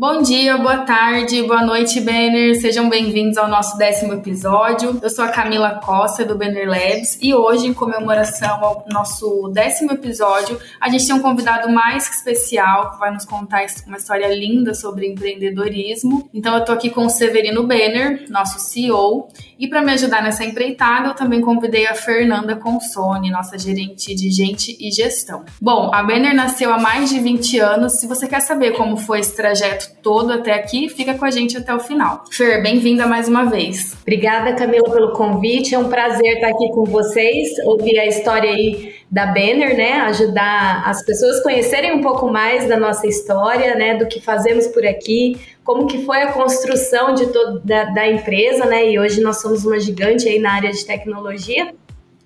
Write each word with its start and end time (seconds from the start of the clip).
Bom 0.00 0.22
dia, 0.22 0.56
boa 0.56 0.78
tarde, 0.78 1.42
boa 1.42 1.62
noite, 1.62 2.00
Banner. 2.00 2.58
Sejam 2.58 2.88
bem-vindos 2.88 3.36
ao 3.36 3.46
nosso 3.46 3.76
décimo 3.76 4.14
episódio. 4.14 4.98
Eu 5.02 5.10
sou 5.10 5.22
a 5.22 5.28
Camila 5.28 5.78
Costa, 5.84 6.24
do 6.24 6.38
Banner 6.38 6.66
Labs, 6.66 7.18
e 7.20 7.34
hoje, 7.34 7.66
em 7.66 7.74
comemoração 7.74 8.64
ao 8.64 8.86
nosso 8.90 9.50
décimo 9.52 9.92
episódio, 9.92 10.58
a 10.80 10.88
gente 10.88 11.06
tem 11.06 11.14
um 11.14 11.20
convidado 11.20 11.68
mais 11.68 12.08
que 12.08 12.14
especial 12.14 12.92
que 12.92 12.98
vai 12.98 13.10
nos 13.10 13.26
contar 13.26 13.66
uma 13.86 13.98
história 13.98 14.34
linda 14.34 14.72
sobre 14.72 15.06
empreendedorismo. 15.06 16.30
Então, 16.32 16.56
eu 16.56 16.64
tô 16.64 16.72
aqui 16.72 16.88
com 16.88 17.04
o 17.04 17.10
Severino 17.10 17.66
Banner, 17.66 18.24
nosso 18.30 18.58
CEO, 18.58 19.28
e 19.60 19.68
para 19.68 19.82
me 19.82 19.92
ajudar 19.92 20.22
nessa 20.22 20.42
empreitada, 20.42 21.08
eu 21.08 21.14
também 21.14 21.42
convidei 21.42 21.86
a 21.86 21.94
Fernanda 21.94 22.56
Consone, 22.56 23.30
nossa 23.30 23.58
gerente 23.58 24.14
de 24.14 24.30
gente 24.30 24.74
e 24.80 24.90
gestão. 24.90 25.44
Bom, 25.60 25.90
a 25.92 26.02
Banner 26.02 26.34
nasceu 26.34 26.72
há 26.72 26.78
mais 26.78 27.10
de 27.10 27.20
20 27.20 27.58
anos. 27.58 27.92
Se 28.00 28.06
você 28.06 28.26
quer 28.26 28.40
saber 28.40 28.72
como 28.72 28.96
foi 28.96 29.20
esse 29.20 29.36
trajeto 29.36 29.90
todo 30.02 30.32
até 30.32 30.54
aqui, 30.54 30.88
fica 30.88 31.12
com 31.12 31.26
a 31.26 31.30
gente 31.30 31.58
até 31.58 31.74
o 31.74 31.78
final. 31.78 32.24
Fer, 32.32 32.62
bem-vinda 32.62 33.06
mais 33.06 33.28
uma 33.28 33.44
vez. 33.44 33.94
Obrigada, 34.00 34.54
Camila, 34.54 34.90
pelo 34.90 35.12
convite. 35.12 35.74
É 35.74 35.78
um 35.78 35.90
prazer 35.90 36.36
estar 36.36 36.48
aqui 36.48 36.70
com 36.70 36.84
vocês, 36.84 37.50
ouvir 37.66 37.98
a 37.98 38.06
história 38.06 38.50
aí 38.50 38.99
da 39.10 39.26
Banner, 39.26 39.76
né? 39.76 39.94
Ajudar 40.02 40.84
as 40.86 41.04
pessoas 41.04 41.40
a 41.40 41.42
conhecerem 41.42 41.92
um 41.94 42.00
pouco 42.00 42.30
mais 42.30 42.68
da 42.68 42.78
nossa 42.78 43.06
história, 43.06 43.74
né? 43.74 43.96
Do 43.96 44.06
que 44.06 44.20
fazemos 44.20 44.68
por 44.68 44.86
aqui, 44.86 45.40
como 45.64 45.86
que 45.86 46.04
foi 46.04 46.22
a 46.22 46.32
construção 46.32 47.14
de 47.14 47.26
toda 47.26 47.60
da, 47.64 47.84
da 47.86 48.08
empresa, 48.08 48.64
né? 48.66 48.88
E 48.88 48.98
hoje 48.98 49.20
nós 49.20 49.40
somos 49.40 49.64
uma 49.64 49.80
gigante 49.80 50.28
aí 50.28 50.38
na 50.38 50.52
área 50.52 50.70
de 50.70 50.84
tecnologia. 50.84 51.74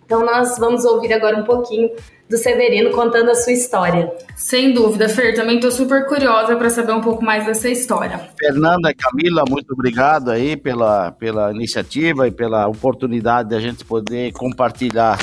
Então 0.04 0.24
nós 0.24 0.58
vamos 0.58 0.84
ouvir 0.84 1.14
agora 1.14 1.38
um 1.38 1.44
pouquinho 1.44 1.90
do 2.28 2.36
Severino 2.36 2.90
contando 2.90 3.30
a 3.30 3.34
sua 3.34 3.52
história. 3.52 4.12
Sem 4.36 4.74
dúvida, 4.74 5.08
Fer, 5.08 5.34
também 5.34 5.56
estou 5.56 5.70
super 5.70 6.06
curiosa 6.06 6.56
para 6.56 6.68
saber 6.68 6.92
um 6.92 7.00
pouco 7.00 7.24
mais 7.24 7.46
dessa 7.46 7.70
história. 7.70 8.28
Fernanda 8.38 8.90
e 8.90 8.94
Camila, 8.94 9.44
muito 9.48 9.72
obrigado 9.72 10.30
aí 10.30 10.56
pela, 10.56 11.12
pela 11.12 11.50
iniciativa 11.50 12.26
e 12.26 12.30
pela 12.30 12.66
oportunidade 12.66 13.50
de 13.50 13.54
a 13.54 13.60
gente 13.60 13.84
poder 13.84 14.32
compartilhar 14.32 15.18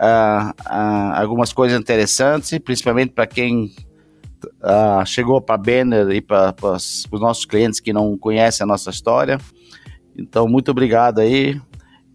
uh, 0.00 0.50
uh, 0.50 1.14
algumas 1.14 1.52
coisas 1.52 1.78
interessantes, 1.78 2.56
principalmente 2.58 3.12
para 3.12 3.26
quem 3.26 3.70
uh, 4.62 5.04
chegou 5.04 5.40
para 5.40 5.58
Banner 5.58 6.08
e 6.10 6.20
para 6.20 6.54
os 6.64 7.20
nossos 7.20 7.44
clientes 7.44 7.78
que 7.78 7.92
não 7.92 8.16
conhecem 8.16 8.64
a 8.64 8.66
nossa 8.66 8.90
história. 8.90 9.38
Então, 10.16 10.48
muito 10.48 10.70
obrigado 10.70 11.20
aí 11.20 11.60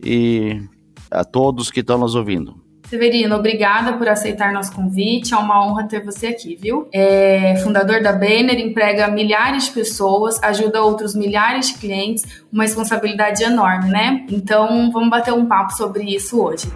e 0.04 0.62
a 1.10 1.24
todos 1.24 1.72
que 1.72 1.80
estão 1.80 1.98
nos 1.98 2.16
ouvindo. 2.16 2.66
Severino, 2.88 3.36
obrigada 3.36 3.94
por 3.94 4.08
aceitar 4.08 4.54
nosso 4.54 4.72
convite. 4.72 5.34
É 5.34 5.38
uma 5.38 5.66
honra 5.66 5.88
ter 5.88 6.04
você 6.06 6.28
aqui, 6.28 6.56
viu? 6.56 6.88
É 6.94 7.56
fundador 7.64 8.00
da 8.04 8.14
Banner, 8.14 8.60
emprega 8.60 9.08
milhares 9.08 9.66
de 9.66 9.72
pessoas, 9.72 10.42
ajuda 10.44 10.84
outros 10.84 11.16
milhares 11.16 11.70
de 11.70 11.80
clientes, 11.80 12.44
uma 12.54 12.62
responsabilidade 12.62 13.44
enorme, 13.44 13.90
né? 13.90 14.24
Então, 14.30 14.92
vamos 14.92 15.10
bater 15.10 15.34
um 15.34 15.48
papo 15.48 15.74
sobre 15.74 16.04
isso 16.04 16.40
hoje. 16.40 16.68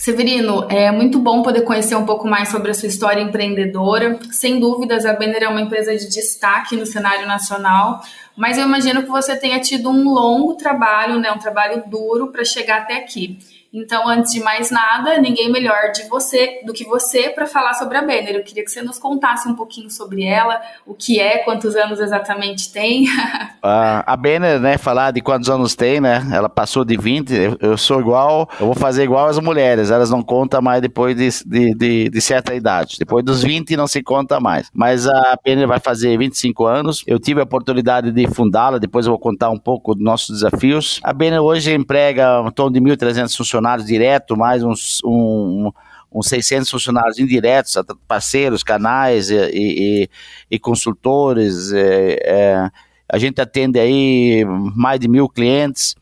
Severino, 0.00 0.66
é 0.70 0.90
muito 0.90 1.18
bom 1.18 1.42
poder 1.42 1.60
conhecer 1.60 1.94
um 1.94 2.06
pouco 2.06 2.26
mais 2.26 2.48
sobre 2.48 2.70
a 2.70 2.74
sua 2.74 2.88
história 2.88 3.20
empreendedora. 3.20 4.18
Sem 4.32 4.58
dúvidas, 4.58 5.04
a 5.04 5.12
Banner 5.12 5.42
é 5.42 5.48
uma 5.48 5.60
empresa 5.60 5.94
de 5.94 6.08
destaque 6.08 6.74
no 6.74 6.86
cenário 6.86 7.28
nacional, 7.28 8.00
mas 8.34 8.56
eu 8.56 8.64
imagino 8.64 9.02
que 9.02 9.10
você 9.10 9.36
tenha 9.36 9.60
tido 9.60 9.90
um 9.90 10.08
longo 10.08 10.54
trabalho, 10.54 11.20
né, 11.20 11.30
um 11.30 11.38
trabalho 11.38 11.82
duro 11.86 12.28
para 12.28 12.42
chegar 12.46 12.78
até 12.78 12.96
aqui. 12.96 13.38
Então, 13.72 14.08
antes 14.08 14.32
de 14.32 14.40
mais 14.40 14.68
nada, 14.70 15.18
ninguém 15.18 15.50
melhor 15.50 15.92
de 15.94 16.08
você 16.08 16.60
do 16.66 16.72
que 16.72 16.84
você 16.84 17.30
para 17.30 17.46
falar 17.46 17.74
sobre 17.74 17.96
a 17.96 18.00
Banner. 18.00 18.34
Eu 18.34 18.42
queria 18.42 18.64
que 18.64 18.70
você 18.70 18.82
nos 18.82 18.98
contasse 18.98 19.48
um 19.48 19.54
pouquinho 19.54 19.88
sobre 19.88 20.24
ela, 20.24 20.60
o 20.84 20.92
que 20.92 21.20
é, 21.20 21.38
quantos 21.38 21.76
anos 21.76 22.00
exatamente 22.00 22.72
tem. 22.72 23.06
a 23.62 24.16
Banner, 24.16 24.58
né, 24.58 24.76
falar 24.76 25.12
de 25.12 25.20
quantos 25.20 25.48
anos 25.48 25.76
tem, 25.76 26.00
né? 26.00 26.28
Ela 26.32 26.48
passou 26.48 26.84
de 26.84 26.96
20, 26.96 27.32
eu, 27.32 27.56
eu, 27.60 27.78
sou 27.78 28.00
igual, 28.00 28.48
eu 28.58 28.66
vou 28.66 28.74
fazer 28.74 29.04
igual 29.04 29.28
as 29.28 29.38
mulheres, 29.38 29.92
elas 29.92 30.10
não 30.10 30.22
contam 30.22 30.60
mais 30.60 30.82
depois 30.82 31.16
de, 31.16 31.28
de, 31.46 31.74
de, 31.74 32.08
de 32.08 32.20
certa 32.20 32.52
idade. 32.54 32.96
Depois 32.98 33.24
dos 33.24 33.40
20 33.40 33.76
não 33.76 33.86
se 33.86 34.02
conta 34.02 34.40
mais. 34.40 34.68
Mas 34.74 35.06
a 35.06 35.38
Banner 35.46 35.68
vai 35.68 35.78
fazer 35.78 36.18
25 36.18 36.66
anos. 36.66 37.04
Eu 37.06 37.20
tive 37.20 37.40
a 37.40 37.44
oportunidade 37.44 38.10
de 38.10 38.26
fundá-la, 38.26 38.78
depois 38.78 39.06
eu 39.06 39.12
vou 39.12 39.20
contar 39.20 39.50
um 39.50 39.58
pouco 39.58 39.94
dos 39.94 40.02
nossos 40.02 40.40
desafios. 40.40 40.98
A 41.04 41.12
Banner 41.12 41.40
hoje 41.40 41.72
emprega 41.72 42.40
um 42.40 42.50
torno 42.50 42.72
de 42.72 42.80
1.300 42.80 43.36
funcionários 43.36 43.59
funcionários 43.60 43.86
diretos, 43.86 44.36
mais 44.36 44.62
uns, 44.62 45.00
um, 45.04 45.70
uns 46.10 46.26
600 46.28 46.70
funcionários 46.70 47.18
indiretos, 47.18 47.76
parceiros, 48.08 48.62
canais 48.62 49.30
e, 49.30 49.36
e, 49.36 50.10
e 50.50 50.58
consultores. 50.58 51.72
É, 51.72 52.18
é, 52.24 52.70
a 53.08 53.18
gente 53.18 53.40
atende 53.40 53.78
aí 53.78 54.44
mais 54.74 54.98
de 54.98 55.08
mil 55.08 55.28
clientes. 55.28 55.94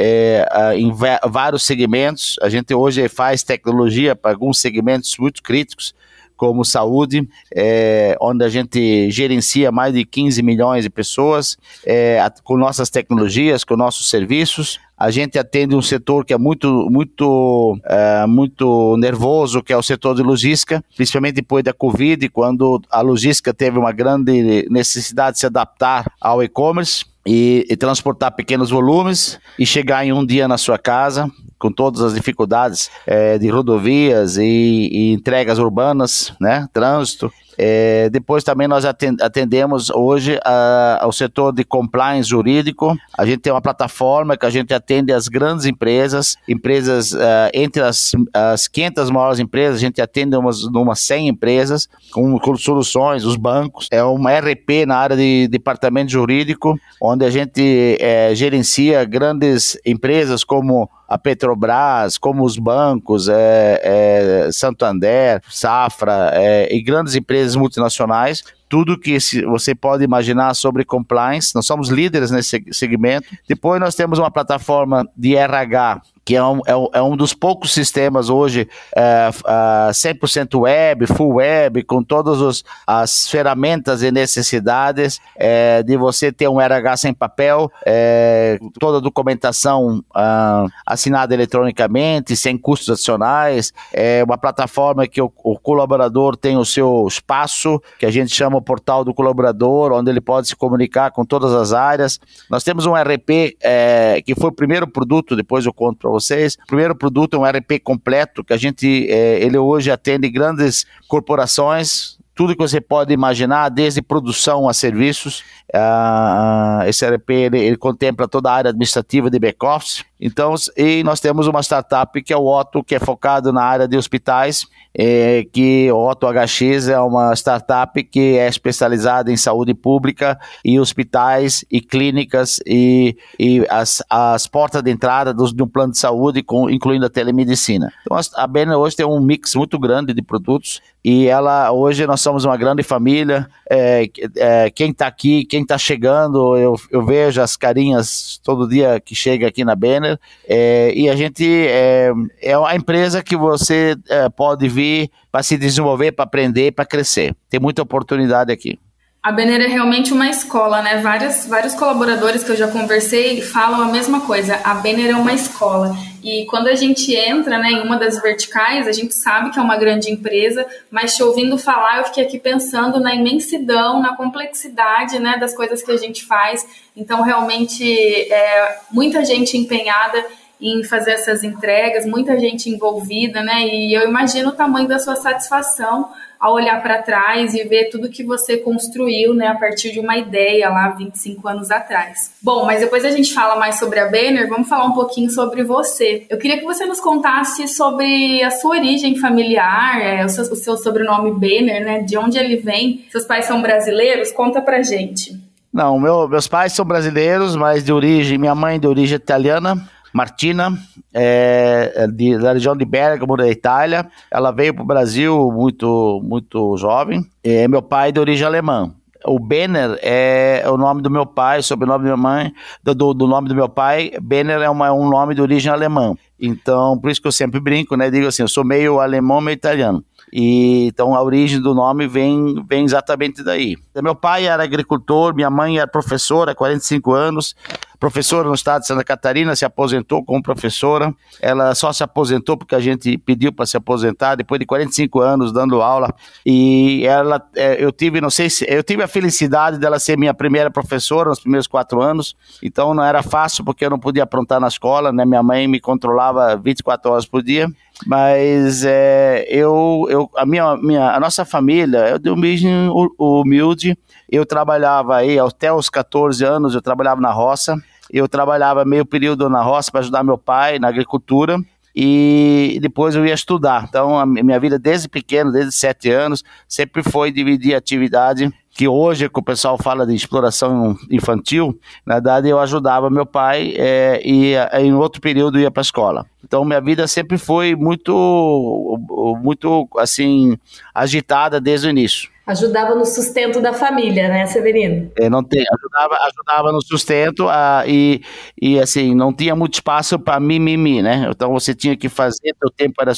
É, 0.00 0.46
em 0.76 0.92
vários 1.28 1.64
segmentos. 1.64 2.36
A 2.40 2.48
gente 2.48 2.72
hoje 2.72 3.08
faz 3.08 3.42
tecnologia 3.42 4.14
para 4.14 4.30
alguns 4.30 4.60
segmentos 4.60 5.16
muito 5.18 5.42
críticos, 5.42 5.92
como 6.38 6.64
saúde, 6.64 7.28
é, 7.54 8.16
onde 8.20 8.44
a 8.44 8.48
gente 8.48 9.10
gerencia 9.10 9.70
mais 9.72 9.92
de 9.92 10.04
15 10.04 10.40
milhões 10.42 10.84
de 10.84 10.88
pessoas 10.88 11.58
é, 11.84 12.24
com 12.44 12.56
nossas 12.56 12.88
tecnologias, 12.88 13.64
com 13.64 13.76
nossos 13.76 14.08
serviços. 14.08 14.78
A 14.96 15.10
gente 15.10 15.38
atende 15.38 15.74
um 15.74 15.82
setor 15.82 16.24
que 16.24 16.32
é 16.32 16.38
muito, 16.38 16.88
muito, 16.90 17.78
é, 17.84 18.26
muito 18.26 18.96
nervoso, 18.96 19.62
que 19.62 19.72
é 19.72 19.76
o 19.76 19.82
setor 19.82 20.14
de 20.14 20.22
logística, 20.22 20.82
principalmente 20.96 21.34
depois 21.34 21.62
da 21.62 21.72
Covid, 21.72 22.28
quando 22.28 22.80
a 22.90 23.00
logística 23.00 23.52
teve 23.52 23.78
uma 23.78 23.92
grande 23.92 24.66
necessidade 24.70 25.34
de 25.34 25.40
se 25.40 25.46
adaptar 25.46 26.10
ao 26.20 26.42
e-commerce. 26.42 27.04
E, 27.26 27.66
e, 27.68 27.76
transportar 27.76 28.32
pequenos 28.32 28.70
volumes 28.70 29.38
e 29.58 29.66
chegar 29.66 30.02
em 30.02 30.14
um 30.14 30.24
dia 30.24 30.48
na 30.48 30.56
sua 30.56 30.78
casa 30.78 31.30
com 31.58 31.72
todas 31.72 32.00
as 32.02 32.14
dificuldades 32.14 32.90
é, 33.06 33.38
de 33.38 33.48
rodovias 33.48 34.36
e, 34.36 34.88
e, 34.92 35.12
entregas 35.12 35.58
urbanas, 35.58 36.32
né, 36.40 36.68
trânsito. 36.72 37.32
É, 37.60 38.08
depois 38.10 38.44
também 38.44 38.68
nós 38.68 38.84
atendemos 38.84 39.90
hoje 39.90 40.38
a, 40.44 41.00
ao 41.02 41.12
setor 41.12 41.52
de 41.52 41.64
compliance 41.64 42.28
jurídico. 42.28 42.96
A 43.18 43.26
gente 43.26 43.40
tem 43.40 43.52
uma 43.52 43.60
plataforma 43.60 44.36
que 44.36 44.46
a 44.46 44.50
gente 44.50 44.72
atende 44.72 45.12
as 45.12 45.26
grandes 45.26 45.66
empresas, 45.66 46.36
empresas 46.48 47.12
uh, 47.12 47.50
entre 47.52 47.82
as, 47.82 48.12
as 48.32 48.68
500 48.68 49.10
maiores 49.10 49.40
empresas, 49.40 49.78
a 49.78 49.80
gente 49.80 50.00
atende 50.00 50.36
umas, 50.36 50.62
umas 50.62 51.00
100 51.00 51.28
empresas 51.28 51.88
com, 52.12 52.38
com 52.38 52.56
soluções, 52.56 53.24
os 53.24 53.34
bancos. 53.34 53.88
É 53.90 54.04
uma 54.04 54.30
RP 54.38 54.86
na 54.86 54.96
área 54.96 55.16
de 55.16 55.48
departamento 55.48 56.12
jurídico, 56.12 56.78
onde 57.02 57.24
a 57.24 57.30
gente 57.30 57.96
é, 57.98 58.32
gerencia 58.36 59.04
grandes 59.04 59.76
empresas 59.84 60.44
como 60.44 60.88
a 61.08 61.16
Petrobras, 61.16 62.18
como 62.18 62.44
os 62.44 62.58
bancos, 62.58 63.28
é, 63.28 63.80
é, 63.82 64.52
Santander, 64.52 65.42
Safra 65.48 66.30
é, 66.34 66.68
e 66.74 66.82
grandes 66.82 67.14
empresas 67.14 67.56
multinacionais, 67.56 68.44
tudo 68.68 68.98
que 68.98 69.18
você 69.46 69.74
pode 69.74 70.04
imaginar 70.04 70.54
sobre 70.54 70.84
compliance. 70.84 71.54
Nós 71.54 71.66
somos 71.66 71.88
líderes 71.88 72.30
nesse 72.30 72.64
segmento. 72.72 73.28
Depois 73.48 73.80
nós 73.80 73.94
temos 73.94 74.18
uma 74.18 74.30
plataforma 74.30 75.08
de 75.16 75.36
RH 75.36 76.02
que 76.28 76.36
é 76.36 76.44
um, 76.44 76.60
é 76.66 76.76
um, 76.76 76.88
é 76.92 77.02
um 77.02 77.16
dos 77.16 77.32
poucos 77.32 77.72
sistemas 77.72 78.28
hoje 78.28 78.68
é, 78.94 79.30
é, 79.30 79.90
100% 79.90 80.60
web, 80.60 81.06
full 81.06 81.36
web, 81.36 81.82
com 81.84 82.02
todas 82.02 82.42
os, 82.42 82.62
as 82.86 83.26
ferramentas 83.28 84.02
e 84.02 84.12
necessidades 84.12 85.22
é, 85.34 85.82
de 85.82 85.96
você 85.96 86.30
ter 86.30 86.46
um 86.46 86.60
RH 86.60 86.98
sem 86.98 87.14
papel, 87.14 87.72
é, 87.86 88.58
toda 88.78 88.98
a 88.98 89.00
documentação 89.00 90.04
ah, 90.14 90.66
assinada 90.84 91.32
eletronicamente, 91.32 92.36
sem 92.36 92.58
custos 92.58 92.90
adicionais, 92.90 93.72
é 93.90 94.22
uma 94.22 94.36
plataforma 94.36 95.06
que 95.06 95.22
o, 95.22 95.32
o 95.42 95.58
colaborador 95.58 96.36
tem 96.36 96.58
o 96.58 96.64
seu 96.64 97.06
espaço, 97.08 97.80
que 97.98 98.04
a 98.04 98.10
gente 98.10 98.34
chama 98.34 98.57
o 98.58 98.62
portal 98.62 99.04
do 99.04 99.14
colaborador, 99.14 99.92
onde 99.92 100.10
ele 100.10 100.20
pode 100.20 100.48
se 100.48 100.56
comunicar 100.56 101.10
com 101.10 101.24
todas 101.24 101.52
as 101.54 101.72
áreas. 101.72 102.20
Nós 102.50 102.62
temos 102.62 102.86
um 102.86 102.94
RP 102.94 103.56
é, 103.60 104.22
que 104.24 104.34
foi 104.34 104.50
o 104.50 104.52
primeiro 104.52 104.86
produto, 104.86 105.34
depois 105.34 105.64
eu 105.64 105.72
conto 105.72 105.98
para 105.98 106.10
vocês. 106.10 106.56
O 106.62 106.66
primeiro 106.66 106.94
produto 106.94 107.36
é 107.36 107.38
um 107.38 107.44
RP 107.44 107.80
completo, 107.82 108.44
que 108.44 108.52
a 108.52 108.56
gente, 108.56 109.10
é, 109.10 109.42
ele 109.42 109.58
hoje 109.58 109.90
atende 109.90 110.28
grandes 110.28 110.86
corporações, 111.08 112.18
tudo 112.38 112.54
que 112.54 112.62
você 112.62 112.80
pode 112.80 113.12
imaginar, 113.12 113.68
desde 113.68 114.00
produção 114.00 114.68
a 114.68 114.72
serviços. 114.72 115.40
Uh, 115.74 116.86
esse 116.86 117.04
ERP 117.04 117.30
ele, 117.30 117.58
ele, 117.58 117.76
contempla 117.76 118.28
toda 118.28 118.48
a 118.48 118.54
área 118.54 118.68
administrativa 118.68 119.28
de 119.28 119.40
back-office. 119.40 120.04
Então, 120.20 120.54
e 120.76 121.02
nós 121.02 121.18
temos 121.18 121.48
uma 121.48 121.60
startup 121.64 122.22
que 122.22 122.32
é 122.32 122.36
o 122.36 122.46
Otto, 122.46 122.84
que 122.84 122.94
é 122.94 123.00
focado 123.00 123.52
na 123.52 123.64
área 123.64 123.88
de 123.88 123.96
hospitais, 123.96 124.68
é, 124.98 125.46
que 125.52 125.92
Otto 125.92 126.26
HX 126.26 126.88
é 126.88 126.98
uma 126.98 127.32
startup 127.34 128.02
que 128.02 128.36
é 128.36 128.48
especializada 128.48 129.30
em 129.30 129.36
saúde 129.36 129.72
pública 129.72 130.36
e 130.64 130.80
hospitais 130.80 131.64
e 131.70 131.80
clínicas 131.80 132.58
e, 132.66 133.16
e 133.38 133.64
as, 133.70 134.02
as 134.10 134.48
portas 134.48 134.82
de 134.82 134.90
entrada 134.90 135.32
de 135.32 135.62
um 135.62 135.68
plano 135.68 135.92
de 135.92 135.98
saúde, 135.98 136.42
com, 136.42 136.68
incluindo 136.68 137.06
a 137.06 137.10
telemedicina. 137.10 137.92
Então, 138.02 138.18
a 138.34 138.46
Bena 138.48 138.76
hoje 138.76 138.96
tem 138.96 139.06
um 139.06 139.20
mix 139.20 139.54
muito 139.54 139.78
grande 139.78 140.12
de 140.12 140.20
produtos 140.20 140.80
e 141.04 141.28
ela 141.28 141.70
hoje 141.70 142.04
nós 142.04 142.20
somos 142.20 142.44
uma 142.44 142.56
grande 142.56 142.82
família. 142.82 143.48
É, 143.70 144.10
é, 144.36 144.70
quem 144.70 144.90
está 144.90 145.06
aqui, 145.06 145.44
quem 145.44 145.62
está 145.62 145.78
chegando, 145.78 146.56
eu, 146.56 146.74
eu 146.90 147.06
vejo 147.06 147.40
as 147.40 147.56
carinhas 147.56 148.40
todo 148.42 148.68
dia 148.68 148.98
que 148.98 149.14
chega 149.14 149.46
aqui 149.46 149.64
na 149.64 149.76
Banner 149.76 150.18
é, 150.48 150.92
e 150.92 151.08
a 151.08 151.14
gente 151.14 151.46
é, 151.46 152.10
é 152.42 152.58
uma 152.58 152.74
empresa 152.74 153.22
que 153.22 153.36
você 153.36 153.96
é, 154.08 154.28
pode 154.28 154.68
vir 154.68 154.87
para 155.30 155.42
se 155.42 155.56
desenvolver, 155.56 156.12
para 156.12 156.24
aprender, 156.24 156.72
para 156.72 156.84
crescer. 156.84 157.34
Tem 157.48 157.60
muita 157.60 157.82
oportunidade 157.82 158.52
aqui. 158.52 158.78
A 159.20 159.32
Bener 159.32 159.60
é 159.60 159.66
realmente 159.66 160.12
uma 160.12 160.30
escola, 160.30 160.80
né? 160.80 161.00
Vários, 161.02 161.44
vários 161.46 161.74
colaboradores 161.74 162.44
que 162.44 162.50
eu 162.50 162.56
já 162.56 162.68
conversei 162.68 163.42
falam 163.42 163.82
a 163.82 163.86
mesma 163.86 164.20
coisa. 164.20 164.60
A 164.62 164.74
Bener 164.74 165.10
é 165.10 165.16
uma 165.16 165.32
escola. 165.32 165.94
E 166.22 166.46
quando 166.46 166.68
a 166.68 166.74
gente 166.74 167.14
entra 167.14 167.58
né, 167.58 167.72
em 167.72 167.80
uma 167.80 167.96
das 167.96 168.22
verticais, 168.22 168.86
a 168.86 168.92
gente 168.92 169.14
sabe 169.14 169.50
que 169.50 169.58
é 169.58 169.62
uma 169.62 169.76
grande 169.76 170.10
empresa, 170.10 170.64
mas 170.90 171.16
te 171.16 171.22
ouvindo 171.22 171.58
falar, 171.58 171.98
eu 171.98 172.04
fiquei 172.04 172.24
aqui 172.24 172.38
pensando 172.38 173.00
na 173.00 173.14
imensidão, 173.14 174.00
na 174.00 174.16
complexidade 174.16 175.18
né, 175.18 175.36
das 175.36 175.54
coisas 175.54 175.82
que 175.82 175.90
a 175.90 175.96
gente 175.96 176.24
faz. 176.24 176.66
Então, 176.96 177.20
realmente, 177.22 177.84
é 178.32 178.78
muita 178.90 179.24
gente 179.24 179.58
empenhada 179.58 180.24
em 180.60 180.82
fazer 180.82 181.12
essas 181.12 181.44
entregas, 181.44 182.04
muita 182.04 182.38
gente 182.38 182.68
envolvida, 182.68 183.42
né? 183.42 183.66
E 183.66 183.94
eu 183.94 184.08
imagino 184.08 184.50
o 184.50 184.52
tamanho 184.52 184.88
da 184.88 184.98
sua 184.98 185.16
satisfação 185.16 186.10
ao 186.38 186.54
olhar 186.54 186.80
para 186.82 187.02
trás 187.02 187.52
e 187.54 187.64
ver 187.64 187.90
tudo 187.90 188.08
que 188.08 188.22
você 188.22 188.56
construiu, 188.56 189.34
né, 189.34 189.48
a 189.48 189.54
partir 189.56 189.90
de 189.92 189.98
uma 189.98 190.16
ideia 190.16 190.68
lá 190.68 190.88
25 190.90 191.48
anos 191.48 191.70
atrás. 191.70 192.32
Bom, 192.40 192.64
mas 192.64 192.80
depois 192.80 193.04
a 193.04 193.10
gente 193.10 193.34
fala 193.34 193.56
mais 193.56 193.78
sobre 193.78 193.98
a 193.98 194.06
Banner, 194.08 194.48
vamos 194.48 194.68
falar 194.68 194.84
um 194.84 194.92
pouquinho 194.92 195.30
sobre 195.30 195.64
você. 195.64 196.26
Eu 196.30 196.38
queria 196.38 196.58
que 196.58 196.64
você 196.64 196.86
nos 196.86 197.00
contasse 197.00 197.66
sobre 197.66 198.42
a 198.42 198.50
sua 198.50 198.76
origem 198.76 199.16
familiar, 199.16 200.00
é, 200.00 200.24
o, 200.24 200.28
seu, 200.28 200.44
o 200.44 200.56
seu 200.56 200.76
sobrenome 200.76 201.32
Banner, 201.32 201.84
né, 201.84 202.02
de 202.02 202.16
onde 202.16 202.38
ele 202.38 202.56
vem. 202.56 203.04
Seus 203.10 203.24
pais 203.24 203.44
são 203.44 203.60
brasileiros? 203.60 204.30
Conta 204.30 204.60
pra 204.60 204.82
gente. 204.82 205.36
Não, 205.72 205.98
meu, 205.98 206.26
meus 206.28 206.48
pais 206.48 206.72
são 206.72 206.84
brasileiros, 206.84 207.54
mas 207.54 207.84
de 207.84 207.92
origem, 207.92 208.38
minha 208.38 208.54
mãe 208.54 208.80
de 208.80 208.86
origem 208.86 209.16
italiana, 209.16 209.76
Martina, 210.12 210.76
é, 211.12 211.92
é, 211.94 212.06
de, 212.06 212.38
da 212.38 212.52
região 212.52 212.76
de 212.76 212.84
Bergamo, 212.84 213.36
da 213.36 213.48
Itália. 213.48 214.06
Ela 214.30 214.50
veio 214.50 214.74
para 214.74 214.82
o 214.82 214.86
Brasil 214.86 215.50
muito, 215.52 216.20
muito 216.24 216.76
jovem. 216.76 217.24
É 217.42 217.68
meu 217.68 217.82
pai 217.82 218.12
de 218.12 218.20
origem 218.20 218.46
alemã. 218.46 218.92
O 219.24 219.38
Benner 219.38 219.98
é 220.00 220.62
o 220.66 220.76
nome 220.76 221.02
do 221.02 221.10
meu 221.10 221.26
pai, 221.26 221.60
sobrenome 221.60 222.04
da 222.04 222.04
minha 222.04 222.16
mãe, 222.16 222.52
do, 222.82 223.12
do 223.12 223.26
nome 223.26 223.48
do 223.48 223.54
meu 223.54 223.68
pai. 223.68 224.12
Benner 224.22 224.60
é 224.60 224.70
uma, 224.70 224.92
um 224.92 225.08
nome 225.08 225.34
de 225.34 225.42
origem 225.42 225.70
alemã. 225.72 226.14
Então, 226.40 226.96
por 226.98 227.10
isso 227.10 227.20
que 227.20 227.26
eu 227.26 227.32
sempre 227.32 227.58
brinco, 227.58 227.96
né? 227.96 228.10
Digo 228.10 228.28
assim, 228.28 228.42
eu 228.42 228.48
sou 228.48 228.64
meio 228.64 229.00
alemão, 229.00 229.40
meio 229.40 229.54
italiano. 229.54 230.04
E, 230.32 230.86
então 230.86 231.14
a 231.14 231.22
origem 231.22 231.60
do 231.60 231.74
nome 231.74 232.06
vem, 232.06 232.62
vem 232.68 232.84
exatamente 232.84 233.42
daí. 233.42 233.76
Meu 234.02 234.14
pai 234.14 234.46
era 234.46 234.62
agricultor, 234.62 235.34
minha 235.34 235.50
mãe 235.50 235.78
era 235.78 235.86
professora 235.86 236.52
há 236.52 236.54
45 236.54 237.12
anos 237.12 237.56
professora 237.98 238.48
no 238.48 238.54
estado 238.54 238.82
de 238.82 238.86
Santa 238.86 239.02
Catarina, 239.02 239.56
se 239.56 239.64
aposentou 239.64 240.24
como 240.24 240.42
professora. 240.42 241.12
Ela 241.40 241.74
só 241.74 241.92
se 241.92 242.02
aposentou 242.02 242.56
porque 242.56 242.74
a 242.74 242.80
gente 242.80 243.18
pediu 243.18 243.52
para 243.52 243.66
se 243.66 243.76
aposentar 243.76 244.36
depois 244.36 244.58
de 244.58 244.66
45 244.66 245.20
anos 245.20 245.52
dando 245.52 245.82
aula. 245.82 246.14
E 246.46 247.04
ela, 247.06 247.42
é, 247.56 247.82
eu 247.82 247.90
tive, 247.90 248.20
não 248.20 248.30
sei 248.30 248.48
se, 248.48 248.64
eu 248.68 248.82
tive 248.82 249.02
a 249.02 249.08
felicidade 249.08 249.78
dela 249.78 249.98
ser 249.98 250.16
minha 250.16 250.32
primeira 250.32 250.70
professora 250.70 251.30
nos 251.30 251.40
primeiros 251.40 251.66
quatro 251.66 252.00
anos. 252.00 252.36
Então 252.62 252.94
não 252.94 253.02
era 253.02 253.22
fácil 253.22 253.64
porque 253.64 253.84
eu 253.84 253.90
não 253.90 253.98
podia 253.98 254.22
aprontar 254.22 254.60
na 254.60 254.68
escola, 254.68 255.12
né? 255.12 255.24
Minha 255.24 255.42
mãe 255.42 255.66
me 255.66 255.80
controlava 255.80 256.56
24 256.56 257.10
horas 257.10 257.26
por 257.26 257.42
dia. 257.42 257.68
Mas 258.06 258.84
é, 258.84 259.44
eu, 259.48 260.06
eu, 260.08 260.30
a 260.36 260.46
minha, 260.46 260.76
minha, 260.76 261.10
a 261.10 261.18
nossa 261.20 261.44
família 261.44 261.98
é 261.98 262.18
de 262.18 262.30
origem 262.30 262.88
humilde. 263.18 263.98
Eu 264.28 264.44
trabalhava 264.44 265.16
aí 265.16 265.38
até 265.38 265.72
os 265.72 265.88
14 265.88 266.44
anos, 266.44 266.74
eu 266.74 266.82
trabalhava 266.82 267.20
na 267.20 267.32
roça. 267.32 267.76
Eu 268.10 268.28
trabalhava 268.28 268.84
meio 268.84 269.04
período 269.04 269.48
na 269.48 269.62
roça 269.62 269.90
para 269.90 270.00
ajudar 270.00 270.24
meu 270.24 270.38
pai 270.38 270.78
na 270.78 270.88
agricultura 270.88 271.58
e 271.94 272.78
depois 272.80 273.14
eu 273.14 273.26
ia 273.26 273.34
estudar. 273.34 273.86
Então, 273.88 274.18
a 274.18 274.24
minha 274.24 274.60
vida 274.60 274.78
desde 274.78 275.08
pequeno, 275.08 275.50
desde 275.50 275.72
sete 275.72 276.10
anos, 276.10 276.44
sempre 276.66 277.02
foi 277.02 277.32
dividir 277.32 277.74
atividade 277.74 278.52
que 278.70 278.86
hoje 278.86 279.28
que 279.28 279.40
o 279.40 279.42
pessoal 279.42 279.76
fala 279.76 280.06
de 280.06 280.14
exploração 280.14 280.96
infantil, 281.10 281.76
na 282.06 282.14
verdade 282.14 282.48
eu 282.48 282.60
ajudava 282.60 283.10
meu 283.10 283.26
pai 283.26 283.74
é, 283.76 284.22
e 284.24 284.54
em 284.80 284.94
outro 284.94 285.20
período 285.20 285.58
ia 285.58 285.68
para 285.68 285.80
a 285.80 285.82
escola. 285.82 286.24
Então 286.44 286.64
minha 286.64 286.80
vida 286.80 287.08
sempre 287.08 287.36
foi 287.36 287.74
muito, 287.74 288.96
muito 289.42 289.88
assim 289.98 290.56
agitada 290.94 291.60
desde 291.60 291.88
o 291.88 291.90
início 291.90 292.30
ajudava 292.48 292.94
no 292.94 293.04
sustento 293.04 293.60
da 293.60 293.74
família, 293.74 294.26
né, 294.26 294.46
Severino? 294.46 295.10
É, 295.18 295.28
não 295.28 295.44
tem, 295.44 295.62
ajudava, 295.70 296.16
ajudava 296.26 296.72
no 296.72 296.80
sustento 296.80 297.46
a, 297.46 297.84
e, 297.86 298.22
e 298.60 298.80
assim, 298.80 299.14
não 299.14 299.34
tinha 299.34 299.54
muito 299.54 299.74
espaço 299.74 300.18
para 300.18 300.40
mimimi, 300.40 301.02
né? 301.02 301.28
Então 301.30 301.52
você 301.52 301.74
tinha 301.74 301.94
que 301.94 302.08
fazer, 302.08 302.54
teu 302.58 302.70
tempo 302.70 302.94
era 303.02 303.12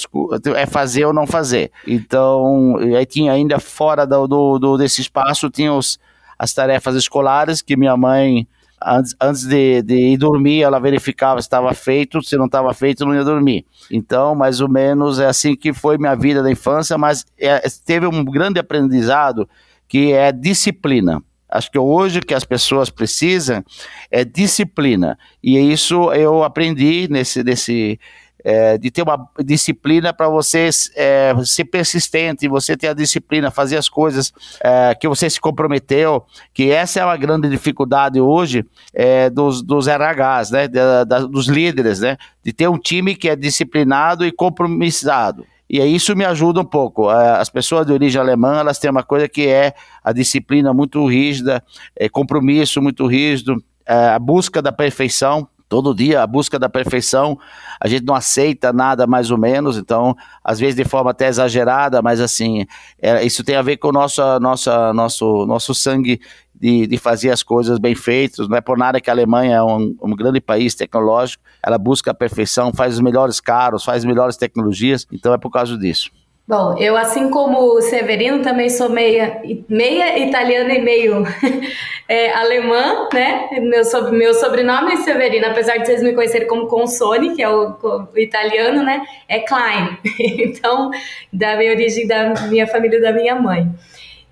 é 0.57 0.67
fazer 0.67 1.05
ou 1.05 1.13
não 1.13 1.29
fazer. 1.29 1.71
Então, 1.87 2.77
aí 2.97 3.07
tinha 3.07 3.33
ainda 3.33 3.61
fora 3.61 4.05
do, 4.05 4.27
do, 4.27 4.59
do 4.59 4.77
desse 4.77 5.01
espaço, 5.01 5.49
tinha 5.49 5.73
os, 5.73 6.01
as 6.37 6.53
tarefas 6.53 6.97
escolares 6.97 7.63
que 7.63 7.77
minha 7.77 7.97
mãe 7.97 8.49
antes, 8.85 9.15
antes 9.21 9.45
de, 9.45 9.83
de 9.83 9.95
ir 9.95 10.17
dormir, 10.17 10.63
ela 10.63 10.79
verificava 10.79 11.41
se 11.41 11.47
estava 11.47 11.73
feito, 11.75 12.23
se 12.23 12.37
não 12.37 12.47
estava 12.47 12.73
feito, 12.75 13.05
não 13.05 13.15
ia 13.15 13.25
dormir. 13.25 13.65
Então, 13.91 14.35
mais 14.35 14.61
ou 14.61 14.69
menos 14.69 15.19
é 15.19 15.27
assim 15.27 15.55
que 15.55 15.73
foi 15.73 15.99
minha 15.99 16.15
vida 16.15 16.43
da 16.43 16.51
infância, 16.51 16.97
mas 16.97 17.25
é, 17.39 17.61
teve 17.85 18.07
um 18.07 18.25
grande 18.25 18.59
aprendizado 18.59 19.49
que 19.89 20.13
é 20.13 20.33
disciplina. 20.33 21.23
Acho 21.49 21.71
que 21.71 21.79
hoje 21.79 22.21
que 22.21 22.33
as 22.33 22.45
pessoas 22.45 22.91
precisam 22.91 23.65
é 24.11 24.25
disciplina. 24.25 25.19
E 25.43 25.59
isso 25.59 26.13
eu 26.13 26.45
aprendi 26.45 27.09
nesse, 27.11 27.43
nesse, 27.43 27.99
é, 28.45 28.79
de 28.79 28.91
ter 28.91 29.03
uma 29.03 29.29
disciplina 29.45 30.13
para 30.13 30.29
você 30.29 30.71
é, 30.97 31.35
ser 31.45 31.65
persistente, 31.65 32.49
você 32.49 32.77
ter 32.77 32.89
a 32.89 32.95
disciplina, 32.95 33.51
fazer 33.51 33.77
as 33.77 33.89
coisas 33.89 34.33
é, 34.63 34.95
que 34.95 35.09
você 35.09 35.29
se 35.29 35.41
comprometeu, 35.41 36.25
que 36.53 36.71
essa 36.71 37.01
é 37.01 37.05
uma 37.05 37.17
grande 37.17 37.49
dificuldade 37.49 38.21
hoje 38.21 38.65
é, 38.95 39.29
dos, 39.31 39.63
dos 39.63 39.87
RHs, 39.87 40.51
né, 40.51 40.69
da, 40.69 41.05
da, 41.05 41.19
dos 41.21 41.47
líderes, 41.47 42.01
né, 42.01 42.17
de 42.43 42.53
ter 42.53 42.69
um 42.69 42.79
time 42.79 43.15
que 43.15 43.29
é 43.29 43.37
disciplinado 43.37 44.25
e 44.25 44.33
compromissado. 44.33 45.45
E 45.69 45.79
isso 45.79 46.17
me 46.17 46.25
ajuda 46.25 46.61
um 46.61 46.65
pouco. 46.65 47.11
É, 47.11 47.39
as 47.39 47.49
pessoas 47.49 47.87
de 47.87 47.93
origem 47.93 48.21
alemã, 48.21 48.59
elas 48.59 48.79
têm 48.79 48.91
uma 48.91 49.05
coisa 49.05 49.29
que 49.29 49.47
é 49.47 49.73
a 50.03 50.13
disciplina 50.13 50.75
muito 50.75 51.07
rígida, 51.07 51.63
é, 51.95 52.09
compromisso 52.09 52.83
muito 52.83 53.07
rígido, 53.07 53.63
a 53.87 54.19
busca 54.21 54.63
da 54.63 54.71
perfeição 54.71 55.49
todo 55.71 55.95
dia 55.95 56.21
a 56.21 56.27
busca 56.27 56.59
da 56.59 56.69
perfeição, 56.69 57.39
a 57.81 57.87
gente 57.87 58.05
não 58.05 58.15
aceita 58.15 58.73
nada 58.73 59.07
mais 59.07 59.31
ou 59.31 59.39
menos, 59.39 59.79
então, 59.79 60.17
às 60.43 60.59
vezes 60.59 60.75
de 60.75 60.85
forma 60.85 61.13
até 61.13 61.29
exagerada, 61.29 62.03
mas 62.03 62.21
assim, 62.21 62.67
é, 63.01 63.25
isso 63.25 63.45
tem 63.45 63.55
a 63.55 63.63
ver 63.63 63.77
com 63.77 63.89
o 63.89 63.93
nosso, 63.93 64.21
nossa, 64.41 64.93
nosso, 64.93 65.47
nosso 65.47 65.73
sangue 65.73 66.21
de, 66.53 66.89
de 66.89 66.99
fazer 66.99 67.31
as 67.31 67.45
coisas 67.45 67.79
bem 67.79 67.95
feitas, 67.95 68.49
não 68.49 68.57
é 68.57 68.61
por 68.61 68.77
nada 68.77 69.01
que 69.01 69.09
a 69.09 69.13
Alemanha 69.13 69.57
é 69.57 69.63
um, 69.63 69.95
um 70.03 70.17
grande 70.17 70.41
país 70.41 70.75
tecnológico, 70.75 71.43
ela 71.65 71.79
busca 71.79 72.11
a 72.11 72.15
perfeição, 72.15 72.73
faz 72.75 72.95
os 72.95 73.01
melhores 73.01 73.41
carros, 73.41 73.85
faz 73.85 73.99
as 73.99 74.05
melhores 74.05 74.37
tecnologias, 74.37 75.07
então 75.13 75.33
é 75.33 75.39
por 75.39 75.51
causa 75.51 75.79
disso. 75.79 76.11
Bom, 76.47 76.77
eu 76.79 76.97
assim 76.97 77.31
como 77.31 77.59
o 77.61 77.81
Severino 77.81 78.43
também 78.43 78.69
sou 78.69 78.89
meia, 78.89 79.41
meia 79.69 80.19
italiana 80.19 80.75
e 80.75 80.83
meio 80.83 81.23
é, 82.09 82.33
alemã, 82.33 83.09
né? 83.15 83.49
Meu, 83.61 83.85
sobre, 83.85 84.17
meu 84.17 84.35
sobrenome 84.35 84.95
é 84.95 84.97
Severino, 84.97 85.47
apesar 85.47 85.77
de 85.77 85.87
vocês 85.87 86.03
me 86.03 86.13
conhecerem 86.13 86.49
como 86.49 86.67
Consone, 86.67 87.37
que 87.37 87.43
é 87.43 87.49
o, 87.49 87.77
o 87.81 88.19
italiano, 88.19 88.83
né? 88.83 89.07
É 89.29 89.41
Klein. 89.41 89.97
Então, 90.19 90.91
da 91.33 91.57
minha 91.57 91.71
origem 91.71 92.07
da 92.07 92.35
minha 92.49 92.67
família 92.67 93.01
da 93.01 93.13
minha 93.13 93.37
mãe. 93.37 93.71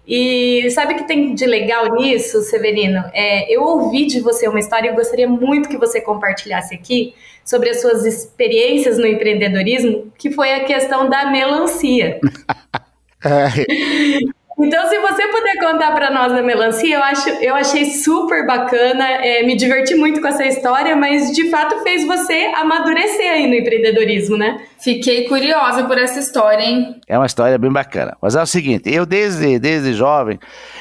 E 0.08 0.70
sabe 0.70 0.94
o 0.94 0.96
que 0.96 1.06
tem 1.06 1.34
de 1.34 1.44
legal 1.44 1.94
nisso, 1.94 2.40
Severino? 2.40 3.04
É, 3.12 3.54
eu 3.54 3.62
ouvi 3.62 4.06
de 4.06 4.20
você 4.20 4.48
uma 4.48 4.58
história 4.58 4.88
e 4.88 4.94
gostaria 4.94 5.28
muito 5.28 5.68
que 5.68 5.76
você 5.76 6.00
compartilhasse 6.00 6.74
aqui 6.74 7.14
sobre 7.44 7.68
as 7.68 7.82
suas 7.82 8.06
experiências 8.06 8.96
no 8.96 9.06
empreendedorismo, 9.06 10.10
que 10.16 10.30
foi 10.30 10.54
a 10.54 10.64
questão 10.64 11.10
da 11.10 11.30
melancia. 11.30 12.18
é. 13.24 14.37
Então, 14.60 14.88
se 14.88 14.98
você 14.98 15.28
puder 15.28 15.56
contar 15.60 15.92
para 15.92 16.10
nós 16.10 16.32
da 16.32 16.42
melancia, 16.42 16.96
eu, 16.96 17.02
acho, 17.02 17.28
eu 17.28 17.54
achei 17.54 17.84
super 17.84 18.44
bacana, 18.44 19.04
é, 19.08 19.44
me 19.44 19.56
diverti 19.56 19.94
muito 19.94 20.20
com 20.20 20.26
essa 20.26 20.44
história, 20.44 20.96
mas 20.96 21.30
de 21.32 21.48
fato 21.48 21.80
fez 21.84 22.04
você 22.04 22.50
amadurecer 22.56 23.30
aí 23.30 23.46
no 23.46 23.54
empreendedorismo, 23.54 24.36
né? 24.36 24.60
Fiquei 24.80 25.28
curiosa 25.28 25.84
por 25.84 25.96
essa 25.96 26.18
história, 26.18 26.64
hein? 26.64 27.00
É 27.06 27.16
uma 27.16 27.26
história 27.26 27.56
bem 27.56 27.70
bacana. 27.70 28.16
Mas 28.20 28.34
é 28.34 28.42
o 28.42 28.46
seguinte, 28.46 28.92
eu 28.92 29.06
desde, 29.06 29.60
desde 29.60 29.92
jovem, 29.92 30.40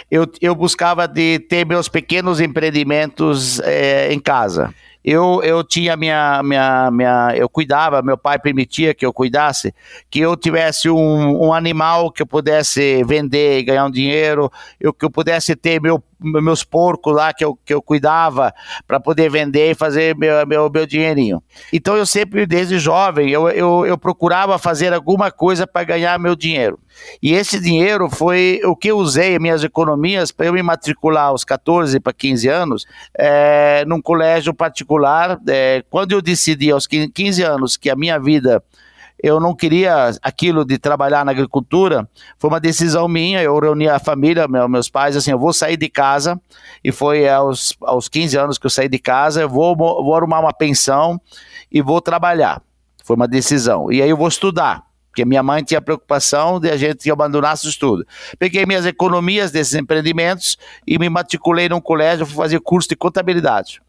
eu, 0.09 0.25
eu 0.41 0.55
buscava 0.55 1.07
de 1.07 1.37
ter 1.37 1.63
meus 1.63 1.87
pequenos 1.87 2.41
empreendimentos 2.41 3.59
é, 3.59 4.11
em 4.11 4.19
casa 4.19 4.73
eu, 5.03 5.41
eu 5.43 5.63
tinha 5.63 5.95
minha, 5.95 6.41
minha, 6.43 6.91
minha. 6.91 7.33
Eu 7.35 7.47
cuidava, 7.47 8.01
meu 8.01 8.17
pai 8.17 8.37
permitia 8.37 8.93
que 8.93 9.05
eu 9.05 9.13
cuidasse, 9.13 9.73
que 10.09 10.19
eu 10.19 10.35
tivesse 10.35 10.89
um, 10.89 11.45
um 11.45 11.53
animal 11.53 12.11
que 12.11 12.21
eu 12.21 12.27
pudesse 12.27 13.03
vender 13.03 13.59
e 13.59 13.63
ganhar 13.63 13.85
um 13.85 13.91
dinheiro, 13.91 14.51
eu, 14.79 14.93
que 14.93 15.05
eu 15.05 15.09
pudesse 15.09 15.55
ter 15.55 15.81
meu 15.81 16.03
meus 16.19 16.63
porcos 16.63 17.13
lá 17.13 17.33
que 17.33 17.43
eu, 17.43 17.57
que 17.65 17.73
eu 17.73 17.81
cuidava 17.81 18.53
para 18.87 18.99
poder 18.99 19.29
vender 19.29 19.71
e 19.71 19.75
fazer 19.75 20.15
meu, 20.15 20.45
meu, 20.45 20.69
meu 20.69 20.85
dinheirinho. 20.85 21.41
Então 21.71 21.95
eu 21.95 22.05
sempre, 22.05 22.45
desde 22.45 22.79
jovem, 22.79 23.29
eu, 23.29 23.49
eu, 23.49 23.85
eu 23.85 23.97
procurava 23.97 24.57
fazer 24.57 24.93
alguma 24.93 25.31
coisa 25.31 25.67
para 25.67 25.83
ganhar 25.83 26.19
meu 26.19 26.35
dinheiro. 26.35 26.79
E 27.21 27.33
esse 27.33 27.59
dinheiro 27.59 28.09
foi 28.09 28.59
o 28.63 28.75
que 28.75 28.89
eu 28.89 28.97
usei, 28.97 29.37
minhas 29.37 29.63
economias, 29.63 30.31
para 30.31 30.47
eu 30.47 30.53
me 30.53 30.63
matricular 30.63 31.27
aos 31.27 31.43
14 31.43 31.99
para 31.99 32.13
15 32.13 32.47
anos 32.47 32.85
é, 33.17 33.85
num 33.85 34.01
colégio 34.01 34.53
particular. 34.53 35.39
É, 35.47 35.83
quando 35.89 36.13
eu 36.13 36.21
decidi 36.21 36.71
aos 36.71 36.87
15 36.87 37.43
anos 37.43 37.77
que 37.77 37.89
a 37.89 37.95
minha 37.95 38.19
vida 38.19 38.63
eu 39.21 39.39
não 39.39 39.55
queria 39.55 40.11
aquilo 40.21 40.63
de 40.63 40.77
trabalhar 40.77 41.25
na 41.25 41.31
agricultura, 41.31 42.07
foi 42.37 42.49
uma 42.49 42.59
decisão 42.59 43.07
minha, 43.07 43.41
eu 43.41 43.57
reuni 43.59 43.89
a 43.89 43.99
família, 43.99 44.47
meus 44.47 44.89
pais, 44.89 45.15
assim, 45.15 45.31
eu 45.31 45.39
vou 45.39 45.51
sair 45.53 45.77
de 45.77 45.89
casa, 45.89 46.39
e 46.83 46.91
foi 46.91 47.27
aos, 47.27 47.75
aos 47.81 48.07
15 48.07 48.37
anos 48.37 48.57
que 48.57 48.65
eu 48.65 48.69
saí 48.69 48.87
de 48.87 48.99
casa, 48.99 49.41
eu 49.41 49.49
vou, 49.49 49.75
vou 49.75 50.15
arrumar 50.15 50.39
uma 50.39 50.53
pensão 50.53 51.19
e 51.71 51.81
vou 51.81 51.99
trabalhar, 51.99 52.61
foi 53.03 53.15
uma 53.15 53.27
decisão, 53.27 53.91
e 53.91 54.01
aí 54.01 54.09
eu 54.09 54.17
vou 54.17 54.27
estudar, 54.27 54.83
porque 55.09 55.25
minha 55.25 55.41
mãe 55.41 55.63
tinha 55.63 55.81
preocupação 55.81 56.59
de 56.59 56.69
a 56.69 56.77
gente 56.77 57.09
abandonar 57.09 57.55
o 57.55 57.67
estudo. 57.67 58.05
Peguei 58.37 58.67
minhas 58.67 58.85
economias 58.85 59.49
desses 59.49 59.73
empreendimentos 59.73 60.59
e 60.85 60.99
me 60.99 61.09
matriculei 61.09 61.67
num 61.67 61.81
colégio, 61.81 62.23
fui 62.23 62.35
fazer 62.35 62.59
curso 62.59 62.87
de 62.87 62.95
contabilidade. 62.95 63.81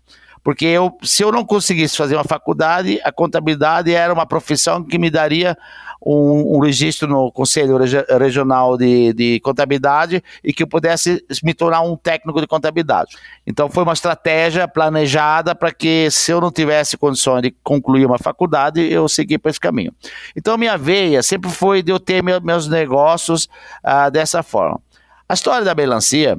Porque 0.43 0.67
eu, 0.67 0.97
se 1.03 1.23
eu 1.23 1.33
não 1.33 1.45
conseguisse 1.45 1.97
fazer 1.97 2.15
uma 2.15 2.25
faculdade, 2.25 3.01
a 3.05 3.13
contabilidade 3.13 3.93
era 3.93 4.13
uma 4.13 4.27
profissão 4.27 4.83
que 4.83 4.99
me 4.99 5.11
daria 5.11 5.57
um, 6.05 6.57
um 6.57 6.61
registro 6.61 7.09
no 7.09 7.31
Conselho 7.33 7.77
Regional 8.19 8.77
de, 8.77 9.13
de, 9.13 9.41
Contabilidade 9.41 10.23
e 10.43 10.53
que 10.53 10.63
eu 10.63 10.67
pudesse 10.67 11.25
me 11.43 11.53
tornar 11.53 11.83
um 11.83 11.97
técnico 11.97 12.41
de 12.41 12.47
contabilidade. 12.47 13.17
Então 13.47 13.69
foi 13.69 13.83
uma 13.83 13.93
estratégia 13.93 14.69
planejada 14.69 15.55
para 15.55 15.73
que, 15.73 16.11
se 16.11 16.31
eu 16.31 16.41
não 16.41 16.51
tivesse 16.51 16.97
condições 16.97 17.43
de 17.43 17.51
concluir 17.63 18.07
uma 18.07 18.19
faculdade, 18.19 18.81
eu 18.81 19.09
seguir 19.09 19.39
para 19.39 19.51
esse 19.51 19.61
caminho. 19.61 19.93
Então 20.37 20.57
minha 20.57 20.77
veia 20.77 21.23
sempre 21.23 21.51
foi 21.51 21.83
de 21.83 21.91
eu 21.91 21.99
ter 21.99 22.23
meus 22.23 22.69
negócios 22.69 23.49
ah, 23.83 24.09
dessa 24.09 24.43
forma. 24.43 24.81
A 25.29 25.35
história 25.35 25.65
da 25.65 25.75
melancia 25.75 26.39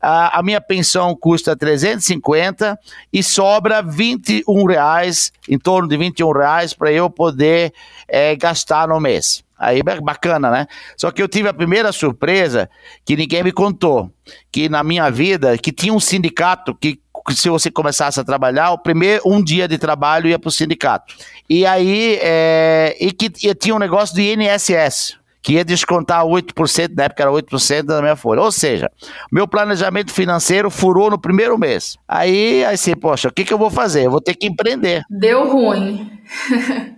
a, 0.00 0.38
a 0.38 0.42
minha 0.42 0.60
pensão 0.60 1.16
custa 1.16 1.56
350 1.56 2.78
e 3.12 3.20
sobra 3.22 3.82
21 3.82 4.66
reais, 4.66 5.32
em 5.48 5.58
torno 5.58 5.88
de 5.88 5.96
21 5.96 6.30
reais, 6.32 6.72
para 6.72 6.92
eu 6.92 7.10
poder 7.10 7.72
é, 8.06 8.36
gastar 8.36 8.86
no 8.88 9.00
mês. 9.00 9.42
Aí 9.58 9.82
bacana, 9.82 10.50
né? 10.50 10.66
Só 10.96 11.10
que 11.10 11.22
eu 11.22 11.28
tive 11.28 11.48
a 11.48 11.54
primeira 11.54 11.90
surpresa 11.90 12.70
que 13.04 13.16
ninguém 13.16 13.42
me 13.42 13.52
contou, 13.52 14.10
que 14.52 14.68
na 14.68 14.84
minha 14.84 15.10
vida, 15.10 15.58
que 15.58 15.72
tinha 15.72 15.92
um 15.92 16.00
sindicato 16.00 16.74
que 16.74 17.00
se 17.30 17.48
você 17.48 17.70
começasse 17.70 18.18
a 18.20 18.24
trabalhar, 18.24 18.70
o 18.70 18.78
primeiro 18.78 19.22
um 19.26 19.42
dia 19.42 19.68
de 19.68 19.76
trabalho 19.76 20.28
ia 20.28 20.38
para 20.38 20.48
o 20.48 20.52
sindicato. 20.52 21.14
E 21.48 21.66
aí, 21.66 22.18
é, 22.22 22.96
e 23.00 23.10
que 23.12 23.30
e 23.46 23.54
tinha 23.54 23.74
um 23.74 23.78
negócio 23.78 24.14
do 24.14 24.20
INSS, 24.20 25.18
que 25.42 25.54
ia 25.54 25.64
descontar 25.64 26.24
8%, 26.24 26.94
na 26.94 27.04
época 27.04 27.22
era 27.22 27.32
8% 27.32 27.82
da 27.82 28.02
minha 28.02 28.16
folha. 28.16 28.42
Ou 28.42 28.52
seja, 28.52 28.90
meu 29.30 29.46
planejamento 29.46 30.12
financeiro 30.12 30.70
furou 30.70 31.10
no 31.10 31.18
primeiro 31.18 31.58
mês. 31.58 31.96
Aí, 32.06 32.64
assim, 32.64 32.94
poxa, 32.94 33.28
o 33.28 33.32
que, 33.32 33.44
que 33.44 33.52
eu 33.52 33.58
vou 33.58 33.70
fazer? 33.70 34.06
Eu 34.06 34.10
vou 34.10 34.20
ter 34.20 34.34
que 34.34 34.46
empreender. 34.46 35.02
Deu 35.08 35.50
ruim. 35.50 36.10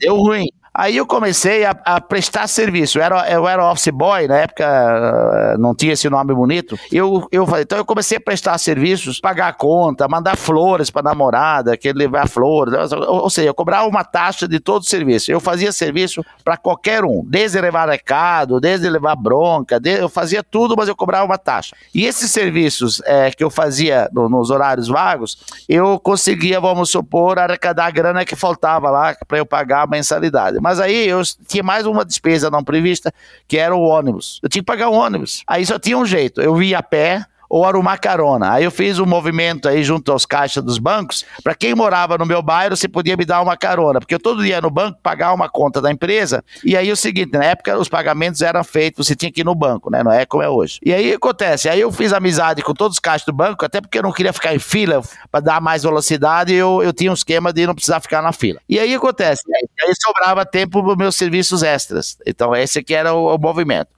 Deu 0.01 0.17
ruim. 0.17 0.47
Aí 0.73 0.97
eu 0.97 1.07
comecei 1.07 1.65
a, 1.65 1.71
a, 1.85 2.01
prestar 2.01 2.47
serviço. 2.47 2.99
Eu 2.99 3.03
era, 3.03 3.31
eu 3.31 3.49
era 3.49 3.71
office 3.71 3.89
boy, 3.89 4.29
na 4.29 4.37
época 4.37 4.65
eh, 4.65 5.57
não 5.59 5.75
tinha 5.75 5.95
esse 5.95 6.09
nome 6.09 6.33
bonito. 6.33 6.79
Eu, 6.93 7.27
eu, 7.33 7.45
então 7.61 7.77
eu 7.77 7.85
comecei 7.85 8.19
a 8.19 8.21
prestar 8.21 8.57
serviços, 8.57 9.21
pagar 9.21 9.49
a 9.49 9.53
conta, 9.53 10.07
mandar 10.07 10.37
flores 10.37 10.89
para 10.89 11.03
namorada, 11.03 11.77
que 11.77 11.93
levar 11.93 12.29
flores. 12.29 12.93
Ou, 12.93 13.23
ou, 13.23 13.31
seja, 13.31 13.49
eu 13.49 13.55
cobrava 13.55 13.89
uma 13.89 14.05
taxa 14.05 14.47
de 14.47 14.61
todo 14.61 14.83
o 14.83 14.87
serviço. 14.87 15.33
Eu 15.33 15.41
fazia 15.41 15.73
serviço 15.73 16.25
para 16.45 16.57
qualquer 16.57 17.05
um, 17.05 17.25
desde 17.27 17.61
levar 17.61 17.89
recado, 17.89 18.61
desde 18.61 18.89
levar 18.89 19.17
bronca, 19.17 19.81
desde, 19.81 20.03
eu 20.03 20.09
fazia 20.09 20.43
tudo, 20.43 20.77
mas 20.79 20.89
eu 20.89 20.95
cobrava 20.95 21.25
uma 21.25 21.39
taxa. 21.39 21.75
E 21.93 22.07
esses 22.07 22.31
serviços 22.31 23.03
é, 23.05 23.33
que 23.33 23.43
eu 23.43 23.51
fazia 23.51 24.09
no, 24.13 24.29
nos 24.29 24.51
horários 24.51 24.87
vagos, 24.87 25.37
eu 25.69 25.99
conseguia, 25.99 26.61
vamos 26.61 26.91
supor, 26.91 27.41
arrecadar 27.41 27.87
a 27.87 27.91
grana 27.91 28.25
que 28.25 28.37
faltava 28.37 28.89
lá 28.89 29.17
para 29.27 29.39
eu 29.39 29.45
pagar 29.45 29.83
a 29.83 29.87
mensalidade. 29.89 30.60
Mas 30.61 30.81
aí 30.81 31.09
eu 31.09 31.23
tinha 31.47 31.63
mais 31.63 31.87
uma 31.87 32.05
despesa 32.05 32.51
não 32.51 32.63
prevista, 32.63 33.13
que 33.49 33.57
era 33.57 33.75
o 33.75 33.81
ônibus. 33.81 34.39
Eu 34.43 34.49
tinha 34.49 34.63
que 34.63 34.67
pagar 34.67 34.89
o 34.89 34.95
ônibus. 34.95 35.43
Aí 35.47 35.65
só 35.65 35.79
tinha 35.79 35.97
um 35.97 36.07
jeito. 36.07 36.41
Eu 36.41 36.63
ia 36.63 36.79
a 36.79 36.83
pé, 36.83 37.25
ou 37.51 37.65
arrumar 37.65 37.99
carona. 37.99 38.53
Aí 38.53 38.63
eu 38.63 38.71
fiz 38.71 39.01
um 39.01 39.05
movimento 39.05 39.69
aí 39.69 39.83
junto 39.83 40.13
aos 40.13 40.25
caixas 40.25 40.63
dos 40.63 40.79
bancos, 40.79 41.27
para 41.43 41.53
quem 41.53 41.75
morava 41.75 42.17
no 42.17 42.25
meu 42.25 42.41
bairro, 42.41 42.77
você 42.77 42.87
podia 42.87 43.17
me 43.17 43.25
dar 43.25 43.43
uma 43.43 43.57
carona, 43.57 43.99
porque 43.99 44.15
eu 44.15 44.21
todo 44.21 44.45
dia 44.45 44.61
no 44.61 44.71
banco 44.71 45.01
pagava 45.03 45.35
uma 45.35 45.49
conta 45.49 45.83
da 45.83 45.91
empresa, 45.91 46.45
e 46.65 46.77
aí 46.77 46.93
o 46.93 46.97
seguinte, 46.97 47.33
na 47.33 47.45
época 47.45 47.77
os 47.77 47.89
pagamentos 47.89 48.41
eram 48.41 48.63
feitos, 48.63 49.09
você 49.09 49.17
tinha 49.17 49.33
que 49.33 49.41
ir 49.41 49.45
no 49.45 49.55
banco, 49.55 49.91
né? 49.91 50.05
Não 50.05 50.13
é 50.13 50.25
como 50.25 50.45
é 50.45 50.49
hoje. 50.49 50.79
E 50.85 50.95
aí 50.95 51.13
acontece, 51.13 51.69
aí 51.69 51.81
eu 51.81 51.91
fiz 51.91 52.13
amizade 52.13 52.63
com 52.63 52.73
todos 52.73 52.97
os 52.97 53.01
caixas 53.01 53.27
do 53.27 53.33
banco, 53.33 53.65
até 53.65 53.81
porque 53.81 53.99
eu 53.99 54.03
não 54.05 54.13
queria 54.13 54.33
ficar 54.33 54.55
em 54.55 54.61
fila 54.61 55.03
para 55.29 55.41
dar 55.41 55.61
mais 55.61 55.83
velocidade, 55.83 56.55
eu, 56.55 56.81
eu 56.85 56.93
tinha 56.93 57.11
um 57.11 57.15
esquema 57.15 57.53
de 57.53 57.67
não 57.67 57.75
precisar 57.75 57.99
ficar 57.99 58.23
na 58.23 58.33
fila. 58.33 58.61
E 58.69 58.79
aí 58.79 58.95
acontece, 58.95 59.43
aí 59.53 59.93
sobrava 60.01 60.47
tempo 60.47 60.85
para 60.85 60.95
meus 60.95 61.17
serviços 61.17 61.65
extras. 61.65 62.17
Então 62.25 62.55
esse 62.55 62.79
aqui 62.79 62.95
era 62.95 63.13
o, 63.13 63.35
o 63.35 63.39
movimento. 63.39 63.89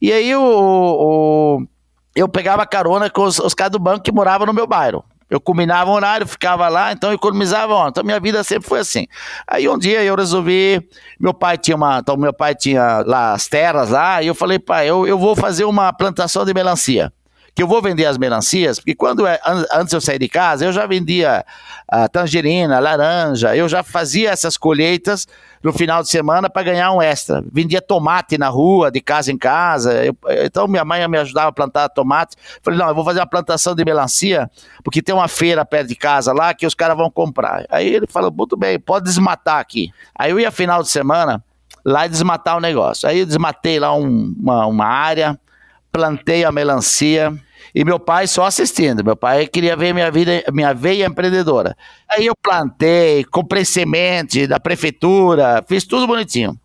E 0.00 0.12
aí 0.12 0.34
o, 0.34 0.42
o 0.42 1.66
eu 2.20 2.28
pegava 2.28 2.66
carona 2.66 3.08
com 3.08 3.22
os, 3.22 3.38
os 3.38 3.54
caras 3.54 3.72
do 3.72 3.78
banco 3.78 4.02
que 4.02 4.12
moravam 4.12 4.46
no 4.46 4.52
meu 4.52 4.66
bairro. 4.66 5.04
Eu 5.28 5.40
combinava 5.40 5.90
um 5.90 5.94
horário, 5.94 6.26
ficava 6.26 6.68
lá, 6.68 6.92
então 6.92 7.12
economizava. 7.12 7.86
Então 7.88 8.02
minha 8.02 8.18
vida 8.18 8.42
sempre 8.42 8.68
foi 8.68 8.80
assim. 8.80 9.06
Aí 9.46 9.68
um 9.68 9.78
dia 9.78 10.02
eu 10.02 10.16
resolvi, 10.16 10.86
meu 11.20 11.32
pai 11.32 11.56
tinha 11.56 11.76
uma, 11.76 12.00
então 12.00 12.16
meu 12.16 12.32
pai 12.32 12.54
tinha 12.54 13.04
lá 13.06 13.32
as 13.32 13.46
terras 13.46 13.90
lá, 13.90 14.20
e 14.22 14.26
eu 14.26 14.34
falei, 14.34 14.58
pai, 14.58 14.90
eu, 14.90 15.06
eu 15.06 15.16
vou 15.16 15.36
fazer 15.36 15.64
uma 15.64 15.92
plantação 15.92 16.44
de 16.44 16.52
melancia 16.52 17.12
que 17.54 17.62
eu 17.62 17.66
vou 17.66 17.82
vender 17.82 18.06
as 18.06 18.16
melancias, 18.18 18.78
porque 18.78 18.94
quando 18.94 19.26
é, 19.26 19.40
antes 19.72 19.92
eu 19.92 20.00
sair 20.00 20.18
de 20.18 20.28
casa, 20.28 20.64
eu 20.64 20.72
já 20.72 20.86
vendia 20.86 21.44
tangerina, 22.12 22.78
laranja, 22.78 23.56
eu 23.56 23.68
já 23.68 23.82
fazia 23.82 24.30
essas 24.30 24.56
colheitas 24.56 25.26
no 25.62 25.72
final 25.72 26.02
de 26.02 26.08
semana 26.08 26.48
para 26.48 26.62
ganhar 26.62 26.92
um 26.92 27.02
extra. 27.02 27.44
Vendia 27.52 27.82
tomate 27.82 28.38
na 28.38 28.48
rua, 28.48 28.90
de 28.90 29.00
casa 29.00 29.32
em 29.32 29.36
casa. 29.36 30.04
Eu, 30.04 30.16
então 30.44 30.68
minha 30.68 30.84
mãe 30.84 31.06
me 31.08 31.18
ajudava 31.18 31.48
a 31.48 31.52
plantar 31.52 31.88
tomate. 31.88 32.36
Falei, 32.62 32.78
não, 32.78 32.88
eu 32.88 32.94
vou 32.94 33.04
fazer 33.04 33.20
uma 33.20 33.26
plantação 33.26 33.74
de 33.74 33.84
melancia, 33.84 34.48
porque 34.84 35.02
tem 35.02 35.14
uma 35.14 35.28
feira 35.28 35.64
perto 35.64 35.88
de 35.88 35.96
casa 35.96 36.32
lá 36.32 36.54
que 36.54 36.66
os 36.66 36.74
caras 36.74 36.96
vão 36.96 37.10
comprar. 37.10 37.66
Aí 37.68 37.92
ele 37.92 38.06
falou, 38.06 38.30
muito 38.30 38.56
bem, 38.56 38.78
pode 38.78 39.04
desmatar 39.04 39.58
aqui. 39.58 39.90
Aí 40.14 40.30
eu 40.30 40.40
ia 40.40 40.50
final 40.50 40.82
de 40.82 40.88
semana 40.88 41.42
lá 41.84 42.06
e 42.06 42.08
desmatar 42.08 42.56
o 42.56 42.60
negócio. 42.60 43.08
Aí 43.08 43.18
eu 43.18 43.26
desmatei 43.26 43.80
lá 43.80 43.94
um, 43.94 44.34
uma, 44.38 44.66
uma 44.66 44.86
área, 44.86 45.38
plantei 45.92 46.44
a 46.44 46.52
melancia 46.52 47.32
E 47.74 47.84
meu 47.84 48.00
pai 48.00 48.26
só 48.26 48.44
assistindo. 48.44 49.04
Meu 49.04 49.16
pai 49.16 49.46
queria 49.46 49.76
ver 49.76 49.94
minha 49.94 50.10
vida, 50.10 50.42
minha 50.52 50.72
veia 50.72 51.06
empreendedora. 51.06 51.76
Aí 52.10 52.26
eu 52.26 52.34
plantei, 52.42 53.24
comprei 53.24 53.64
semente 53.64 54.46
da 54.46 54.58
prefeitura, 54.58 55.64
fiz 55.68 55.84
tudo 55.84 56.06
bonitinho. 56.06 56.58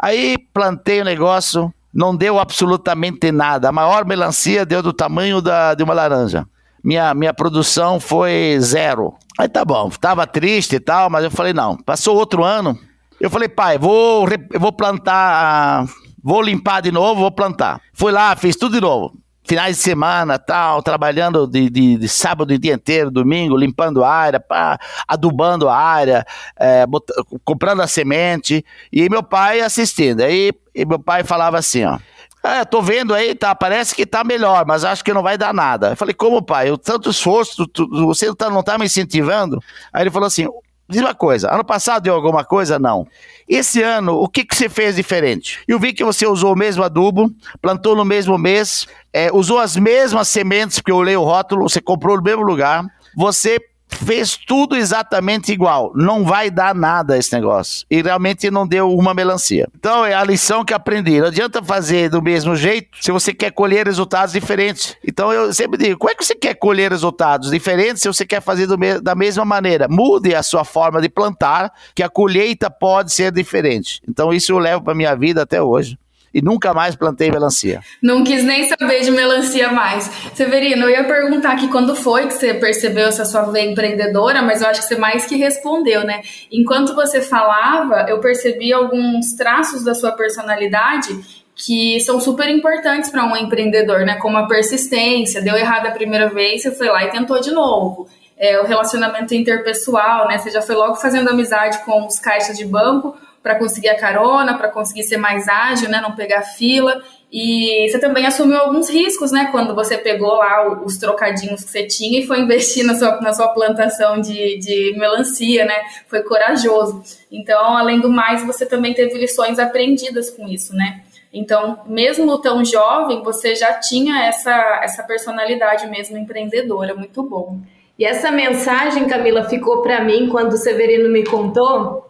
Aí 0.00 0.36
plantei 0.54 1.00
o 1.00 1.04
negócio, 1.04 1.72
não 1.92 2.16
deu 2.16 2.38
absolutamente 2.38 3.32
nada. 3.32 3.68
A 3.68 3.72
maior 3.72 4.04
melancia 4.06 4.64
deu 4.64 4.82
do 4.82 4.92
tamanho 4.92 5.42
da, 5.42 5.74
de 5.74 5.82
uma 5.82 5.94
laranja. 5.94 6.46
Minha, 6.82 7.12
minha 7.12 7.34
produção 7.34 7.98
foi 7.98 8.56
zero. 8.60 9.14
Aí 9.38 9.48
tá 9.48 9.64
bom, 9.64 9.90
tava 9.90 10.26
triste 10.26 10.76
e 10.76 10.80
tal, 10.80 11.10
mas 11.10 11.24
eu 11.24 11.30
falei, 11.30 11.52
não. 11.52 11.76
Passou 11.76 12.16
outro 12.16 12.44
ano, 12.44 12.78
eu 13.20 13.28
falei, 13.28 13.48
pai, 13.48 13.76
vou, 13.76 14.26
vou 14.58 14.72
plantar, 14.72 15.86
vou 16.22 16.42
limpar 16.42 16.82
de 16.82 16.92
novo, 16.92 17.20
vou 17.20 17.30
plantar. 17.30 17.80
Fui 17.92 18.12
lá, 18.12 18.34
fiz 18.36 18.56
tudo 18.56 18.74
de 18.74 18.80
novo 18.80 19.12
finais 19.48 19.76
de 19.76 19.82
semana, 19.82 20.38
tal, 20.38 20.82
trabalhando 20.82 21.46
de, 21.46 21.70
de, 21.70 21.96
de, 21.96 22.08
sábado 22.08 22.52
o 22.52 22.58
dia 22.58 22.74
inteiro, 22.74 23.10
domingo, 23.10 23.56
limpando 23.56 24.04
a 24.04 24.10
área, 24.12 24.38
pá, 24.38 24.78
adubando 25.08 25.70
a 25.70 25.74
área, 25.74 26.26
é, 26.54 26.86
bot... 26.86 27.06
comprando 27.46 27.80
a 27.80 27.86
semente, 27.86 28.62
e 28.92 29.08
meu 29.08 29.22
pai 29.22 29.62
assistindo. 29.62 30.20
Aí 30.20 30.52
meu 30.86 30.98
pai 30.98 31.24
falava 31.24 31.56
assim, 31.56 31.82
ó, 31.82 31.98
é, 32.44 32.62
tô 32.64 32.82
vendo 32.82 33.14
aí, 33.14 33.34
tá, 33.34 33.54
parece 33.54 33.94
que 33.94 34.04
tá 34.04 34.22
melhor, 34.22 34.66
mas 34.66 34.84
acho 34.84 35.02
que 35.02 35.14
não 35.14 35.22
vai 35.22 35.38
dar 35.38 35.54
nada. 35.54 35.90
Eu 35.90 35.96
falei, 35.96 36.14
como 36.14 36.42
pai? 36.42 36.68
Eu 36.68 36.76
tanto 36.76 37.08
esforço, 37.08 37.66
tu, 37.66 37.88
você 38.06 38.26
não 38.26 38.34
tá, 38.34 38.50
não 38.50 38.62
tá 38.62 38.76
me 38.76 38.84
incentivando? 38.84 39.62
Aí 39.90 40.02
ele 40.02 40.10
falou 40.10 40.26
assim, 40.26 40.46
diz 40.88 41.00
uma 41.00 41.14
coisa, 41.14 41.52
ano 41.52 41.64
passado 41.64 42.04
deu 42.04 42.14
alguma 42.14 42.44
coisa? 42.44 42.78
Não. 42.78 43.06
Esse 43.48 43.82
ano, 43.82 44.14
o 44.14 44.28
que, 44.28 44.44
que 44.44 44.56
você 44.56 44.68
fez 44.68 44.96
diferente? 44.96 45.60
Eu 45.68 45.78
vi 45.78 45.92
que 45.92 46.04
você 46.04 46.26
usou 46.26 46.52
o 46.52 46.56
mesmo 46.56 46.82
adubo, 46.82 47.30
plantou 47.60 47.94
no 47.94 48.04
mesmo 48.04 48.38
mês, 48.38 48.86
é, 49.12 49.30
usou 49.32 49.58
as 49.58 49.76
mesmas 49.76 50.28
sementes, 50.28 50.78
porque 50.78 50.92
eu 50.92 50.96
olhei 50.96 51.16
o 51.16 51.24
rótulo, 51.24 51.68
você 51.68 51.80
comprou 51.80 52.16
no 52.16 52.22
mesmo 52.22 52.42
lugar, 52.42 52.84
você 53.16 53.58
fez 53.88 54.36
tudo 54.36 54.76
exatamente 54.76 55.52
igual. 55.52 55.92
Não 55.94 56.24
vai 56.24 56.50
dar 56.50 56.74
nada 56.74 57.18
esse 57.18 57.32
negócio. 57.34 57.86
E 57.90 58.02
realmente 58.02 58.50
não 58.50 58.66
deu 58.66 58.92
uma 58.94 59.14
melancia. 59.14 59.68
Então 59.76 60.04
é 60.04 60.14
a 60.14 60.24
lição 60.24 60.64
que 60.64 60.74
aprendi. 60.74 61.20
Não 61.20 61.28
adianta 61.28 61.62
fazer 61.62 62.10
do 62.10 62.22
mesmo 62.22 62.54
jeito 62.54 62.88
se 63.00 63.10
você 63.10 63.32
quer 63.32 63.50
colher 63.50 63.86
resultados 63.86 64.32
diferentes. 64.32 64.96
Então 65.04 65.32
eu 65.32 65.52
sempre 65.52 65.78
digo: 65.78 65.98
como 65.98 66.10
é 66.10 66.14
que 66.14 66.24
você 66.24 66.34
quer 66.34 66.54
colher 66.54 66.90
resultados 66.90 67.50
diferentes 67.50 68.02
se 68.02 68.08
você 68.08 68.26
quer 68.26 68.40
fazer 68.40 68.68
me 68.76 69.00
da 69.00 69.14
mesma 69.14 69.44
maneira? 69.44 69.88
Mude 69.88 70.34
a 70.34 70.42
sua 70.42 70.64
forma 70.64 71.00
de 71.00 71.08
plantar, 71.08 71.72
que 71.94 72.02
a 72.02 72.08
colheita 72.08 72.70
pode 72.70 73.12
ser 73.12 73.32
diferente. 73.32 74.00
Então 74.08 74.32
isso 74.32 74.52
eu 74.52 74.58
levo 74.58 74.82
para 74.82 74.94
minha 74.94 75.14
vida 75.14 75.42
até 75.42 75.62
hoje 75.62 75.98
e 76.32 76.42
nunca 76.42 76.74
mais 76.74 76.94
plantei 76.94 77.30
melancia. 77.30 77.80
Não 78.02 78.22
quis 78.22 78.44
nem 78.44 78.68
saber 78.68 79.00
de 79.00 79.10
melancia 79.10 79.72
mais. 79.72 80.10
Severino, 80.34 80.84
eu 80.84 80.90
ia 80.90 81.04
perguntar 81.04 81.52
aqui 81.52 81.68
quando 81.68 81.94
foi 81.94 82.26
que 82.26 82.34
você 82.34 82.54
percebeu 82.54 83.06
essa 83.08 83.24
sua 83.24 83.42
veia 83.42 83.70
empreendedora, 83.70 84.42
mas 84.42 84.62
eu 84.62 84.68
acho 84.68 84.80
que 84.82 84.86
você 84.86 84.96
mais 84.96 85.26
que 85.26 85.36
respondeu, 85.36 86.04
né? 86.04 86.22
Enquanto 86.50 86.94
você 86.94 87.20
falava, 87.20 88.06
eu 88.08 88.20
percebi 88.20 88.72
alguns 88.72 89.32
traços 89.34 89.84
da 89.84 89.94
sua 89.94 90.12
personalidade 90.12 91.18
que 91.54 91.98
são 92.00 92.20
super 92.20 92.48
importantes 92.48 93.10
para 93.10 93.24
um 93.24 93.36
empreendedor, 93.36 94.00
né? 94.00 94.16
Como 94.16 94.36
a 94.36 94.46
persistência, 94.46 95.42
deu 95.42 95.56
errado 95.56 95.86
a 95.86 95.90
primeira 95.90 96.28
vez, 96.28 96.62
você 96.62 96.70
foi 96.70 96.88
lá 96.88 97.04
e 97.04 97.10
tentou 97.10 97.40
de 97.40 97.50
novo. 97.50 98.08
É, 98.40 98.60
o 98.60 98.64
relacionamento 98.64 99.34
interpessoal, 99.34 100.28
né? 100.28 100.38
Você 100.38 100.50
já 100.52 100.62
foi 100.62 100.76
logo 100.76 100.94
fazendo 100.94 101.28
amizade 101.28 101.78
com 101.84 102.06
os 102.06 102.20
caixas 102.20 102.56
de 102.56 102.64
banco 102.64 103.16
para 103.42 103.56
conseguir 103.58 103.88
a 103.88 103.98
carona, 103.98 104.56
para 104.56 104.68
conseguir 104.68 105.02
ser 105.04 105.16
mais 105.16 105.48
ágil, 105.48 105.88
né, 105.88 106.00
não 106.00 106.14
pegar 106.14 106.42
fila. 106.42 107.02
E 107.30 107.88
você 107.88 107.98
também 107.98 108.26
assumiu 108.26 108.58
alguns 108.58 108.88
riscos, 108.88 109.30
né, 109.30 109.48
quando 109.50 109.74
você 109.74 109.98
pegou 109.98 110.34
lá 110.34 110.82
os 110.84 110.96
trocadinhos 110.96 111.62
que 111.62 111.70
você 111.70 111.86
tinha 111.86 112.20
e 112.20 112.26
foi 112.26 112.40
investir 112.40 112.84
na 112.84 112.94
sua, 112.94 113.20
na 113.20 113.32
sua 113.32 113.48
plantação 113.48 114.20
de, 114.20 114.58
de 114.58 114.94
melancia, 114.98 115.64
né? 115.64 115.74
Foi 116.08 116.22
corajoso. 116.22 117.02
Então, 117.30 117.76
além 117.76 118.00
do 118.00 118.08
mais, 118.08 118.46
você 118.46 118.64
também 118.64 118.94
teve 118.94 119.18
lições 119.18 119.58
aprendidas 119.58 120.30
com 120.30 120.48
isso, 120.48 120.74
né? 120.74 121.02
Então, 121.32 121.80
mesmo 121.86 122.38
tão 122.38 122.64
jovem, 122.64 123.22
você 123.22 123.54
já 123.54 123.74
tinha 123.74 124.24
essa, 124.24 124.80
essa 124.82 125.02
personalidade 125.02 125.86
mesmo 125.86 126.16
empreendedora, 126.16 126.94
muito 126.94 127.22
bom. 127.22 127.58
E 127.98 128.04
essa 128.04 128.30
mensagem, 128.30 129.06
Camila, 129.06 129.44
ficou 129.44 129.82
para 129.82 130.02
mim 130.02 130.28
quando 130.28 130.52
o 130.52 130.56
Severino 130.56 131.10
me 131.10 131.24
contou, 131.24 132.07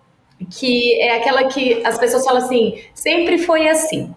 que 0.50 1.00
é 1.00 1.16
aquela 1.16 1.45
que 1.45 1.83
as 1.85 1.99
pessoas 1.99 2.25
falam 2.25 2.42
assim, 2.42 2.80
sempre 2.95 3.38
foi 3.38 3.68
assim. 3.68 4.14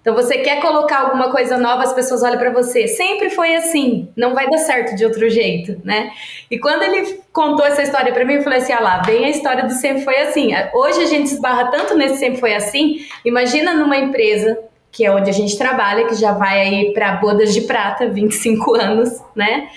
Então 0.00 0.14
você 0.14 0.38
quer 0.38 0.62
colocar 0.62 1.00
alguma 1.00 1.30
coisa 1.30 1.58
nova, 1.58 1.82
as 1.82 1.92
pessoas 1.92 2.22
olham 2.22 2.38
para 2.38 2.50
você, 2.50 2.88
sempre 2.88 3.28
foi 3.28 3.54
assim, 3.54 4.08
não 4.16 4.34
vai 4.34 4.48
dar 4.48 4.56
certo 4.58 4.96
de 4.96 5.04
outro 5.04 5.28
jeito, 5.28 5.78
né? 5.84 6.10
E 6.50 6.58
quando 6.58 6.82
ele 6.82 7.20
contou 7.32 7.66
essa 7.66 7.82
história 7.82 8.10
para 8.10 8.24
mim, 8.24 8.34
eu 8.34 8.42
falei 8.42 8.60
assim: 8.60 8.72
"Ah 8.72 8.80
lá, 8.80 9.02
bem 9.04 9.26
a 9.26 9.28
história 9.28 9.64
do 9.64 9.74
sempre 9.74 10.02
foi 10.02 10.16
assim". 10.22 10.52
Hoje 10.74 11.02
a 11.02 11.06
gente 11.06 11.26
esbarra 11.26 11.70
tanto 11.70 11.94
nesse 11.94 12.16
sempre 12.16 12.40
foi 12.40 12.54
assim. 12.54 13.04
Imagina 13.24 13.74
numa 13.74 13.96
empresa 13.98 14.58
que 14.90 15.04
é 15.04 15.12
onde 15.12 15.30
a 15.30 15.32
gente 15.32 15.56
trabalha, 15.56 16.06
que 16.06 16.14
já 16.14 16.32
vai 16.32 16.60
aí 16.60 16.92
para 16.92 17.16
bodas 17.16 17.52
de 17.54 17.62
prata, 17.62 18.08
25 18.08 18.74
anos, 18.74 19.22
né? 19.36 19.68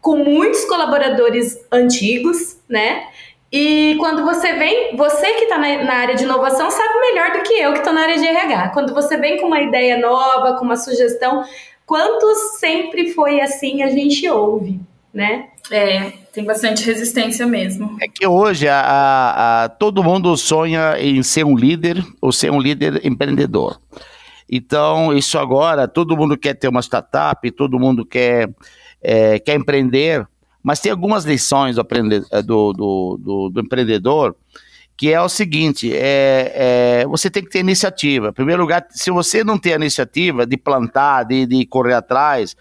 Com 0.00 0.18
muitos 0.18 0.64
colaboradores 0.64 1.56
antigos, 1.70 2.58
né? 2.68 3.06
E 3.50 3.96
quando 3.98 4.24
você 4.24 4.54
vem, 4.54 4.96
você 4.96 5.34
que 5.34 5.44
está 5.44 5.56
na, 5.56 5.84
na, 5.84 5.94
área 5.94 6.14
de 6.16 6.24
inovação 6.24 6.70
sabe 6.70 7.00
melhor 7.00 7.32
do 7.32 7.42
que 7.42 7.54
eu 7.54 7.72
que 7.72 7.78
estou 7.78 7.92
na 7.92 8.02
área 8.02 8.18
de 8.18 8.26
RH. 8.26 8.70
Quando 8.70 8.92
você 8.92 9.16
vem 9.16 9.40
com 9.40 9.46
uma 9.46 9.60
ideia 9.60 9.98
nova, 9.98 10.58
com 10.58 10.64
uma 10.64 10.76
sugestão, 10.76 11.44
quantos 11.86 12.58
sempre 12.58 13.12
foi 13.12 13.40
assim 13.40 13.82
a 13.82 13.88
gente 13.88 14.28
ouve, 14.28 14.80
né? 15.14 15.48
É, 15.70 16.12
tem 16.32 16.44
bastante 16.44 16.84
resistência 16.84 17.46
mesmo. 17.46 17.96
É 18.00 18.08
que 18.08 18.26
hoje 18.26 18.68
a, 18.68 18.80
a, 18.80 19.64
a, 19.64 19.68
todo 19.68 20.02
mundo 20.02 20.36
sonha 20.36 20.96
em 20.98 21.22
ser 21.22 21.44
um 21.44 21.56
líder 21.56 22.04
ou 22.20 22.32
ser 22.32 22.50
um 22.50 22.60
líder 22.60 23.04
empreendedor. 23.06 23.80
Então, 24.48 25.12
isso 25.16 25.38
agora, 25.38 25.88
todo 25.88 26.16
mundo 26.16 26.36
quer 26.36 26.54
ter 26.54 26.68
uma 26.68 26.82
startup, 26.82 27.50
todo 27.50 27.80
mundo 27.80 28.04
quer, 28.04 28.48
é, 29.02 29.38
quer 29.38 29.56
empreender. 29.56 30.26
Mas 30.66 30.80
tem 30.80 30.90
algumas 30.90 31.24
lições 31.24 31.76
do, 31.76 31.86
eh, 32.32 32.42
do, 32.42 32.72
do, 32.72 33.20
do, 33.22 33.50
do 33.50 33.60
empreendedor 33.60 34.34
que 34.96 35.12
é 35.12 35.20
o 35.22 35.28
seguinte: 35.28 35.94
é, 35.94 37.02
é, 37.02 37.06
você 37.06 37.30
tem 37.30 37.44
que 37.44 37.50
ter 37.50 37.60
iniciativa. 37.60 38.30
Em 38.30 38.32
primeiro 38.32 38.62
lugar, 38.62 38.84
se 38.90 39.12
você 39.12 39.44
não 39.44 39.56
tem 39.56 39.74
a 39.74 39.76
iniciativa 39.76 40.44
de 40.44 40.56
plantar, 40.56 41.22
de, 41.22 41.46
de 41.46 41.64
correr 41.66 41.94
atrás, 41.94 42.56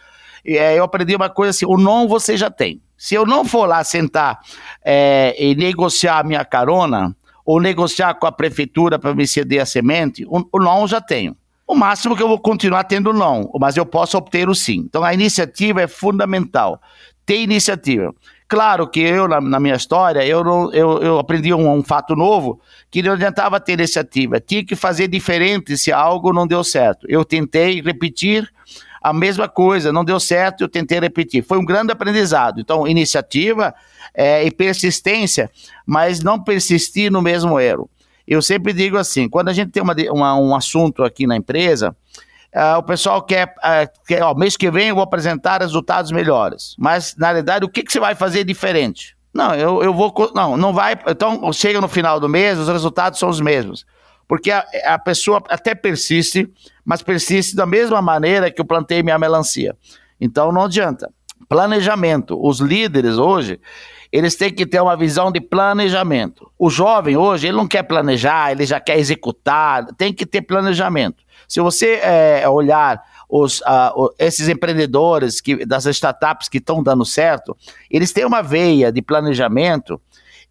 é, 0.45 0.77
eu 0.77 0.83
aprendi 0.83 1.15
uma 1.15 1.31
coisa 1.31 1.49
assim: 1.49 1.65
o 1.65 1.79
não 1.79 2.07
você 2.07 2.37
já 2.37 2.51
tem. 2.51 2.79
Se 2.95 3.15
eu 3.15 3.25
não 3.25 3.43
for 3.43 3.65
lá 3.65 3.83
sentar 3.83 4.39
é, 4.83 5.35
e 5.39 5.55
negociar 5.55 6.19
a 6.19 6.23
minha 6.23 6.45
carona, 6.45 7.15
ou 7.43 7.59
negociar 7.59 8.13
com 8.13 8.27
a 8.27 8.31
prefeitura 8.31 8.99
para 8.99 9.15
me 9.15 9.25
ceder 9.25 9.63
a 9.63 9.65
semente, 9.65 10.23
o, 10.27 10.47
o 10.51 10.59
não 10.59 10.87
já 10.87 11.01
tenho. 11.01 11.35
O 11.67 11.73
máximo 11.73 12.15
que 12.15 12.21
eu 12.21 12.27
vou 12.27 12.37
continuar 12.37 12.83
tendo 12.83 13.11
não, 13.11 13.49
mas 13.59 13.75
eu 13.75 13.85
posso 13.87 14.15
obter 14.15 14.47
o 14.47 14.53
sim. 14.53 14.85
Então 14.87 15.03
a 15.03 15.11
iniciativa 15.11 15.81
é 15.81 15.87
fundamental 15.87 16.79
ter 17.25 17.41
iniciativa. 17.41 18.13
Claro 18.47 18.87
que 18.87 18.99
eu, 18.99 19.27
na, 19.27 19.41
na 19.41 19.59
minha 19.59 19.75
história, 19.75 20.25
eu, 20.25 20.43
não, 20.43 20.71
eu, 20.71 21.01
eu 21.01 21.19
aprendi 21.19 21.51
um, 21.51 21.67
um, 21.71 21.83
fato 21.83 22.15
novo, 22.15 22.61
que 22.91 23.01
não 23.01 23.13
adiantava 23.13 23.59
ter 23.59 23.73
iniciativa, 23.73 24.39
tinha 24.39 24.63
que 24.63 24.75
fazer 24.75 25.07
diferente 25.07 25.75
se 25.77 25.91
algo 25.91 26.31
não 26.31 26.45
deu 26.45 26.63
certo. 26.63 27.07
Eu 27.09 27.25
tentei 27.25 27.81
repetir 27.81 28.47
a 29.01 29.11
mesma 29.11 29.47
coisa, 29.47 29.91
não 29.91 30.05
deu 30.05 30.19
certo, 30.19 30.61
eu 30.61 30.67
tentei 30.67 30.99
repetir. 30.99 31.43
Foi 31.43 31.57
um 31.57 31.65
grande 31.65 31.91
aprendizado. 31.91 32.59
Então, 32.59 32.87
iniciativa 32.87 33.73
é, 34.13 34.43
e 34.45 34.51
persistência, 34.51 35.49
mas 35.85 36.21
não 36.21 36.43
persistir 36.43 37.11
no 37.11 37.21
mesmo 37.21 37.59
erro. 37.59 37.89
Eu 38.27 38.41
sempre 38.41 38.73
digo 38.73 38.97
assim, 38.97 39.29
quando 39.29 39.49
a 39.49 39.53
gente 39.53 39.71
tem 39.71 39.81
uma, 39.81 39.95
uma 40.11 40.39
um 40.39 40.55
assunto 40.55 41.03
aqui 41.03 41.27
na 41.27 41.35
empresa, 41.35 41.95
Uh, 42.55 42.77
o 42.77 42.83
pessoal 42.83 43.21
quer, 43.21 43.53
uh, 43.57 44.05
quer 44.07 44.23
ó, 44.23 44.33
mês 44.33 44.55
que 44.55 44.71
vem 44.71 44.87
eu 44.87 44.95
vou 44.95 45.03
apresentar 45.03 45.59
resultados 45.59 46.09
melhores. 46.09 46.73
Mas, 46.79 47.13
na 47.17 47.27
realidade, 47.27 47.65
o 47.65 47.69
que, 47.69 47.83
que 47.83 47.91
você 47.91 47.99
vai 47.99 48.15
fazer 48.15 48.45
diferente? 48.45 49.13
Não, 49.33 49.53
eu, 49.53 49.83
eu 49.83 49.93
vou. 49.93 50.13
Não, 50.33 50.55
não 50.55 50.71
vai. 50.71 50.97
Então, 51.05 51.51
chega 51.51 51.81
no 51.81 51.89
final 51.89 52.17
do 52.17 52.29
mês, 52.29 52.57
os 52.57 52.69
resultados 52.69 53.19
são 53.19 53.27
os 53.27 53.41
mesmos. 53.41 53.85
Porque 54.25 54.51
a, 54.51 54.65
a 54.85 54.97
pessoa 54.97 55.43
até 55.49 55.75
persiste, 55.75 56.49
mas 56.85 57.01
persiste 57.01 57.57
da 57.57 57.65
mesma 57.65 58.01
maneira 58.01 58.49
que 58.49 58.61
eu 58.61 58.65
plantei 58.65 59.03
minha 59.03 59.19
melancia. 59.19 59.75
Então, 60.19 60.49
não 60.53 60.63
adianta. 60.63 61.11
Planejamento. 61.49 62.39
Os 62.41 62.61
líderes 62.61 63.17
hoje, 63.17 63.59
eles 64.13 64.37
têm 64.37 64.49
que 64.49 64.65
ter 64.65 64.79
uma 64.79 64.95
visão 64.95 65.29
de 65.29 65.41
planejamento. 65.41 66.49
O 66.57 66.69
jovem 66.69 67.17
hoje, 67.17 67.47
ele 67.47 67.57
não 67.57 67.67
quer 67.67 67.83
planejar, 67.83 68.53
ele 68.53 68.65
já 68.65 68.79
quer 68.79 68.97
executar, 68.97 69.85
tem 69.97 70.13
que 70.13 70.25
ter 70.25 70.41
planejamento. 70.41 71.24
Se 71.47 71.59
você 71.59 71.99
é, 72.01 72.47
olhar 72.47 73.01
os, 73.29 73.59
uh, 73.61 74.13
esses 74.19 74.47
empreendedores 74.47 75.41
que, 75.41 75.65
das 75.65 75.85
startups 75.85 76.47
que 76.47 76.57
estão 76.57 76.83
dando 76.83 77.05
certo, 77.05 77.55
eles 77.89 78.11
têm 78.11 78.25
uma 78.25 78.41
veia 78.41 78.91
de 78.91 79.01
planejamento 79.01 79.99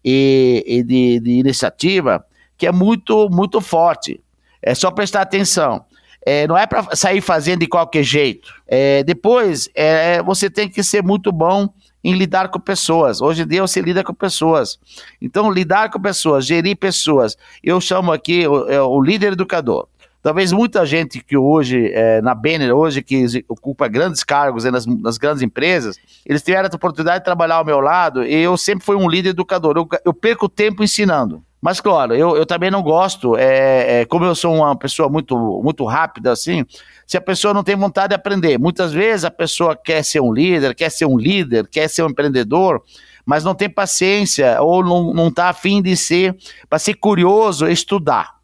e, 0.03 0.63
e 0.67 0.83
de, 0.83 1.19
de, 1.19 1.31
iniciativa 1.31 2.25
que 2.57 2.67
é 2.67 2.71
muito, 2.71 3.29
muito 3.29 3.59
forte. 3.59 4.21
É 4.61 4.73
só 4.73 4.91
prestar 4.91 5.21
atenção. 5.21 5.85
É, 6.25 6.47
não 6.47 6.57
é 6.57 6.65
para 6.65 6.95
sair 6.95 7.21
fazendo 7.21 7.59
de 7.59 7.67
qualquer 7.67 8.03
jeito. 8.03 8.53
É, 8.67 9.03
depois, 9.03 9.69
é, 9.75 10.23
você 10.23 10.49
tem 10.49 10.67
que 10.67 10.81
ser 10.81 11.03
muito 11.03 11.31
bom 11.31 11.69
em 12.03 12.13
lidar 12.13 12.49
com 12.49 12.59
pessoas. 12.59 13.21
Hoje 13.21 13.43
em 13.43 13.47
dia 13.47 13.61
você 13.61 13.81
lida 13.81 14.03
com 14.03 14.13
pessoas. 14.13 14.79
Então, 15.21 15.51
lidar 15.51 15.89
com 15.89 15.99
pessoas, 15.99 16.45
gerir 16.45 16.77
pessoas, 16.77 17.35
eu 17.63 17.81
chamo 17.81 18.11
aqui 18.11 18.47
o, 18.47 18.69
é, 18.69 18.81
o 18.81 19.01
líder 19.01 19.33
educador. 19.33 19.87
Talvez 20.25 20.51
muita 20.51 20.83
gente 20.87 21.23
que 21.23 21.37
hoje, 21.37 21.91
é, 21.93 22.19
na 22.19 22.33
Banner, 22.33 22.75
hoje, 22.75 23.03
que 23.03 23.27
ocupa 23.47 23.87
grandes 23.87 24.23
cargos 24.23 24.63
nas, 24.63 24.83
nas, 24.83 25.19
grandes 25.19 25.43
empresas, 25.43 25.99
eles 26.25 26.41
tiveram 26.41 26.67
a 26.67 26.75
oportunidade 26.75 27.19
de 27.19 27.25
trabalhar 27.25 27.57
ao 27.57 27.63
meu 27.63 27.79
lado 27.79 28.23
e 28.23 28.33
eu 28.33 28.57
sempre 28.57 28.83
fui 28.83 28.95
um 28.95 29.07
líder 29.07 29.29
educador. 29.29 29.77
Eu, 29.77 29.87
eu 30.03 30.11
perco 30.15 30.49
tempo 30.49 30.83
ensinando. 30.83 31.43
Mas, 31.61 31.79
claro, 31.79 32.15
eu, 32.15 32.35
eu 32.35 32.43
também 32.43 32.71
não 32.71 32.81
gosto, 32.81 33.37
é, 33.37 34.01
é, 34.01 34.05
como 34.05 34.25
eu 34.25 34.33
sou 34.33 34.55
uma 34.55 34.75
pessoa 34.75 35.07
muito, 35.07 35.37
muito 35.63 35.85
rápida, 35.85 36.31
assim, 36.31 36.65
se 37.05 37.15
a 37.15 37.21
pessoa 37.21 37.53
não 37.53 37.63
tem 37.63 37.75
vontade 37.75 38.09
de 38.09 38.15
aprender. 38.15 38.57
Muitas 38.57 38.91
vezes 38.91 39.25
a 39.25 39.31
pessoa 39.31 39.75
quer 39.75 40.03
ser 40.03 40.21
um 40.21 40.33
líder, 40.33 40.73
quer 40.73 40.89
ser 40.89 41.05
um 41.05 41.19
líder, 41.19 41.67
quer 41.67 41.87
ser 41.87 42.01
um 42.01 42.09
empreendedor, 42.09 42.81
mas 43.23 43.43
não 43.43 43.53
tem 43.53 43.69
paciência 43.69 44.59
ou 44.59 44.83
não 44.83 45.27
está 45.27 45.49
afim 45.49 45.83
de 45.83 45.95
ser, 45.95 46.35
para 46.67 46.79
ser 46.79 46.95
curioso, 46.95 47.67
estudar. 47.67 48.34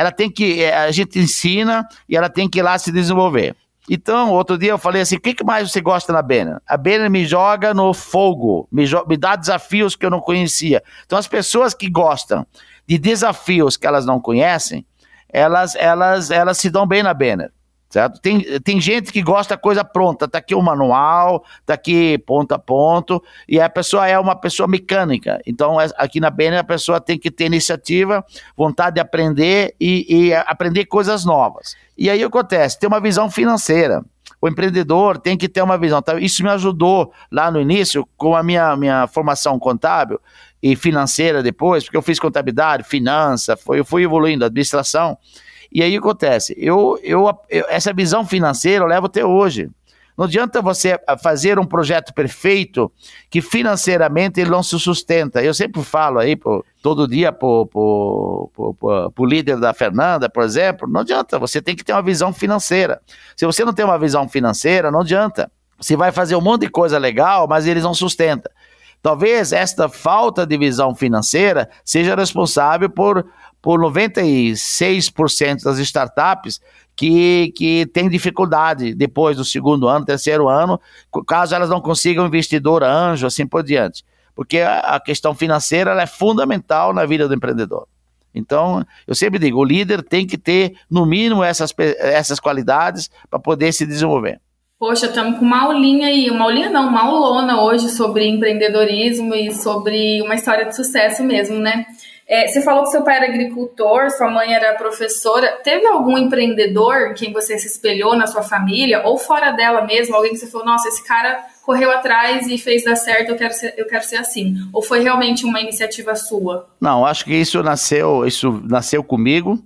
Ela 0.00 0.10
tem 0.10 0.30
que, 0.30 0.62
é, 0.62 0.74
a 0.74 0.90
gente 0.90 1.18
ensina 1.18 1.86
e 2.08 2.16
ela 2.16 2.30
tem 2.30 2.48
que 2.48 2.58
ir 2.58 2.62
lá 2.62 2.78
se 2.78 2.90
desenvolver. 2.90 3.54
Então, 3.86 4.30
outro 4.30 4.56
dia 4.56 4.70
eu 4.70 4.78
falei 4.78 5.02
assim: 5.02 5.16
o 5.16 5.20
que, 5.20 5.34
que 5.34 5.44
mais 5.44 5.70
você 5.70 5.78
gosta 5.78 6.10
na 6.10 6.22
Bena? 6.22 6.62
A 6.66 6.74
Bena 6.78 7.06
me 7.10 7.26
joga 7.26 7.74
no 7.74 7.92
fogo, 7.92 8.66
me, 8.72 8.84
me 9.06 9.16
dá 9.18 9.36
desafios 9.36 9.94
que 9.94 10.06
eu 10.06 10.10
não 10.10 10.22
conhecia. 10.22 10.82
Então, 11.04 11.18
as 11.18 11.26
pessoas 11.26 11.74
que 11.74 11.90
gostam 11.90 12.46
de 12.86 12.96
desafios 12.96 13.76
que 13.76 13.86
elas 13.86 14.06
não 14.06 14.18
conhecem, 14.18 14.86
elas, 15.28 15.74
elas, 15.74 16.30
elas 16.30 16.56
se 16.56 16.70
dão 16.70 16.86
bem 16.86 17.02
na 17.02 17.12
Banner. 17.12 17.52
Certo? 17.90 18.20
Tem, 18.20 18.40
tem 18.60 18.80
gente 18.80 19.12
que 19.12 19.20
gosta 19.20 19.58
coisa 19.58 19.84
pronta, 19.84 20.28
tá 20.28 20.38
aqui 20.38 20.54
o 20.54 20.62
manual, 20.62 21.44
tá 21.66 21.74
aqui 21.74 22.16
ponto 22.18 22.52
a 22.54 22.58
ponto, 22.58 23.20
e 23.48 23.60
a 23.60 23.68
pessoa 23.68 24.06
é 24.06 24.16
uma 24.16 24.36
pessoa 24.36 24.68
mecânica. 24.68 25.40
Então, 25.44 25.80
é, 25.80 25.90
aqui 25.96 26.20
na 26.20 26.30
Banner 26.30 26.60
a 26.60 26.64
pessoa 26.64 27.00
tem 27.00 27.18
que 27.18 27.32
ter 27.32 27.46
iniciativa, 27.46 28.24
vontade 28.56 28.94
de 28.94 29.00
aprender 29.00 29.74
e, 29.80 30.06
e 30.08 30.32
aprender 30.32 30.84
coisas 30.84 31.24
novas. 31.24 31.74
E 31.98 32.08
aí 32.08 32.22
acontece, 32.22 32.78
tem 32.78 32.86
uma 32.86 33.00
visão 33.00 33.28
financeira. 33.28 34.04
O 34.40 34.48
empreendedor 34.48 35.18
tem 35.18 35.36
que 35.36 35.48
ter 35.48 35.60
uma 35.60 35.76
visão. 35.76 36.00
Tá? 36.00 36.18
Isso 36.18 36.44
me 36.44 36.48
ajudou 36.48 37.12
lá 37.30 37.50
no 37.50 37.60
início, 37.60 38.08
com 38.16 38.36
a 38.36 38.42
minha, 38.42 38.76
minha 38.76 39.08
formação 39.08 39.58
contábil 39.58 40.20
e 40.62 40.76
financeira 40.76 41.42
depois, 41.42 41.84
porque 41.84 41.96
eu 41.96 42.02
fiz 42.02 42.20
contabilidade, 42.20 42.84
finança, 42.84 43.56
foi, 43.56 43.80
eu 43.80 43.84
fui 43.84 44.04
evoluindo, 44.04 44.44
administração. 44.44 45.18
E 45.72 45.82
aí 45.82 45.96
acontece, 45.96 46.54
eu, 46.58 46.98
eu, 47.02 47.32
eu, 47.48 47.64
essa 47.68 47.92
visão 47.92 48.26
financeira 48.26 48.84
eu 48.84 48.88
levo 48.88 49.06
até 49.06 49.24
hoje. 49.24 49.70
Não 50.20 50.26
adianta 50.26 50.60
você 50.60 50.98
fazer 51.22 51.58
um 51.58 51.64
projeto 51.64 52.12
perfeito 52.12 52.92
que 53.30 53.40
financeiramente 53.40 54.38
ele 54.38 54.50
não 54.50 54.62
se 54.62 54.78
sustenta. 54.78 55.42
Eu 55.42 55.54
sempre 55.54 55.82
falo 55.82 56.18
aí, 56.18 56.38
todo 56.82 57.08
dia, 57.08 57.32
para 57.32 57.48
o 57.48 58.50
líder 59.20 59.56
da 59.58 59.72
Fernanda, 59.72 60.28
por 60.28 60.42
exemplo, 60.42 60.86
não 60.86 61.00
adianta, 61.00 61.38
você 61.38 61.62
tem 61.62 61.74
que 61.74 61.82
ter 61.82 61.94
uma 61.94 62.02
visão 62.02 62.34
financeira. 62.34 63.00
Se 63.34 63.46
você 63.46 63.64
não 63.64 63.72
tem 63.72 63.82
uma 63.82 63.98
visão 63.98 64.28
financeira, 64.28 64.90
não 64.90 65.00
adianta. 65.00 65.50
Você 65.80 65.96
vai 65.96 66.12
fazer 66.12 66.36
um 66.36 66.42
monte 66.42 66.62
de 66.62 66.68
coisa 66.68 66.98
legal, 66.98 67.48
mas 67.48 67.66
eles 67.66 67.82
não 67.82 67.94
sustentam. 67.94 68.52
Talvez 69.02 69.54
esta 69.54 69.88
falta 69.88 70.46
de 70.46 70.58
visão 70.58 70.94
financeira 70.94 71.70
seja 71.82 72.14
responsável 72.14 72.90
por, 72.90 73.24
por 73.62 73.80
96% 73.80 75.62
das 75.62 75.78
startups 75.78 76.60
que, 76.96 77.52
que 77.56 77.86
têm 77.86 78.08
dificuldade 78.08 78.94
depois 78.94 79.36
do 79.36 79.44
segundo 79.44 79.88
ano, 79.88 80.04
terceiro 80.04 80.48
ano, 80.48 80.80
caso 81.26 81.54
elas 81.54 81.70
não 81.70 81.80
consigam 81.80 82.26
investidor 82.26 82.82
anjo, 82.82 83.26
assim 83.26 83.46
por 83.46 83.62
diante. 83.62 84.04
Porque 84.34 84.60
a 84.60 84.98
questão 85.00 85.34
financeira 85.34 85.92
é 86.00 86.06
fundamental 86.06 86.92
na 86.94 87.04
vida 87.04 87.28
do 87.28 87.34
empreendedor. 87.34 87.86
Então, 88.34 88.84
eu 89.06 89.14
sempre 89.14 89.38
digo, 89.38 89.58
o 89.58 89.64
líder 89.64 90.02
tem 90.02 90.26
que 90.26 90.38
ter, 90.38 90.74
no 90.90 91.04
mínimo, 91.04 91.42
essas, 91.42 91.74
essas 91.98 92.38
qualidades 92.38 93.10
para 93.28 93.38
poder 93.38 93.72
se 93.72 93.84
desenvolver. 93.84 94.40
Poxa, 94.78 95.06
estamos 95.06 95.38
com 95.38 95.44
uma 95.44 95.64
aulinha 95.64 96.06
aí, 96.06 96.30
uma 96.30 96.44
aulinha 96.44 96.70
não, 96.70 96.88
uma 96.88 97.02
aulona 97.02 97.60
hoje 97.60 97.90
sobre 97.90 98.26
empreendedorismo 98.26 99.34
e 99.34 99.52
sobre 99.52 100.22
uma 100.22 100.34
história 100.34 100.64
de 100.64 100.74
sucesso 100.74 101.22
mesmo, 101.22 101.58
né? 101.58 101.84
É, 102.30 102.46
você 102.46 102.62
falou 102.62 102.84
que 102.84 102.90
seu 102.90 103.02
pai 103.02 103.16
era 103.16 103.26
agricultor, 103.26 104.08
sua 104.12 104.30
mãe 104.30 104.54
era 104.54 104.74
professora. 104.74 105.58
Teve 105.64 105.84
algum 105.84 106.16
empreendedor 106.16 107.08
em 107.08 107.14
quem 107.14 107.32
você 107.32 107.58
se 107.58 107.66
espelhou 107.66 108.16
na 108.16 108.28
sua 108.28 108.42
família, 108.42 109.02
ou 109.04 109.18
fora 109.18 109.50
dela 109.50 109.84
mesmo, 109.84 110.14
alguém 110.14 110.30
que 110.30 110.38
você 110.38 110.46
falou, 110.46 110.64
nossa, 110.64 110.86
esse 110.86 111.04
cara 111.04 111.44
correu 111.64 111.90
atrás 111.90 112.46
e 112.46 112.56
fez 112.56 112.84
dar 112.84 112.94
certo, 112.94 113.30
eu 113.30 113.36
quero 113.36 113.52
ser, 113.52 113.74
eu 113.76 113.84
quero 113.84 114.04
ser 114.04 114.18
assim? 114.18 114.54
Ou 114.72 114.80
foi 114.80 115.00
realmente 115.00 115.44
uma 115.44 115.60
iniciativa 115.60 116.14
sua? 116.14 116.68
Não, 116.80 117.04
acho 117.04 117.24
que 117.24 117.34
isso 117.34 117.60
nasceu, 117.64 118.24
isso 118.24 118.62
nasceu 118.64 119.02
comigo 119.02 119.60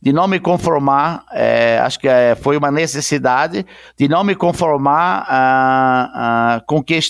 de 0.00 0.12
não 0.12 0.28
me 0.28 0.38
conformar, 0.38 1.24
é, 1.32 1.78
acho 1.80 1.98
que 1.98 2.06
é, 2.06 2.36
foi 2.36 2.56
uma 2.56 2.70
necessidade 2.70 3.66
de 3.96 4.08
não 4.08 4.22
me 4.22 4.36
conformar 4.36 5.26
ah, 5.28 6.10
ah, 6.14 6.62
com 6.66 6.82
que 6.82 7.00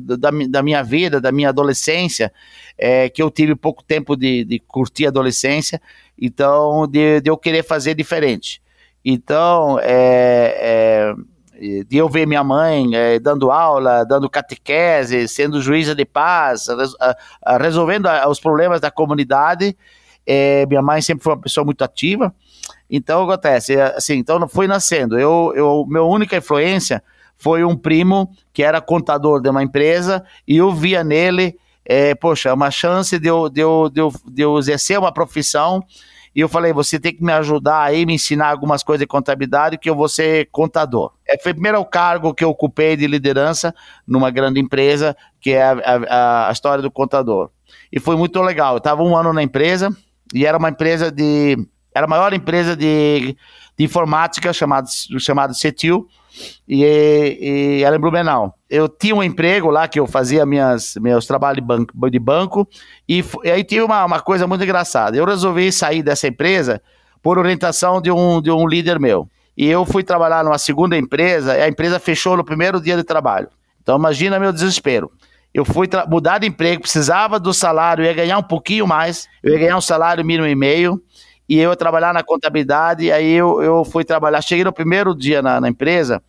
da, 0.00 0.30
da, 0.48 0.62
minha 0.62 0.82
vida, 0.82 1.20
da 1.20 1.30
minha 1.30 1.50
adolescência, 1.50 2.32
é, 2.78 3.10
que 3.10 3.22
eu 3.22 3.30
tive 3.30 3.54
pouco 3.54 3.84
tempo 3.84 4.16
de, 4.16 4.44
de 4.44 4.58
curtir 4.58 5.04
a 5.04 5.08
adolescência, 5.10 5.80
então 6.18 6.86
de, 6.86 7.20
de, 7.20 7.28
eu 7.28 7.36
querer 7.36 7.62
fazer 7.62 7.94
diferente. 7.94 8.62
Então, 9.04 9.78
é, 9.82 11.14
é, 11.60 11.84
de 11.84 11.96
eu 11.98 12.08
ver 12.08 12.26
minha 12.26 12.42
mãe 12.42 12.94
é, 12.94 13.18
dando 13.18 13.50
aula, 13.50 14.04
dando 14.04 14.30
catequese, 14.30 15.28
sendo 15.28 15.60
juíza 15.60 15.94
de 15.94 16.04
paz, 16.06 16.66
resolvendo 17.60 18.08
os 18.28 18.40
problemas 18.40 18.80
da 18.80 18.90
comunidade, 18.90 19.76
é, 20.26 20.66
minha 20.66 20.82
mãe 20.82 21.00
sempre 21.02 21.24
foi 21.24 21.32
uma 21.34 21.40
pessoa 21.40 21.64
muito 21.64 21.82
ativa. 21.82 22.34
Então 22.90 23.22
acontece, 23.24 23.74
é, 23.74 23.96
assim, 23.96 24.14
então 24.14 24.46
foi 24.48 24.66
nascendo. 24.66 25.18
Eu, 25.18 25.52
eu, 25.56 25.86
minha 25.88 26.02
única 26.02 26.36
influência 26.36 27.02
foi 27.38 27.64
um 27.64 27.76
primo 27.76 28.30
que 28.52 28.62
era 28.62 28.80
contador 28.80 29.40
de 29.40 29.48
uma 29.48 29.62
empresa 29.62 30.24
e 30.46 30.58
eu 30.58 30.70
via 30.72 31.02
nele, 31.02 31.58
é, 31.84 32.14
poxa, 32.14 32.52
uma 32.52 32.70
chance 32.70 33.18
de 33.18 33.28
eu, 33.28 33.48
de, 33.48 33.60
eu, 33.60 33.88
de, 33.88 34.00
eu, 34.00 34.12
de 34.26 34.42
eu 34.42 34.58
exercer 34.58 34.98
uma 34.98 35.12
profissão. 35.12 35.82
E 36.34 36.40
eu 36.40 36.48
falei, 36.48 36.72
você 36.72 36.98
tem 36.98 37.14
que 37.14 37.22
me 37.22 37.32
ajudar 37.32 37.82
aí, 37.82 38.06
me 38.06 38.14
ensinar 38.14 38.48
algumas 38.50 38.82
coisas 38.82 39.00
de 39.00 39.06
contabilidade, 39.06 39.76
que 39.76 39.90
eu 39.90 39.94
vou 39.94 40.08
ser 40.08 40.48
contador. 40.50 41.12
É, 41.28 41.38
foi 41.38 41.52
o 41.52 41.54
primeiro 41.54 41.84
cargo 41.84 42.32
que 42.32 42.42
eu 42.42 42.48
ocupei 42.48 42.96
de 42.96 43.06
liderança 43.06 43.74
numa 44.06 44.30
grande 44.30 44.58
empresa, 44.58 45.14
que 45.40 45.50
é 45.50 45.62
a, 45.62 45.74
a, 46.08 46.48
a 46.48 46.52
história 46.52 46.80
do 46.80 46.90
contador. 46.90 47.50
E 47.90 48.00
foi 48.00 48.16
muito 48.16 48.40
legal. 48.40 48.74
Eu 48.74 48.78
estava 48.78 49.02
um 49.02 49.14
ano 49.14 49.32
na 49.32 49.42
empresa, 49.42 49.94
e 50.32 50.46
era 50.46 50.56
uma 50.56 50.68
empresa 50.68 51.10
de. 51.10 51.56
Era 51.94 52.06
a 52.06 52.08
maior 52.08 52.32
empresa 52.32 52.74
de, 52.74 53.36
de 53.76 53.84
informática 53.84 54.52
chamada, 54.52 54.88
chamada 55.18 55.52
CETIL, 55.52 56.08
e, 56.66 56.82
e 56.82 57.84
era 57.84 57.96
em 57.96 58.00
Blumenau. 58.00 58.54
Eu 58.68 58.88
tinha 58.88 59.14
um 59.14 59.22
emprego 59.22 59.70
lá 59.70 59.86
que 59.86 60.00
eu 60.00 60.06
fazia 60.06 60.46
minhas, 60.46 60.94
meus 60.96 61.26
trabalhos 61.26 61.56
de 61.56 61.66
banco, 61.66 62.10
de 62.10 62.18
banco 62.18 62.68
e, 63.06 63.22
e 63.44 63.50
aí 63.50 63.62
tinha 63.62 63.84
uma, 63.84 64.04
uma 64.06 64.20
coisa 64.20 64.46
muito 64.46 64.64
engraçada. 64.64 65.16
Eu 65.16 65.26
resolvi 65.26 65.70
sair 65.70 66.02
dessa 66.02 66.26
empresa 66.26 66.80
por 67.22 67.38
orientação 67.38 68.00
de 68.00 68.10
um, 68.10 68.40
de 68.40 68.50
um 68.50 68.66
líder 68.66 68.98
meu. 68.98 69.28
E 69.54 69.68
eu 69.68 69.84
fui 69.84 70.02
trabalhar 70.02 70.42
numa 70.42 70.56
segunda 70.56 70.96
empresa, 70.96 71.58
e 71.58 71.60
a 71.60 71.68
empresa 71.68 72.00
fechou 72.00 72.38
no 72.38 72.44
primeiro 72.44 72.80
dia 72.80 72.96
de 72.96 73.04
trabalho. 73.04 73.48
Então 73.82 73.98
imagina 73.98 74.40
meu 74.40 74.50
desespero 74.50 75.12
eu 75.54 75.64
fui 75.64 75.88
mudar 76.08 76.38
de 76.38 76.46
emprego, 76.46 76.82
precisava 76.82 77.38
do 77.38 77.52
salário, 77.52 78.04
ia 78.04 78.14
ganhar 78.14 78.38
um 78.38 78.42
pouquinho 78.42 78.86
mais, 78.86 79.28
eu 79.42 79.52
ia 79.52 79.58
ganhar 79.58 79.76
um 79.76 79.82
salário 79.82 80.24
mínimo 80.24 80.46
e 80.46 80.54
meio, 80.54 81.02
e 81.48 81.58
eu 81.58 81.70
ia 81.70 81.76
trabalhar 81.76 82.14
na 82.14 82.22
contabilidade, 82.22 83.12
aí 83.12 83.32
eu, 83.32 83.62
eu 83.62 83.84
fui 83.84 84.04
trabalhar, 84.04 84.40
cheguei 84.40 84.64
no 84.64 84.72
primeiro 84.72 85.14
dia 85.14 85.42
na, 85.42 85.60
na 85.60 85.68
empresa, 85.68 86.22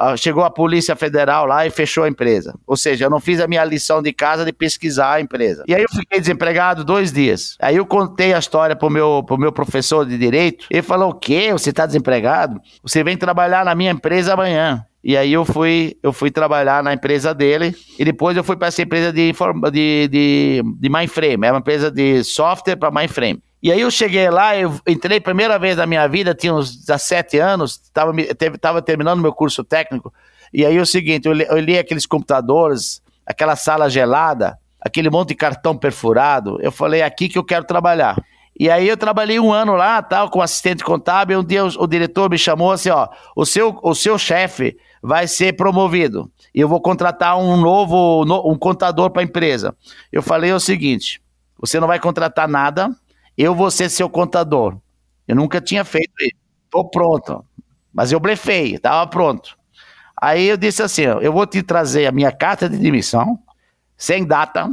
uh, 0.00 0.16
chegou 0.16 0.42
a 0.42 0.50
Polícia 0.50 0.96
Federal 0.96 1.46
lá 1.46 1.64
e 1.64 1.70
fechou 1.70 2.02
a 2.04 2.08
empresa. 2.08 2.54
Ou 2.66 2.76
seja, 2.76 3.04
eu 3.04 3.10
não 3.10 3.20
fiz 3.20 3.40
a 3.40 3.46
minha 3.46 3.64
lição 3.64 4.02
de 4.02 4.12
casa 4.12 4.44
de 4.44 4.52
pesquisar 4.52 5.14
a 5.14 5.20
empresa. 5.20 5.64
E 5.68 5.74
aí 5.74 5.82
eu 5.82 5.88
fiquei 5.88 6.20
desempregado 6.20 6.84
dois 6.84 7.12
dias. 7.12 7.56
Aí 7.60 7.76
eu 7.76 7.86
contei 7.86 8.34
a 8.34 8.38
história 8.38 8.74
pro 8.74 8.90
meu, 8.90 9.22
pro 9.24 9.38
meu 9.38 9.52
professor 9.52 10.04
de 10.04 10.18
direito, 10.18 10.66
ele 10.68 10.82
falou, 10.82 11.10
o 11.10 11.14
quê? 11.14 11.52
Você 11.52 11.70
está 11.70 11.86
desempregado? 11.86 12.60
Você 12.82 13.04
vem 13.04 13.16
trabalhar 13.16 13.64
na 13.64 13.74
minha 13.74 13.92
empresa 13.92 14.34
amanhã. 14.34 14.84
E 15.04 15.18
aí 15.18 15.34
eu 15.34 15.44
fui, 15.44 15.98
eu 16.02 16.14
fui 16.14 16.30
trabalhar 16.30 16.82
na 16.82 16.94
empresa 16.94 17.34
dele. 17.34 17.76
E 17.98 18.04
depois 18.06 18.34
eu 18.38 18.42
fui 18.42 18.56
para 18.56 18.68
essa 18.68 18.80
empresa 18.80 19.12
de, 19.12 19.32
de, 19.70 20.08
de, 20.08 20.62
de 20.78 20.88
mainframe, 20.88 21.46
é 21.46 21.52
uma 21.52 21.58
empresa 21.58 21.90
de 21.90 22.24
software 22.24 22.76
para 22.76 22.90
mainframe. 22.90 23.42
E 23.62 23.70
aí 23.70 23.80
eu 23.80 23.90
cheguei 23.90 24.30
lá, 24.30 24.56
eu 24.56 24.74
entrei 24.86 25.20
primeira 25.20 25.58
vez 25.58 25.76
na 25.76 25.86
minha 25.86 26.06
vida, 26.06 26.34
tinha 26.34 26.54
uns 26.54 26.74
17 26.76 27.38
anos, 27.38 27.80
estava 27.82 28.12
tava 28.60 28.82
terminando 28.82 29.20
meu 29.20 29.32
curso 29.32 29.64
técnico, 29.64 30.12
e 30.52 30.66
aí 30.66 30.76
é 30.76 30.80
o 30.80 30.86
seguinte, 30.86 31.26
eu 31.26 31.32
li, 31.32 31.78
aqueles 31.78 32.04
computadores, 32.04 33.02
aquela 33.26 33.56
sala 33.56 33.88
gelada, 33.88 34.58
aquele 34.78 35.08
monte 35.08 35.30
de 35.30 35.34
cartão 35.34 35.76
perfurado, 35.76 36.58
eu 36.60 36.70
falei, 36.70 37.00
é 37.00 37.04
aqui 37.04 37.26
que 37.26 37.38
eu 37.38 37.44
quero 37.44 37.64
trabalhar. 37.64 38.22
E 38.58 38.70
aí 38.70 38.86
eu 38.86 38.96
trabalhei 38.96 39.40
um 39.40 39.52
ano 39.52 39.74
lá, 39.74 40.00
tal, 40.02 40.30
como 40.30 40.44
assistente 40.44 40.84
contábil, 40.84 41.40
um 41.40 41.44
dia 41.44 41.64
o, 41.64 41.68
o 41.78 41.86
diretor 41.86 42.30
me 42.30 42.38
chamou 42.38 42.70
assim, 42.70 42.90
ó, 42.90 43.08
o 43.34 43.46
seu, 43.46 43.78
o 43.82 43.94
seu 43.94 44.18
chefe 44.18 44.76
vai 45.06 45.28
ser 45.28 45.52
promovido, 45.54 46.32
e 46.54 46.60
eu 46.60 46.66
vou 46.66 46.80
contratar 46.80 47.38
um 47.38 47.58
novo, 47.58 48.24
no, 48.24 48.50
um 48.50 48.56
contador 48.56 49.10
para 49.10 49.20
a 49.20 49.24
empresa. 49.24 49.76
Eu 50.10 50.22
falei 50.22 50.50
o 50.50 50.58
seguinte, 50.58 51.20
você 51.60 51.78
não 51.78 51.86
vai 51.86 52.00
contratar 52.00 52.48
nada, 52.48 52.90
eu 53.36 53.54
vou 53.54 53.70
ser 53.70 53.90
seu 53.90 54.08
contador. 54.08 54.78
Eu 55.28 55.36
nunca 55.36 55.60
tinha 55.60 55.84
feito 55.84 56.10
isso. 56.22 56.40
Tô 56.70 56.88
pronto. 56.88 57.44
Mas 57.92 58.12
eu 58.12 58.18
blefei, 58.18 58.76
estava 58.76 59.06
pronto. 59.06 59.58
Aí 60.16 60.46
eu 60.46 60.56
disse 60.56 60.82
assim, 60.82 61.02
eu 61.02 61.32
vou 61.32 61.46
te 61.46 61.62
trazer 61.62 62.06
a 62.06 62.12
minha 62.12 62.32
carta 62.32 62.66
de 62.66 62.78
demissão, 62.78 63.38
sem 63.98 64.24
data, 64.24 64.70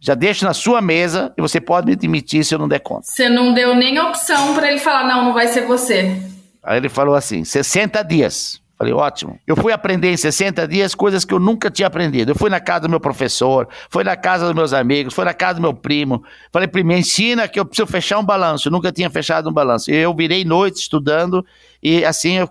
já 0.00 0.14
deixo 0.14 0.46
na 0.46 0.54
sua 0.54 0.80
mesa 0.80 1.30
e 1.36 1.42
você 1.42 1.60
pode 1.60 1.86
me 1.86 1.94
demitir 1.94 2.42
se 2.42 2.54
eu 2.54 2.58
não 2.58 2.68
der 2.68 2.80
conta. 2.80 3.02
Você 3.04 3.28
não 3.28 3.52
deu 3.52 3.74
nem 3.74 3.98
opção 3.98 4.54
para 4.54 4.70
ele 4.70 4.80
falar, 4.80 5.06
não, 5.06 5.26
não 5.26 5.34
vai 5.34 5.48
ser 5.48 5.66
você. 5.66 6.22
Aí 6.62 6.78
ele 6.78 6.88
falou 6.88 7.14
assim, 7.14 7.44
60 7.44 8.02
dias. 8.02 8.63
Falei, 8.84 8.92
ótimo. 8.92 9.40
Eu 9.46 9.56
fui 9.56 9.72
aprender 9.72 10.12
em 10.12 10.16
60 10.16 10.68
dias 10.68 10.94
coisas 10.94 11.24
que 11.24 11.32
eu 11.32 11.38
nunca 11.38 11.70
tinha 11.70 11.86
aprendido. 11.86 12.32
Eu 12.32 12.34
fui 12.34 12.50
na 12.50 12.60
casa 12.60 12.80
do 12.80 12.90
meu 12.90 13.00
professor, 13.00 13.66
fui 13.88 14.04
na 14.04 14.14
casa 14.14 14.44
dos 14.44 14.54
meus 14.54 14.74
amigos, 14.74 15.14
fui 15.14 15.24
na 15.24 15.32
casa 15.32 15.54
do 15.54 15.62
meu 15.62 15.72
primo. 15.72 16.22
Falei, 16.52 16.68
primo, 16.68 16.92
ensina 16.92 17.48
que 17.48 17.58
eu 17.58 17.64
preciso 17.64 17.86
fechar 17.86 18.18
um 18.18 18.24
balanço. 18.24 18.68
Eu 18.68 18.72
nunca 18.72 18.92
tinha 18.92 19.08
fechado 19.08 19.48
um 19.48 19.52
balanço. 19.54 19.90
Eu 19.90 20.14
virei 20.14 20.44
noite 20.44 20.82
estudando 20.82 21.46
e 21.82 22.04
assim 22.04 22.34
eu, 22.34 22.48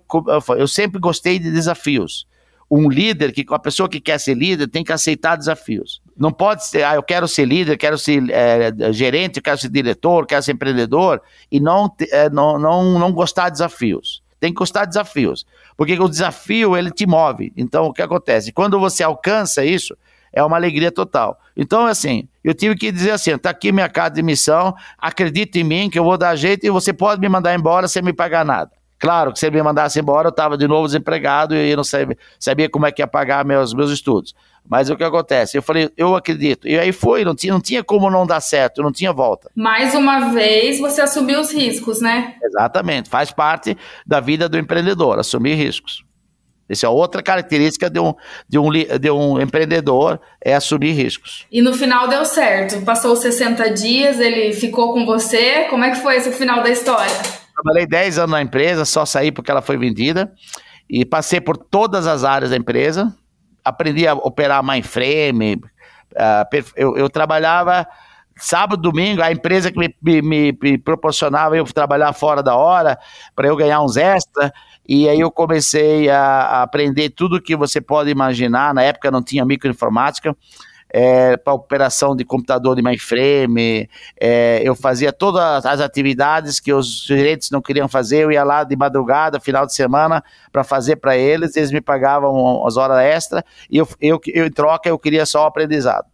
eu 0.58 0.68
sempre 0.68 1.00
gostei 1.00 1.38
de 1.38 1.52
desafios 1.52 2.26
um 2.72 2.90
líder, 2.90 3.32
que 3.32 3.46
a 3.50 3.60
pessoa 3.60 3.88
que 3.88 4.02
quer 4.02 4.18
ser 4.18 4.34
líder 4.34 4.68
tem 4.68 4.84
que 4.84 4.92
aceitar 4.92 5.36
desafios. 5.36 6.02
Não 6.18 6.32
pode 6.32 6.66
ser, 6.66 6.82
ah, 6.84 6.96
eu 6.96 7.04
quero 7.04 7.28
ser 7.28 7.46
líder, 7.46 7.78
quero 7.78 8.00
ser 8.00 8.24
é, 8.32 8.92
gerente, 8.92 9.40
quero 9.40 9.60
ser 9.60 9.70
diretor, 9.70 10.26
quero 10.26 10.42
ser 10.42 10.54
empreendedor 10.54 11.22
e 11.52 11.60
não, 11.60 11.94
é, 12.10 12.32
não, 12.32 12.58
não, 12.58 12.98
não 12.98 13.12
gostar 13.12 13.50
de 13.50 13.54
desafios. 13.54 14.23
Tem 14.44 14.52
que 14.52 14.60
gostar 14.60 14.84
de 14.84 14.90
desafios, 14.90 15.46
porque 15.78 15.98
o 15.98 16.10
desafio 16.10 16.76
ele 16.76 16.92
te 16.92 17.08
move. 17.08 17.54
Então, 17.56 17.86
o 17.86 17.94
que 17.94 18.02
acontece? 18.02 18.52
Quando 18.52 18.78
você 18.78 19.02
alcança 19.02 19.64
isso, 19.64 19.96
é 20.34 20.44
uma 20.44 20.58
alegria 20.58 20.92
total. 20.92 21.40
Então, 21.56 21.86
assim, 21.86 22.28
eu 22.44 22.54
tive 22.54 22.76
que 22.76 22.92
dizer 22.92 23.12
assim: 23.12 23.38
tá 23.38 23.52
aqui 23.52 23.72
minha 23.72 23.88
carta 23.88 24.18
de 24.18 24.22
missão, 24.22 24.76
acredita 24.98 25.60
em 25.60 25.64
mim 25.64 25.90
que 25.90 25.98
eu 25.98 26.04
vou 26.04 26.18
dar 26.18 26.36
jeito 26.36 26.66
e 26.66 26.70
você 26.70 26.92
pode 26.92 27.22
me 27.22 27.30
mandar 27.30 27.56
embora 27.56 27.88
sem 27.88 28.04
me 28.04 28.12
pagar 28.12 28.44
nada. 28.44 28.70
Claro 29.00 29.32
que 29.32 29.40
se 29.40 29.46
ele 29.46 29.56
me 29.56 29.64
mandasse 29.64 29.98
embora, 29.98 30.28
eu 30.28 30.32
estava 30.32 30.58
de 30.58 30.68
novo 30.68 30.88
desempregado 30.88 31.56
e 31.56 31.74
não 31.74 31.86
sabia, 31.86 32.18
sabia 32.38 32.70
como 32.70 32.86
é 32.86 32.92
que 32.92 33.02
ia 33.02 33.08
pagar 33.08 33.46
meus, 33.46 33.74
meus 33.74 33.92
estudos. 33.92 34.36
Mas 34.68 34.90
o 34.90 34.96
que 34.96 35.04
acontece? 35.04 35.58
Eu 35.58 35.62
falei, 35.62 35.90
eu 35.98 36.16
acredito. 36.16 36.68
E 36.68 36.80
aí 36.80 36.92
foi, 36.92 37.24
não 37.24 37.36
tinha, 37.36 37.54
não 37.54 37.62
tinha 37.62 37.84
como 37.84 38.10
não 38.10 38.26
dar 38.26 38.40
certo, 38.40 38.82
não 38.82 38.92
tinha 38.92 39.12
volta. 39.12 39.52
Mais 39.56 39.94
uma 39.94 40.32
vez, 40.32 40.80
você 40.80 41.02
assumiu 41.02 41.40
os 41.40 41.52
riscos, 41.52 42.02
né? 42.02 42.36
Exatamente. 42.44 43.10
Faz 43.10 43.32
parte 43.32 43.78
da 44.06 44.20
vida 44.20 44.48
do 44.48 44.58
empreendedor, 44.58 45.20
assumir 45.20 45.56
riscos. 45.56 46.04
Essa 46.68 46.88
é 46.88 46.90
outra 46.90 47.22
característica 47.22 47.90
de 47.90 48.00
um, 48.00 48.14
de, 48.48 48.58
um, 48.58 48.70
de 48.72 49.12
um 49.12 49.40
empreendedor, 49.40 50.20
é 50.44 50.56
assumir 50.56 50.94
riscos. 50.94 51.46
E 51.52 51.62
no 51.62 51.74
final 51.74 52.08
deu 52.08 52.24
certo. 52.26 52.82
Passou 52.84 53.16
60 53.16 53.70
dias, 53.72 54.20
ele 54.20 54.54
ficou 54.54 54.94
com 54.94 55.06
você. 55.06 55.66
Como 55.70 55.84
é 55.84 55.92
que 55.92 56.02
foi 56.02 56.16
esse 56.16 56.32
final 56.32 56.64
da 56.64 56.70
história? 56.70 57.14
Trabalhei 57.54 57.86
10 57.86 58.18
anos 58.18 58.32
na 58.32 58.42
empresa, 58.42 58.86
só 58.86 59.06
saí 59.06 59.32
porque 59.32 59.52
ela 59.52 59.62
foi 59.62 59.78
vendida. 59.78 60.32
E 60.90 61.06
passei 61.06 61.42
por 61.42 61.58
todas 61.58 62.08
as 62.08 62.24
áreas 62.24 62.52
da 62.52 62.58
empresa. 62.58 63.14
Aprendi 63.64 64.08
a 64.08 64.14
operar 64.14 64.64
mainframe. 64.64 65.56
Uh, 65.56 66.64
eu, 66.76 66.98
eu 66.98 67.10
trabalhava 67.10 67.88
sábado, 68.36 68.82
domingo, 68.82 69.22
a 69.22 69.32
empresa 69.32 69.72
que 69.72 69.78
me, 69.78 69.96
me, 70.02 70.58
me 70.62 70.78
proporcionava 70.78 71.56
eu 71.56 71.66
trabalhar 71.66 72.14
fora 72.14 72.42
da 72.42 72.56
hora 72.56 72.98
para 73.36 73.48
eu 73.48 73.56
ganhar 73.56 73.82
uns 73.82 73.98
extras. 73.98 74.52
E 74.88 75.08
aí 75.08 75.20
eu 75.20 75.32
comecei 75.32 76.10
a, 76.10 76.20
a, 76.20 76.64
aprender 76.64 77.10
tudo 77.10 77.42
que 77.42 77.56
você 77.56 77.80
pode 77.80 78.10
imaginar. 78.10 78.74
Na 78.74 78.84
época 78.84 79.12
não 79.12 79.24
tinha 79.24 79.46
microinformática 79.46 80.36
é, 80.94 81.36
para 81.36 81.54
operação 81.54 82.16
de 82.16 82.24
computador 82.24 82.76
de 82.76 82.84
mainframe, 82.84 83.90
é, 84.22 84.62
eu 84.64 84.76
fazia 84.76 85.12
todas 85.12 85.66
as 85.66 85.82
atividades 85.82 86.60
que 86.60 86.72
os 86.72 87.04
gerentes 87.04 87.50
não 87.50 87.62
queriam 87.62 87.88
fazer, 87.88 88.24
eu 88.24 88.32
ia 88.32 88.44
lá 88.44 88.64
de 88.64 88.76
madrugada, 88.76 89.40
final 89.40 89.66
de 89.66 89.74
semana, 89.74 90.24
para 90.52 90.64
fazer 90.64 90.98
para 90.98 91.18
eles, 91.18 91.58
eles 91.58 91.72
me 91.72 91.82
pagavam 91.82 92.66
as 92.68 92.78
horas 92.78 93.00
extras, 93.00 93.44
e 93.70 93.78
eu, 93.78 93.88
eu, 94.00 94.22
eu, 94.28 94.46
em 94.46 94.52
troca 94.52 94.88
eu 94.88 95.00
queria 95.00 95.26
só 95.26 95.44
o 95.44 95.48
aprendizado. 95.48 96.06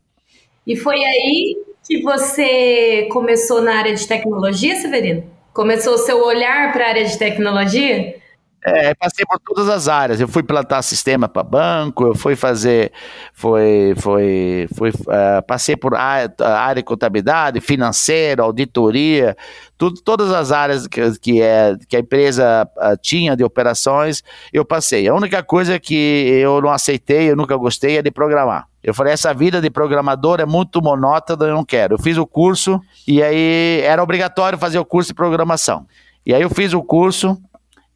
E 0.66 0.78
foi 0.78 0.96
aí 0.96 1.58
que 1.86 2.02
você 2.02 3.08
começou 3.12 3.62
na 3.62 3.76
área 3.76 3.94
de 3.94 4.08
tecnologia, 4.08 4.76
Severino? 4.76 5.24
Começou 5.52 5.96
o 5.96 5.98
seu 5.98 6.24
olhar 6.24 6.72
para 6.72 6.86
a 6.86 6.90
área 6.90 7.06
de 7.06 7.18
tecnologia? 7.18 8.19
É, 8.62 8.94
passei 8.94 9.26
por 9.26 9.40
todas 9.40 9.70
as 9.70 9.88
áreas. 9.88 10.20
Eu 10.20 10.28
fui 10.28 10.44
plantar 10.44 10.82
sistema 10.82 11.30
para 11.30 11.44
banco, 11.44 12.08
eu 12.08 12.16
fui 12.16 12.36
fazer, 12.36 12.92
foi, 13.34 13.94
foi, 13.98 14.68
fui, 14.76 14.90
uh, 14.90 15.42
passei 15.48 15.78
por 15.78 15.96
área, 15.96 16.34
área 16.40 16.82
de 16.82 16.86
contabilidade, 16.86 17.62
financeira, 17.62 18.44
auditoria, 18.44 19.36
tudo, 19.78 20.02
todas 20.02 20.32
as 20.32 20.52
áreas 20.52 20.88
que, 20.88 21.20
que, 21.20 21.42
é, 21.42 21.78
que 21.88 21.96
a 21.96 22.00
empresa 22.00 22.70
uh, 22.76 22.98
tinha 23.02 23.36
de 23.36 23.46
operações, 23.46 24.22
eu 24.52 24.66
passei. 24.66 25.08
A 25.08 25.16
única 25.16 25.42
coisa 25.42 25.80
que 25.80 25.96
eu 25.96 26.62
não 26.62 26.70
aceitei, 26.70 27.32
eu 27.32 27.38
nunca 27.38 27.56
gostei, 27.56 27.98
é 27.98 28.02
de 28.02 28.12
programar. 28.12 28.68
Eu 28.84 28.94
falei, 28.94 29.14
essa 29.14 29.34
vida 29.34 29.62
de 29.62 29.70
programador 29.70 30.42
é 30.42 30.46
muito 30.46 30.82
monótona, 30.82 31.46
eu 31.46 31.56
não 31.56 31.64
quero. 31.64 31.96
Eu 31.96 32.00
fiz 32.00 32.18
o 32.18 32.28
curso 32.28 32.82
e 33.08 33.24
aí 33.24 33.82
era 33.84 34.04
obrigatório 34.04 34.58
fazer 34.58 34.80
o 34.80 34.86
curso 34.86 35.10
de 35.10 35.14
programação. 35.14 35.86
E 36.26 36.34
aí 36.34 36.42
eu 36.42 36.50
fiz 36.50 36.74
o 36.74 36.84
curso, 36.84 37.38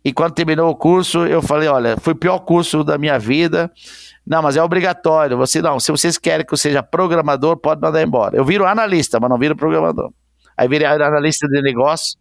e 0.04 0.12
quando 0.12 0.34
terminou 0.34 0.70
o 0.70 0.76
curso, 0.76 1.26
eu 1.26 1.42
falei: 1.42 1.70
olha, 1.70 1.98
foi 1.98 2.13
o 2.13 2.16
pior 2.16 2.39
curso 2.39 2.84
da 2.84 2.98
minha 2.98 3.18
vida. 3.18 3.72
Não, 4.26 4.42
mas 4.42 4.56
é 4.56 4.63
obrigatório. 4.63 5.38
Você 5.38 5.62
não, 5.62 5.80
se 5.80 5.92
vocês 5.92 6.18
querem 6.18 6.46
que 6.46 6.54
eu 6.54 6.58
seja 6.58 6.82
programador, 6.82 7.58
pode 7.58 7.82
mandar 7.82 8.02
embora. 8.02 8.38
Eu 8.38 8.46
viro 8.46 8.66
analista, 8.66 9.20
mas 9.20 9.30
não 9.30 9.38
viro 9.38 9.56
programador. 9.56 10.12
Aí 10.58 10.68
virei 10.68 10.88
analista 10.88 11.48
de 11.48 11.62
negócio. 11.62 12.18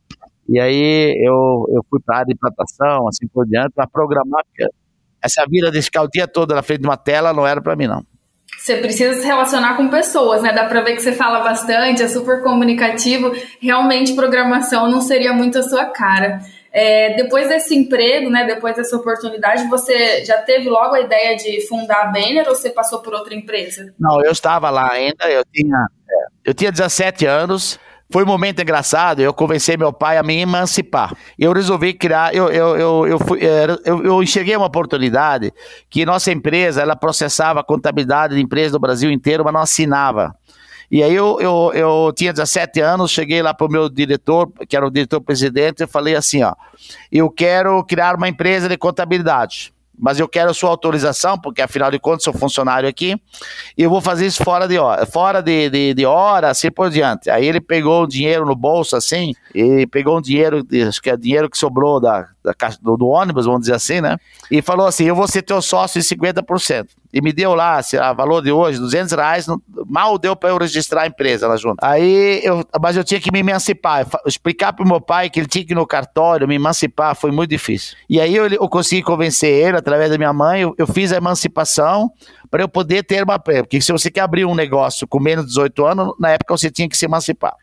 E 0.49 0.59
aí 0.59 1.14
eu, 1.25 1.66
eu 1.75 1.85
fui 1.88 2.01
para 2.05 2.16
a 2.16 2.18
área 2.21 2.35
de 2.35 2.38
plantação, 2.38 3.07
assim 3.09 3.27
por 3.29 3.47
diante, 3.47 3.71
para 3.75 3.87
programar. 3.87 4.42
Essa 5.23 5.45
vida 5.49 5.71
de 5.71 5.81
ficar 5.81 6.03
o 6.03 6.09
dia 6.09 6.27
todo 6.27 6.55
na 6.55 6.62
frente 6.62 6.81
de 6.81 6.88
uma 6.88 6.97
tela 6.97 7.33
não 7.33 7.47
era 7.47 7.61
para 7.61 7.77
mim, 7.77 7.87
não. 7.87 8.05
Você 8.59 8.77
precisa 8.77 9.14
se 9.14 9.27
relacionar 9.27 9.77
com 9.77 9.88
pessoas, 9.88 10.42
né? 10.42 10.53
Dá 10.53 10.64
para 10.64 10.83
ver 10.83 10.95
que 10.95 11.03
você 11.03 11.12
fala 11.12 11.40
bastante, 11.40 12.03
é 12.03 12.09
super 12.09 12.42
comunicativo. 12.42 13.33
Realmente, 13.61 14.14
programação 14.14 14.90
não 14.90 15.01
seria 15.01 15.33
muito 15.33 15.59
a 15.59 15.62
sua 15.62 15.87
cara. 15.87 16.40
É, 16.72 17.14
depois 17.14 17.48
desse 17.48 17.74
emprego, 17.74 18.30
né, 18.30 18.46
depois 18.46 18.74
dessa 18.74 18.96
oportunidade, 18.96 19.68
você 19.68 20.24
já 20.24 20.38
teve 20.38 20.70
logo 20.70 20.94
a 20.94 21.00
ideia 21.00 21.37
de 21.37 21.66
fundar 21.66 22.00
a 22.00 22.06
Banner 22.06 22.48
ou 22.48 22.54
você 22.54 22.70
passou 22.70 23.00
por 23.00 23.12
outra 23.12 23.35
empresa? 23.35 23.92
Não, 24.00 24.24
eu 24.24 24.32
estava 24.32 24.70
lá 24.70 24.90
ainda, 24.90 25.30
eu 25.30 25.44
tinha, 25.52 25.87
é, 26.11 26.14
eu 26.46 26.54
tinha 26.54 26.72
17 26.72 27.26
anos, 27.26 27.78
foi 28.12 28.24
um 28.24 28.26
momento 28.26 28.61
engraçado, 28.61 29.20
eu 29.20 29.32
convenci 29.35 29.74
meu 29.76 29.92
pai 29.92 30.18
a 30.18 30.22
me 30.22 30.38
emancipar. 30.38 31.14
Eu 31.38 31.52
resolvi 31.52 31.94
criar, 31.94 32.35
eu, 32.35 32.48
eu, 32.50 32.76
eu, 32.76 33.06
eu, 33.06 33.18
fui, 33.18 33.40
eu, 33.85 34.04
eu 34.04 34.22
enxerguei 34.22 34.54
uma 34.54 34.66
oportunidade 34.66 35.52
que 35.88 36.04
nossa 36.04 36.30
empresa, 36.30 36.82
ela 36.82 36.94
processava 36.96 37.61
a 37.61 37.64
contabilidade 37.64 38.35
de 38.35 38.42
empresas 38.42 38.72
do 38.72 38.78
Brasil 38.78 39.11
inteiro, 39.11 39.42
mas 39.44 39.52
não 39.52 39.61
assinava. 39.61 40.35
E 40.92 41.02
aí 41.02 41.14
eu, 41.14 41.40
eu, 41.40 41.72
eu 41.74 42.12
tinha 42.14 42.35
17 42.35 42.78
anos, 42.81 43.11
cheguei 43.11 43.40
lá 43.40 43.55
para 43.55 43.66
o 43.66 43.70
meu 43.70 43.88
diretor, 43.88 44.52
que 44.68 44.76
era 44.76 44.87
o 44.87 44.90
diretor-presidente, 44.90 45.83
e 45.83 45.87
falei 45.87 46.14
assim, 46.14 46.42
ó, 46.42 46.55
eu 47.11 47.31
quero 47.31 47.83
criar 47.85 48.14
uma 48.14 48.28
empresa 48.28 48.68
de 48.68 48.76
contabilidade 48.76 49.72
mas 50.02 50.18
eu 50.18 50.26
quero 50.26 50.50
a 50.50 50.55
sua 50.55 50.70
autorização, 50.70 51.38
porque 51.38 51.62
afinal 51.62 51.88
de 51.88 51.96
contas 51.96 52.24
sou 52.24 52.33
funcionário 52.33 52.88
aqui, 52.88 53.14
e 53.78 53.83
eu 53.85 53.88
vou 53.88 54.00
fazer 54.00 54.26
isso 54.26 54.42
fora 54.42 54.66
de 54.66 54.76
hora, 54.76 55.07
fora 55.07 55.40
de, 55.40 55.70
de, 55.70 55.94
de 55.94 56.05
hora, 56.05 56.50
assim 56.50 56.72
por 56.72 56.90
diante. 56.90 57.31
Aí 57.31 57.46
ele 57.46 57.61
pegou 57.61 58.02
o 58.02 58.07
dinheiro 58.07 58.44
no 58.44 58.57
bolso, 58.57 58.96
assim, 58.96 59.33
e 59.55 59.87
pegou 59.87 60.18
um 60.18 60.20
dinheiro, 60.20 60.66
acho 60.88 61.00
que 61.00 61.09
é 61.09 61.16
dinheiro 61.16 61.48
que 61.48 61.57
sobrou 61.57 62.00
da, 62.00 62.26
da 62.42 62.52
do, 62.81 62.96
do, 62.96 63.07
ônibus, 63.07 63.46
vamos 63.46 63.61
dizer 63.62 63.74
assim, 63.74 64.00
né? 64.00 64.16
E 64.50 64.61
falou 64.61 64.87
assim: 64.87 65.05
eu 65.05 65.14
vou 65.14 65.28
ser 65.28 65.42
teu 65.42 65.62
sócio 65.62 65.98
em 65.98 66.02
50% 66.02 66.87
e 67.12 67.20
me 67.20 67.33
deu 67.33 67.55
lá, 67.55 67.83
se 67.83 67.98
a 67.98 68.12
valor 68.12 68.42
de 68.42 68.50
hoje, 68.50 68.78
200 68.78 69.12
reais, 69.12 69.46
mal 69.87 70.16
deu 70.16 70.35
para 70.35 70.48
eu 70.48 70.57
registrar 70.57 71.02
a 71.02 71.07
empresa 71.07 71.46
lá 71.46 71.57
junto. 71.57 71.76
Aí, 71.83 72.40
eu, 72.42 72.64
mas 72.81 72.96
eu 72.96 73.05
tinha 73.05 73.20
que 73.20 73.31
me 73.31 73.40
emancipar, 73.40 74.07
explicar 74.26 74.72
para 74.72 74.85
o 74.85 74.88
meu 74.88 75.00
pai 75.00 75.28
que 75.28 75.38
ele 75.38 75.46
tinha 75.46 75.64
que 75.64 75.72
ir 75.72 75.76
no 75.76 75.87
cartório, 75.87 76.48
me 76.48 76.55
emancipar, 76.55 77.14
foi 77.14 77.31
muito 77.31 77.50
difícil. 77.50 77.96
E 78.09 78.18
aí 78.18 78.35
eu, 78.35 78.46
eu 78.48 78.68
consegui 78.68 79.02
convencer 79.02 79.50
ele, 79.50 79.76
através 79.76 80.11
da 80.11 80.16
minha 80.16 80.33
mãe, 80.33 80.62
eu, 80.62 80.74
eu 80.78 80.87
fiz 80.87 81.12
a 81.12 81.16
emancipação 81.16 82.11
para 82.50 82.62
eu 82.62 82.68
poder 82.68 83.02
ter 83.02 83.22
uma... 83.22 83.38
Porque 83.38 83.81
se 83.81 83.92
você 83.92 84.11
quer 84.11 84.22
abrir 84.22 84.46
um 84.46 84.55
negócio 84.55 85.07
com 85.07 85.20
menos 85.20 85.44
de 85.44 85.50
18 85.50 85.85
anos, 85.85 86.14
na 86.18 86.31
época 86.31 86.57
você 86.57 86.70
tinha 86.70 86.88
que 86.88 86.96
se 86.96 87.05
emancipar. 87.05 87.55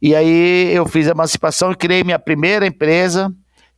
E 0.00 0.14
aí 0.14 0.74
eu 0.74 0.86
fiz 0.86 1.08
a 1.08 1.12
emancipação 1.12 1.72
e 1.72 1.74
criei 1.76 2.02
minha 2.04 2.18
primeira 2.18 2.66
empresa, 2.66 3.32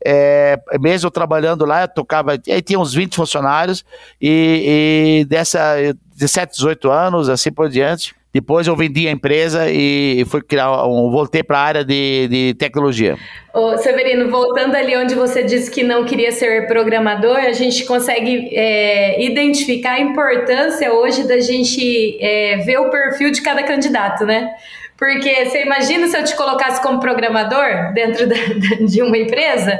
é, 0.06 0.58
mesmo 0.80 1.10
trabalhando 1.10 1.64
lá, 1.64 1.82
eu 1.82 1.88
tocava, 1.88 2.32
aí 2.32 2.62
tinha 2.62 2.78
uns 2.78 2.94
20 2.94 3.16
funcionários, 3.16 3.84
e, 4.20 5.22
e 5.22 5.24
dessa 5.24 5.76
17, 6.14 6.52
18 6.52 6.90
anos, 6.90 7.28
assim 7.28 7.52
por 7.52 7.68
diante, 7.68 8.14
Depois 8.36 8.66
eu 8.66 8.76
vendi 8.76 9.08
a 9.08 9.10
empresa 9.10 9.70
e 9.70 10.22
fui 10.26 10.42
criar, 10.42 10.84
um, 10.86 11.10
voltei 11.10 11.42
para 11.42 11.58
a 11.58 11.62
área 11.62 11.82
de, 11.82 12.28
de 12.28 12.54
tecnologia. 12.58 13.16
Ô, 13.54 13.78
Severino, 13.78 14.30
voltando 14.30 14.74
ali 14.74 14.94
onde 14.94 15.14
você 15.14 15.42
disse 15.42 15.70
que 15.70 15.82
não 15.82 16.04
queria 16.04 16.30
ser 16.30 16.66
programador, 16.66 17.38
a 17.38 17.52
gente 17.52 17.86
consegue 17.86 18.54
é, 18.54 19.24
identificar 19.24 19.92
a 19.92 20.00
importância 20.00 20.92
hoje 20.92 21.26
da 21.26 21.40
gente 21.40 22.18
é, 22.20 22.58
ver 22.58 22.76
o 22.78 22.90
perfil 22.90 23.30
de 23.30 23.40
cada 23.40 23.62
candidato, 23.62 24.26
né? 24.26 24.50
Porque 24.96 25.44
você 25.44 25.62
imagina 25.62 26.08
se 26.08 26.16
eu 26.16 26.24
te 26.24 26.34
colocasse 26.34 26.82
como 26.82 27.00
programador 27.00 27.92
dentro 27.92 28.26
da, 28.26 28.36
de 28.86 29.02
uma 29.02 29.18
empresa? 29.18 29.78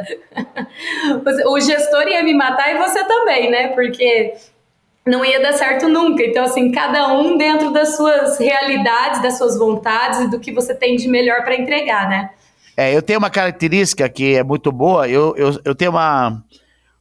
O 1.47 1.59
gestor 1.59 2.07
ia 2.07 2.23
me 2.23 2.35
matar 2.35 2.75
e 2.75 2.79
você 2.79 3.03
também, 3.05 3.51
né? 3.51 3.69
Porque 3.69 4.35
não 5.07 5.25
ia 5.25 5.41
dar 5.41 5.53
certo 5.53 5.89
nunca. 5.89 6.23
Então, 6.23 6.45
assim, 6.45 6.71
cada 6.71 7.13
um 7.15 7.39
dentro 7.39 7.73
das 7.73 7.97
suas 7.97 8.39
realidades, 8.39 9.23
das 9.23 9.39
suas 9.39 9.59
vontades 9.59 10.21
e 10.21 10.31
do 10.31 10.39
que 10.39 10.53
você 10.53 10.75
tem 10.75 10.97
de 10.97 11.09
melhor 11.09 11.45
para 11.45 11.55
entregar, 11.55 12.09
né? 12.09 12.31
É, 12.77 12.95
eu 12.95 13.01
tenho 13.01 13.19
uma 13.19 13.31
característica 13.31 14.07
que 14.09 14.35
é 14.35 14.43
muito 14.43 14.71
boa, 14.71 15.09
eu, 15.09 15.35
eu, 15.37 15.59
eu 15.65 15.75
tenho 15.75 15.93
uma 15.93 16.43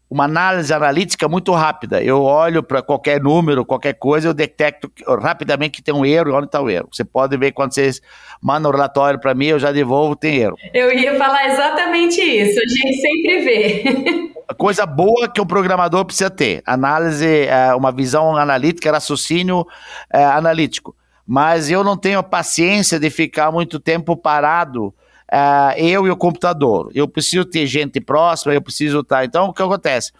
uma 0.09 0.25
análise 0.25 0.73
analítica 0.73 1.27
muito 1.27 1.51
rápida. 1.51 2.03
Eu 2.03 2.21
olho 2.21 2.61
para 2.61 2.81
qualquer 2.81 3.21
número, 3.21 3.65
qualquer 3.65 3.93
coisa, 3.93 4.27
eu 4.27 4.33
detecto 4.33 4.91
rapidamente 5.21 5.77
que 5.77 5.83
tem 5.83 5.93
um 5.93 6.05
erro 6.05 6.29
e 6.29 6.33
onde 6.33 6.45
está 6.45 6.61
o 6.61 6.69
erro. 6.69 6.87
Você 6.91 7.03
pode 7.03 7.35
ver 7.37 7.51
quando 7.51 7.73
vocês 7.73 8.01
mandam 8.41 8.69
o 8.69 8.73
relatório 8.73 9.19
para 9.19 9.33
mim, 9.33 9.47
eu 9.47 9.59
já 9.59 9.71
devolvo, 9.71 10.15
tem 10.15 10.37
erro. 10.37 10.55
Eu 10.73 10.93
ia 10.93 11.17
falar 11.17 11.47
exatamente 11.47 12.21
isso, 12.21 12.59
a 12.59 12.67
gente 12.67 13.01
sempre 13.01 13.39
vê. 13.41 14.31
A 14.47 14.53
coisa 14.53 14.85
boa 14.85 15.27
que 15.27 15.41
o 15.41 15.45
programador 15.45 16.05
precisa 16.05 16.29
ter, 16.29 16.61
análise, 16.67 17.47
é, 17.47 17.73
uma 17.73 17.91
visão 17.91 18.37
analítica, 18.37 18.91
raciocínio 18.91 19.65
é, 20.13 20.23
analítico. 20.23 20.95
Mas 21.25 21.71
eu 21.71 21.83
não 21.83 21.97
tenho 21.97 22.21
paciência 22.21 22.99
de 22.99 23.09
ficar 23.09 23.51
muito 23.51 23.79
tempo 23.79 24.15
parado 24.15 24.93
uh, 25.31 25.77
eu 25.77 26.05
e 26.07 26.09
o 26.09 26.17
computador. 26.17 26.91
Eu 26.93 27.07
preciso 27.07 27.45
ter 27.45 27.65
gente 27.65 27.99
próxima, 27.99 28.53
eu 28.53 28.61
preciso 28.61 28.99
estar. 28.99 29.17
Tá, 29.17 29.25
então, 29.25 29.47
o 29.47 29.53
que 29.53 29.61
acontece? 29.61 30.11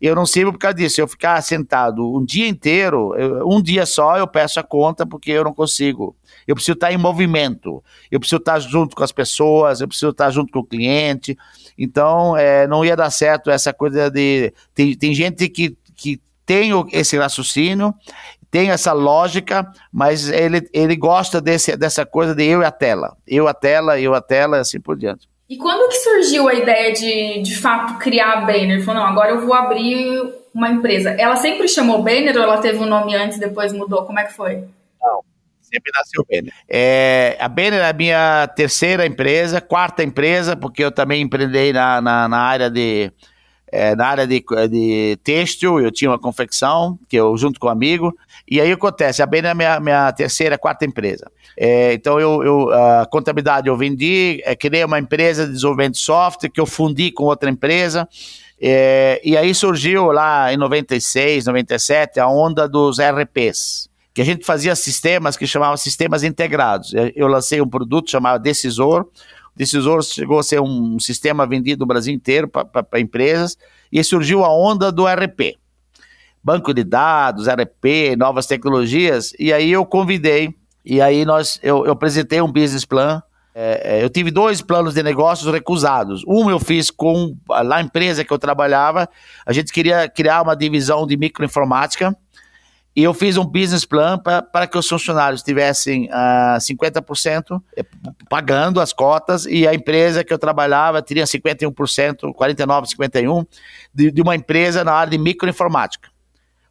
Eu 0.00 0.14
não 0.14 0.24
sirvo 0.24 0.52
por 0.52 0.58
causa 0.58 0.76
disso. 0.76 0.96
Se 0.96 1.00
eu 1.00 1.08
ficar 1.08 1.40
sentado 1.42 2.16
um 2.16 2.24
dia 2.24 2.46
inteiro, 2.46 3.14
eu, 3.16 3.48
um 3.48 3.60
dia 3.60 3.84
só, 3.84 4.16
eu 4.16 4.26
peço 4.26 4.60
a 4.60 4.62
conta 4.62 5.04
porque 5.04 5.32
eu 5.32 5.42
não 5.42 5.52
consigo. 5.52 6.14
Eu 6.46 6.54
preciso 6.54 6.74
estar 6.74 6.92
em 6.92 6.96
movimento, 6.96 7.82
eu 8.10 8.18
preciso 8.18 8.38
estar 8.38 8.58
junto 8.60 8.96
com 8.96 9.04
as 9.04 9.12
pessoas, 9.12 9.80
eu 9.80 9.88
preciso 9.88 10.10
estar 10.10 10.30
junto 10.30 10.52
com 10.52 10.60
o 10.60 10.64
cliente. 10.64 11.36
Então, 11.76 12.36
é, 12.36 12.66
não 12.66 12.84
ia 12.84 12.96
dar 12.96 13.10
certo 13.10 13.50
essa 13.50 13.72
coisa 13.72 14.10
de. 14.10 14.52
Tem, 14.74 14.94
tem 14.94 15.12
gente 15.12 15.48
que, 15.48 15.76
que 15.94 16.20
tem 16.46 16.70
esse 16.92 17.18
raciocínio 17.18 17.92
tem 18.50 18.70
essa 18.70 18.92
lógica, 18.92 19.70
mas 19.92 20.28
ele, 20.28 20.68
ele 20.72 20.96
gosta 20.96 21.40
desse, 21.40 21.76
dessa 21.76 22.06
coisa 22.06 22.34
de 22.34 22.44
eu 22.44 22.62
e 22.62 22.64
a 22.64 22.70
tela. 22.70 23.16
Eu 23.26 23.46
a 23.46 23.54
tela, 23.54 24.00
eu 24.00 24.14
a 24.14 24.20
tela, 24.20 24.58
assim 24.58 24.80
por 24.80 24.96
diante. 24.96 25.28
E 25.48 25.56
quando 25.56 25.88
que 25.88 25.96
surgiu 25.96 26.48
a 26.48 26.54
ideia 26.54 26.92
de, 26.92 27.42
de 27.42 27.56
fato, 27.56 27.98
criar 27.98 28.32
a 28.32 28.40
Banner? 28.42 28.84
Falou, 28.84 29.02
não, 29.02 29.08
agora 29.08 29.30
eu 29.30 29.40
vou 29.40 29.54
abrir 29.54 30.34
uma 30.54 30.68
empresa. 30.68 31.10
Ela 31.10 31.36
sempre 31.36 31.66
chamou 31.68 32.02
Banner 32.02 32.36
ou 32.36 32.42
ela 32.42 32.58
teve 32.58 32.78
um 32.78 32.86
nome 32.86 33.14
antes 33.14 33.38
e 33.38 33.40
depois 33.40 33.72
mudou? 33.72 34.04
Como 34.04 34.18
é 34.18 34.24
que 34.24 34.34
foi? 34.34 34.64
Não, 35.00 35.22
sempre 35.62 35.90
nasceu 35.96 36.24
Banner. 36.28 36.52
É, 36.68 37.36
a 37.40 37.48
Banner 37.48 37.80
é 37.80 37.88
a 37.88 37.92
minha 37.94 38.46
terceira 38.48 39.06
empresa, 39.06 39.60
quarta 39.60 40.02
empresa, 40.02 40.54
porque 40.54 40.84
eu 40.84 40.92
também 40.92 41.22
empreendei 41.22 41.72
na, 41.72 42.00
na, 42.00 42.28
na 42.28 42.38
área 42.38 42.70
de 42.70 43.10
é, 43.70 43.94
na 43.94 44.06
área 44.06 44.26
de, 44.26 44.44
de 44.70 45.18
têxtil, 45.22 45.80
eu 45.80 45.90
tinha 45.90 46.10
uma 46.10 46.18
confecção, 46.18 46.98
que 47.08 47.16
eu 47.16 47.36
junto 47.36 47.60
com 47.60 47.66
um 47.66 47.70
amigo, 47.70 48.16
e 48.50 48.60
aí 48.60 48.72
acontece, 48.72 49.22
a 49.22 49.26
Bene 49.26 49.48
é 49.48 49.54
minha, 49.54 49.80
minha 49.80 50.12
terceira, 50.12 50.56
quarta 50.56 50.84
empresa. 50.84 51.30
É, 51.56 51.92
então, 51.92 52.18
eu, 52.18 52.42
eu, 52.42 52.70
a 52.72 53.06
contabilidade 53.06 53.68
eu 53.68 53.76
vendi, 53.76 54.40
é, 54.44 54.54
criei 54.54 54.84
uma 54.84 54.98
empresa 54.98 55.46
de 55.46 55.52
desenvolvimento 55.52 55.94
de 55.94 56.00
software, 56.00 56.48
que 56.48 56.60
eu 56.60 56.66
fundi 56.66 57.10
com 57.10 57.24
outra 57.24 57.50
empresa, 57.50 58.08
é, 58.60 59.20
e 59.24 59.36
aí 59.36 59.54
surgiu 59.54 60.10
lá 60.10 60.52
em 60.52 60.56
96, 60.56 61.46
97, 61.46 62.18
a 62.18 62.28
onda 62.28 62.68
dos 62.68 62.98
RPs, 62.98 63.88
que 64.12 64.20
a 64.20 64.24
gente 64.24 64.44
fazia 64.44 64.74
sistemas 64.74 65.36
que 65.36 65.46
chamavam 65.46 65.76
sistemas 65.76 66.24
integrados. 66.24 66.92
Eu 67.14 67.28
lancei 67.28 67.60
um 67.60 67.68
produto 67.68 68.10
chamado 68.10 68.42
Decisor, 68.42 69.06
Decisor 69.58 70.02
chegou 70.04 70.38
a 70.38 70.42
ser 70.44 70.60
um 70.60 71.00
sistema 71.00 71.44
vendido 71.44 71.80
no 71.80 71.86
Brasil 71.86 72.14
inteiro 72.14 72.46
para 72.46 73.00
empresas 73.00 73.58
e 73.90 74.02
surgiu 74.04 74.44
a 74.44 74.56
onda 74.56 74.92
do 74.92 75.04
RP. 75.04 75.58
Banco 76.42 76.72
de 76.72 76.84
dados, 76.84 77.48
RP, 77.48 78.16
novas 78.16 78.46
tecnologias, 78.46 79.32
e 79.36 79.52
aí 79.52 79.72
eu 79.72 79.84
convidei, 79.84 80.54
e 80.84 81.02
aí 81.02 81.24
nós, 81.24 81.58
eu, 81.60 81.84
eu 81.84 81.92
apresentei 81.92 82.40
um 82.40 82.50
business 82.50 82.84
plan, 82.84 83.20
é, 83.52 83.98
é 83.98 84.04
eu 84.04 84.08
tive 84.08 84.30
dois 84.30 84.62
planos 84.62 84.94
de 84.94 85.02
negócios 85.02 85.52
recusados. 85.52 86.22
Um 86.24 86.48
eu 86.48 86.60
fiz 86.60 86.88
com 86.88 87.36
lá 87.48 87.64
na 87.64 87.82
empresa 87.82 88.24
que 88.24 88.32
eu 88.32 88.38
trabalhava, 88.38 89.08
a 89.44 89.52
gente 89.52 89.72
queria 89.72 90.08
criar 90.08 90.42
uma 90.42 90.54
divisão 90.54 91.04
de 91.04 91.16
microinformática, 91.16 92.16
e 92.98 93.02
eu 93.04 93.14
fiz 93.14 93.36
um 93.36 93.44
business 93.44 93.84
plan 93.84 94.18
para 94.18 94.66
que 94.66 94.76
os 94.76 94.88
funcionários 94.88 95.40
tivessem 95.40 96.06
uh, 96.06 96.10
ah, 96.10 96.58
50% 96.58 97.62
eh, 97.76 97.84
pagando 98.28 98.80
as 98.80 98.92
cotas 98.92 99.46
e 99.46 99.68
a 99.68 99.72
empresa 99.72 100.24
que 100.24 100.32
eu 100.32 100.38
trabalhava 100.38 101.00
teria 101.00 101.22
51%, 101.22 101.72
49%, 101.72 102.96
51% 102.98 103.46
de, 103.94 104.10
de 104.10 104.20
uma 104.20 104.34
empresa 104.34 104.82
na 104.82 104.94
área 104.94 105.12
de 105.12 105.16
microinformática. 105.16 106.10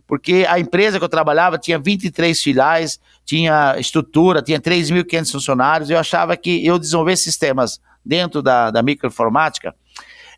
Porque 0.06 0.46
a 0.50 0.60
empresa 0.60 1.00
que 1.00 1.06
eu 1.06 1.08
trabalhava 1.08 1.58
tinha 1.58 1.80
23 1.80 2.44
filiais, 2.44 3.00
tinha 3.24 3.78
estrutura, 3.80 4.42
tinha 4.42 4.60
3.500 4.60 5.32
funcionários. 5.32 5.90
Eu 5.90 5.98
achava 5.98 6.36
que 6.36 6.66
eu 6.66 6.78
desenvolver 6.78 7.16
sistemas 7.16 7.80
dentro 8.04 8.42
da, 8.42 8.70
da 8.70 8.84
microinformática 8.84 9.74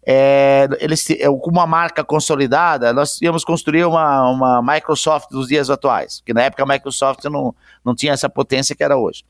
é, 0.05 0.67
eles, 0.79 1.09
é, 1.09 1.25
com 1.25 1.49
uma 1.51 1.67
marca 1.67 2.03
consolidada, 2.03 2.93
nós 2.93 3.21
íamos 3.21 3.43
construir 3.43 3.85
uma, 3.85 4.29
uma 4.29 4.62
Microsoft 4.62 5.29
dos 5.29 5.47
dias 5.47 5.69
atuais, 5.69 6.21
que 6.25 6.33
na 6.33 6.43
época 6.43 6.63
a 6.63 6.65
Microsoft 6.65 7.23
não, 7.25 7.53
não 7.83 7.93
tinha 7.93 8.13
essa 8.13 8.29
potência 8.29 8.75
que 8.75 8.83
era 8.83 8.97
hoje. 8.97 9.23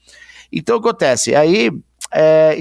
Então, 0.51 0.77
o 0.77 0.82
que 0.82 0.88
acontece? 0.88 1.36
Aí, 1.36 1.71
é, 2.12 2.55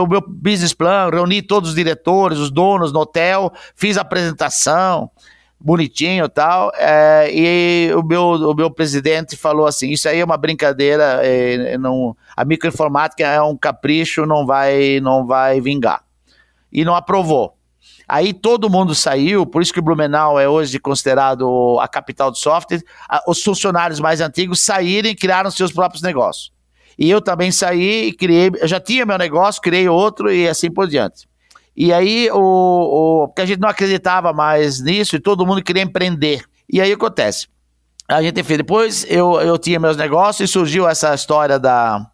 o 0.00 0.06
meu 0.06 0.22
business 0.26 0.72
plan, 0.72 1.10
reuni 1.10 1.42
todos 1.42 1.70
os 1.70 1.74
diretores, 1.74 2.38
os 2.38 2.50
donos 2.50 2.92
no 2.92 3.00
hotel, 3.00 3.52
fiz 3.74 3.98
a 3.98 4.00
apresentação, 4.00 5.10
bonitinho 5.60 6.28
tal, 6.28 6.70
é, 6.76 7.30
e 7.32 7.94
o 7.94 8.02
meu, 8.02 8.22
o 8.22 8.54
meu 8.54 8.70
presidente 8.70 9.36
falou 9.36 9.66
assim, 9.66 9.90
isso 9.90 10.08
aí 10.08 10.20
é 10.20 10.24
uma 10.24 10.36
brincadeira, 10.36 11.20
é, 11.22 11.78
não, 11.78 12.14
a 12.36 12.44
microinformática 12.44 13.24
é 13.26 13.40
um 13.40 13.56
capricho, 13.56 14.26
não 14.26 14.46
vai, 14.46 15.00
não 15.00 15.26
vai 15.26 15.60
vingar. 15.60 16.02
E 16.74 16.84
não 16.84 16.94
aprovou. 16.94 17.56
Aí 18.08 18.34
todo 18.34 18.68
mundo 18.68 18.94
saiu, 18.94 19.46
por 19.46 19.62
isso 19.62 19.72
que 19.72 19.80
Blumenau 19.80 20.38
é 20.38 20.48
hoje 20.48 20.78
considerado 20.78 21.78
a 21.80 21.88
capital 21.88 22.30
do 22.30 22.36
software. 22.36 22.82
Os 23.26 23.42
funcionários 23.42 24.00
mais 24.00 24.20
antigos 24.20 24.64
saíram 24.64 25.08
e 25.08 25.14
criaram 25.14 25.50
seus 25.50 25.72
próprios 25.72 26.02
negócios. 26.02 26.52
E 26.98 27.10
eu 27.10 27.20
também 27.20 27.50
saí 27.50 28.08
e 28.08 28.12
criei, 28.12 28.50
eu 28.60 28.68
já 28.68 28.78
tinha 28.78 29.06
meu 29.06 29.18
negócio, 29.18 29.60
criei 29.60 29.88
outro 29.88 30.30
e 30.30 30.48
assim 30.48 30.70
por 30.70 30.86
diante. 30.86 31.26
E 31.76 31.92
aí, 31.92 32.30
o, 32.30 32.38
o, 32.38 33.28
porque 33.28 33.42
a 33.42 33.46
gente 33.46 33.60
não 33.60 33.68
acreditava 33.68 34.32
mais 34.32 34.80
nisso 34.80 35.16
e 35.16 35.20
todo 35.20 35.44
mundo 35.44 35.62
queria 35.62 35.82
empreender. 35.82 36.44
E 36.70 36.80
aí 36.80 36.92
acontece. 36.92 37.48
A 38.08 38.22
gente 38.22 38.42
fez. 38.44 38.58
Depois 38.58 39.04
eu, 39.08 39.40
eu 39.40 39.58
tinha 39.58 39.80
meus 39.80 39.96
negócios 39.96 40.48
e 40.48 40.52
surgiu 40.52 40.86
essa 40.86 41.14
história 41.14 41.58
da, 41.58 42.06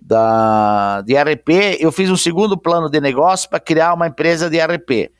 da, 0.00 1.02
de 1.02 1.14
RP. 1.14 1.78
Eu 1.80 1.92
fiz 1.92 2.10
um 2.10 2.16
segundo 2.16 2.56
plano 2.56 2.88
de 2.88 3.00
negócio 3.00 3.48
para 3.48 3.60
criar 3.60 3.94
uma 3.94 4.06
empresa 4.06 4.48
de 4.48 4.58
RP. 4.58 5.10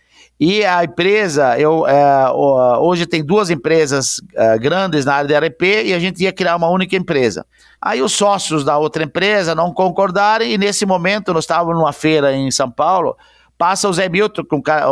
E 0.41 0.65
a 0.65 0.85
empresa, 0.85 1.59
eu, 1.59 1.85
é, 1.87 2.31
hoje 2.31 3.07
tem 3.07 3.25
duas 3.25 3.51
empresas 3.51 4.21
é, 4.37 4.57
grandes 4.57 5.05
na 5.05 5.15
área 5.15 5.29
de 5.29 5.47
RP 5.47 5.63
e 5.87 5.93
a 5.93 5.99
gente 5.99 6.23
ia 6.23 6.33
criar 6.33 6.55
uma 6.55 6.69
única 6.69 6.95
empresa. 6.95 7.45
Aí 7.83 8.01
os 8.01 8.13
sócios 8.13 8.63
da 8.63 8.79
outra 8.79 9.03
empresa 9.03 9.53
não 9.53 9.73
concordaram 9.73 10.45
e 10.45 10.57
nesse 10.57 10.87
momento 10.87 11.35
nós 11.35 11.43
estávamos 11.43 11.77
numa 11.77 11.93
feira 11.93 12.33
em 12.33 12.53
São 12.53 12.71
Paulo, 12.71 13.17
passa 13.57 13.89
o 13.89 13.93
Zé 13.93 14.09
Milton, 14.09 14.45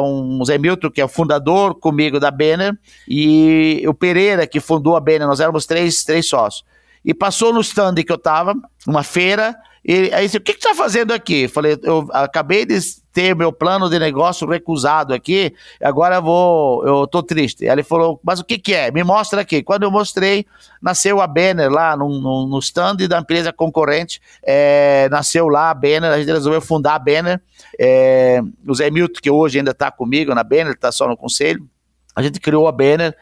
um 0.03 0.44
Zé 0.44 0.59
Milton 0.59 0.90
que 0.90 1.01
é 1.01 1.05
o 1.05 1.09
fundador 1.09 1.77
comigo 1.77 2.18
da 2.18 2.33
Banner 2.33 2.77
e 3.09 3.85
o 3.87 3.94
Pereira 3.94 4.49
que 4.49 4.59
fundou 4.59 4.96
a 4.96 5.01
Banner, 5.01 5.29
nós 5.29 5.38
éramos 5.38 5.64
três, 5.64 6.03
três 6.03 6.29
sócios. 6.29 6.64
E 7.05 7.14
passou 7.14 7.53
no 7.53 7.61
stand 7.61 7.94
que 7.94 8.11
eu 8.11 8.16
estava, 8.16 8.53
uma 8.85 9.05
feira, 9.05 9.55
e 9.88 10.12
aí 10.12 10.27
disse, 10.27 10.37
o 10.37 10.40
que, 10.40 10.53
que 10.53 10.61
você 10.61 10.68
está 10.68 10.75
fazendo 10.75 11.12
aqui? 11.12 11.46
Falei, 11.46 11.79
eu 11.85 12.09
acabei 12.11 12.66
de 12.66 12.77
ter 13.12 13.37
meu 13.37 13.53
plano 13.53 13.88
de 13.88 14.01
negócio 14.01 14.44
recusado 14.49 15.14
aqui, 15.14 15.55
agora 15.81 16.16
eu 16.16 16.22
vou, 16.22 16.85
eu 16.85 17.07
tô 17.07 17.22
triste. 17.22 17.64
Aí 17.64 17.70
ele 17.70 17.85
falou, 17.85 18.20
mas 18.25 18.40
o 18.40 18.44
que 18.44 18.59
que 18.59 18.75
é? 18.75 18.90
Me 18.90 19.05
mostra 19.05 19.42
aqui. 19.42 19.62
Quando 19.62 19.85
eu 19.85 19.90
mostrei, 19.90 20.44
nasceu 20.83 21.20
a 21.20 21.27
Banner 21.29 21.70
lá 21.70 21.96
no, 21.96 22.09
no, 22.09 22.49
no 22.49 22.59
stand 22.59 22.96
da 23.09 23.20
empresa 23.20 23.53
concorrente, 23.53 24.20
é, 24.42 25.09
nasceu 25.09 25.46
lá 25.46 25.70
a 25.70 25.75
Banner, 25.75 26.11
a 26.11 26.18
gente 26.18 26.33
resolveu 26.33 26.61
fundar 26.61 26.97
a 26.97 26.99
Banner. 26.99 27.41
É, 27.78 28.43
o 28.66 28.74
Zé 28.74 28.91
Milton, 28.91 29.20
que 29.22 29.30
hoje 29.30 29.59
ainda 29.59 29.70
está 29.70 29.89
comigo 29.93 30.34
na 30.34 30.43
Banner, 30.43 30.72
está 30.72 30.91
só 30.91 31.07
no 31.07 31.16
conselho, 31.16 31.64
a 32.16 32.22
gente 32.22 32.41
criou 32.41 32.66
a 32.66 32.72
Banner, 32.72 33.14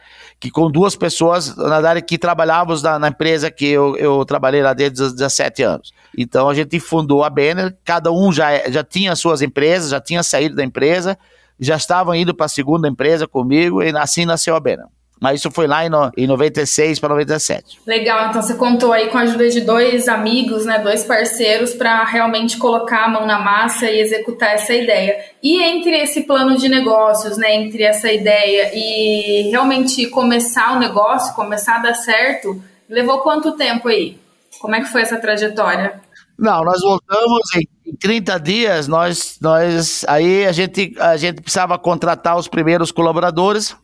que 0.45 0.51
com 0.51 0.69
duas 0.69 0.95
pessoas, 0.95 1.55
na 1.57 1.79
verdade, 1.79 2.03
que 2.03 2.19
trabalhávamos 2.19 2.83
na, 2.83 2.99
na 2.99 3.07
empresa 3.07 3.49
que 3.49 3.65
eu, 3.65 3.97
eu 3.97 4.23
trabalhei 4.25 4.61
lá 4.61 4.73
desde 4.73 5.01
os 5.01 5.11
17 5.11 5.63
anos. 5.63 5.91
Então 6.15 6.47
a 6.47 6.53
gente 6.53 6.79
fundou 6.79 7.23
a 7.23 7.29
Banner, 7.31 7.75
cada 7.83 8.11
um 8.11 8.31
já, 8.31 8.69
já 8.69 8.83
tinha 8.83 9.15
suas 9.15 9.41
empresas, 9.41 9.89
já 9.89 9.99
tinha 9.99 10.21
saído 10.21 10.55
da 10.55 10.63
empresa, 10.63 11.17
já 11.59 11.75
estavam 11.75 12.13
indo 12.13 12.31
para 12.31 12.45
a 12.45 12.49
segunda 12.49 12.87
empresa 12.87 13.27
comigo, 13.27 13.81
e 13.81 13.89
assim 13.97 14.23
nasceu 14.23 14.55
a 14.55 14.59
Banner. 14.59 14.85
Mas 15.19 15.39
isso 15.39 15.49
foi 15.49 15.65
lá 15.65 15.85
em, 15.85 15.89
no, 15.89 16.11
em 16.17 16.27
96 16.27 16.99
para 16.99 17.09
97. 17.09 17.79
Legal, 17.87 18.29
então 18.29 18.41
você 18.41 18.55
contou 18.55 18.91
aí 18.91 19.09
com 19.09 19.17
a 19.17 19.21
ajuda 19.21 19.49
de 19.49 19.61
dois 19.61 20.07
amigos, 20.07 20.65
né, 20.65 20.79
dois 20.79 21.03
parceiros, 21.03 21.73
para 21.73 22.03
realmente 22.03 22.57
colocar 22.57 23.05
a 23.05 23.07
mão 23.07 23.25
na 23.25 23.39
massa 23.39 23.89
e 23.89 23.99
executar 23.99 24.53
essa 24.53 24.73
ideia. 24.73 25.17
E 25.41 25.61
entre 25.63 25.97
esse 25.97 26.23
plano 26.23 26.57
de 26.57 26.67
negócios, 26.67 27.37
né, 27.37 27.55
entre 27.55 27.83
essa 27.83 28.11
ideia 28.11 28.71
e 28.73 29.49
realmente 29.49 30.07
começar 30.07 30.75
o 30.75 30.79
negócio, 30.79 31.33
começar 31.33 31.77
a 31.77 31.79
dar 31.79 31.95
certo, 31.95 32.61
levou 32.89 33.19
quanto 33.19 33.53
tempo 33.53 33.87
aí? 33.87 34.17
Como 34.59 34.75
é 34.75 34.81
que 34.81 34.91
foi 34.91 35.01
essa 35.01 35.17
trajetória? 35.17 36.01
Não, 36.37 36.63
nós 36.65 36.81
voltamos 36.81 37.41
em 37.55 37.95
30 37.95 38.37
dias, 38.39 38.87
nós, 38.89 39.37
nós 39.41 40.03
aí 40.07 40.45
a 40.45 40.51
gente, 40.51 40.93
a 40.99 41.15
gente 41.15 41.41
precisava 41.41 41.77
contratar 41.79 42.37
os 42.37 42.49
primeiros 42.49 42.91
colaboradores 42.91 43.75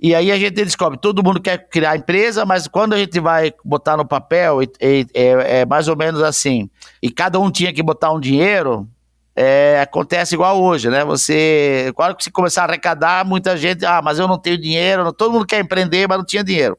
e 0.00 0.14
aí 0.14 0.30
a 0.30 0.38
gente 0.38 0.54
descobre, 0.54 0.98
todo 0.98 1.22
mundo 1.22 1.40
quer 1.40 1.68
criar 1.68 1.96
empresa, 1.96 2.44
mas 2.44 2.66
quando 2.68 2.94
a 2.94 2.98
gente 2.98 3.18
vai 3.20 3.54
botar 3.64 3.96
no 3.96 4.04
papel, 4.04 4.60
é, 4.62 4.68
é, 4.80 5.60
é 5.60 5.66
mais 5.66 5.88
ou 5.88 5.96
menos 5.96 6.22
assim. 6.22 6.68
E 7.02 7.10
cada 7.10 7.38
um 7.38 7.50
tinha 7.50 7.72
que 7.72 7.82
botar 7.82 8.12
um 8.12 8.20
dinheiro, 8.20 8.88
é, 9.36 9.80
acontece 9.80 10.34
igual 10.34 10.62
hoje, 10.62 10.90
né? 10.90 11.04
Você, 11.04 11.92
quando 11.94 12.22
você 12.22 12.30
começar 12.30 12.62
a 12.62 12.64
arrecadar, 12.66 13.24
muita 13.24 13.56
gente, 13.56 13.84
ah, 13.86 14.00
mas 14.02 14.18
eu 14.18 14.28
não 14.28 14.38
tenho 14.38 14.58
dinheiro, 14.58 15.12
todo 15.12 15.32
mundo 15.32 15.46
quer 15.46 15.60
empreender, 15.60 16.06
mas 16.08 16.18
não 16.18 16.24
tinha 16.24 16.44
dinheiro. 16.44 16.76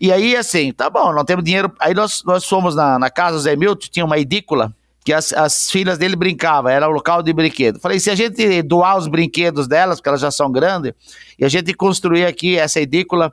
E 0.00 0.12
aí, 0.12 0.36
assim, 0.36 0.72
tá 0.72 0.88
bom, 0.88 1.12
não 1.12 1.24
temos 1.24 1.44
dinheiro. 1.44 1.72
Aí 1.80 1.92
nós, 1.92 2.22
nós 2.24 2.44
fomos 2.44 2.74
na, 2.74 2.98
na 2.98 3.10
casa 3.10 3.36
do 3.36 3.42
Zé 3.42 3.56
Milton, 3.56 3.88
tinha 3.90 4.04
uma 4.04 4.18
edícula, 4.18 4.72
que 5.08 5.12
as, 5.14 5.32
as 5.32 5.70
filhas 5.70 5.96
dele 5.96 6.14
brincavam, 6.14 6.70
era 6.70 6.86
o 6.86 6.90
local 6.90 7.22
de 7.22 7.32
brinquedo. 7.32 7.80
Falei, 7.80 7.98
se 7.98 8.10
a 8.10 8.14
gente 8.14 8.60
doar 8.60 8.98
os 8.98 9.08
brinquedos 9.08 9.66
delas, 9.66 9.96
porque 9.96 10.10
elas 10.10 10.20
já 10.20 10.30
são 10.30 10.52
grandes, 10.52 10.92
e 11.38 11.46
a 11.46 11.48
gente 11.48 11.72
construir 11.72 12.26
aqui 12.26 12.58
essa 12.58 12.78
edícula, 12.78 13.32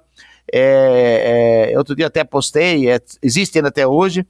é, 0.54 1.72
é, 1.74 1.78
outro 1.78 1.94
dia 1.94 2.08
até 2.08 2.24
postei, 2.24 2.90
é, 2.90 2.98
existe 3.22 3.58
ainda 3.58 3.68
até 3.68 3.86
hoje, 3.86 4.26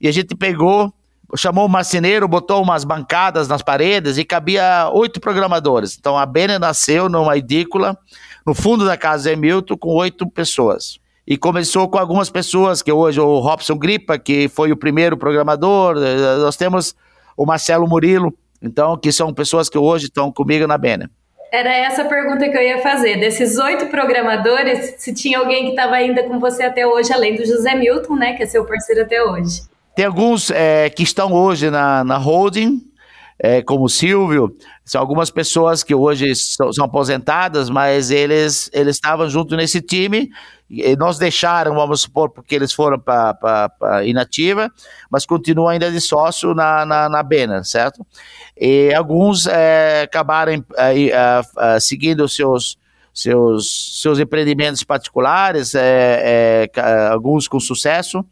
e 0.00 0.08
a 0.08 0.12
gente 0.12 0.34
pegou, 0.34 0.92
chamou 1.36 1.66
o 1.66 1.68
marceneiro, 1.68 2.26
botou 2.26 2.60
umas 2.60 2.82
bancadas 2.82 3.46
nas 3.46 3.62
paredes 3.62 4.18
e 4.18 4.24
cabia 4.24 4.90
oito 4.92 5.20
programadores. 5.20 5.96
Então 5.96 6.18
a 6.18 6.26
Bene 6.26 6.58
nasceu 6.58 7.08
numa 7.08 7.38
edícula, 7.38 7.96
no 8.44 8.56
fundo 8.56 8.84
da 8.84 8.96
casa 8.96 9.28
de 9.28 9.36
Hamilton, 9.36 9.76
com 9.76 9.94
oito 9.94 10.28
pessoas 10.28 10.98
e 11.30 11.36
começou 11.36 11.86
com 11.86 11.98
algumas 11.98 12.30
pessoas, 12.30 12.80
que 12.80 12.90
hoje 12.90 13.20
o 13.20 13.38
Robson 13.38 13.76
Gripa, 13.76 14.18
que 14.18 14.48
foi 14.48 14.72
o 14.72 14.76
primeiro 14.76 15.14
programador, 15.14 15.94
nós 16.38 16.56
temos 16.56 16.96
o 17.36 17.44
Marcelo 17.44 17.86
Murilo, 17.86 18.32
então, 18.62 18.96
que 18.96 19.12
são 19.12 19.34
pessoas 19.34 19.68
que 19.68 19.76
hoje 19.76 20.06
estão 20.06 20.32
comigo 20.32 20.66
na 20.66 20.78
Bena. 20.78 21.10
Era 21.52 21.70
essa 21.70 22.00
a 22.00 22.04
pergunta 22.06 22.48
que 22.48 22.56
eu 22.56 22.62
ia 22.62 22.78
fazer. 22.78 23.20
Desses 23.20 23.58
oito 23.58 23.88
programadores, 23.88 24.94
se 24.96 25.12
tinha 25.12 25.38
alguém 25.38 25.64
que 25.64 25.70
estava 25.70 25.96
ainda 25.96 26.22
com 26.22 26.40
você 26.40 26.62
até 26.62 26.86
hoje, 26.86 27.12
além 27.12 27.36
do 27.36 27.44
José 27.44 27.74
Milton, 27.74 28.16
né, 28.16 28.32
que 28.32 28.42
é 28.42 28.46
seu 28.46 28.64
parceiro 28.64 29.02
até 29.02 29.22
hoje. 29.22 29.60
Tem 29.94 30.06
alguns 30.06 30.50
é, 30.50 30.88
que 30.88 31.02
estão 31.02 31.34
hoje 31.34 31.68
na, 31.68 32.04
na 32.04 32.16
holding, 32.16 32.80
é, 33.38 33.62
como 33.62 33.84
o 33.84 33.88
Silvio, 33.88 34.54
são 34.84 35.00
algumas 35.00 35.30
pessoas 35.30 35.84
que 35.84 35.94
hoje 35.94 36.34
são, 36.34 36.72
são, 36.72 36.84
aposentadas, 36.84 37.70
mas 37.70 38.10
eles, 38.10 38.68
eles 38.72 38.96
estavam 38.96 39.28
junto 39.28 39.56
nesse 39.56 39.80
time 39.80 40.30
e 40.68 40.96
nós 40.96 41.18
deixaram, 41.18 41.74
vamos 41.74 42.02
supor, 42.02 42.30
porque 42.30 42.54
eles 42.54 42.72
foram 42.72 42.98
para 42.98 44.04
inativa, 44.04 44.70
mas 45.10 45.24
continuam 45.24 45.68
ainda 45.68 45.90
de 45.90 46.00
sócio 46.00 46.52
na, 46.54 46.84
na, 46.84 47.08
na 47.08 47.22
Bena, 47.22 47.62
certo? 47.64 48.04
E 48.56 48.92
alguns 48.92 49.46
é, 49.46 50.02
acabaram 50.02 50.52
é, 50.76 51.08
é, 51.08 51.80
seguindo 51.80 52.24
os 52.24 52.34
seus, 52.34 52.76
seus, 53.14 54.00
seus 54.02 54.18
empreendimentos 54.18 54.82
particulares, 54.84 55.74
é, 55.74 56.68
é, 56.76 57.06
alguns 57.08 57.48
com 57.48 57.60
sucesso, 57.60 58.24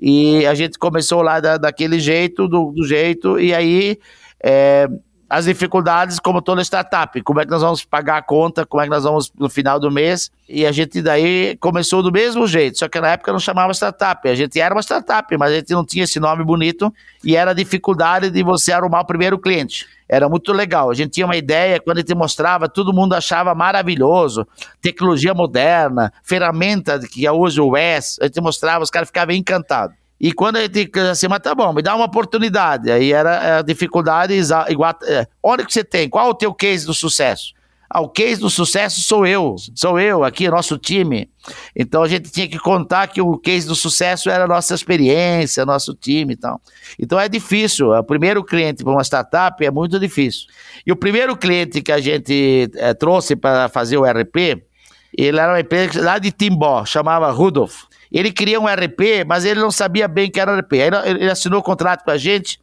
e 0.00 0.46
a 0.46 0.54
gente 0.54 0.78
começou 0.78 1.20
lá 1.20 1.40
da, 1.40 1.56
daquele 1.58 1.98
jeito, 1.98 2.46
do, 2.46 2.70
do 2.70 2.86
jeito, 2.86 3.40
e 3.40 3.54
aí 3.54 3.98
é, 4.42 4.88
as 5.28 5.46
dificuldades, 5.46 6.20
como 6.20 6.40
toda 6.40 6.62
startup, 6.62 7.20
como 7.22 7.40
é 7.40 7.44
que 7.44 7.50
nós 7.50 7.60
vamos 7.60 7.84
pagar 7.84 8.18
a 8.18 8.22
conta, 8.22 8.64
como 8.64 8.80
é 8.80 8.84
que 8.84 8.90
nós 8.90 9.02
vamos 9.02 9.32
no 9.36 9.50
final 9.50 9.80
do 9.80 9.90
mês, 9.90 10.30
e 10.48 10.64
a 10.64 10.70
gente 10.70 11.02
daí 11.02 11.56
começou 11.60 12.00
do 12.00 12.12
mesmo 12.12 12.46
jeito, 12.46 12.78
só 12.78 12.88
que 12.88 13.00
na 13.00 13.08
época 13.08 13.32
não 13.32 13.40
chamava 13.40 13.72
startup, 13.72 14.28
a 14.28 14.34
gente 14.34 14.60
era 14.60 14.72
uma 14.72 14.82
startup, 14.82 15.36
mas 15.36 15.50
a 15.50 15.54
gente 15.56 15.72
não 15.72 15.84
tinha 15.84 16.04
esse 16.04 16.20
nome 16.20 16.44
bonito, 16.44 16.94
e 17.24 17.34
era 17.34 17.50
a 17.50 17.54
dificuldade 17.54 18.30
de 18.30 18.42
você 18.42 18.72
arrumar 18.72 19.00
o 19.00 19.04
primeiro 19.06 19.38
cliente. 19.38 19.86
Era 20.08 20.28
muito 20.28 20.52
legal, 20.52 20.90
a 20.90 20.94
gente 20.94 21.10
tinha 21.10 21.26
uma 21.26 21.36
ideia, 21.36 21.80
quando 21.80 21.96
a 21.96 22.00
gente 22.00 22.14
mostrava, 22.14 22.68
todo 22.68 22.92
mundo 22.92 23.14
achava 23.14 23.52
maravilhoso, 23.52 24.46
tecnologia 24.80 25.34
moderna, 25.34 26.12
ferramenta 26.22 27.00
que 27.00 27.26
é 27.26 27.32
hoje 27.32 27.60
o 27.60 27.70
WES, 27.70 28.18
a 28.20 28.26
gente 28.26 28.40
mostrava, 28.40 28.84
os 28.84 28.90
caras 28.90 29.08
ficavam 29.08 29.34
encantados. 29.34 29.96
E 30.20 30.32
quando 30.32 30.56
a 30.56 30.62
gente 30.62 30.90
assim, 30.98 31.28
mas 31.28 31.40
tá 31.40 31.54
bom, 31.54 31.72
me 31.72 31.82
dá 31.82 31.94
uma 31.94 32.06
oportunidade. 32.06 32.90
Aí 32.90 33.12
era 33.12 33.58
a 33.58 33.62
dificuldade 33.62 34.34
igual. 34.68 34.94
É, 35.04 35.26
onde 35.42 35.64
que 35.64 35.72
você 35.72 35.84
tem? 35.84 36.08
Qual 36.08 36.26
é 36.26 36.30
o 36.30 36.34
teu 36.34 36.54
case 36.54 36.86
do 36.86 36.94
sucesso? 36.94 37.54
Ah, 37.88 38.00
o 38.00 38.08
case 38.08 38.40
do 38.40 38.50
sucesso 38.50 39.00
sou 39.00 39.24
eu, 39.24 39.54
sou 39.74 40.00
eu 40.00 40.24
aqui, 40.24 40.48
nosso 40.50 40.76
time. 40.76 41.30
Então 41.74 42.02
a 42.02 42.08
gente 42.08 42.30
tinha 42.30 42.48
que 42.48 42.58
contar 42.58 43.06
que 43.06 43.20
o 43.20 43.38
case 43.38 43.66
do 43.66 43.76
sucesso 43.76 44.28
era 44.28 44.44
a 44.44 44.48
nossa 44.48 44.74
experiência, 44.74 45.64
nosso 45.64 45.94
time 45.94 46.32
e 46.32 46.36
tal. 46.36 46.60
Então 46.98 47.18
é 47.18 47.28
difícil. 47.28 47.92
O 47.92 48.02
primeiro 48.02 48.42
cliente 48.42 48.82
para 48.82 48.92
uma 48.92 49.04
startup 49.04 49.64
é 49.64 49.70
muito 49.70 50.00
difícil. 50.00 50.46
E 50.84 50.90
o 50.90 50.96
primeiro 50.96 51.36
cliente 51.36 51.80
que 51.80 51.92
a 51.92 52.00
gente 52.00 52.68
é, 52.74 52.92
trouxe 52.92 53.36
para 53.36 53.68
fazer 53.68 53.96
o 53.96 54.04
RP, 54.04 54.64
ele 55.16 55.38
era 55.38 55.52
uma 55.52 55.60
empresa 55.60 56.02
lá 56.02 56.18
de 56.18 56.32
Timbó, 56.32 56.84
chamava 56.84 57.30
Rudolf. 57.30 57.84
Ele 58.10 58.32
queria 58.32 58.60
um 58.60 58.66
RP, 58.66 59.24
mas 59.26 59.44
ele 59.44 59.60
não 59.60 59.70
sabia 59.70 60.08
bem 60.08 60.30
que 60.30 60.40
era 60.40 60.58
RP. 60.58 60.74
Ele 61.04 61.30
assinou 61.30 61.60
o 61.60 61.62
contrato 61.62 62.04
com 62.04 62.10
a 62.10 62.16
gente, 62.16 62.60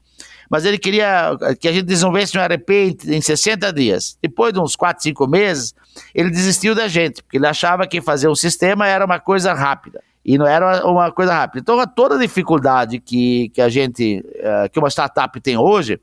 mas 0.49 0.65
ele 0.65 0.77
queria 0.77 1.37
que 1.59 1.67
a 1.67 1.71
gente 1.71 1.85
desenvolvesse 1.85 2.37
um 2.37 2.41
RP 2.41 2.97
em 3.07 3.21
60 3.21 3.71
dias. 3.73 4.17
Depois 4.21 4.53
de 4.53 4.59
uns 4.59 4.75
4, 4.75 5.03
5 5.03 5.27
meses, 5.27 5.73
ele 6.13 6.29
desistiu 6.29 6.75
da 6.75 6.87
gente, 6.87 7.21
porque 7.23 7.37
ele 7.37 7.47
achava 7.47 7.87
que 7.87 8.01
fazer 8.01 8.27
um 8.27 8.35
sistema 8.35 8.87
era 8.87 9.05
uma 9.05 9.19
coisa 9.19 9.53
rápida. 9.53 10.01
E 10.25 10.37
não 10.37 10.47
era 10.47 10.85
uma 10.87 11.11
coisa 11.11 11.33
rápida. 11.33 11.59
Então, 11.59 11.85
toda 11.87 12.15
a 12.15 12.19
dificuldade 12.19 12.99
que, 12.99 13.49
que 13.49 13.61
a 13.61 13.67
gente, 13.67 14.23
eh, 14.35 14.69
que 14.69 14.79
uma 14.79 14.89
startup 14.89 15.39
tem 15.41 15.57
hoje, 15.57 15.99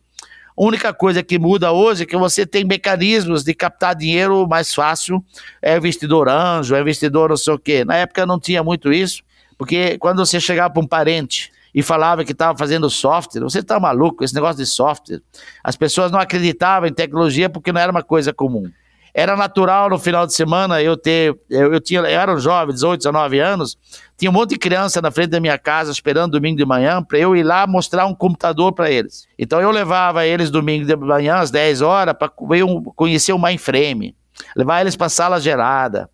a 0.61 0.63
única 0.63 0.93
coisa 0.93 1.23
que 1.23 1.39
muda 1.39 1.73
hoje 1.73 2.03
é 2.03 2.07
que 2.07 2.17
você 2.19 2.45
tem 2.45 2.63
mecanismos 2.65 3.43
de 3.43 3.55
captar 3.55 3.95
dinheiro 3.95 4.47
mais 4.47 4.75
fácil. 4.75 5.25
É 5.63 5.75
investidor 5.75 6.29
anjo, 6.29 6.75
é 6.75 6.81
investidor 6.83 7.31
não 7.31 7.37
sei 7.39 7.55
o 7.55 7.59
quê. 7.59 7.83
Na 7.83 7.97
época 7.97 8.27
não 8.27 8.39
tinha 8.39 8.63
muito 8.63 8.93
isso. 8.93 9.23
Porque 9.61 9.99
quando 9.99 10.25
você 10.25 10.41
chegava 10.41 10.73
para 10.73 10.83
um 10.83 10.87
parente 10.87 11.53
e 11.75 11.83
falava 11.83 12.25
que 12.25 12.33
estava 12.33 12.57
fazendo 12.57 12.89
software, 12.89 13.43
você 13.43 13.59
está 13.59 13.79
maluco, 13.79 14.25
esse 14.25 14.35
negócio 14.35 14.57
de 14.57 14.65
software. 14.65 15.21
As 15.63 15.77
pessoas 15.77 16.11
não 16.11 16.19
acreditavam 16.19 16.89
em 16.89 16.93
tecnologia 16.95 17.51
porque 17.51 17.71
não 17.71 17.79
era 17.79 17.93
uma 17.93 18.03
coisa 18.03 18.33
comum. 18.33 18.71
Era 19.13 19.37
natural 19.37 19.91
no 19.91 19.99
final 19.99 20.27
de 20.27 20.33
semana 20.33 20.81
eu 20.81 20.97
ter. 20.97 21.39
Eu, 21.51 21.75
eu 21.75 21.79
tinha, 21.79 22.01
eu 22.01 22.07
era 22.07 22.33
um 22.33 22.39
jovem, 22.39 22.73
18, 22.73 23.01
19 23.01 23.39
anos, 23.39 23.77
tinha 24.17 24.31
um 24.31 24.33
monte 24.33 24.51
de 24.51 24.59
criança 24.59 25.03
na 25.03 25.11
frente 25.11 25.29
da 25.29 25.41
minha 25.41 25.59
casa 25.59 25.93
esperando 25.93 26.33
domingo 26.33 26.57
de 26.57 26.65
manhã 26.65 27.03
para 27.03 27.19
eu 27.19 27.37
ir 27.37 27.43
lá 27.43 27.67
mostrar 27.67 28.07
um 28.07 28.15
computador 28.15 28.73
para 28.73 28.91
eles. 28.91 29.29
Então 29.39 29.61
eu 29.61 29.71
levava 29.71 30.25
eles 30.25 30.49
domingo 30.49 30.87
de 30.87 30.97
manhã 30.97 31.35
às 31.35 31.51
10 31.51 31.83
horas 31.83 32.15
para 32.19 32.31
conhecer 32.31 33.35
o 33.35 33.39
mainframe, 33.39 34.17
levar 34.57 34.81
eles 34.81 34.97
para 34.97 35.09
a 35.09 35.11
sala 35.11 35.39
gerada 35.39 36.09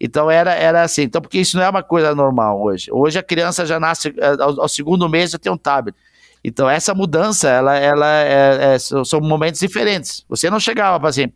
então 0.00 0.30
era, 0.30 0.54
era 0.54 0.82
assim, 0.82 1.02
então 1.02 1.20
porque 1.20 1.38
isso 1.38 1.56
não 1.56 1.64
é 1.64 1.68
uma 1.68 1.82
coisa 1.82 2.14
normal 2.14 2.60
hoje. 2.62 2.90
Hoje 2.92 3.18
a 3.18 3.22
criança 3.22 3.64
já 3.64 3.80
nasce 3.80 4.14
eh, 4.16 4.36
ao, 4.38 4.62
ao 4.62 4.68
segundo 4.68 5.08
mês 5.08 5.30
já 5.30 5.38
tem 5.38 5.50
um 5.50 5.56
tablet. 5.56 5.96
Então 6.44 6.70
essa 6.70 6.94
mudança, 6.94 7.48
ela, 7.48 7.76
ela 7.76 8.06
é, 8.22 8.74
é, 8.74 8.78
são 8.78 9.20
momentos 9.20 9.58
diferentes. 9.58 10.24
Você 10.28 10.48
não 10.48 10.60
chegava 10.60 11.00
para 11.00 11.08
assim, 11.08 11.26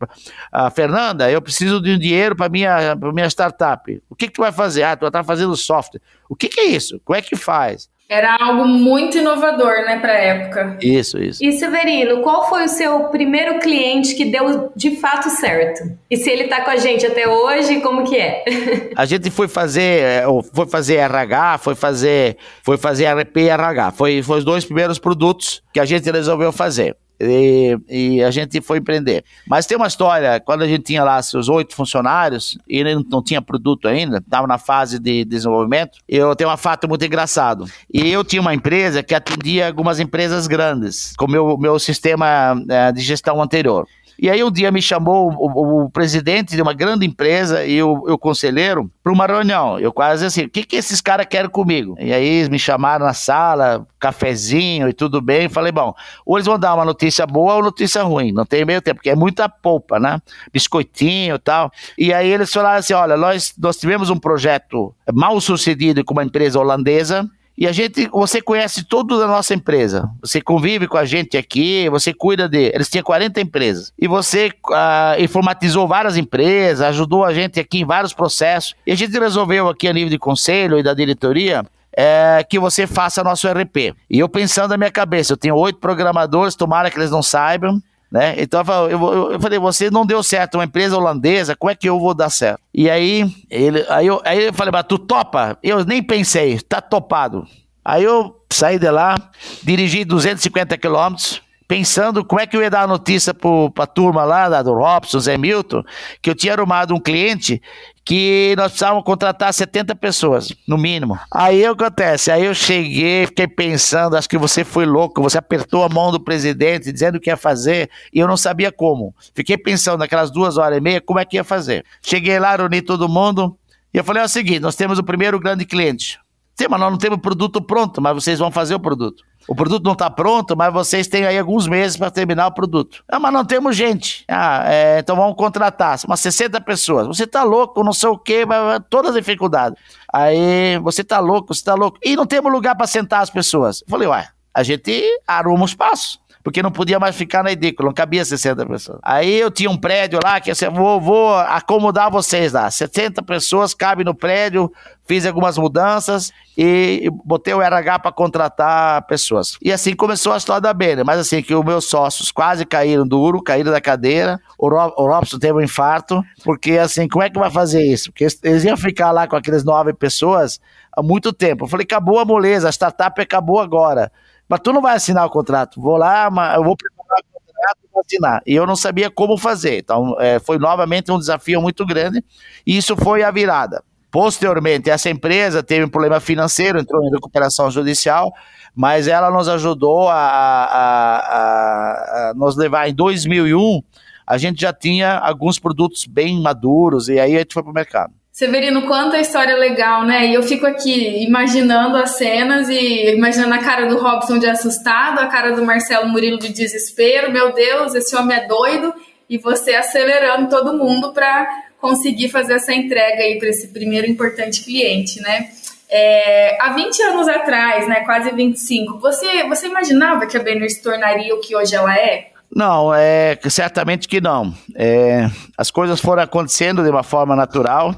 ah, 0.51 0.69
Fernanda, 0.69 1.29
eu 1.29 1.41
preciso 1.41 1.81
de 1.81 1.91
um 1.91 1.99
dinheiro 1.99 2.33
para 2.35 2.47
minha 2.47 2.95
minha 2.95 3.27
startup. 3.27 4.01
O 4.09 4.15
que 4.15 4.27
que 4.27 4.33
tu 4.33 4.41
vai 4.41 4.53
fazer? 4.53 4.83
Ah, 4.83 4.95
tu 4.95 5.05
está 5.05 5.21
fazendo 5.21 5.55
software. 5.57 5.99
O 6.29 6.35
que 6.35 6.47
que 6.47 6.61
é 6.61 6.65
isso? 6.65 6.97
Como 7.03 7.17
é 7.17 7.21
que 7.21 7.35
faz? 7.35 7.89
Era 8.11 8.35
algo 8.41 8.67
muito 8.67 9.17
inovador, 9.17 9.85
né, 9.85 9.97
para 10.01 10.11
época. 10.11 10.77
Isso, 10.81 11.17
isso. 11.17 11.41
E 11.41 11.53
Severino, 11.53 12.21
qual 12.21 12.49
foi 12.49 12.65
o 12.65 12.67
seu 12.67 13.05
primeiro 13.05 13.57
cliente 13.59 14.13
que 14.15 14.25
deu 14.25 14.69
de 14.75 14.97
fato 14.97 15.29
certo? 15.29 15.97
E 16.09 16.17
se 16.17 16.29
ele 16.29 16.43
está 16.43 16.59
com 16.59 16.71
a 16.71 16.75
gente 16.75 17.05
até 17.05 17.25
hoje, 17.25 17.79
como 17.79 18.03
que 18.03 18.17
é? 18.17 18.43
a 18.97 19.05
gente 19.05 19.31
foi 19.31 19.47
fazer, 19.47 20.03
é, 20.03 20.23
foi 20.53 20.67
fazer 20.67 20.95
RH, 20.95 21.59
foi 21.59 21.73
fazer, 21.73 22.35
foi 22.65 22.77
fazer 22.77 23.07
RP 23.07 23.37
e 23.37 23.47
RH. 23.47 23.91
Foi, 23.91 24.21
foi 24.21 24.39
os 24.39 24.43
dois 24.43 24.65
primeiros 24.65 24.99
produtos 24.99 25.63
que 25.73 25.79
a 25.79 25.85
gente 25.85 26.11
resolveu 26.11 26.51
fazer. 26.51 26.97
E, 27.23 27.77
e, 27.87 28.23
a 28.23 28.31
gente 28.31 28.59
foi 28.61 28.79
empreender. 28.79 29.23
Mas 29.47 29.67
tem 29.67 29.77
uma 29.77 29.87
história, 29.87 30.39
quando 30.39 30.63
a 30.63 30.67
gente 30.67 30.83
tinha 30.83 31.03
lá 31.03 31.21
seus 31.21 31.47
oito 31.49 31.75
funcionários, 31.75 32.57
e 32.67 32.83
não 32.83 33.21
tinha 33.21 33.41
produto 33.41 33.87
ainda, 33.87 34.17
estava 34.17 34.47
na 34.47 34.57
fase 34.57 34.97
de 34.97 35.23
desenvolvimento, 35.23 35.99
eu 36.07 36.35
tenho 36.35 36.51
um 36.51 36.57
fato 36.57 36.87
muito 36.87 37.05
engraçado. 37.05 37.65
E 37.93 38.11
eu 38.11 38.23
tinha 38.23 38.41
uma 38.41 38.55
empresa 38.55 39.03
que 39.03 39.13
atendia 39.13 39.67
algumas 39.67 39.99
empresas 39.99 40.47
grandes, 40.47 41.13
com 41.15 41.25
o 41.25 41.29
meu, 41.29 41.57
meu 41.57 41.77
sistema 41.77 42.59
é, 42.67 42.91
de 42.91 43.01
gestão 43.01 43.41
anterior. 43.41 43.87
E 44.21 44.29
aí 44.29 44.43
um 44.43 44.51
dia 44.51 44.69
me 44.71 44.83
chamou 44.83 45.31
o, 45.31 45.47
o, 45.47 45.85
o 45.85 45.89
presidente 45.89 46.55
de 46.55 46.61
uma 46.61 46.73
grande 46.73 47.07
empresa 47.07 47.65
e 47.65 47.81
o, 47.81 47.91
o 47.91 48.19
conselheiro 48.19 48.87
para 49.03 49.11
uma 49.11 49.25
reunião. 49.25 49.79
Eu 49.79 49.91
quase 49.91 50.23
assim, 50.23 50.43
o 50.43 50.49
que, 50.49 50.63
que 50.63 50.75
esses 50.75 51.01
caras 51.01 51.25
querem 51.25 51.49
comigo? 51.49 51.95
E 51.99 52.13
aí 52.13 52.23
eles 52.23 52.47
me 52.47 52.59
chamaram 52.59 53.03
na 53.03 53.15
sala, 53.15 53.83
cafezinho 53.99 54.87
e 54.87 54.93
tudo 54.93 55.19
bem. 55.19 55.49
Falei, 55.49 55.71
bom, 55.71 55.91
ou 56.23 56.37
eles 56.37 56.45
vão 56.45 56.59
dar 56.59 56.75
uma 56.75 56.85
notícia 56.85 57.25
boa 57.25 57.55
ou 57.55 57.63
notícia 57.63 58.03
ruim. 58.03 58.31
Não 58.31 58.45
tem 58.45 58.63
meio 58.63 58.79
tempo, 58.79 58.97
porque 58.97 59.09
é 59.09 59.15
muita 59.15 59.49
polpa, 59.49 59.99
né? 59.99 60.21
Biscoitinho 60.53 61.33
e 61.33 61.39
tal. 61.39 61.71
E 61.97 62.13
aí 62.13 62.31
eles 62.31 62.53
falaram 62.53 62.77
assim, 62.77 62.93
olha, 62.93 63.17
nós, 63.17 63.55
nós 63.57 63.77
tivemos 63.77 64.11
um 64.11 64.17
projeto 64.17 64.93
mal 65.11 65.41
sucedido 65.41 66.05
com 66.05 66.13
uma 66.13 66.23
empresa 66.23 66.59
holandesa 66.59 67.27
e 67.57 67.67
a 67.67 67.71
gente, 67.71 68.07
você 68.07 68.41
conhece 68.41 68.83
tudo 68.83 69.19
da 69.19 69.27
nossa 69.27 69.53
empresa. 69.53 70.09
Você 70.21 70.41
convive 70.41 70.87
com 70.87 70.97
a 70.97 71.05
gente 71.05 71.37
aqui, 71.37 71.89
você 71.89 72.13
cuida 72.13 72.49
de. 72.49 72.71
Eles 72.73 72.89
tinham 72.89 73.03
40 73.03 73.39
empresas. 73.41 73.93
E 73.99 74.07
você 74.07 74.51
uh, 74.69 75.21
informatizou 75.21 75.87
várias 75.87 76.17
empresas, 76.17 76.81
ajudou 76.87 77.23
a 77.23 77.33
gente 77.33 77.59
aqui 77.59 77.81
em 77.81 77.85
vários 77.85 78.13
processos. 78.13 78.75
E 78.85 78.91
a 78.91 78.95
gente 78.95 79.17
resolveu 79.17 79.69
aqui 79.69 79.87
a 79.87 79.93
nível 79.93 80.09
de 80.09 80.17
conselho 80.17 80.79
e 80.79 80.83
da 80.83 80.93
diretoria 80.93 81.63
é, 81.95 82.45
que 82.49 82.57
você 82.57 82.87
faça 82.87 83.23
nosso 83.23 83.47
RP. 83.47 83.93
E 84.09 84.19
eu 84.19 84.29
pensando 84.29 84.69
na 84.69 84.77
minha 84.77 84.91
cabeça, 84.91 85.33
eu 85.33 85.37
tenho 85.37 85.55
oito 85.55 85.79
programadores, 85.79 86.55
tomara 86.55 86.89
que 86.89 86.97
eles 86.97 87.11
não 87.11 87.21
saibam. 87.21 87.81
Né? 88.11 88.35
Então 88.37 88.61
eu, 88.89 89.31
eu, 89.31 89.39
falei, 89.39 89.57
você 89.57 89.89
não 89.89 90.05
deu 90.05 90.21
certo, 90.21 90.55
uma 90.55 90.65
empresa 90.65 90.97
holandesa, 90.97 91.55
como 91.55 91.69
é 91.69 91.75
que 91.75 91.87
eu 91.87 91.97
vou 91.97 92.13
dar 92.13 92.29
certo? 92.29 92.59
E 92.73 92.89
aí, 92.89 93.33
ele, 93.49 93.85
aí, 93.87 94.07
eu, 94.07 94.21
aí 94.25 94.47
eu 94.47 94.53
falei, 94.53 94.71
mas 94.71 94.85
tu 94.85 94.99
topa? 94.99 95.57
Eu 95.63 95.85
nem 95.85 96.03
pensei, 96.03 96.59
tá 96.59 96.81
topado. 96.81 97.47
Aí 97.85 98.03
eu 98.03 98.35
saí 98.51 98.77
de 98.77 98.91
lá, 98.91 99.15
dirigi 99.63 100.03
250 100.03 100.77
quilômetros, 100.77 101.41
pensando 101.71 102.25
como 102.25 102.41
é 102.41 102.45
que 102.45 102.57
eu 102.57 102.61
ia 102.61 102.69
dar 102.69 102.81
a 102.81 102.87
notícia 102.87 103.33
para 103.33 103.85
a 103.85 103.87
turma 103.87 104.25
lá, 104.25 104.61
do 104.61 104.73
Robson, 104.73 105.21
Zé 105.21 105.37
Milton, 105.37 105.81
que 106.21 106.29
eu 106.29 106.35
tinha 106.35 106.53
arrumado 106.53 106.93
um 106.93 106.99
cliente 106.99 107.61
que 108.03 108.53
nós 108.57 108.71
precisávamos 108.71 109.05
contratar 109.05 109.53
70 109.53 109.95
pessoas, 109.95 110.53
no 110.67 110.77
mínimo. 110.77 111.17
Aí 111.33 111.65
o 111.69 111.73
que 111.73 111.85
acontece? 111.85 112.29
Aí 112.29 112.43
eu 112.43 112.53
cheguei, 112.53 113.25
fiquei 113.25 113.47
pensando, 113.47 114.17
acho 114.17 114.27
que 114.27 114.37
você 114.37 114.65
foi 114.65 114.85
louco, 114.85 115.21
você 115.21 115.37
apertou 115.37 115.85
a 115.85 115.87
mão 115.87 116.11
do 116.11 116.19
presidente 116.19 116.91
dizendo 116.91 117.15
o 117.15 117.21
que 117.21 117.29
ia 117.29 117.37
fazer 117.37 117.89
e 118.13 118.19
eu 118.19 118.27
não 118.27 118.35
sabia 118.35 118.69
como. 118.69 119.15
Fiquei 119.33 119.57
pensando 119.57 119.99
naquelas 119.99 120.29
duas 120.29 120.57
horas 120.57 120.77
e 120.77 120.81
meia 120.81 120.99
como 120.99 121.19
é 121.19 121.25
que 121.25 121.37
ia 121.37 121.43
fazer. 121.45 121.85
Cheguei 122.01 122.37
lá, 122.37 122.53
reuni 122.53 122.81
todo 122.81 123.07
mundo 123.07 123.57
e 123.93 123.97
eu 123.97 124.03
falei: 124.03 124.21
é 124.21 124.25
o 124.25 124.27
seguinte, 124.27 124.59
nós 124.59 124.75
temos 124.75 124.99
o 124.99 125.03
primeiro 125.05 125.39
grande 125.39 125.63
cliente. 125.63 126.19
Sim, 126.53 126.67
mas 126.69 126.81
nós 126.81 126.91
não 126.91 126.97
temos 126.97 127.17
o 127.17 127.21
produto 127.21 127.61
pronto, 127.61 128.01
mas 128.01 128.13
vocês 128.13 128.39
vão 128.39 128.51
fazer 128.51 128.75
o 128.75 128.79
produto. 128.79 129.23
O 129.47 129.55
produto 129.55 129.83
não 129.83 129.93
está 129.93 130.09
pronto, 130.09 130.55
mas 130.55 130.71
vocês 130.71 131.07
têm 131.07 131.25
aí 131.25 131.37
alguns 131.37 131.67
meses 131.67 131.97
para 131.97 132.11
terminar 132.11 132.47
o 132.47 132.51
produto. 132.51 133.03
Ah, 133.07 133.19
mas 133.19 133.33
não 133.33 133.43
temos 133.43 133.75
gente. 133.75 134.23
Ah, 134.27 134.63
é, 134.67 134.99
então 134.99 135.15
vamos 135.15 135.35
contratar 135.35 135.99
umas 136.05 136.19
60 136.19 136.61
pessoas. 136.61 137.07
Você 137.07 137.23
está 137.23 137.43
louco, 137.43 137.83
não 137.83 137.93
sei 137.93 138.09
o 138.09 138.17
quê, 138.17 138.45
mas 138.45 138.81
todas 138.89 139.11
as 139.11 139.17
dificuldades. 139.17 139.77
Aí 140.13 140.77
você 140.79 141.01
está 141.01 141.19
louco, 141.19 141.53
você 141.53 141.61
está 141.61 141.73
louco. 141.73 141.97
E 142.03 142.15
não 142.15 142.25
temos 142.25 142.51
lugar 142.51 142.75
para 142.75 142.87
sentar 142.87 143.21
as 143.21 143.29
pessoas. 143.29 143.81
Eu 143.81 143.87
falei, 143.89 144.07
ué, 144.07 144.27
a 144.53 144.63
gente 144.63 145.03
arruma 145.27 145.63
um 145.63 145.65
espaço 145.65 146.19
porque 146.43 146.63
não 146.63 146.71
podia 146.71 146.99
mais 146.99 147.15
ficar 147.15 147.43
na 147.43 147.51
edícula, 147.51 147.87
não 147.87 147.93
cabia 147.93 148.23
60 148.23 148.65
pessoas. 148.65 148.99
Aí 149.03 149.39
eu 149.39 149.51
tinha 149.51 149.69
um 149.69 149.77
prédio 149.77 150.19
lá 150.23 150.39
que 150.39 150.51
eu 150.51 150.71
vou, 150.71 150.99
vou 150.99 151.35
acomodar 151.35 152.11
vocês 152.11 152.53
lá. 152.53 152.69
70 152.69 153.21
pessoas 153.23 153.73
cabem 153.73 154.03
no 154.03 154.15
prédio, 154.15 154.71
fiz 155.07 155.25
algumas 155.25 155.57
mudanças 155.57 156.31
e 156.57 157.09
botei 157.25 157.53
o 157.53 157.61
RH 157.61 157.99
para 157.99 158.11
contratar 158.11 159.05
pessoas. 159.07 159.57
E 159.61 159.71
assim 159.71 159.95
começou 159.95 160.33
a 160.33 160.37
história 160.37 160.61
da 160.61 160.73
Bene, 160.73 161.03
mas 161.03 161.19
assim 161.19 161.41
que 161.41 161.53
os 161.53 161.65
meus 161.65 161.85
sócios 161.85 162.31
quase 162.31 162.65
caíram 162.65 163.07
duro, 163.07 163.41
caíram 163.41 163.71
da 163.71 163.81
cadeira, 163.81 164.39
o, 164.57 164.69
Rob, 164.69 164.93
o 164.97 165.07
Robson 165.07 165.37
teve 165.37 165.53
um 165.53 165.61
infarto, 165.61 166.23
porque 166.43 166.77
assim, 166.77 167.07
como 167.07 167.23
é 167.23 167.29
que 167.29 167.39
vai 167.39 167.51
fazer 167.51 167.83
isso? 167.83 168.11
Porque 168.11 168.27
eles 168.43 168.63
iam 168.63 168.77
ficar 168.77 169.11
lá 169.11 169.27
com 169.27 169.35
aqueles 169.35 169.63
nove 169.63 169.93
pessoas 169.93 170.59
há 170.91 171.01
muito 171.03 171.31
tempo. 171.31 171.65
Eu 171.65 171.69
falei, 171.69 171.83
acabou 171.83 172.19
a 172.19 172.25
moleza, 172.25 172.67
a 172.67 172.71
startup 172.71 173.19
acabou 173.21 173.59
agora. 173.59 174.11
Mas 174.51 174.59
tu 174.59 174.73
não 174.73 174.81
vai 174.81 174.97
assinar 174.97 175.25
o 175.25 175.29
contrato. 175.29 175.79
Vou 175.79 175.95
lá, 175.95 176.25
eu 176.57 176.63
vou 176.65 176.75
preparar 176.75 177.21
o 177.21 177.39
contrato 177.39 177.77
e 177.85 177.87
vou 177.89 178.01
assinar. 178.01 178.41
E 178.45 178.53
eu 178.53 178.67
não 178.67 178.75
sabia 178.75 179.09
como 179.09 179.37
fazer. 179.37 179.77
Então, 179.77 180.17
é, 180.19 180.39
foi 180.39 180.57
novamente 180.57 181.09
um 181.09 181.17
desafio 181.17 181.61
muito 181.61 181.85
grande. 181.85 182.21
E 182.67 182.75
isso 182.75 182.97
foi 182.97 183.23
a 183.23 183.31
virada. 183.31 183.81
Posteriormente, 184.11 184.89
essa 184.89 185.09
empresa 185.09 185.63
teve 185.63 185.85
um 185.85 185.89
problema 185.89 186.19
financeiro, 186.19 186.81
entrou 186.81 187.01
em 187.01 187.09
recuperação 187.09 187.71
judicial, 187.71 188.33
mas 188.75 189.07
ela 189.07 189.31
nos 189.31 189.47
ajudou 189.47 190.09
a, 190.09 190.15
a, 190.15 191.17
a, 191.17 192.29
a 192.31 192.33
nos 192.33 192.57
levar 192.57 192.89
em 192.89 192.93
2001. 192.93 193.81
A 194.27 194.37
gente 194.37 194.59
já 194.59 194.73
tinha 194.73 195.17
alguns 195.17 195.59
produtos 195.59 196.05
bem 196.05 196.41
maduros 196.41 197.07
e 197.07 197.17
aí 197.17 197.37
a 197.37 197.39
gente 197.39 197.53
foi 197.53 197.63
para 197.63 197.71
o 197.71 197.73
mercado. 197.73 198.13
Severino, 198.41 198.87
quanta 198.87 199.19
história 199.19 199.55
legal, 199.55 200.03
né? 200.03 200.25
E 200.25 200.33
eu 200.33 200.41
fico 200.41 200.65
aqui 200.65 201.23
imaginando 201.23 201.95
as 201.95 202.17
cenas 202.17 202.69
e 202.69 203.13
imaginando 203.13 203.53
a 203.53 203.59
cara 203.59 203.85
do 203.85 203.99
Robson 203.99 204.39
de 204.39 204.47
assustado, 204.47 205.19
a 205.19 205.27
cara 205.27 205.51
do 205.51 205.63
Marcelo 205.63 206.09
Murilo 206.09 206.39
de 206.39 206.49
desespero. 206.49 207.31
Meu 207.31 207.53
Deus, 207.53 207.93
esse 207.93 208.15
homem 208.15 208.35
é 208.35 208.47
doido. 208.47 208.95
E 209.29 209.37
você 209.37 209.75
acelerando 209.75 210.49
todo 210.49 210.75
mundo 210.75 211.13
para 211.13 211.47
conseguir 211.79 212.29
fazer 212.29 212.53
essa 212.53 212.73
entrega 212.73 213.21
aí 213.21 213.37
para 213.37 213.49
esse 213.49 213.67
primeiro 213.67 214.07
importante 214.07 214.63
cliente, 214.63 215.21
né? 215.21 215.51
É, 215.87 216.57
há 216.59 216.73
20 216.73 216.99
anos 216.99 217.27
atrás, 217.27 217.87
né, 217.87 217.99
quase 218.05 218.31
25, 218.31 218.97
você, 218.97 219.43
você 219.43 219.67
imaginava 219.67 220.25
que 220.25 220.35
a 220.35 220.41
Banner 220.41 220.67
se 220.67 220.81
tornaria 220.81 221.35
o 221.35 221.39
que 221.41 221.55
hoje 221.55 221.75
ela 221.75 221.95
é? 221.95 222.31
Não, 222.53 222.93
é 222.93 223.39
certamente 223.49 224.07
que 224.07 224.19
não. 224.19 224.53
É, 224.75 225.29
as 225.57 225.71
coisas 225.71 226.01
foram 226.01 226.21
acontecendo 226.21 226.83
de 226.83 226.89
uma 226.89 227.03
forma 227.03 227.35
natural. 227.35 227.95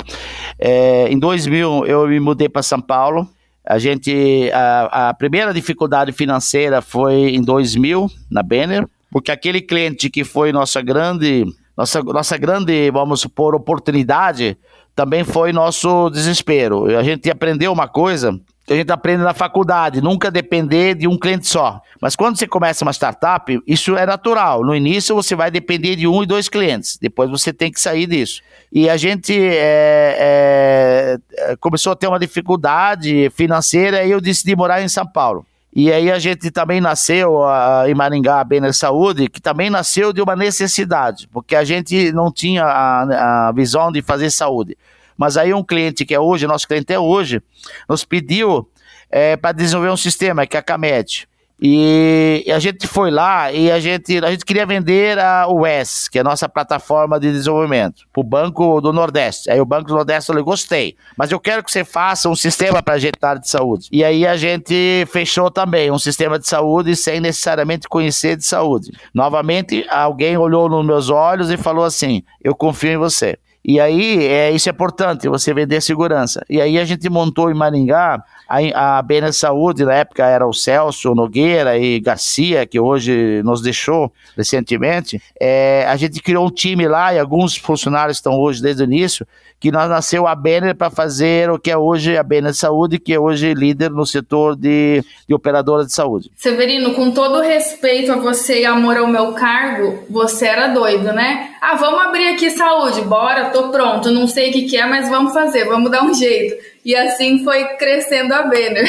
É, 0.59 1.07
em 1.09 1.17
2000 1.17 1.87
eu 1.87 2.07
me 2.07 2.19
mudei 2.19 2.47
para 2.47 2.61
São 2.61 2.79
Paulo. 2.79 3.27
A 3.65 3.79
gente 3.79 4.51
a, 4.53 5.09
a, 5.09 5.13
primeira 5.13 5.53
dificuldade 5.53 6.11
financeira 6.11 6.81
foi 6.81 7.29
em 7.29 7.41
2000 7.41 8.11
na 8.29 8.43
Banner, 8.43 8.85
porque 9.09 9.31
aquele 9.31 9.61
cliente 9.61 10.09
que 10.09 10.23
foi 10.23 10.51
nossa 10.51 10.81
grande 10.81 11.45
nossa 11.75 12.03
nossa 12.03 12.37
grande 12.37 12.91
vamos 12.91 13.21
supor 13.21 13.55
oportunidade 13.55 14.55
também 14.95 15.23
foi 15.23 15.51
nosso 15.51 16.09
desespero. 16.11 16.95
A 16.95 17.01
gente 17.01 17.31
aprendeu 17.31 17.71
uma 17.71 17.87
coisa 17.87 18.39
a 18.69 18.73
gente 18.73 18.91
aprende 18.91 19.23
na 19.23 19.33
faculdade, 19.33 20.01
nunca 20.01 20.31
depender 20.31 20.95
de 20.95 21.07
um 21.07 21.17
cliente 21.17 21.47
só. 21.47 21.81
Mas 21.99 22.15
quando 22.15 22.37
você 22.37 22.47
começa 22.47 22.85
uma 22.85 22.93
startup, 22.93 23.61
isso 23.67 23.97
é 23.97 24.05
natural. 24.05 24.63
No 24.63 24.73
início 24.73 25.13
você 25.13 25.35
vai 25.35 25.51
depender 25.51 25.97
de 25.97 26.07
um 26.07 26.23
e 26.23 26.25
dois 26.25 26.47
clientes, 26.47 26.97
depois 27.01 27.29
você 27.29 27.51
tem 27.51 27.71
que 27.71 27.79
sair 27.79 28.07
disso. 28.07 28.41
E 28.71 28.89
a 28.89 28.95
gente 28.95 29.33
é, 29.37 31.19
é, 31.37 31.55
começou 31.57 31.91
a 31.91 31.95
ter 31.95 32.07
uma 32.07 32.19
dificuldade 32.19 33.29
financeira 33.35 34.05
e 34.05 34.11
eu 34.11 34.21
decidi 34.21 34.55
morar 34.55 34.81
em 34.81 34.87
São 34.87 35.05
Paulo. 35.05 35.45
E 35.75 35.91
aí 35.91 36.11
a 36.11 36.19
gente 36.19 36.51
também 36.51 36.79
nasceu 36.79 37.43
a, 37.43 37.85
em 37.87 37.95
Maringá, 37.95 38.39
a 38.39 38.43
Bena 38.43 38.71
Saúde, 38.71 39.27
que 39.27 39.41
também 39.41 39.69
nasceu 39.69 40.13
de 40.13 40.21
uma 40.21 40.35
necessidade, 40.35 41.27
porque 41.33 41.55
a 41.55 41.63
gente 41.63 42.11
não 42.11 42.31
tinha 42.31 42.63
a, 42.63 43.47
a 43.47 43.51
visão 43.51 43.91
de 43.91 44.01
fazer 44.01 44.29
saúde. 44.29 44.77
Mas 45.17 45.37
aí 45.37 45.53
um 45.53 45.63
cliente 45.63 46.05
que 46.05 46.13
é 46.13 46.19
hoje, 46.19 46.47
nosso 46.47 46.67
cliente 46.67 46.91
é 46.93 46.99
hoje, 46.99 47.41
nos 47.87 48.03
pediu 48.03 48.69
é, 49.09 49.37
para 49.37 49.51
desenvolver 49.51 49.91
um 49.91 49.97
sistema, 49.97 50.45
que 50.45 50.57
é 50.57 50.59
a 50.59 50.63
Camed. 50.63 51.27
E, 51.65 52.43
a 52.53 52.59
gente 52.59 52.87
foi 52.87 53.09
lá 53.09 53.49
e 53.49 53.71
a 53.71 53.79
gente, 53.79 54.17
a 54.17 54.31
gente 54.31 54.43
queria 54.43 54.65
vender 54.65 55.17
a 55.17 55.47
UES, 55.47 56.09
que 56.09 56.17
é 56.17 56.21
a 56.21 56.23
nossa 56.23 56.49
plataforma 56.49 57.17
de 57.17 57.31
desenvolvimento, 57.31 58.01
para 58.11 58.19
o 58.19 58.23
Banco 58.23 58.81
do 58.81 58.91
Nordeste. 58.91 59.49
Aí 59.49 59.61
o 59.61 59.65
Banco 59.65 59.87
do 59.87 59.93
Nordeste 59.93 60.27
falou: 60.27 60.43
gostei, 60.43 60.97
mas 61.15 61.31
eu 61.31 61.39
quero 61.39 61.63
que 61.63 61.71
você 61.71 61.85
faça 61.85 62.27
um 62.27 62.35
sistema 62.35 62.83
para 62.83 62.95
a 62.95 63.35
de 63.35 63.47
saúde. 63.49 63.87
E 63.93 64.03
aí 64.03 64.27
a 64.27 64.35
gente 64.35 65.05
fechou 65.09 65.49
também 65.49 65.89
um 65.89 65.97
sistema 65.97 66.37
de 66.37 66.47
saúde 66.47 66.97
sem 66.97 67.21
necessariamente 67.21 67.87
conhecer 67.87 68.35
de 68.35 68.43
saúde. 68.43 68.91
Novamente, 69.13 69.85
alguém 69.89 70.35
olhou 70.35 70.67
nos 70.67 70.85
meus 70.85 71.09
olhos 71.09 71.49
e 71.49 71.55
falou 71.55 71.85
assim: 71.85 72.23
eu 72.43 72.53
confio 72.53 72.91
em 72.91 72.97
você. 72.97 73.37
E 73.65 73.79
aí, 73.79 74.25
é, 74.25 74.51
isso 74.51 74.67
é 74.67 74.71
importante, 74.71 75.29
você 75.29 75.53
vender 75.53 75.81
segurança. 75.81 76.43
E 76.49 76.59
aí 76.59 76.77
a 76.77 76.83
gente 76.83 77.09
montou 77.09 77.49
em 77.49 77.53
Maringá 77.53 78.21
a, 78.47 78.97
a 78.97 79.01
Bena 79.01 79.31
Saúde, 79.31 79.85
na 79.85 79.93
época 79.93 80.25
era 80.25 80.45
o 80.45 80.53
Celso 80.53 81.15
Nogueira 81.15 81.77
e 81.77 81.99
Garcia, 81.99 82.65
que 82.65 82.79
hoje 82.79 83.41
nos 83.43 83.61
deixou 83.61 84.11
recentemente. 84.35 85.21
É, 85.39 85.85
a 85.87 85.95
gente 85.95 86.21
criou 86.21 86.45
um 86.45 86.51
time 86.51 86.87
lá 86.87 87.13
e 87.13 87.19
alguns 87.19 87.55
funcionários 87.55 88.17
estão 88.17 88.33
hoje 88.33 88.61
desde 88.61 88.83
o 88.83 88.85
início, 88.85 89.25
que 89.63 89.71
nós 89.71 89.89
nasceu 89.89 90.27
a 90.27 90.35
Benner 90.35 90.75
para 90.75 90.89
fazer 90.89 91.49
o 91.49 91.57
que 91.57 91.71
é 91.71 91.77
hoje 91.77 92.17
a 92.17 92.21
Benner 92.21 92.53
Saúde, 92.53 92.99
que 92.99 93.13
é 93.13 93.17
hoje 93.17 93.53
líder 93.53 93.91
no 93.91 94.05
setor 94.05 94.57
de, 94.57 95.01
de 95.25 95.33
operadora 95.33 95.85
de 95.85 95.93
saúde. 95.93 96.29
Severino, 96.35 96.93
com 96.93 97.11
todo 97.11 97.39
respeito 97.39 98.11
a 98.11 98.17
você 98.17 98.59
e 98.59 98.65
amor 98.65 98.97
ao 98.97 99.07
meu 99.07 99.31
cargo, 99.31 100.03
você 100.09 100.47
era 100.47 100.67
doido, 100.67 101.13
né? 101.13 101.55
Ah, 101.61 101.75
vamos 101.75 102.01
abrir 102.01 102.33
aqui 102.33 102.51
saúde, 102.51 103.03
bora, 103.03 103.51
tô 103.51 103.69
pronto, 103.69 104.11
não 104.11 104.27
sei 104.27 104.49
o 104.49 104.51
que, 104.51 104.63
que 104.63 104.75
é, 104.75 104.85
mas 104.85 105.07
vamos 105.07 105.31
fazer, 105.31 105.63
vamos 105.63 105.89
dar 105.89 106.03
um 106.03 106.13
jeito. 106.13 106.61
E 106.83 106.93
assim 106.93 107.41
foi 107.45 107.63
crescendo 107.77 108.33
a 108.33 108.41
Benner. 108.41 108.85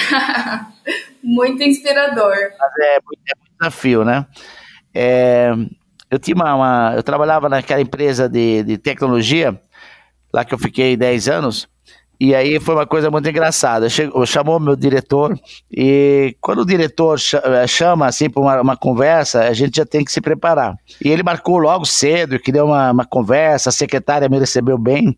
muito 1.23 1.63
inspirador. 1.63 2.35
Mas 2.59 2.73
é, 2.81 2.97
é 2.97 2.99
muito 3.07 3.21
desafio, 3.61 4.05
né? 4.05 4.27
É, 4.93 5.53
eu 6.11 6.19
tinha 6.19 6.35
uma, 6.35 6.53
uma, 6.53 6.93
eu 6.97 7.03
trabalhava 7.05 7.49
naquela 7.49 7.81
empresa 7.81 8.29
de, 8.29 8.65
de 8.65 8.77
tecnologia 8.77 9.57
lá 10.35 10.45
que 10.45 10.53
eu 10.53 10.59
fiquei 10.59 10.97
10 10.97 11.29
anos. 11.29 11.69
E 12.19 12.35
aí 12.35 12.59
foi 12.59 12.75
uma 12.75 12.87
coisa 12.87 13.09
muito 13.09 13.29
engraçada. 13.29 13.89
Chegou, 13.89 14.27
chamou 14.27 14.59
meu 14.59 14.75
diretor 14.75 15.39
e 15.71 16.37
quando 16.41 16.61
o 16.61 16.67
diretor 16.67 17.19
eh, 17.19 17.67
chama 17.67 18.07
assim 18.07 18.29
para 18.29 18.43
uma, 18.43 18.61
uma, 18.61 18.77
conversa, 18.77 19.43
a 19.43 19.53
gente 19.53 19.77
já 19.77 19.87
tem 19.87 20.05
que 20.05 20.11
se 20.11 20.21
preparar. 20.21 20.75
E 21.05 21.09
ele 21.09 21.23
marcou 21.23 21.59
logo 21.59 21.85
cedo, 21.85 22.39
queria 22.39 22.65
uma, 22.65 22.91
uma 22.91 23.05
conversa, 23.05 23.69
a 23.69 23.73
secretária 23.73 24.29
me 24.29 24.39
recebeu 24.39 24.77
bem. 24.77 25.17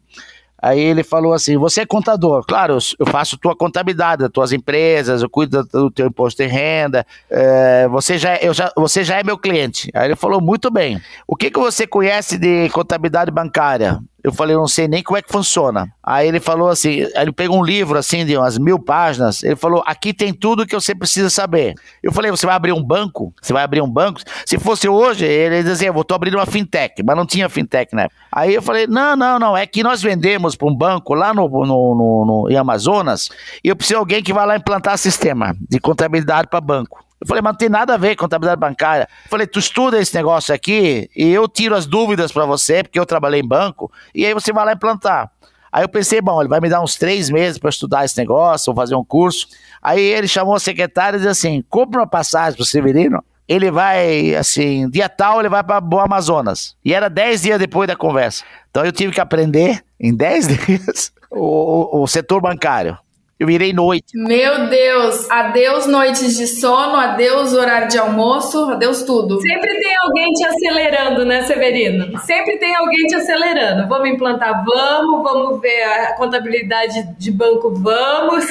Aí 0.60 0.80
ele 0.80 1.04
falou 1.04 1.32
assim: 1.32 1.56
Você 1.58 1.82
é 1.82 1.86
contador? 1.86 2.44
Claro, 2.46 2.78
eu 2.98 3.06
faço 3.06 3.38
tua 3.38 3.54
contabilidade 3.54 4.22
das 4.22 4.30
tuas 4.30 4.52
empresas, 4.52 5.22
eu 5.22 5.28
cuido 5.28 5.62
do 5.64 5.90
teu 5.90 6.06
imposto 6.06 6.42
de 6.42 6.48
renda. 6.48 7.06
É, 7.30 7.86
você, 7.88 8.18
já, 8.18 8.34
é, 8.34 8.40
eu 8.42 8.54
já, 8.54 8.72
você 8.74 9.04
já 9.04 9.18
é 9.18 9.22
meu 9.22 9.38
cliente. 9.38 9.90
Aí 9.94 10.08
ele 10.08 10.16
falou: 10.16 10.40
Muito 10.40 10.70
bem. 10.70 11.00
O 11.26 11.36
que, 11.36 11.50
que 11.50 11.58
você 11.58 11.86
conhece 11.86 12.38
de 12.38 12.68
contabilidade 12.70 13.30
bancária? 13.30 14.00
Eu 14.26 14.32
falei, 14.32 14.56
eu 14.56 14.58
não 14.58 14.66
sei 14.66 14.88
nem 14.88 15.04
como 15.04 15.16
é 15.16 15.22
que 15.22 15.30
funciona. 15.30 15.88
Aí 16.02 16.26
ele 16.26 16.40
falou 16.40 16.68
assim, 16.68 17.06
ele 17.14 17.30
pegou 17.30 17.60
um 17.60 17.64
livro 17.64 17.96
assim 17.96 18.26
de 18.26 18.36
umas 18.36 18.58
mil 18.58 18.76
páginas, 18.76 19.44
ele 19.44 19.54
falou, 19.54 19.84
aqui 19.86 20.12
tem 20.12 20.34
tudo 20.34 20.66
que 20.66 20.74
você 20.74 20.96
precisa 20.96 21.30
saber. 21.30 21.74
Eu 22.02 22.10
falei, 22.10 22.32
você 22.32 22.44
vai 22.44 22.56
abrir 22.56 22.72
um 22.72 22.82
banco? 22.82 23.32
Você 23.40 23.52
vai 23.52 23.62
abrir 23.62 23.80
um 23.80 23.88
banco? 23.88 24.20
Se 24.44 24.58
fosse 24.58 24.88
hoje, 24.88 25.24
ele 25.24 25.62
dizia, 25.62 25.90
eu 25.90 26.02
tô 26.02 26.12
abrindo 26.12 26.34
uma 26.34 26.44
fintech, 26.44 27.04
mas 27.04 27.16
não 27.16 27.24
tinha 27.24 27.48
fintech 27.48 27.94
né? 27.94 28.08
Aí 28.32 28.52
eu 28.52 28.62
falei, 28.62 28.88
não, 28.88 29.14
não, 29.14 29.38
não, 29.38 29.56
é 29.56 29.64
que 29.64 29.84
nós 29.84 30.02
vendemos 30.02 30.56
para 30.56 30.66
um 30.66 30.74
banco 30.74 31.14
lá 31.14 31.32
no, 31.32 31.48
no, 31.48 31.64
no, 31.64 32.24
no, 32.26 32.50
em 32.50 32.56
Amazonas 32.56 33.28
e 33.62 33.68
eu 33.68 33.76
preciso 33.76 33.94
de 33.94 34.00
alguém 34.00 34.22
que 34.24 34.32
vai 34.32 34.44
lá 34.44 34.56
implantar 34.56 34.98
sistema 34.98 35.54
de 35.70 35.78
contabilidade 35.78 36.48
para 36.48 36.60
banco. 36.60 37.05
Eu 37.20 37.26
falei, 37.26 37.42
mas 37.42 37.52
não 37.52 37.58
tem 37.58 37.68
nada 37.68 37.94
a 37.94 37.96
ver 37.96 38.14
com 38.14 38.24
contabilidade 38.24 38.60
bancária. 38.60 39.08
Eu 39.24 39.30
falei, 39.30 39.46
tu 39.46 39.58
estuda 39.58 39.98
esse 39.98 40.14
negócio 40.14 40.54
aqui 40.54 41.08
e 41.16 41.32
eu 41.32 41.48
tiro 41.48 41.74
as 41.74 41.86
dúvidas 41.86 42.30
para 42.30 42.44
você, 42.44 42.82
porque 42.82 42.98
eu 42.98 43.06
trabalhei 43.06 43.40
em 43.40 43.46
banco, 43.46 43.90
e 44.14 44.26
aí 44.26 44.34
você 44.34 44.52
vai 44.52 44.66
lá 44.66 44.72
implantar. 44.72 45.30
Aí 45.72 45.82
eu 45.84 45.88
pensei, 45.88 46.20
bom, 46.20 46.40
ele 46.40 46.48
vai 46.48 46.60
me 46.60 46.68
dar 46.68 46.80
uns 46.80 46.94
três 46.96 47.28
meses 47.28 47.58
para 47.58 47.70
estudar 47.70 48.04
esse 48.04 48.16
negócio, 48.16 48.72
vou 48.72 48.82
fazer 48.82 48.94
um 48.94 49.04
curso. 49.04 49.46
Aí 49.82 50.00
ele 50.00 50.26
chamou 50.26 50.54
a 50.54 50.58
secretária 50.60 51.16
e 51.16 51.20
disse 51.20 51.30
assim: 51.30 51.62
compra 51.68 52.00
uma 52.00 52.06
passagem 52.06 52.56
pro 52.56 52.64
Severino. 52.64 53.22
Ele 53.46 53.70
vai, 53.70 54.34
assim, 54.34 54.88
dia 54.88 55.08
tal, 55.08 55.38
ele 55.38 55.48
vai 55.48 55.62
para 55.62 55.84
o 55.84 56.00
Amazonas. 56.00 56.74
E 56.84 56.92
era 56.92 57.08
dez 57.08 57.42
dias 57.42 57.58
depois 57.58 57.86
da 57.86 57.94
conversa. 57.94 58.42
Então 58.70 58.84
eu 58.84 58.90
tive 58.90 59.12
que 59.12 59.20
aprender 59.20 59.84
em 60.00 60.14
dez 60.14 60.48
dias 60.66 61.12
o, 61.30 62.02
o 62.02 62.06
setor 62.06 62.40
bancário. 62.40 62.98
Eu 63.38 63.46
virei 63.46 63.70
noite. 63.70 64.06
Meu 64.14 64.66
Deus! 64.66 65.30
Adeus 65.30 65.86
noites 65.86 66.38
de 66.38 66.46
sono, 66.46 66.96
adeus 66.96 67.52
horário 67.52 67.86
de 67.86 67.98
almoço, 67.98 68.70
adeus 68.70 69.02
tudo. 69.02 69.38
Sempre 69.42 69.78
tem 69.78 69.94
alguém 70.02 70.32
te 70.32 70.46
acelerando, 70.46 71.26
né, 71.26 71.42
Severino? 71.42 72.18
Sempre 72.20 72.56
tem 72.56 72.74
alguém 72.74 73.06
te 73.06 73.14
acelerando. 73.14 73.86
Vamos 73.88 74.08
implantar, 74.08 74.64
vamos, 74.64 75.22
vamos 75.22 75.60
ver 75.60 75.82
a 75.82 76.14
contabilidade 76.14 77.14
de 77.18 77.30
banco, 77.30 77.74
vamos. 77.74 78.46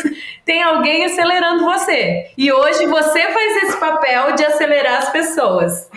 Tem 0.46 0.62
alguém 0.62 1.04
acelerando 1.06 1.66
você. 1.66 2.28
E 2.38 2.52
hoje 2.52 2.86
você 2.86 3.22
faz 3.22 3.64
esse 3.64 3.80
papel 3.80 4.36
de 4.36 4.46
acelerar 4.46 4.98
as 4.98 5.10
pessoas. 5.12 5.90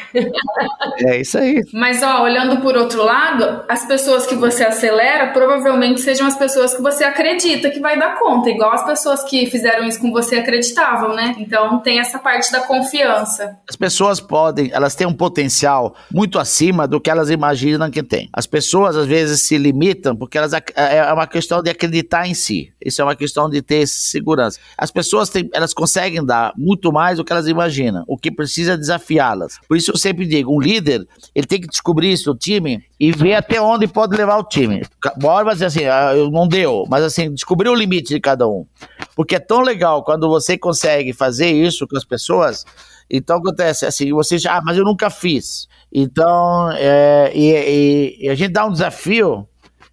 É 1.05 1.21
isso 1.21 1.37
aí. 1.37 1.63
Mas, 1.75 2.03
ó, 2.03 2.23
olhando 2.23 2.63
por 2.63 2.75
outro 2.75 3.03
lado, 3.03 3.65
as 3.69 3.85
pessoas 3.87 4.27
que 4.27 4.35
você 4.35 4.65
acelera 4.65 5.27
provavelmente 5.27 6.01
sejam 6.01 6.27
as 6.27 6.37
pessoas 6.37 6.75
que 6.75 6.81
você 6.81 7.05
acredita 7.05 7.69
que 7.69 7.81
vai 7.81 7.99
dar 7.99 8.19
conta, 8.19 8.49
igual 8.49 8.78
as 8.79 8.87
pessoas 8.87 9.23
que 9.25 9.47
fizeram 9.47 9.85
isso 9.85 10.01
com 10.01 10.11
você 10.13 10.37
acreditavam, 10.37 11.15
né? 11.15 11.35
Então 11.39 11.81
tem 11.81 11.99
essa 11.99 12.19
parte 12.19 12.51
da 12.53 12.61
confiança. 12.61 13.57
As 13.69 13.77
pessoas 13.77 14.21
podem, 14.21 14.71
elas 14.73 14.95
têm 14.95 15.07
um 15.07 15.13
potencial 15.13 15.95
muito 16.13 16.39
acima 16.39 16.87
do 16.87 17.01
que 17.01 17.11
elas 17.11 17.31
imaginam 17.31 17.91
que 17.91 18.03
tem. 18.03 18.29
As 18.33 18.47
pessoas 18.47 18.97
às 18.97 19.07
vezes 19.07 19.43
se 19.43 19.59
limitam 19.59 20.17
porque 20.17 20.39
elas 20.39 20.53
é, 20.53 20.63
é 20.75 21.13
uma 21.13 21.27
questão 21.27 21.63
de 21.63 21.71
acreditar 21.71 22.27
em 22.27 22.35
si. 22.35 22.73
Isso 22.85 23.01
é 23.01 23.05
uma 23.05 23.17
questão 23.17 23.51
de 23.51 23.61
ter 23.61 23.87
segurança. 23.87 24.59
As 24.77 24.91
pessoas 24.91 25.29
têm, 25.29 25.49
elas 25.53 25.75
conseguem 25.75 26.25
dar 26.25 26.53
muito 26.57 26.93
mais 26.93 27.19
do 27.19 27.25
que 27.25 27.33
elas 27.33 27.49
imaginam. 27.49 28.05
O 28.07 28.17
que 28.17 28.31
precisa 28.31 28.73
é 28.73 28.77
desafiá-las. 28.77 29.59
Por 29.69 29.77
isso 29.77 29.91
eu 29.91 29.97
sempre 29.97 30.27
digo, 30.27 30.55
um 30.55 30.61
líder, 30.61 31.07
ele 31.35 31.47
tem 31.47 31.61
que 31.61 31.69
descobrir 31.69 32.13
isso 32.13 32.31
no 32.31 32.37
time 32.37 32.83
e 32.99 33.13
ver 33.13 33.35
até 33.35 33.61
onde 33.61 33.87
pode 33.87 34.17
levar 34.17 34.39
o 34.39 34.45
time. 34.45 34.83
Bora 35.17 35.53
dizer 35.53 35.67
assim, 35.67 35.85
ah, 35.85 36.13
não 36.31 36.49
deu, 36.49 36.85
mas 36.89 37.03
assim, 37.03 37.33
descobrir 37.33 37.69
o 37.69 37.75
limite 37.75 38.15
de 38.15 38.21
cada 38.21 38.47
um. 38.49 38.67
Porque 39.15 39.35
é 39.35 39.41
tão 39.41 39.61
legal 39.61 40.05
quando 40.05 40.29
você 40.29 40.57
consegue 40.57 41.13
fazer 41.13 41.51
isso 41.51 41.87
com 41.87 41.97
as 41.97 42.05
pessoas. 42.05 42.65
Então 43.11 43.39
acontece 43.39 43.87
assim, 43.87 44.13
você 44.13 44.39
já, 44.39 44.59
ah, 44.59 44.63
mas 44.65 44.77
eu 44.77 44.85
nunca 44.85 45.11
fiz. 45.11 45.67
Então, 45.93 46.71
é, 46.73 47.33
e, 47.35 48.25
e, 48.25 48.29
a 48.29 48.35
gente 48.35 48.53
dá 48.53 48.67
um 48.67 48.73
desafio 48.73 49.49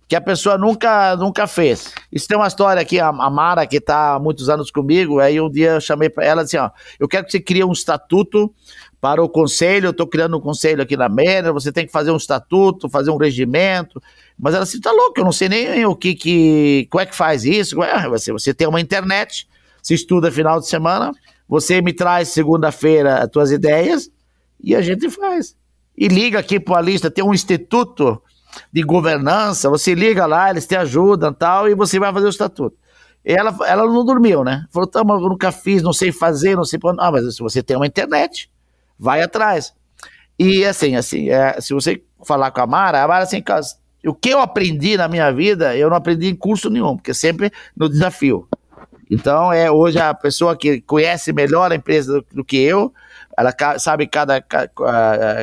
que 0.08 0.16
a 0.16 0.22
pessoa 0.22 0.58
nunca, 0.58 1.16
nunca 1.16 1.48
fez. 1.48 1.94
Isso 2.12 2.28
tem 2.28 2.38
uma 2.38 2.48
história 2.48 2.82
aqui, 2.82 3.00
a, 3.00 3.08
a 3.08 3.30
Mara, 3.30 3.66
que 3.66 3.78
está 3.78 4.16
há 4.16 4.20
muitos 4.20 4.50
anos 4.50 4.70
comigo, 4.70 5.20
aí 5.20 5.40
um 5.42 5.50
dia 5.50 5.72
eu 5.72 5.82
chamei 5.82 6.10
para 6.10 6.26
ela 6.26 6.42
assim, 6.44 6.58
ó, 6.58 6.70
eu 7.00 7.08
quero 7.08 7.26
que 7.26 7.32
você 7.32 7.40
crie 7.40 7.64
um 7.64 7.72
estatuto 7.72 8.54
para 9.06 9.24
o 9.24 9.30
conselho, 9.30 9.86
eu 9.86 9.92
estou 9.92 10.08
criando 10.08 10.36
um 10.36 10.42
conselho 10.42 10.82
aqui 10.82 10.98
na 10.98 11.08
Mena, 11.08 11.54
você 11.54 11.72
tem 11.72 11.86
que 11.86 11.92
fazer 11.92 12.10
um 12.10 12.18
estatuto, 12.18 12.90
fazer 12.90 13.12
um 13.12 13.18
regimento. 13.18 14.02
Mas 14.36 14.56
ela 14.56 14.64
assim, 14.64 14.82
tá 14.82 14.92
louco, 14.92 15.20
eu 15.20 15.24
não 15.24 15.32
sei 15.32 15.48
nem 15.48 15.86
o 15.86 15.96
que, 15.96 16.16
que 16.16 16.88
como 16.90 17.04
é 17.04 17.06
que 17.06 17.16
faz 17.16 17.46
isso. 17.46 17.84
É, 17.84 18.10
você, 18.10 18.32
você 18.32 18.52
tem 18.52 18.68
uma 18.68 18.82
internet, 18.82 19.48
se 19.84 19.94
estuda 19.94 20.32
final 20.32 20.60
de 20.60 20.68
semana, 20.68 21.12
você 21.48 21.84
me 21.84 21.94
traz 21.94 22.30
segunda-feira 22.30 23.20
as 23.20 23.30
tuas 23.30 23.52
ideias 23.52 24.10
e 24.60 24.74
a 24.74 24.82
gente 24.82 25.08
faz. 25.12 25.56
E 25.96 26.08
liga 26.08 26.40
aqui 26.40 26.60
para 26.60 26.80
a 26.80 26.82
lista, 26.82 27.12
tem 27.12 27.24
um 27.24 27.32
instituto 27.32 28.20
de 28.74 28.82
governança, 28.82 29.70
você 29.70 29.94
liga 29.94 30.26
lá, 30.26 30.50
eles 30.50 30.66
te 30.66 30.76
ajudam 30.76 31.32
tal, 31.32 31.70
e 31.70 31.76
você 31.76 32.00
vai 32.00 32.12
fazer 32.12 32.26
o 32.26 32.30
estatuto. 32.30 32.76
Ela, 33.24 33.56
ela 33.68 33.86
não 33.86 34.04
dormiu, 34.04 34.44
né? 34.44 34.66
Falou, 34.72 34.90
tá, 34.90 35.04
mas 35.04 35.22
eu 35.22 35.30
nunca 35.30 35.52
fiz, 35.52 35.84
não 35.84 35.94
sei 35.94 36.12
fazer, 36.12 36.56
não 36.56 36.66
sei... 36.66 36.80
Ah, 36.98 37.12
mas 37.12 37.36
se 37.36 37.44
você 37.44 37.62
tem 37.62 37.78
uma 37.78 37.86
internet, 37.86 38.50
vai 38.98 39.22
atrás. 39.22 39.74
E 40.38 40.66
assim, 40.66 40.96
assim, 40.96 41.30
é, 41.30 41.60
se 41.62 41.74
você 41.74 42.02
falar 42.26 42.52
com 42.52 42.62
a 42.62 42.68
Mara, 42.68 43.04
a 43.04 43.08
Mara 43.08 43.24
assim, 43.24 43.44
o 44.06 44.14
que 44.14 44.30
eu 44.30 44.40
aprendi 44.40 44.98
na 44.98 45.08
minha 45.08 45.32
vida, 45.32 45.76
eu 45.76 45.90
não 45.90 45.98
aprendi 45.98 46.28
em 46.28 46.36
curso 46.36 46.70
nenhum, 46.70 46.96
porque 46.96 47.14
sempre 47.14 47.52
no 47.76 47.90
desafio. 47.90 48.48
Então, 49.10 49.54
é 49.54 49.70
hoje 49.70 50.00
a 50.00 50.14
pessoa 50.14 50.58
que 50.58 50.82
conhece 50.82 51.32
melhor 51.32 51.72
a 51.72 51.76
empresa 51.76 52.14
do, 52.14 52.26
do 52.34 52.46
que 52.46 52.58
eu, 52.58 52.94
ela 53.38 53.54
sabe 53.78 54.08
cada, 54.08 54.42
cada, 54.42 54.70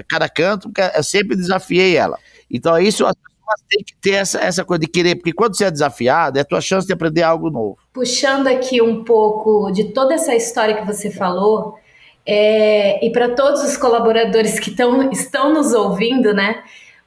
cada 0.09 0.29
canto, 0.29 0.69
porque 0.69 0.83
eu 0.97 1.03
sempre 1.03 1.37
desafiei 1.37 1.97
ela. 1.97 2.19
Então, 2.51 2.79
isso 2.79 3.07
as 3.07 3.15
pessoas 3.15 3.69
têm 3.69 3.85
que 3.85 3.95
ter 3.97 4.15
essa, 4.15 4.41
essa 4.41 4.65
coisa 4.65 4.81
de 4.81 4.89
querer, 4.89 5.17
porque 5.17 5.33
quando 5.33 5.57
você 5.57 5.65
é 5.65 5.71
desafiado, 5.71 6.39
é 6.39 6.43
a 6.43 6.45
tua 6.45 6.61
chance 6.61 6.87
de 6.87 6.93
aprender 6.93 7.23
algo 7.23 7.51
novo. 7.51 7.79
Puxando 7.93 8.49
aqui 8.49 8.83
um 8.83 9.05
pouco 9.05 9.71
de 9.71 9.93
toda 9.93 10.15
essa 10.15 10.35
história 10.35 10.75
que 10.75 10.87
você 10.87 11.11
falou, 11.11 11.79
é, 12.27 13.05
e 13.05 13.11
para 13.11 13.31
todos 13.31 13.63
os 13.63 13.77
colaboradores 13.77 14.59
que 14.61 14.71
tão, 14.71 15.11
estão 15.11 15.53
nos 15.53 15.73
ouvindo, 15.73 16.33
né? 16.33 16.63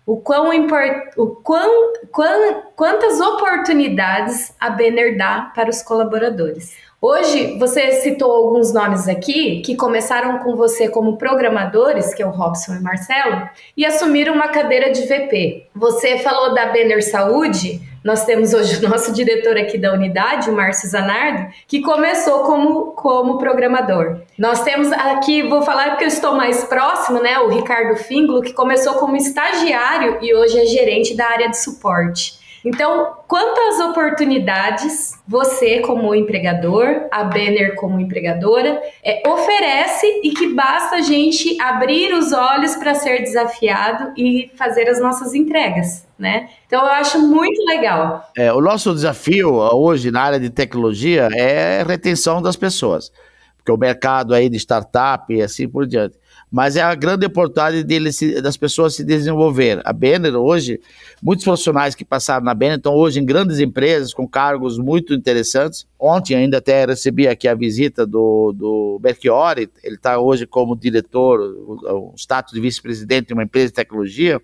O 0.05 0.18
quão, 0.18 0.53
import, 0.53 1.13
o 1.18 1.28
quão, 1.28 1.93
quão, 2.11 2.63
quantas 2.76 3.20
oportunidades 3.20 4.53
a 4.59 4.70
Banner 4.70 5.18
dá 5.18 5.51
para 5.55 5.70
os 5.70 5.82
colaboradores. 5.82 6.76
Hoje, 7.01 7.57
você 7.59 7.91
citou 8.01 8.32
alguns 8.32 8.74
nomes 8.74 9.07
aqui 9.07 9.61
que 9.61 9.76
começaram 9.76 10.39
com 10.39 10.55
você 10.55 10.89
como 10.89 11.18
programadores, 11.18 12.13
que 12.13 12.24
é 12.24 12.26
o 12.26 12.32
Robson 12.32 12.76
e 12.76 12.80
Marcelo, 12.82 13.49
e 13.76 13.86
assumiram 13.86 14.34
uma 14.34 14.47
cadeira 14.47 14.91
de 14.91 15.01
VP. 15.01 15.68
Você 15.76 16.20
falou 16.20 16.53
da 16.53 16.68
Banner 16.68 17.03
Saúde, 17.03 17.82
nós 18.06 18.24
temos 18.24 18.53
hoje 18.53 18.86
o 18.86 18.88
nosso 18.88 19.12
diretor 19.12 19.58
aqui 19.58 19.80
da 19.80 19.91
unidade, 19.91 20.47
o 20.47 20.53
Márcio 20.53 20.88
Zanardo, 20.88 21.51
que 21.68 21.82
começou 21.82 22.43
como, 22.43 22.91
como 22.91 23.39
programador. 23.39 24.20
Nós 24.38 24.64
temos 24.64 24.91
aqui, 24.91 25.41
vou 25.41 25.64
falar 25.64 25.89
porque 25.89 26.03
eu 26.03 26.10
estou 26.10 26.36
mais 26.36 26.64
próximo, 26.66 27.20
né? 27.20 27.39
O 27.39 27.49
Ricardo 27.49 27.95
Finglo, 27.95 28.43
que 28.43 28.53
começou 28.53 28.93
como 28.93 29.18
estagiário 29.18 30.20
e 30.22 30.36
hoje 30.36 30.60
é 30.60 30.68
gerente 30.68 31.16
da 31.16 31.26
área 31.26 31.49
de 31.49 31.58
suporte. 31.58 32.45
Então, 32.66 33.18
quantas 33.28 33.80
oportunidades 33.80 35.13
você, 35.28 35.82
como 35.82 36.16
empregador, 36.16 37.07
a 37.11 37.24
Banner 37.24 37.76
como 37.76 37.99
empregadora, 37.99 38.82
é, 39.03 39.22
oferece 39.30 40.07
e 40.24 40.32
que 40.32 40.51
basta 40.51 40.95
a 40.95 41.01
gente 41.01 41.61
abrir 41.61 42.11
os 42.11 42.34
olhos 42.34 42.76
para 42.76 42.95
ser 42.95 43.20
desafiado 43.20 44.11
e 44.18 44.51
fazer 44.55 44.89
as 44.89 44.99
nossas 44.99 45.36
entregas, 45.36 46.07
né? 46.18 46.49
Então, 46.66 46.82
eu 46.82 46.91
acho 46.93 47.20
muito 47.20 47.63
legal. 47.66 48.28
É, 48.36 48.51
o 48.51 48.59
nosso 48.59 48.91
desafio 48.95 49.53
hoje 49.53 50.09
na 50.09 50.24
área 50.24 50.39
de 50.39 50.49
tecnologia 50.49 51.30
é 51.36 51.84
retenção 51.84 52.41
das 52.41 52.55
pessoas, 52.55 53.11
porque 53.57 53.72
o 53.72 53.78
mercado 53.78 54.34
aí 54.34 54.49
de 54.49 54.57
startup 54.57 55.32
e 55.32 55.39
assim 55.39 55.70
por 55.70 55.86
diante 55.86 56.18
mas 56.56 56.78
é 56.78 56.82
a 56.82 56.95
grande 56.95 57.26
oportunidade 57.26 57.84
dele 57.84 58.10
das 58.41 58.56
pessoas 58.56 58.95
se 58.95 59.03
desenvolver. 59.03 59.82
A 59.84 59.91
Banner 59.91 60.38
hoje, 60.38 60.80
muitos 61.22 61.43
profissionais 61.43 61.93
que 61.93 62.06
passaram 62.06 62.45
na 62.45 62.53
Banner 62.53 62.78
estão 62.78 62.93
hoje 62.93 63.20
em 63.20 63.26
grandes 63.26 63.60
empresas 63.60 64.14
com 64.14 64.26
cargos 64.26 64.78
muito 64.78 65.14
interessantes. 65.14 65.86
Ontem 65.99 66.34
ainda 66.34 66.60
até 66.60 66.86
recebi 66.86 67.28
aqui 67.28 67.49
a 67.49 67.53
visita 67.53 68.08
do, 68.08 68.53
do 68.53 68.97
Belchiori, 69.01 69.70
ele 69.84 69.97
está 69.97 70.18
hoje 70.18 70.47
como 70.47 70.78
diretor, 70.78 71.41
o, 71.41 72.14
o 72.14 72.14
status 72.16 72.53
de 72.53 72.62
vice-presidente 72.62 73.28
de 73.28 73.34
uma 73.34 73.43
empresa 73.43 73.68
de 73.68 73.74
tecnologia. 73.74 74.41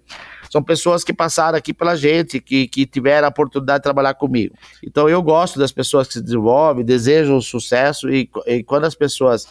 São 0.52 0.62
pessoas 0.62 1.06
que 1.06 1.14
passaram 1.14 1.58
aqui 1.58 1.74
pela 1.74 1.96
gente, 1.96 2.42
que, 2.42 2.68
que 2.68 2.86
tiveram 2.86 3.28
a 3.28 3.30
oportunidade 3.30 3.80
de 3.80 3.84
trabalhar 3.84 4.16
comigo. 4.16 4.54
Então 4.86 5.08
eu 5.08 5.24
gosto 5.24 5.58
das 5.58 5.72
pessoas 5.72 6.10
que 6.10 6.16
se 6.16 6.22
desenvolvem, 6.22 6.84
desejo 6.84 7.40
sucesso 7.42 8.10
e, 8.10 8.30
e 8.48 8.64
quando 8.64 8.84
as 8.84 8.96
pessoas 8.96 9.48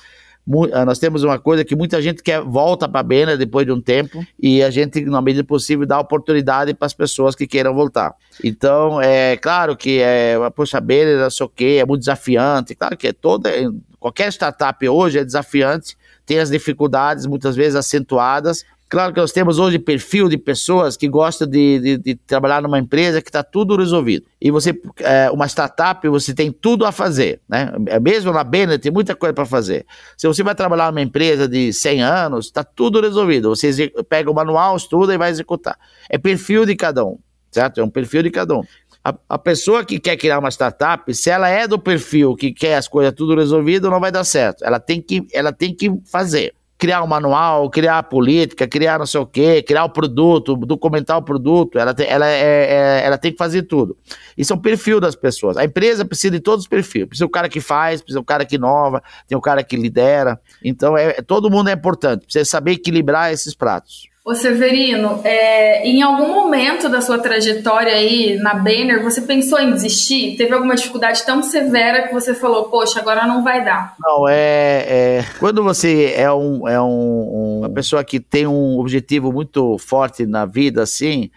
nós 0.46 0.98
temos 0.98 1.22
uma 1.22 1.38
coisa 1.38 1.64
que 1.64 1.76
muita 1.76 2.00
gente 2.02 2.22
quer 2.22 2.40
volta 2.40 2.88
para 2.88 3.00
a 3.00 3.02
Bena 3.02 3.36
depois 3.36 3.66
de 3.66 3.72
um 3.72 3.80
tempo 3.80 4.24
e 4.38 4.62
a 4.62 4.70
gente, 4.70 5.00
na 5.02 5.22
medida 5.22 5.44
possível, 5.44 5.86
dá 5.86 6.00
oportunidade 6.00 6.74
para 6.74 6.86
as 6.86 6.94
pessoas 6.94 7.34
que 7.34 7.46
queiram 7.46 7.74
voltar. 7.74 8.14
Então, 8.42 9.00
é 9.00 9.36
claro 9.36 9.76
que 9.76 10.00
é, 10.00 10.36
poxa, 10.54 10.78
a 10.78 10.80
Bena, 10.80 11.22
não 11.22 11.30
sei 11.30 11.46
o 11.46 11.48
quê, 11.48 11.78
é 11.80 11.86
muito 11.86 12.00
desafiante. 12.00 12.74
Claro 12.74 12.96
que 12.96 13.08
é 13.08 13.12
toda, 13.12 13.50
qualquer 13.98 14.32
startup 14.32 14.88
hoje 14.88 15.18
é 15.18 15.24
desafiante, 15.24 15.96
tem 16.24 16.38
as 16.38 16.50
dificuldades 16.50 17.26
muitas 17.26 17.54
vezes 17.54 17.76
acentuadas, 17.76 18.64
Claro 18.90 19.14
que 19.14 19.20
nós 19.20 19.30
temos 19.30 19.60
hoje 19.60 19.78
perfil 19.78 20.28
de 20.28 20.36
pessoas 20.36 20.96
que 20.96 21.06
gostam 21.06 21.46
de, 21.46 21.78
de, 21.78 21.98
de 21.98 22.14
trabalhar 22.16 22.60
numa 22.60 22.76
empresa 22.76 23.22
que 23.22 23.28
está 23.28 23.40
tudo 23.40 23.76
resolvido. 23.76 24.26
E 24.40 24.50
você, 24.50 24.76
é, 24.98 25.30
uma 25.30 25.46
startup, 25.46 26.08
você 26.08 26.34
tem 26.34 26.50
tudo 26.50 26.84
a 26.84 26.90
fazer, 26.90 27.40
né? 27.48 27.70
É 27.86 28.00
mesmo 28.00 28.32
na 28.32 28.42
Bena 28.42 28.76
tem 28.80 28.90
muita 28.90 29.14
coisa 29.14 29.32
para 29.32 29.46
fazer. 29.46 29.86
Se 30.16 30.26
você 30.26 30.42
vai 30.42 30.56
trabalhar 30.56 30.90
numa 30.90 31.00
empresa 31.00 31.46
de 31.46 31.72
100 31.72 32.02
anos, 32.02 32.46
está 32.46 32.64
tudo 32.64 33.00
resolvido. 33.00 33.50
Você 33.50 33.92
pega 34.08 34.28
o 34.28 34.34
manual, 34.34 34.76
estuda 34.76 35.14
e 35.14 35.18
vai 35.18 35.30
executar. 35.30 35.78
É 36.08 36.18
perfil 36.18 36.66
de 36.66 36.74
cada 36.74 37.04
um, 37.04 37.16
certo? 37.48 37.80
É 37.80 37.84
um 37.84 37.90
perfil 37.90 38.24
de 38.24 38.30
cada 38.32 38.56
um. 38.56 38.64
A, 39.04 39.14
a, 39.28 39.38
pessoa 39.38 39.84
que 39.84 40.00
quer 40.00 40.16
criar 40.16 40.40
uma 40.40 40.50
startup, 40.50 41.14
se 41.14 41.30
ela 41.30 41.48
é 41.48 41.68
do 41.68 41.78
perfil 41.78 42.34
que 42.34 42.52
quer 42.52 42.74
as 42.74 42.88
coisas 42.88 43.14
tudo 43.14 43.36
resolvido, 43.36 43.88
não 43.88 44.00
vai 44.00 44.10
dar 44.10 44.24
certo. 44.24 44.64
Ela 44.64 44.80
tem 44.80 45.00
que, 45.00 45.28
ela 45.32 45.52
tem 45.52 45.72
que 45.72 45.88
fazer 46.10 46.54
criar 46.80 47.02
um 47.02 47.06
manual, 47.06 47.68
criar 47.68 47.98
a 47.98 48.02
política, 48.02 48.66
criar 48.66 48.98
não 48.98 49.04
sei 49.04 49.20
o 49.20 49.26
quê, 49.26 49.62
criar 49.62 49.84
o 49.84 49.90
produto, 49.90 50.56
documentar 50.56 51.18
o 51.18 51.22
produto, 51.22 51.78
ela 51.78 51.92
tem, 51.92 52.08
ela, 52.08 52.26
é, 52.26 52.40
é, 52.40 53.02
ela 53.04 53.18
tem 53.18 53.30
que 53.30 53.36
fazer 53.36 53.64
tudo. 53.64 53.96
Isso 54.36 54.54
é 54.54 54.56
um 54.56 54.58
perfil 54.58 54.98
das 54.98 55.14
pessoas. 55.14 55.58
A 55.58 55.64
empresa 55.64 56.06
precisa 56.06 56.30
de 56.30 56.40
todos 56.40 56.64
os 56.64 56.68
perfis. 56.68 57.04
Precisa 57.04 57.26
o 57.26 57.28
cara 57.28 57.50
que 57.50 57.60
faz, 57.60 58.00
precisa 58.00 58.18
o 58.18 58.24
cara 58.24 58.46
que 58.46 58.54
inova, 58.56 59.02
tem 59.28 59.36
o 59.36 59.42
cara 59.42 59.62
que 59.62 59.76
lidera. 59.76 60.40
Então, 60.64 60.96
é, 60.96 61.20
todo 61.20 61.50
mundo 61.50 61.68
é 61.68 61.74
importante. 61.74 62.24
Precisa 62.24 62.46
saber 62.46 62.72
equilibrar 62.72 63.30
esses 63.30 63.54
pratos. 63.54 64.09
Ô 64.22 64.34
Severino, 64.34 65.22
é, 65.24 65.82
em 65.88 66.02
algum 66.02 66.34
momento 66.34 66.90
da 66.90 67.00
sua 67.00 67.18
trajetória 67.18 67.94
aí 67.94 68.36
na 68.36 68.52
Banner, 68.52 69.02
você 69.02 69.22
pensou 69.22 69.58
em 69.58 69.72
desistir? 69.72 70.36
Teve 70.36 70.52
alguma 70.52 70.74
dificuldade 70.76 71.24
tão 71.24 71.42
severa 71.42 72.06
que 72.06 72.12
você 72.12 72.34
falou, 72.34 72.64
poxa, 72.64 73.00
agora 73.00 73.26
não 73.26 73.42
vai 73.42 73.64
dar? 73.64 73.94
Não, 73.98 74.28
é. 74.28 74.84
é 74.86 75.24
quando 75.38 75.64
você 75.64 76.12
é, 76.14 76.30
um, 76.30 76.68
é 76.68 76.80
um, 76.80 77.60
uma 77.60 77.70
pessoa 77.70 78.04
que 78.04 78.20
tem 78.20 78.46
um 78.46 78.78
objetivo 78.78 79.32
muito 79.32 79.78
forte 79.78 80.26
na 80.26 80.44
vida, 80.44 80.82
assim, 80.82 81.30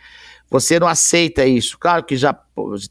você 0.49 0.77
não 0.77 0.87
aceita 0.87 1.45
isso. 1.45 1.77
Claro 1.79 2.03
que 2.03 2.17
já 2.17 2.37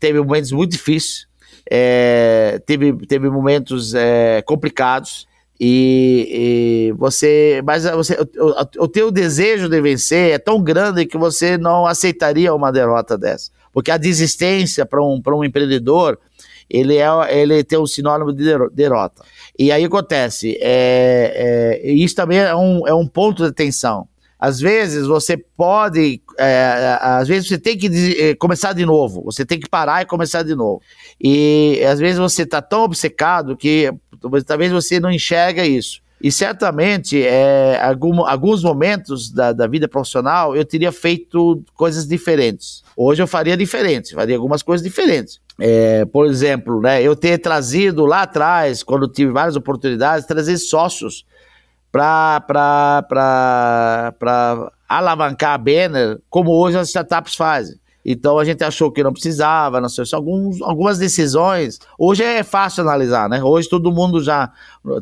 teve 0.01 0.19
momentos 0.21 0.53
muito 0.53 0.71
difíceis, 0.71 1.27
é, 1.71 2.59
teve, 2.65 2.95
teve 3.07 3.29
momentos 3.29 3.95
é, 3.95 4.41
complicados 4.41 5.29
e, 5.65 6.89
e, 6.89 6.93
você, 6.95 7.63
mas 7.65 7.85
você, 7.85 8.19
o, 8.37 8.83
o 8.83 8.89
teu 8.89 9.13
desejo 9.13 9.69
de 9.69 9.81
vencer 9.81 10.33
é 10.33 10.39
tão 10.39 10.61
grande 10.61 11.07
que 11.07 11.17
você 11.17 11.57
não 11.57 11.87
aceitaria 11.87 12.53
uma 12.53 12.73
derrota 12.73 13.17
dessa, 13.17 13.53
porque 13.73 13.93
a 13.93 13.97
desistência 13.97 14.85
para 14.85 15.01
um, 15.01 15.23
um 15.25 15.45
empreendedor 15.45 16.19
ele 16.69 16.97
é 16.97 17.07
ele 17.31 17.63
tem 17.63 17.79
um 17.79 17.87
sinônimo 17.87 18.33
de 18.33 18.45
derrota. 18.73 19.23
E 19.57 19.71
aí 19.71 19.85
acontece, 19.85 20.59
é, 20.61 21.81
é, 21.85 21.93
isso 21.93 22.17
também 22.17 22.39
é 22.39 22.57
um, 22.57 22.89
é 22.89 22.93
um 22.93 23.07
ponto 23.07 23.45
de 23.45 23.51
atenção. 23.51 24.09
Às 24.41 24.59
vezes 24.59 25.07
você 25.07 25.37
pode, 25.37 26.21
é, 26.37 26.99
às 27.01 27.29
vezes 27.29 27.47
você 27.47 27.57
tem 27.57 27.79
que 27.79 27.87
é, 28.21 28.35
começar 28.35 28.73
de 28.73 28.85
novo, 28.85 29.23
você 29.23 29.47
tem 29.47 29.61
que 29.61 29.69
parar 29.69 30.03
e 30.03 30.07
começar 30.07 30.43
de 30.43 30.57
novo. 30.57 30.83
E 31.23 31.81
às 31.89 32.01
vezes 32.01 32.19
você 32.19 32.43
está 32.43 32.61
tão 32.61 32.83
obcecado 32.83 33.57
que 33.57 33.95
talvez 34.47 34.73
você 34.73 35.01
não 35.01 35.11
enxerga 35.11 35.67
isso. 35.67 36.01
E 36.23 36.31
certamente, 36.31 37.21
é, 37.21 37.83
algum, 37.83 38.25
alguns 38.25 38.63
momentos 38.63 39.29
da, 39.29 39.53
da, 39.53 39.67
vida 39.67 39.89
profissional, 39.89 40.55
eu 40.55 40.65
teria 40.65 40.93
feito 40.93 41.65
coisas 41.75 42.07
diferentes. 42.07 42.85
Hoje 42.97 43.21
eu 43.21 43.27
faria 43.27 43.57
diferente, 43.57 44.15
faria 44.15 44.37
algumas 44.37 44.63
coisas 44.63 44.87
diferentes. 44.87 45.41
É, 45.59 46.05
por 46.05 46.27
exemplo, 46.27 46.81
né, 46.81 47.03
eu 47.03 47.17
ter 47.17 47.39
trazido 47.39 48.07
lá 48.07 48.23
atrás, 48.23 48.85
quando 48.85 49.09
tive 49.09 49.33
várias 49.33 49.57
oportunidades, 49.57 50.25
trazer 50.25 50.57
sócios 50.59 51.27
para 51.91 53.05
alavancar 54.89 55.55
a 55.55 55.59
Banner, 55.59 56.21
como 56.31 56.53
hoje 56.53 56.79
as 56.79 56.87
startups 56.89 57.35
fazem. 57.35 57.82
Então 58.05 58.39
a 58.39 58.45
gente 58.45 58.65
achou 58.65 58.91
que 58.91 59.03
não 59.03 59.13
precisava, 59.13 59.81
não 59.81 59.89
sei, 59.89 60.05
alguns, 60.13 60.61
algumas 60.63 60.99
decisões. 60.99 61.79
Hoje 61.99 62.23
é 62.23 62.43
fácil 62.43 62.83
analisar, 62.83 63.29
né? 63.29 63.43
Hoje 63.43 63.69
todo 63.69 63.93
mundo 63.93 64.23
já 64.23 64.51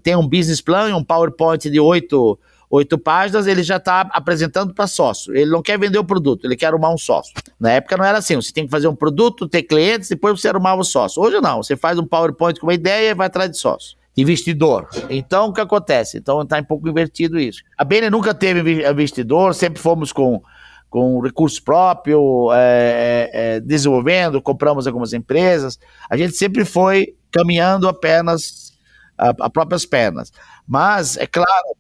tem 0.02 0.16
um 0.16 0.26
business 0.26 0.60
plan, 0.60 0.94
um 0.94 1.04
PowerPoint 1.04 1.70
de 1.70 1.80
oito, 1.80 2.38
oito 2.68 2.98
páginas, 2.98 3.46
ele 3.46 3.62
já 3.62 3.76
está 3.76 4.02
apresentando 4.12 4.74
para 4.74 4.86
sócio. 4.86 5.34
Ele 5.34 5.50
não 5.50 5.62
quer 5.62 5.78
vender 5.78 5.98
o 5.98 6.04
produto, 6.04 6.44
ele 6.44 6.56
quer 6.56 6.66
arrumar 6.66 6.90
um 6.90 6.98
sócio. 6.98 7.32
Na 7.58 7.72
época 7.72 7.96
não 7.96 8.04
era 8.04 8.18
assim, 8.18 8.36
você 8.36 8.52
tem 8.52 8.64
que 8.64 8.70
fazer 8.70 8.88
um 8.88 8.94
produto, 8.94 9.48
ter 9.48 9.62
clientes, 9.62 10.08
depois 10.08 10.40
você 10.40 10.48
arrumava 10.48 10.80
o 10.80 10.84
sócio. 10.84 11.22
Hoje 11.22 11.40
não, 11.40 11.62
você 11.62 11.76
faz 11.76 11.98
um 11.98 12.06
PowerPoint 12.06 12.60
com 12.60 12.66
uma 12.66 12.74
ideia 12.74 13.10
e 13.10 13.14
vai 13.14 13.26
atrás 13.26 13.50
de 13.50 13.58
sócio 13.58 13.98
investidor. 14.16 14.88
Então, 15.08 15.48
o 15.48 15.52
que 15.52 15.60
acontece? 15.60 16.18
Então, 16.18 16.42
está 16.42 16.58
um 16.58 16.64
pouco 16.64 16.88
invertido 16.88 17.38
isso. 17.38 17.62
A 17.76 17.84
Bene 17.84 18.10
nunca 18.10 18.34
teve 18.34 18.86
investidor, 18.86 19.54
sempre 19.54 19.80
fomos 19.80 20.12
com, 20.12 20.42
com 20.90 21.20
recurso 21.20 21.62
próprio, 21.62 22.50
é, 22.52 23.30
é, 23.32 23.60
desenvolvendo, 23.60 24.42
compramos 24.42 24.88
algumas 24.88 25.12
empresas. 25.12 25.78
A 26.10 26.16
gente 26.16 26.36
sempre 26.36 26.64
foi 26.64 27.14
caminhando 27.30 27.88
apenas 27.88 28.72
a, 29.16 29.28
a 29.28 29.48
próprias 29.48 29.86
pernas. 29.86 30.32
Mas, 30.66 31.16
é 31.16 31.26
claro, 31.26 31.76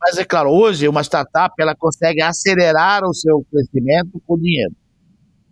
mas 0.00 0.18
é 0.18 0.24
claro, 0.24 0.50
hoje 0.50 0.88
uma 0.88 1.02
startup 1.02 1.54
ela 1.58 1.76
consegue 1.76 2.20
acelerar 2.20 3.04
o 3.04 3.14
seu 3.14 3.46
crescimento 3.50 4.20
com 4.26 4.36
dinheiro. 4.36 4.74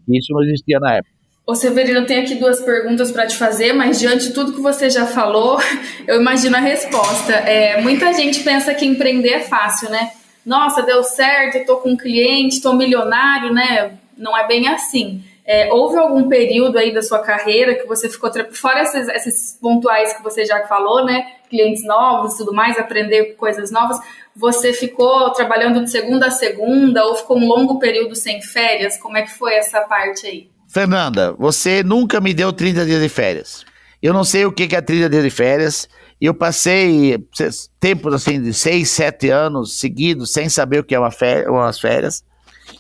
Isso 0.09 0.33
não 0.33 0.43
existia 0.43 0.81
na 0.81 0.95
época. 0.95 1.19
Ô 1.47 1.55
Severino, 1.55 2.01
eu 2.01 2.07
tenho 2.07 2.23
aqui 2.23 2.35
duas 2.35 2.61
perguntas 2.61 3.11
para 3.11 3.27
te 3.27 3.37
fazer, 3.37 3.73
mas 3.73 3.99
diante 3.99 4.29
de 4.29 4.35
tudo 4.35 4.53
que 4.53 4.61
você 4.61 4.91
já 4.91 5.07
falou, 5.07 5.59
eu 6.07 6.21
imagino 6.21 6.57
a 6.57 6.61
resposta. 6.61 7.33
É, 7.33 7.81
muita 7.81 8.13
gente 8.13 8.41
pensa 8.41 8.75
que 8.75 8.85
empreender 8.85 9.31
é 9.31 9.41
fácil, 9.41 9.89
né? 9.89 10.11
Nossa, 10.49 10.81
deu 10.81 11.05
certo, 11.05 11.59
estou 11.59 11.77
com 11.77 11.91
um 11.91 11.97
cliente, 11.97 12.57
estou 12.57 12.73
milionário, 12.73 13.53
né? 13.53 13.99
Não 14.17 14.35
é 14.35 14.47
bem 14.47 14.67
assim. 14.67 15.23
É, 15.45 15.71
houve 15.71 15.99
algum 15.99 16.27
período 16.27 16.79
aí 16.79 16.91
da 16.91 17.03
sua 17.03 17.19
carreira 17.19 17.75
que 17.75 17.87
você 17.87 18.09
ficou, 18.09 18.31
fora 18.53 18.83
esses, 18.83 19.09
esses 19.09 19.59
pontuais 19.61 20.15
que 20.15 20.23
você 20.23 20.47
já 20.47 20.67
falou, 20.67 21.05
né? 21.05 21.35
Clientes 21.51 21.85
novos 21.85 22.33
e 22.33 22.39
tudo 22.39 22.55
mais, 22.55 22.79
aprender 22.79 23.35
coisas 23.35 23.71
novas, 23.71 23.99
você 24.35 24.73
ficou 24.73 25.29
trabalhando 25.33 25.85
de 25.85 25.91
segunda 25.91 26.29
a 26.29 26.31
segunda 26.31 27.05
ou 27.05 27.15
ficou 27.15 27.37
um 27.37 27.47
longo 27.47 27.79
período 27.79 28.17
sem 28.17 28.41
férias? 28.41 28.97
Como 28.97 29.19
é 29.19 29.23
que 29.23 29.35
foi 29.35 29.55
essa 29.55 29.83
parte 29.83 30.27
aí? 30.27 30.49
Fernanda, 30.67 31.35
você 31.39 31.83
nunca 31.83 32.23
me 32.23 32.33
deu 32.33 32.55
30 32.55 32.87
dias 32.87 33.03
de 33.03 33.09
férias. 33.11 33.67
Eu 34.03 34.15
não 34.15 34.25
sei 34.25 34.47
o 34.47 34.53
que 34.53 34.75
é 34.75 34.81
30 34.81 35.11
dias 35.11 35.25
de 35.25 35.31
férias. 35.31 35.89
Eu 36.21 36.35
passei 36.35 37.17
tempos 37.79 38.13
assim 38.13 38.43
de 38.43 38.53
6, 38.53 38.89
7 38.89 39.31
anos 39.31 39.79
seguidos 39.79 40.33
sem 40.33 40.49
saber 40.49 40.81
o 40.81 40.85
que 40.85 40.95
é 40.95 40.99
uma 40.99 41.11
férias, 41.11 41.47
umas 41.49 41.79
férias. 41.79 42.25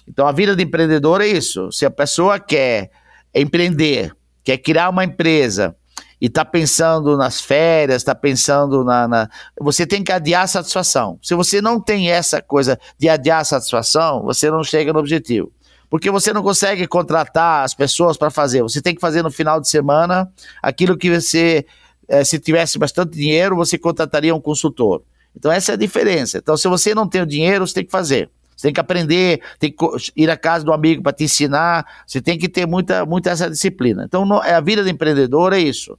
Então 0.06 0.26
a 0.26 0.32
vida 0.32 0.56
de 0.56 0.64
empreendedor 0.64 1.20
é 1.20 1.26
isso. 1.26 1.70
Se 1.70 1.86
a 1.86 1.90
pessoa 1.90 2.40
quer 2.40 2.90
empreender, 3.34 4.12
quer 4.42 4.58
criar 4.58 4.88
uma 4.88 5.04
empresa 5.04 5.76
e 6.20 6.26
está 6.26 6.44
pensando 6.44 7.16
nas 7.16 7.40
férias, 7.40 8.02
está 8.02 8.14
pensando 8.14 8.82
na, 8.84 9.06
na, 9.06 9.30
Você 9.60 9.86
tem 9.86 10.02
que 10.02 10.10
adiar 10.10 10.42
a 10.42 10.48
satisfação. 10.48 11.18
Se 11.22 11.34
você 11.34 11.60
não 11.60 11.80
tem 11.80 12.10
essa 12.10 12.42
coisa 12.42 12.78
de 12.98 13.08
adiar 13.08 13.40
a 13.40 13.44
satisfação, 13.44 14.22
você 14.22 14.50
não 14.50 14.64
chega 14.64 14.92
no 14.92 14.98
objetivo. 14.98 15.52
Porque 15.88 16.10
você 16.10 16.32
não 16.32 16.42
consegue 16.42 16.86
contratar 16.86 17.64
as 17.64 17.72
pessoas 17.72 18.16
para 18.16 18.30
fazer. 18.30 18.62
Você 18.62 18.82
tem 18.82 18.94
que 18.94 19.00
fazer 19.00 19.22
no 19.22 19.30
final 19.30 19.60
de 19.60 19.68
semana 19.68 20.30
aquilo 20.62 20.98
que 20.98 21.10
você, 21.10 21.64
é, 22.08 22.24
se 22.24 22.38
tivesse 22.38 22.78
bastante 22.78 23.12
dinheiro, 23.16 23.54
você 23.54 23.78
contrataria 23.78 24.34
um 24.34 24.40
consultor. 24.40 25.02
Então, 25.36 25.52
essa 25.52 25.72
é 25.72 25.74
a 25.74 25.78
diferença. 25.78 26.38
Então, 26.38 26.56
se 26.56 26.66
você 26.66 26.94
não 26.94 27.06
tem 27.08 27.22
o 27.22 27.26
dinheiro, 27.26 27.66
você 27.66 27.74
tem 27.74 27.84
que 27.84 27.90
fazer. 27.90 28.30
Você 28.56 28.66
tem 28.66 28.72
que 28.72 28.80
aprender, 28.80 29.40
tem 29.60 29.70
que 29.70 29.86
ir 30.16 30.28
à 30.28 30.36
casa 30.36 30.64
do 30.64 30.72
amigo 30.72 31.00
para 31.02 31.12
te 31.12 31.24
ensinar. 31.24 31.86
Você 32.04 32.20
tem 32.20 32.36
que 32.36 32.48
ter 32.48 32.66
muita, 32.66 33.06
muita 33.06 33.30
essa 33.30 33.48
disciplina. 33.48 34.04
Então, 34.04 34.24
no, 34.24 34.40
a 34.40 34.60
vida 34.60 34.82
do 34.82 34.88
empreendedor 34.88 35.52
é 35.52 35.60
isso. 35.60 35.96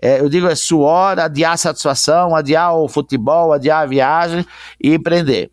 É, 0.00 0.20
eu 0.20 0.28
digo 0.28 0.46
é 0.46 0.54
suor, 0.54 1.18
adiar 1.18 1.52
a 1.52 1.56
satisfação, 1.56 2.34
adiar 2.34 2.74
o 2.74 2.88
futebol, 2.88 3.52
adiar 3.52 3.82
a 3.82 3.86
viagem 3.86 4.46
e 4.82 4.94
empreender. 4.94 5.50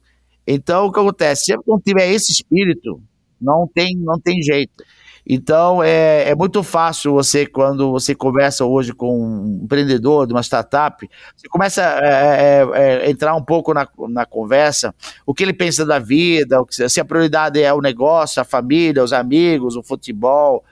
Então, 0.48 0.86
o 0.86 0.92
que 0.92 1.00
acontece? 1.00 1.46
Se 1.46 1.56
não 1.68 1.80
tiver 1.80 2.10
esse 2.12 2.32
espírito, 2.32 3.02
não 3.42 3.68
tem, 3.68 3.98
não 3.98 4.20
tem 4.20 4.42
jeito. 4.42 4.84
Então, 5.28 5.82
é, 5.82 6.30
é 6.30 6.36
muito 6.36 6.62
fácil 6.62 7.14
você, 7.14 7.48
quando 7.48 7.92
você 7.92 8.14
conversa 8.14 8.64
hoje 8.64 8.94
com 8.94 9.20
um 9.20 9.64
empreendedor 9.64 10.28
de 10.28 10.34
uma 10.34 10.44
startup, 10.44 11.10
você 11.36 11.48
começa 11.50 11.82
a 11.82 12.06
é, 12.06 12.62
é, 12.64 12.68
é, 12.74 13.10
entrar 13.10 13.36
um 13.36 13.44
pouco 13.44 13.74
na, 13.74 13.88
na 14.08 14.26
conversa, 14.26 14.94
o 15.26 15.34
que 15.34 15.44
ele 15.44 15.54
pensa 15.54 15.84
da 15.84 15.98
vida, 15.98 16.64
se 16.70 17.00
a 17.00 17.06
prioridade 17.06 17.60
é 17.60 17.74
o 17.74 17.82
negócio, 17.82 18.40
a 18.40 18.46
família, 18.46 19.04
os 19.04 19.14
amigos, 19.14 19.76
o 19.76 19.82
futebol. 19.82 20.64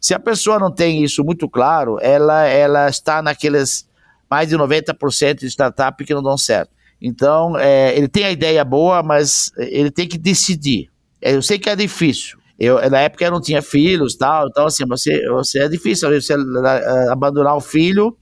Se 0.00 0.14
a 0.14 0.18
pessoa 0.18 0.58
não 0.58 0.72
tem 0.72 1.04
isso 1.04 1.22
muito 1.22 1.46
claro, 1.48 1.98
ela, 2.00 2.46
ela 2.46 2.88
está 2.88 3.20
naqueles 3.20 3.86
mais 4.30 4.48
de 4.48 4.56
90% 4.56 5.40
de 5.40 5.46
startup 5.48 6.02
que 6.02 6.14
não 6.14 6.22
dão 6.22 6.38
certo. 6.38 6.70
Então, 7.00 7.58
é, 7.58 7.96
ele 7.96 8.08
tem 8.08 8.24
a 8.24 8.30
ideia 8.30 8.64
boa, 8.64 9.02
mas 9.02 9.52
ele 9.56 9.90
tem 9.90 10.08
que 10.08 10.16
decidir. 10.16 10.90
É, 11.20 11.34
eu 11.34 11.42
sei 11.42 11.58
que 11.58 11.68
é 11.68 11.76
difícil. 11.76 12.37
Eu, 12.58 12.90
na 12.90 13.00
época 13.00 13.24
eu 13.24 13.30
não 13.30 13.40
tinha 13.40 13.62
filhos 13.62 14.16
tal, 14.16 14.48
então 14.48 14.66
assim, 14.66 14.84
você, 14.84 15.28
você 15.28 15.60
é 15.60 15.68
difícil 15.68 16.10
você 16.10 16.34
abandonar 17.10 17.56
o 17.56 17.60
filho 17.60 18.16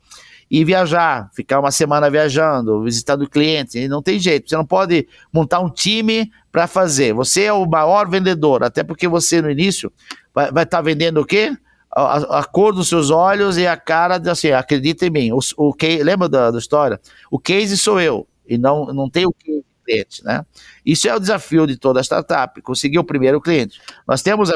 e 0.51 0.64
viajar, 0.64 1.30
ficar 1.34 1.59
uma 1.59 1.70
semana 1.70 2.09
viajando, 2.11 2.82
visitando 2.82 3.28
clientes, 3.28 3.74
e 3.74 3.89
não 3.89 4.03
tem 4.03 4.18
jeito. 4.18 4.49
Você 4.49 4.57
não 4.57 4.64
pode 4.64 5.09
montar 5.32 5.61
um 5.61 5.70
time 5.70 6.30
para 6.53 6.66
fazer. 6.66 7.12
Você 7.14 7.45
é 7.45 7.53
o 7.53 7.66
maior 7.66 8.09
vendedor, 8.09 8.62
até 8.62 8.84
porque 8.84 9.09
você 9.09 9.43
no 9.43 9.51
início 9.51 9.93
vai 10.32 10.49
estar 10.49 10.66
tá 10.66 10.82
vendendo 10.82 11.20
o 11.20 11.24
quê? 11.24 11.57
A, 11.91 12.41
a, 12.41 12.45
cor 12.45 12.74
dos 12.74 12.89
seus 12.89 13.11
olhos 13.11 13.57
e 13.57 13.66
a 13.66 13.76
cara, 13.76 14.18
de, 14.18 14.28
assim, 14.28 14.51
acredita 14.51 15.07
em 15.07 15.11
mim. 15.11 15.32
O, 15.32 15.39
o, 15.57 15.74
lembra 16.03 16.28
da, 16.28 16.51
da 16.51 16.59
história? 16.59 17.01
O 17.30 17.39
case 17.39 17.76
sou 17.76 18.01
eu, 18.01 18.28
e 18.47 18.59
não, 18.59 18.87
não 18.87 19.09
tem 19.09 19.26
o 19.26 19.32
case 19.32 19.66
cliente, 19.87 20.24
né? 20.24 20.45
Isso 20.84 21.09
é 21.09 21.14
o 21.14 21.20
desafio 21.20 21.66
de 21.66 21.76
toda 21.76 22.03
startup, 22.03 22.61
conseguir 22.62 22.99
o 22.99 23.05
primeiro 23.05 23.41
cliente. 23.41 23.80
Nós 24.07 24.22
temos 24.22 24.51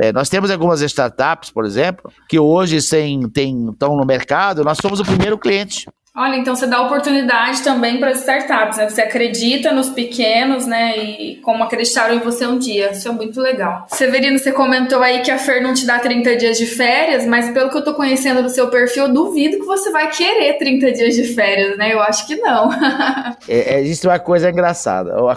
é, 0.00 0.12
nós 0.12 0.28
temos 0.28 0.48
algumas 0.50 0.80
startups, 0.80 1.50
por 1.50 1.64
exemplo, 1.64 2.12
que 2.28 2.38
hoje 2.38 2.76
estão 2.76 3.96
no 3.96 4.04
mercado, 4.06 4.62
nós 4.62 4.78
somos 4.80 5.00
o 5.00 5.04
primeiro 5.04 5.36
cliente. 5.36 5.88
Olha, 6.18 6.34
então 6.34 6.56
você 6.56 6.66
dá 6.66 6.82
oportunidade 6.82 7.62
também 7.62 8.00
para 8.00 8.10
as 8.10 8.18
startups, 8.18 8.76
né? 8.76 8.90
Você 8.90 9.00
acredita 9.00 9.72
nos 9.72 9.88
pequenos, 9.88 10.66
né? 10.66 10.98
E 10.98 11.36
como 11.36 11.62
acreditaram 11.62 12.16
em 12.16 12.18
você 12.18 12.44
um 12.44 12.58
dia. 12.58 12.90
Isso 12.90 13.06
é 13.06 13.12
muito 13.12 13.40
legal. 13.40 13.86
Severino, 13.86 14.36
você 14.36 14.50
comentou 14.50 15.00
aí 15.00 15.20
que 15.20 15.30
a 15.30 15.38
Fer 15.38 15.62
não 15.62 15.72
te 15.72 15.86
dá 15.86 16.00
30 16.00 16.34
dias 16.34 16.58
de 16.58 16.66
férias, 16.66 17.24
mas 17.24 17.52
pelo 17.52 17.70
que 17.70 17.76
eu 17.76 17.84
tô 17.84 17.94
conhecendo 17.94 18.42
do 18.42 18.48
seu 18.48 18.66
perfil, 18.68 19.04
eu 19.04 19.12
duvido 19.12 19.58
que 19.58 19.64
você 19.64 19.92
vai 19.92 20.10
querer 20.10 20.58
30 20.58 20.90
dias 20.90 21.14
de 21.14 21.22
férias, 21.22 21.78
né? 21.78 21.94
Eu 21.94 22.00
acho 22.00 22.26
que 22.26 22.34
não. 22.34 22.68
é, 23.48 23.74
é, 23.74 23.80
existe 23.80 24.04
uma 24.04 24.18
coisa 24.18 24.50
engraçada. 24.50 25.10
Eu, 25.10 25.28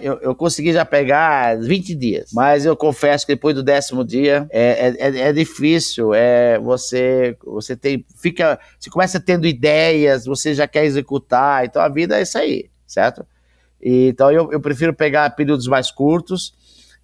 eu, 0.00 0.18
eu, 0.22 0.34
consegui 0.36 0.72
já 0.72 0.84
pegar 0.84 1.58
20 1.58 1.92
dias, 1.96 2.30
mas 2.32 2.64
eu 2.64 2.76
confesso 2.76 3.26
que 3.26 3.32
depois 3.32 3.56
do 3.56 3.64
décimo 3.64 4.04
dia 4.04 4.46
é, 4.52 4.94
é, 4.96 5.08
é, 5.08 5.18
é 5.30 5.32
difícil. 5.32 6.14
É, 6.14 6.56
você, 6.60 7.36
você 7.44 7.74
tem. 7.74 8.04
Fica. 8.22 8.60
Você 8.78 8.88
começa 8.88 9.18
tendo 9.18 9.44
ideias 9.44 10.19
você 10.24 10.54
já 10.54 10.66
quer 10.66 10.84
executar. 10.84 11.64
Então 11.64 11.80
a 11.82 11.88
vida 11.88 12.18
é 12.18 12.22
isso 12.22 12.38
aí, 12.38 12.70
certo? 12.86 13.26
E, 13.80 14.08
então 14.08 14.30
eu, 14.30 14.52
eu 14.52 14.60
prefiro 14.60 14.94
pegar 14.94 15.30
períodos 15.30 15.66
mais 15.66 15.90
curtos 15.90 16.54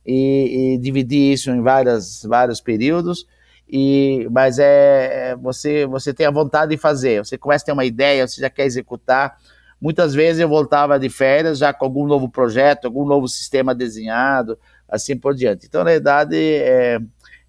e, 0.04 0.74
e 0.74 0.78
dividir 0.78 1.32
isso 1.32 1.50
em 1.50 1.62
várias, 1.62 2.22
vários 2.24 2.60
períodos. 2.60 3.26
E, 3.68 4.28
mas 4.30 4.58
é, 4.58 5.30
é 5.30 5.36
você 5.36 5.86
você 5.86 6.14
tem 6.14 6.26
a 6.26 6.30
vontade 6.30 6.70
de 6.70 6.76
fazer, 6.76 7.24
você 7.24 7.36
começa 7.36 7.64
a 7.64 7.66
ter 7.66 7.72
uma 7.72 7.84
ideia, 7.84 8.26
você 8.26 8.40
já 8.40 8.50
quer 8.50 8.64
executar. 8.64 9.38
Muitas 9.80 10.14
vezes 10.14 10.40
eu 10.40 10.48
voltava 10.48 10.98
de 10.98 11.08
férias 11.10 11.58
já 11.58 11.72
com 11.72 11.84
algum 11.84 12.06
novo 12.06 12.28
projeto, 12.28 12.86
algum 12.86 13.04
novo 13.04 13.28
sistema 13.28 13.74
desenhado, 13.74 14.58
assim 14.88 15.16
por 15.16 15.34
diante. 15.34 15.66
Então, 15.66 15.84
na 15.84 15.90
verdade, 15.90 16.36
é, 16.36 16.98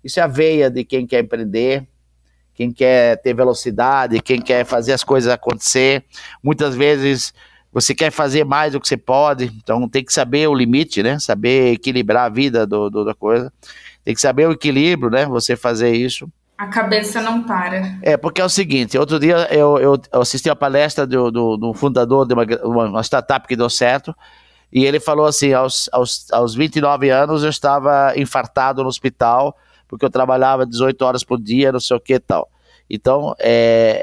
isso 0.03 0.20
é 0.20 0.24
a 0.24 0.28
veia 0.28 0.70
de 0.70 0.84
quem 0.84 1.07
quer 1.07 1.22
empreender, 1.22 1.88
quem 2.58 2.74
quer 2.74 3.22
ter 3.22 3.36
velocidade, 3.36 4.20
quem 4.20 4.41
quer 4.41 4.66
fazer 4.66 4.91
as 4.91 5.03
coisas 5.03 5.32
acontecer. 5.32 6.03
Muitas 6.43 6.74
vezes 6.74 7.32
você 7.72 7.93
quer 7.93 8.10
fazer 8.10 8.43
mais 8.43 8.74
do 8.74 8.82
que 8.82 8.88
você 8.88 8.97
pode, 8.97 9.45
então 9.55 9.88
tem 9.88 10.03
que 10.03 10.12
saber 10.12 10.47
o 10.47 10.55
limite, 10.55 11.03
né? 11.03 11.20
Saber 11.20 11.74
equilibrar 11.74 12.26
a 12.26 12.30
vida 12.30 12.66
do, 12.66 12.89
do 12.89 13.05
da 13.05 13.14
coisa. 13.14 13.53
Tem 14.03 14.16
que 14.16 14.20
saber 14.20 14.47
o 14.47 14.53
equilíbrio, 14.53 15.12
né? 15.12 15.28
Você 15.28 15.55
fazer 15.55 15.91
isso. 15.91 16.28
A 16.58 16.66
cabeça 16.66 17.22
não 17.22 17.43
para. 17.43 17.99
É, 18.01 18.18
porque 18.18 18.41
é 18.41 18.45
o 18.45 18.49
seguinte, 18.49 18.97
outro 18.97 19.20
dia 19.20 19.47
eu, 19.53 19.78
eu 19.78 20.01
assisti 20.20 20.49
a 20.49 20.55
palestra 20.55 21.05
do, 21.05 21.30
do, 21.30 21.58
do 21.58 21.74
fundador 21.76 22.26
de 22.26 22.34
uma, 22.34 22.89
uma, 22.89 23.03
startup 23.03 23.47
que 23.47 23.55
deu 23.55 23.70
certo, 23.70 24.16
e 24.74 24.84
ele 24.84 24.99
falou 24.99 25.28
assim, 25.28 25.53
aos, 25.53 25.88
aos, 25.93 26.26
aos 26.32 26.55
29 26.55 27.12
anos 27.12 27.43
eu 27.43 27.49
estava 27.51 28.14
infartado 28.18 28.82
no 28.82 28.89
hospital, 28.89 29.55
porque 29.88 30.06
eu 30.06 30.10
trabalhava 30.10 30.66
18 30.66 31.02
horas 31.04 31.24
por 31.24 31.40
dia, 31.40 31.72
não 31.72 31.80
sei 31.80 31.98
o 31.98 32.00
que 32.00 32.16
e 32.16 32.20
tal. 32.20 32.50
Então, 32.90 33.36
é, 33.40 34.02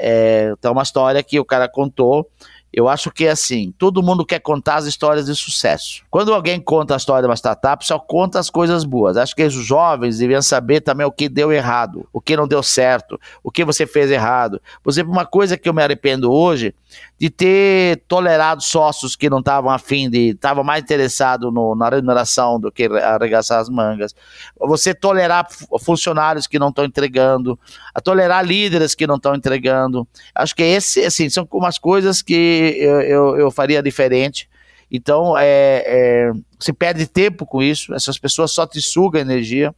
é, 0.49 0.53
então, 0.57 0.71
uma 0.71 0.83
história 0.83 1.21
que 1.23 1.39
o 1.39 1.45
cara 1.45 1.67
contou 1.67 2.29
eu 2.75 2.89
acho 2.89 3.09
que 3.09 3.25
é 3.25 3.31
assim, 3.31 3.73
todo 3.77 4.03
mundo 4.03 4.25
quer 4.25 4.39
contar 4.39 4.75
as 4.75 4.85
histórias 4.85 5.27
de 5.27 5.33
sucesso. 5.33 6.03
Quando 6.11 6.33
alguém 6.33 6.59
conta 6.59 6.93
a 6.93 6.97
história 6.97 7.21
de 7.21 7.27
uma 7.29 7.37
startup, 7.37 7.87
só 7.87 7.97
conta 7.97 8.37
as 8.37 8.49
coisas 8.49 8.83
boas. 8.83 9.15
Acho 9.15 9.33
que 9.33 9.43
os 9.43 9.53
jovens 9.53 10.17
deviam 10.17 10.41
saber 10.41 10.81
também 10.81 11.07
o 11.07 11.11
que 11.11 11.29
deu 11.29 11.53
errado, 11.53 12.05
o 12.11 12.19
que 12.19 12.35
não 12.35 12.45
deu 12.45 12.61
certo, 12.61 13.17
o 13.41 13.49
que 13.49 13.63
você 13.63 13.87
fez 13.87 14.11
errado. 14.11 14.61
Por 14.83 14.89
exemplo, 14.89 15.13
uma 15.13 15.25
coisa 15.25 15.57
que 15.57 15.69
eu 15.69 15.73
me 15.73 15.81
arrependo 15.81 16.29
hoje 16.29 16.75
de 17.17 17.29
ter 17.29 18.03
tolerado 18.07 18.61
sócios 18.61 19.15
que 19.15 19.29
não 19.29 19.39
estavam 19.39 19.71
afim 19.71 20.09
de, 20.09 20.31
estavam 20.31 20.63
mais 20.63 20.83
interessados 20.83 21.51
na 21.77 21.89
remuneração 21.89 22.59
do 22.59 22.71
que 22.71 22.85
arregaçar 22.85 23.59
as 23.59 23.69
mangas. 23.69 24.13
Você 24.59 24.93
tolerar 24.93 25.47
funcionários 25.79 26.45
que 26.45 26.59
não 26.59 26.69
estão 26.69 26.83
entregando, 26.83 27.57
a 27.93 28.01
tolerar 28.01 28.45
líderes 28.45 28.93
que 28.93 29.07
não 29.07 29.15
estão 29.15 29.33
entregando. 29.33 30.05
Acho 30.33 30.53
que 30.53 30.63
esse, 30.63 31.05
assim, 31.05 31.29
são 31.29 31.47
umas 31.53 31.77
coisas 31.77 32.21
que 32.21 32.75
eu, 32.79 33.01
eu, 33.01 33.37
eu 33.37 33.51
faria 33.51 33.81
diferente. 33.81 34.49
Então, 34.91 35.37
é, 35.37 35.83
é, 35.85 36.31
perde 36.77 37.07
tempo 37.07 37.45
com 37.45 37.63
isso, 37.63 37.93
essas 37.93 38.17
pessoas 38.17 38.51
só 38.51 38.67
te 38.67 38.81
sugam 38.81 39.21
energia. 39.21 39.73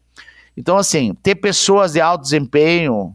Então, 0.55 0.75
assim, 0.75 1.13
ter 1.21 1.35
pessoas 1.35 1.93
de 1.93 2.01
alto 2.01 2.23
desempenho 2.23 3.13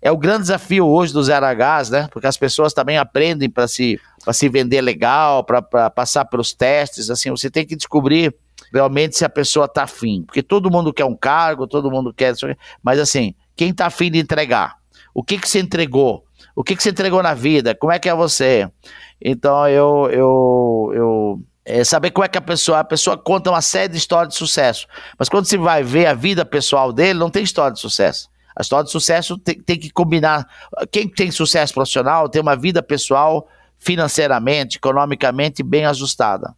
é 0.00 0.10
o 0.10 0.16
grande 0.16 0.42
desafio 0.42 0.86
hoje 0.86 1.12
dos 1.12 1.28
RHs, 1.28 1.90
né? 1.90 2.08
Porque 2.10 2.26
as 2.26 2.36
pessoas 2.36 2.72
também 2.72 2.98
aprendem 2.98 3.48
para 3.48 3.66
se, 3.68 4.00
se 4.32 4.48
vender 4.48 4.80
legal, 4.80 5.44
para 5.44 5.90
passar 5.90 6.24
pelos 6.24 6.52
testes. 6.52 7.10
Assim, 7.10 7.30
você 7.30 7.50
tem 7.50 7.66
que 7.66 7.76
descobrir 7.76 8.34
realmente 8.72 9.16
se 9.16 9.24
a 9.24 9.28
pessoa 9.28 9.66
está 9.66 9.84
afim. 9.84 10.22
Porque 10.26 10.42
todo 10.42 10.70
mundo 10.70 10.92
quer 10.92 11.04
um 11.04 11.16
cargo, 11.16 11.66
todo 11.66 11.90
mundo 11.90 12.12
quer. 12.12 12.34
Mas, 12.82 12.98
assim, 12.98 13.34
quem 13.54 13.70
está 13.70 13.86
afim 13.86 14.10
de 14.10 14.18
entregar? 14.18 14.76
O 15.14 15.22
que, 15.22 15.38
que 15.38 15.48
você 15.48 15.60
entregou? 15.60 16.24
O 16.54 16.62
que, 16.62 16.76
que 16.76 16.82
você 16.82 16.90
entregou 16.90 17.22
na 17.22 17.34
vida? 17.34 17.74
Como 17.74 17.92
é 17.92 17.98
que 17.98 18.08
é 18.08 18.14
você? 18.14 18.68
Então 19.20 19.68
eu, 19.68 20.08
eu, 20.10 20.92
eu 20.94 21.42
é 21.64 21.82
saber 21.82 22.10
como 22.10 22.24
é 22.24 22.28
que 22.28 22.38
a 22.38 22.42
pessoa, 22.42 22.80
a 22.80 22.84
pessoa 22.84 23.16
conta 23.16 23.50
uma 23.50 23.60
série 23.60 23.92
de 23.92 23.98
histórias 23.98 24.32
de 24.32 24.38
sucesso, 24.38 24.86
mas 25.18 25.28
quando 25.28 25.46
você 25.46 25.58
vai 25.58 25.82
ver 25.82 26.06
a 26.06 26.14
vida 26.14 26.44
pessoal 26.44 26.92
dele, 26.92 27.18
não 27.18 27.28
tem 27.28 27.42
história 27.42 27.72
de 27.72 27.80
sucesso. 27.80 28.28
A 28.56 28.62
história 28.62 28.86
de 28.86 28.90
sucesso 28.90 29.36
tem, 29.36 29.60
tem 29.60 29.78
que 29.78 29.90
combinar. 29.90 30.48
Quem 30.90 31.06
tem 31.06 31.30
sucesso 31.30 31.74
profissional 31.74 32.28
tem 32.28 32.40
uma 32.40 32.56
vida 32.56 32.82
pessoal 32.82 33.46
financeiramente, 33.78 34.78
economicamente 34.78 35.62
bem 35.62 35.84
ajustada. 35.84 36.54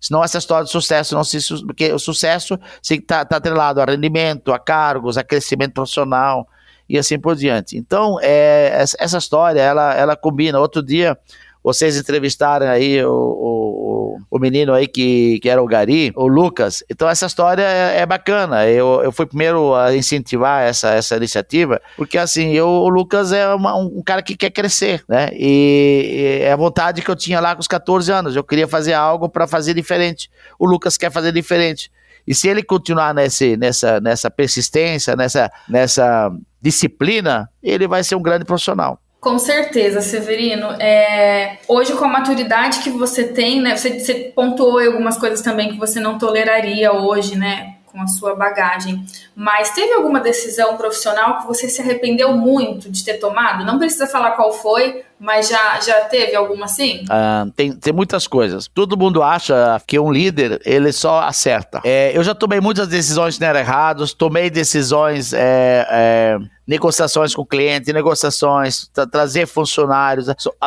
Senão 0.00 0.24
essa 0.24 0.38
história 0.38 0.64
de 0.64 0.70
sucesso 0.70 1.14
não 1.14 1.24
se. 1.24 1.38
Porque 1.66 1.92
o 1.92 1.98
sucesso 1.98 2.58
está 2.88 3.24
tá 3.24 3.36
atrelado 3.36 3.82
a 3.82 3.84
rendimento, 3.84 4.52
a 4.52 4.58
cargos, 4.58 5.18
a 5.18 5.24
crescimento 5.24 5.74
profissional 5.74 6.48
e 6.88 6.96
assim 6.96 7.18
por 7.18 7.36
diante. 7.36 7.76
Então, 7.76 8.18
é, 8.22 8.84
essa 8.98 9.18
história, 9.18 9.60
ela, 9.60 9.94
ela 9.94 10.16
combina. 10.16 10.58
Outro 10.58 10.82
dia, 10.82 11.18
vocês 11.62 11.96
entrevistaram 11.96 12.66
aí 12.66 13.04
o, 13.04 13.12
o, 13.12 13.99
o, 14.30 14.38
menino 14.38 14.72
aí 14.72 14.86
que, 14.86 15.38
que 15.40 15.48
era 15.48 15.62
o 15.62 15.66
Gari, 15.66 16.12
o 16.16 16.26
Lucas. 16.26 16.82
Então 16.90 17.08
essa 17.08 17.26
história 17.26 17.62
é, 17.62 18.00
é, 18.00 18.06
bacana. 18.06 18.66
Eu, 18.68 19.02
eu 19.02 19.12
fui 19.12 19.26
primeiro 19.26 19.74
a 19.74 19.94
incentivar 19.94 20.62
essa, 20.62 20.90
essa 20.90 21.16
iniciativa, 21.16 21.80
porque 21.96 22.18
assim, 22.18 22.52
eu, 22.52 22.68
o 22.68 22.88
Lucas 22.88 23.32
é 23.32 23.52
uma, 23.54 23.76
um 23.76 24.02
cara 24.02 24.22
que 24.22 24.36
quer 24.36 24.50
crescer, 24.50 25.04
né? 25.08 25.30
E, 25.32 26.40
e 26.40 26.42
é 26.44 26.52
a 26.52 26.56
vontade 26.56 27.02
que 27.02 27.10
eu 27.10 27.16
tinha 27.16 27.40
lá 27.40 27.54
com 27.54 27.60
os 27.60 27.68
14 27.68 28.10
anos. 28.10 28.36
Eu 28.36 28.44
queria 28.44 28.68
fazer 28.68 28.94
algo 28.94 29.28
para 29.28 29.46
fazer 29.46 29.74
diferente. 29.74 30.30
O 30.58 30.66
Lucas 30.66 30.96
quer 30.96 31.10
fazer 31.10 31.32
diferente. 31.32 31.90
E 32.26 32.34
se 32.34 32.48
ele 32.48 32.62
continuar 32.62 33.14
nesse, 33.14 33.56
nessa, 33.56 34.00
nessa 34.00 34.30
persistência, 34.30 35.16
nessa, 35.16 35.50
nessa 35.68 36.30
disciplina, 36.60 37.48
ele 37.62 37.88
vai 37.88 38.04
ser 38.04 38.14
um 38.14 38.22
grande 38.22 38.44
profissional. 38.44 39.00
Com 39.20 39.38
certeza, 39.38 40.00
Severino. 40.00 40.68
É, 40.80 41.58
hoje, 41.68 41.92
com 41.92 42.06
a 42.06 42.08
maturidade 42.08 42.80
que 42.80 42.88
você 42.88 43.24
tem, 43.24 43.60
né? 43.60 43.76
Você, 43.76 44.00
você 44.00 44.14
pontuou 44.34 44.80
algumas 44.80 45.18
coisas 45.18 45.42
também 45.42 45.70
que 45.70 45.78
você 45.78 46.00
não 46.00 46.16
toleraria 46.16 46.90
hoje, 46.92 47.36
né? 47.36 47.76
Com 47.90 48.00
a 48.00 48.06
sua 48.06 48.36
bagagem. 48.36 49.04
Mas 49.34 49.70
teve 49.70 49.92
alguma 49.92 50.20
decisão 50.20 50.76
profissional 50.76 51.40
que 51.40 51.46
você 51.46 51.68
se 51.68 51.80
arrependeu 51.80 52.32
muito 52.32 52.88
de 52.90 53.04
ter 53.04 53.14
tomado? 53.14 53.64
Não 53.64 53.78
precisa 53.78 54.06
falar 54.06 54.32
qual 54.32 54.52
foi, 54.52 55.04
mas 55.18 55.48
já, 55.48 55.80
já 55.80 56.00
teve 56.04 56.34
alguma 56.34 56.64
assim? 56.64 57.04
Ah, 57.10 57.46
tem, 57.54 57.72
tem 57.72 57.92
muitas 57.92 58.26
coisas. 58.26 58.68
Todo 58.72 58.96
mundo 58.96 59.22
acha 59.22 59.80
que 59.86 59.98
um 59.98 60.10
líder, 60.10 60.60
ele 60.64 60.92
só 60.92 61.20
acerta. 61.20 61.80
É, 61.84 62.16
eu 62.16 62.22
já 62.22 62.34
tomei 62.34 62.60
muitas 62.60 62.88
decisões 62.88 63.34
que 63.34 63.40
não 63.40 63.48
eram 63.48 63.60
erradas, 63.60 64.14
tomei 64.14 64.48
decisões, 64.48 65.32
é, 65.32 65.86
é, 65.90 66.38
negociações 66.66 67.34
com 67.34 67.42
o 67.42 67.46
cliente, 67.46 67.92
negociações, 67.92 68.88
tra 68.88 69.06
trazer 69.06 69.46
funcionários. 69.46 70.26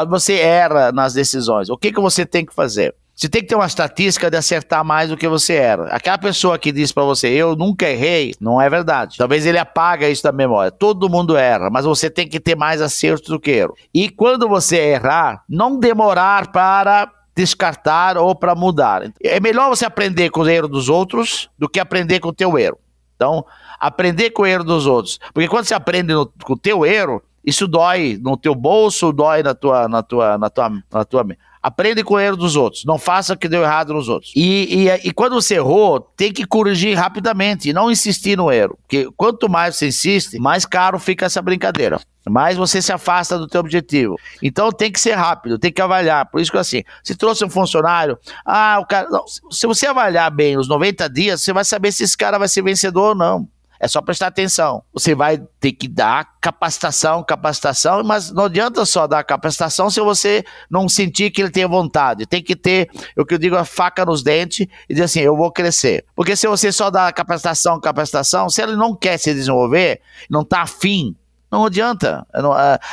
Você 0.09 0.33
erra 0.35 0.91
nas 0.91 1.13
decisões. 1.13 1.69
O 1.69 1.77
que, 1.77 1.91
que 1.91 1.99
você 1.99 2.25
tem 2.25 2.45
que 2.45 2.53
fazer? 2.53 2.93
Você 3.23 3.29
tem 3.29 3.41
que 3.41 3.47
ter 3.47 3.55
uma 3.55 3.65
estatística 3.65 4.29
de 4.29 4.35
acertar 4.35 4.83
mais 4.83 5.09
do 5.09 5.15
que 5.15 5.29
você 5.29 5.53
era. 5.53 5.85
Aquela 5.85 6.17
pessoa 6.17 6.59
que 6.59 6.73
diz 6.73 6.91
para 6.91 7.03
você, 7.03 7.29
eu 7.29 7.55
nunca 7.55 7.89
errei, 7.89 8.33
não 8.37 8.61
é 8.61 8.69
verdade. 8.69 9.15
Talvez 9.17 9.45
ele 9.45 9.57
apaga 9.57 10.09
isso 10.09 10.21
da 10.21 10.33
memória. 10.33 10.69
Todo 10.69 11.09
mundo 11.09 11.37
erra, 11.37 11.69
mas 11.69 11.85
você 11.85 12.09
tem 12.09 12.27
que 12.27 12.37
ter 12.37 12.57
mais 12.57 12.81
acerto 12.81 13.31
do 13.31 13.39
que 13.39 13.51
erro. 13.51 13.75
E 13.93 14.09
quando 14.09 14.49
você 14.49 14.75
errar, 14.75 15.41
não 15.47 15.79
demorar 15.79 16.51
para 16.51 17.09
descartar 17.33 18.17
ou 18.17 18.35
para 18.35 18.55
mudar. 18.55 19.09
É 19.23 19.39
melhor 19.39 19.69
você 19.69 19.85
aprender 19.85 20.29
com 20.29 20.41
o 20.41 20.49
erro 20.49 20.67
dos 20.67 20.89
outros 20.89 21.49
do 21.57 21.69
que 21.69 21.79
aprender 21.79 22.19
com 22.19 22.27
o 22.27 22.33
teu 22.33 22.59
erro. 22.59 22.77
Então, 23.15 23.45
aprender 23.79 24.31
com 24.31 24.41
o 24.41 24.45
erro 24.45 24.65
dos 24.65 24.85
outros. 24.85 25.17
Porque 25.33 25.47
quando 25.47 25.63
você 25.63 25.73
aprende 25.73 26.13
no, 26.13 26.29
com 26.43 26.53
o 26.55 26.59
teu 26.59 26.85
erro, 26.85 27.23
isso 27.45 27.69
dói 27.69 28.19
no 28.21 28.35
teu 28.35 28.53
bolso, 28.53 29.13
dói 29.13 29.41
na 29.43 29.55
tua, 29.55 29.87
na 29.87 30.03
tua, 30.03 30.37
na 30.37 30.49
tua, 30.49 30.69
na 30.91 31.05
tua 31.05 31.23
Aprende 31.63 32.03
com 32.03 32.15
o 32.15 32.19
erro 32.19 32.35
dos 32.35 32.57
outros. 32.57 32.83
Não 32.83 32.99
faça 32.99 33.33
o 33.33 33.37
que 33.37 33.47
deu 33.47 33.63
errado 33.63 33.93
nos 33.93 34.09
outros. 34.09 34.33
E, 34.35 34.85
e, 34.85 35.07
e 35.07 35.13
quando 35.13 35.35
você 35.35 35.55
errou, 35.55 36.01
tem 36.01 36.33
que 36.33 36.45
corrigir 36.45 36.97
rapidamente 36.97 37.69
e 37.69 37.73
não 37.73 37.89
insistir 37.89 38.37
no 38.37 38.51
erro. 38.51 38.77
Porque 38.81 39.07
quanto 39.15 39.49
mais 39.49 39.77
você 39.77 39.87
insiste, 39.87 40.37
mais 40.37 40.65
caro 40.65 40.99
fica 40.99 41.25
essa 41.25 41.41
brincadeira. 41.41 42.01
Mais 42.29 42.57
você 42.57 42.81
se 42.81 42.91
afasta 42.91 43.37
do 43.37 43.47
teu 43.47 43.61
objetivo. 43.61 44.17
Então 44.41 44.71
tem 44.71 44.91
que 44.91 44.99
ser 44.99 45.13
rápido, 45.13 45.57
tem 45.57 45.71
que 45.71 45.81
avaliar. 45.81 46.25
Por 46.25 46.41
isso 46.41 46.51
que 46.51 46.57
assim, 46.57 46.83
se 47.01 47.15
trouxe 47.15 47.45
um 47.45 47.49
funcionário, 47.49 48.17
ah, 48.45 48.79
o 48.81 48.85
cara. 48.85 49.09
Não, 49.09 49.23
se 49.27 49.65
você 49.65 49.87
avaliar 49.87 50.31
bem 50.31 50.57
os 50.57 50.67
90 50.67 51.09
dias, 51.09 51.41
você 51.41 51.53
vai 51.53 51.63
saber 51.63 51.93
se 51.93 52.03
esse 52.03 52.17
cara 52.17 52.37
vai 52.37 52.49
ser 52.49 52.61
vencedor 52.61 53.09
ou 53.09 53.15
não. 53.15 53.47
É 53.83 53.87
só 53.89 54.01
prestar 54.01 54.27
atenção. 54.27 54.81
Você 54.93 55.13
vai 55.13 55.37
ter 55.59 55.73
que 55.73 55.89
dar 55.89 56.25
capacitação, 56.39 57.21
capacitação, 57.21 58.01
mas 58.01 58.31
não 58.31 58.45
adianta 58.45 58.85
só 58.85 59.05
dar 59.05 59.21
capacitação 59.25 59.89
se 59.89 59.99
você 59.99 60.41
não 60.71 60.87
sentir 60.87 61.31
que 61.31 61.41
ele 61.41 61.51
tem 61.51 61.67
vontade. 61.67 62.25
Tem 62.25 62.41
que 62.41 62.55
ter, 62.55 62.89
o 63.17 63.25
que 63.25 63.33
eu 63.33 63.37
digo, 63.37 63.57
a 63.57 63.65
faca 63.65 64.05
nos 64.05 64.23
dentes 64.23 64.67
e 64.87 64.93
dizer 64.93 65.03
assim, 65.03 65.19
eu 65.19 65.35
vou 65.35 65.51
crescer. 65.51 66.05
Porque 66.15 66.33
se 66.33 66.47
você 66.47 66.71
só 66.71 66.89
dá 66.89 67.11
capacitação, 67.11 67.77
capacitação, 67.77 68.49
se 68.49 68.61
ele 68.61 68.77
não 68.77 68.95
quer 68.95 69.17
se 69.17 69.33
desenvolver, 69.33 69.99
não 70.29 70.43
está 70.43 70.61
afim, 70.61 71.13
não 71.53 71.67
adianta. 71.67 72.25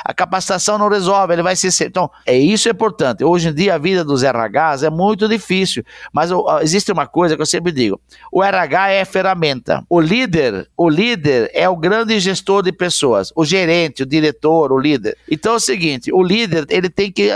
A 0.05 0.13
capacitação 0.13 0.77
não 0.77 0.91
resolve, 0.91 1.33
ele 1.33 1.43
vai 1.43 1.57
ser. 1.57 1.71
Então, 1.87 2.11
é 2.27 2.37
isso 2.37 2.69
é 2.69 2.73
importante. 2.73 3.25
Hoje 3.25 3.49
em 3.49 3.55
dia, 3.55 3.75
a 3.75 3.79
vida 3.79 4.05
dos 4.05 4.23
RHs 4.23 4.83
é 4.83 4.91
muito 4.91 5.27
difícil. 5.27 5.83
Mas 6.13 6.31
existe 6.61 6.93
uma 6.93 7.07
coisa 7.07 7.37
que 7.37 7.41
eu 7.41 7.47
sempre 7.47 7.73
digo: 7.73 7.99
o 8.31 8.45
RH 8.45 8.91
é 8.91 9.05
ferramenta. 9.07 9.83
O 9.89 9.99
líder, 9.99 10.69
o 10.77 10.91
líder 10.91 11.51
é 11.55 11.67
o 11.71 11.77
grande 11.77 12.21
gestor 12.21 12.63
de 12.63 12.71
pessoas. 12.71 13.33
O 13.35 13.47
gerente, 13.47 14.03
o 14.03 14.07
diretor, 14.07 14.73
o 14.73 14.79
líder. 14.79 15.17
Então 15.31 15.55
é 15.55 15.57
o 15.57 15.61
seguinte: 15.61 16.13
o 16.13 16.23
líder 16.23 16.67
ele 16.69 16.91
tem 16.91 17.11
que 17.11 17.31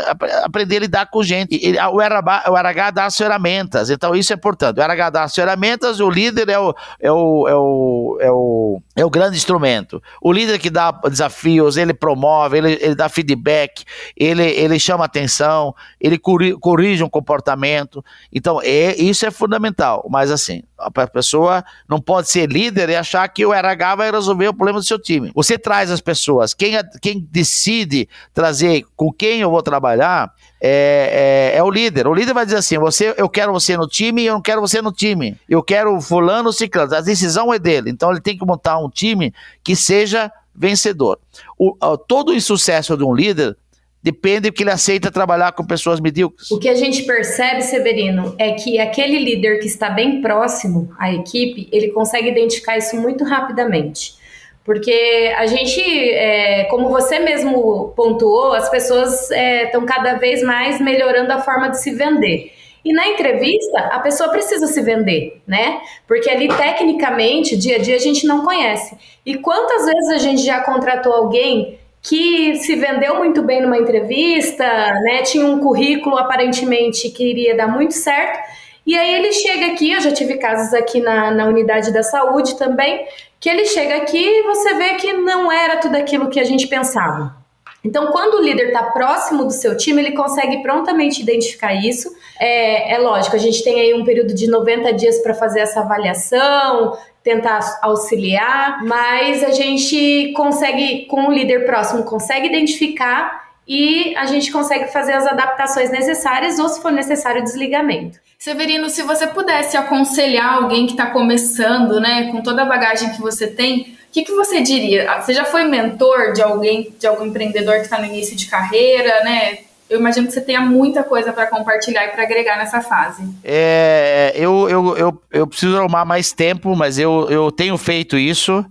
aprender 0.45 0.77
a 0.77 0.81
lidar 0.81 1.07
com 1.07 1.23
gente. 1.23 1.59
O, 1.91 2.03
RH, 2.03 2.45
o 2.51 2.57
RH 2.57 2.91
dá 2.91 3.07
as 3.07 3.17
ferramentas. 3.17 3.89
Então, 3.89 4.15
isso 4.15 4.31
é 4.31 4.37
importante. 4.37 4.79
O 4.79 4.83
RH 4.83 5.11
dá 5.11 5.23
as 5.23 5.35
ferramentas, 5.35 6.01
o 6.01 6.11
líder 6.11 6.51
é 6.51 6.59
o, 6.59 6.75
é 7.01 7.11
o, 7.11 7.49
é 7.49 7.55
o, 7.55 8.19
é 8.21 8.31
o, 8.31 8.83
é 8.97 9.05
o 9.05 9.11
grande 9.11 9.37
instrumento. 9.37 10.03
O 10.21 10.33
líder 10.33 10.59
que 10.59 10.71
dá 10.71 10.91
desafios, 10.91 11.77
ele 11.77 11.93
promove, 11.93 12.59
ele, 12.59 12.79
ele 12.81 12.95
dá 12.95 13.09
feedback, 13.09 13.85
ele, 14.17 14.45
ele 14.45 14.79
chama 14.79 15.05
atenção, 15.05 15.75
ele 16.01 16.19
corrige 16.19 17.03
um 17.03 17.09
comportamento. 17.09 18.05
Então, 18.33 18.61
é, 18.63 18.95
isso 18.97 19.27
é 19.27 19.31
fundamental. 19.31 20.07
Mas 20.09 20.31
assim, 20.31 20.63
a 20.85 21.07
pessoa 21.07 21.65
não 21.89 22.01
pode 22.01 22.29
ser 22.29 22.51
líder 22.51 22.89
e 22.91 22.97
achar 22.97 23.27
que 23.29 23.45
o 23.45 23.53
RH 23.53 23.97
vai 23.97 24.11
resolver 24.11 24.49
o 24.49 24.55
problema 24.55 24.79
do 24.79 24.85
seu 24.85 24.99
time. 24.99 25.31
Você 25.35 25.59
traz 25.59 25.91
as 25.91 26.01
pessoas, 26.01 26.55
quem, 26.55 26.75
quem 27.01 27.27
decide 27.31 28.09
trazer 28.33 28.85
com 28.97 29.13
quem 29.13 29.41
eu 29.41 29.51
vou 29.51 29.63
trabalhar 29.63 30.33
é, 30.61 31.53
é, 31.55 31.59
é, 31.59 31.63
o 31.63 31.71
líder. 31.71 32.07
O 32.07 32.15
líder 32.15 32.33
vai 32.33 32.45
dizer 32.47 32.57
assim: 32.57 32.79
você, 32.79 33.15
eu 33.19 33.29
quero 33.29 33.53
você 33.53 33.77
no 33.77 33.87
time 33.87 34.23
e 34.23 34.27
eu 34.27 34.35
não 34.35 34.41
quero 34.41 34.61
você 34.61 34.81
no 34.81 34.93
time. 34.93 35.39
Eu 35.49 35.63
quero 35.63 36.01
fulano 36.01 36.53
ciclano. 36.53 36.95
A 36.95 37.01
decisão 37.03 37.53
é 37.53 37.59
dele. 37.59 37.91
Então 37.91 38.11
ele 38.11 38.21
tem 38.21 38.37
que 38.37 38.47
montar 38.47 38.79
um 38.79 38.89
time 38.89 39.35
que 39.63 39.77
seja 39.77 40.33
vencedor. 40.55 41.19
O, 41.59 41.77
todo 41.99 42.33
o 42.33 42.41
sucesso 42.41 42.97
de 42.97 43.05
um 43.05 43.15
líder 43.15 43.57
depende 44.05 44.53
que 44.53 44.63
ele 44.63 44.71
aceita 44.71 45.11
trabalhar 45.11 45.53
com 45.53 45.65
pessoas 45.65 45.99
medíocres. 45.99 46.51
O 46.51 46.59
que 46.59 46.69
a 46.69 46.75
gente 46.75 47.05
percebe, 47.05 47.63
Severino, 47.63 48.37
é 48.39 48.53
que 48.53 48.79
aquele 48.79 49.19
líder 49.19 49.61
que 49.61 49.67
está 49.67 49.89
bem 49.89 50.21
próximo 50.21 50.93
à 50.99 51.11
equipe, 51.11 51.71
ele 51.73 51.89
consegue 51.89 52.29
identificar 52.29 52.77
isso 52.77 52.97
muito 52.97 53.25
rapidamente. 53.25 54.23
Porque 54.63 55.33
a 55.39 55.47
gente, 55.47 55.81
é, 55.81 56.65
como 56.65 56.91
você 56.91 57.19
mesmo 57.19 57.95
pontuou, 57.97 58.53
as 58.53 58.69
pessoas 58.69 59.31
estão 59.31 59.83
é, 59.83 59.87
cada 59.87 60.15
vez 60.15 60.43
mais 60.43 60.79
melhorando 60.83 61.33
a 61.33 61.41
forma 61.41 61.71
de 61.71 61.81
se 61.81 61.91
vender. 61.91 62.53
E 62.85 62.93
na 62.93 63.09
entrevista, 63.09 63.79
a 63.91 64.01
pessoa 64.01 64.29
precisa 64.29 64.67
se 64.67 64.83
vender, 64.83 65.41
né? 65.47 65.81
Porque 66.07 66.29
ali, 66.29 66.49
tecnicamente, 66.49 67.57
dia 67.57 67.77
a 67.77 67.79
dia, 67.79 67.97
a 67.97 67.99
gente 67.99 68.27
não 68.27 68.45
conhece. 68.45 68.95
E 69.25 69.37
quantas 69.37 69.87
vezes 69.87 70.11
a 70.11 70.19
gente 70.19 70.43
já 70.45 70.61
contratou 70.61 71.13
alguém 71.15 71.79
que 72.05 72.57
se 72.57 72.77
vendeu 72.77 73.17
muito 73.17 73.43
bem 73.43 73.63
numa 73.63 73.79
entrevista, 73.79 74.63
né? 75.03 75.23
Tinha 75.23 75.47
um 75.47 75.59
currículo 75.59 76.19
aparentemente 76.19 77.09
que 77.09 77.25
iria 77.25 77.57
dar 77.57 77.67
muito 77.67 77.95
certo. 77.95 78.39
E 78.87 78.95
aí 78.95 79.15
ele 79.15 79.33
chega 79.33 79.73
aqui, 79.73 79.91
eu 79.91 80.01
já 80.03 80.13
tive 80.13 80.37
casos 80.37 80.75
aqui 80.75 81.01
na, 81.01 81.31
na 81.31 81.47
unidade 81.47 81.91
da 81.91 82.03
saúde 82.03 82.59
também, 82.59 83.07
que 83.41 83.49
ele 83.49 83.65
chega 83.65 83.97
aqui 83.97 84.23
e 84.23 84.43
você 84.43 84.75
vê 84.75 84.95
que 84.97 85.15
não 85.15 85.51
era 85.51 85.79
tudo 85.79 85.97
aquilo 85.97 86.29
que 86.29 86.39
a 86.39 86.45
gente 86.45 86.67
pensava. 86.67 87.43
Então, 87.83 88.09
quando 88.13 88.35
o 88.35 88.43
líder 88.43 88.69
está 88.69 88.83
próximo 88.83 89.45
do 89.45 89.53
seu 89.53 89.75
time, 89.75 90.03
ele 90.03 90.13
consegue 90.13 90.63
prontamente 90.63 91.23
identificar 91.23 91.73
isso. 91.73 92.15
É, 92.39 92.95
é, 92.95 92.99
lógico, 92.99 93.37
a 93.37 93.39
gente 93.39 93.65
tem 93.65 93.81
aí 93.81 93.95
um 93.95 94.05
período 94.05 94.35
de 94.35 94.47
90 94.47 94.93
dias 94.93 95.19
para 95.21 95.35
fazer 95.35 95.61
essa 95.61 95.81
avaliação, 95.81 96.97
tentar 97.25 97.61
auxiliar, 97.83 98.85
mas 98.85 99.43
a 99.43 99.51
gente 99.51 100.33
consegue, 100.37 101.07
com 101.07 101.29
o 101.29 101.33
líder 101.33 101.65
próximo, 101.65 102.05
consegue 102.05 102.47
identificar 102.47 103.43
e 103.67 104.15
a 104.17 104.27
gente 104.27 104.53
consegue 104.53 104.93
fazer 104.93 105.15
as 105.15 105.27
adaptações 105.27 105.91
necessárias 105.91 106.59
ou, 106.59 106.69
se 106.69 106.81
for 106.81 106.93
necessário, 106.93 107.41
o 107.41 107.45
desligamento. 107.45 108.21
Severino, 108.39 108.91
se 108.91 109.03
você 109.03 109.27
pudesse 109.27 109.77
aconselhar 109.77 110.55
alguém 110.55 110.85
que 110.85 110.93
está 110.93 111.07
começando, 111.07 111.99
né, 111.99 112.31
com 112.31 112.43
toda 112.43 112.63
a 112.63 112.67
bagagem 112.67 113.11
que 113.13 113.21
você 113.23 113.47
tem, 113.47 113.97
que, 114.15 114.23
que 114.23 114.33
você 114.33 114.61
diria? 114.61 115.11
Ah, 115.11 115.21
você 115.21 115.35
já 115.35 115.45
foi 115.45 115.65
mentor 115.65 116.33
de 116.33 116.41
alguém, 116.41 116.95
de 116.97 117.05
algum 117.05 117.27
empreendedor 117.27 117.75
que 117.79 117.81
está 117.81 117.99
no 117.99 118.07
início 118.07 118.37
de 118.37 118.47
carreira, 118.47 119.25
né? 119.25 119.59
Eu 119.89 120.01
imagino 120.01 120.27
que 120.27 120.33
você 120.33 120.41
tenha 120.41 120.61
muita 120.61 121.03
coisa 121.03 121.33
para 121.33 121.47
compartilhar 121.47 122.07
e 122.07 122.09
para 122.09 122.23
agregar 122.23 122.57
nessa 122.57 122.81
fase. 122.81 123.23
É, 123.45 124.33
eu, 124.35 124.69
eu, 124.69 124.97
eu, 124.97 125.23
eu 125.31 125.47
preciso 125.47 125.77
arrumar 125.77 126.05
mais 126.05 126.33
tempo, 126.33 126.75
mas 126.75 126.99
eu, 126.99 127.29
eu 127.31 127.53
tenho 127.53 127.77
feito 127.77 128.17
isso. 128.17 128.65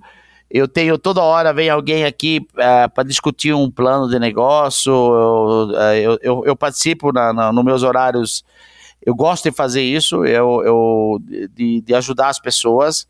Eu 0.50 0.68
tenho 0.68 1.00
toda 1.00 1.22
hora 1.22 1.52
vem 1.52 1.70
alguém 1.70 2.06
aqui 2.06 2.46
é, 2.58 2.88
para 2.88 3.04
discutir 3.04 3.54
um 3.54 3.72
plano 3.72 4.08
de 4.10 4.20
negócio. 4.20 4.92
Eu, 4.92 5.80
é, 5.80 6.00
eu, 6.00 6.20
eu, 6.22 6.44
eu 6.46 6.56
participo 6.56 7.12
na, 7.12 7.34
na, 7.34 7.52
nos 7.52 7.64
meus 7.64 7.84
horários. 7.84 8.44
Eu 9.06 9.16
gosto 9.16 9.50
de 9.50 9.52
fazer 9.52 9.82
isso, 9.82 10.24
eu, 10.26 10.64
eu 10.64 11.20
de, 11.54 11.82
de 11.82 11.94
ajudar 11.96 12.30
as 12.30 12.40
pessoas. 12.40 13.08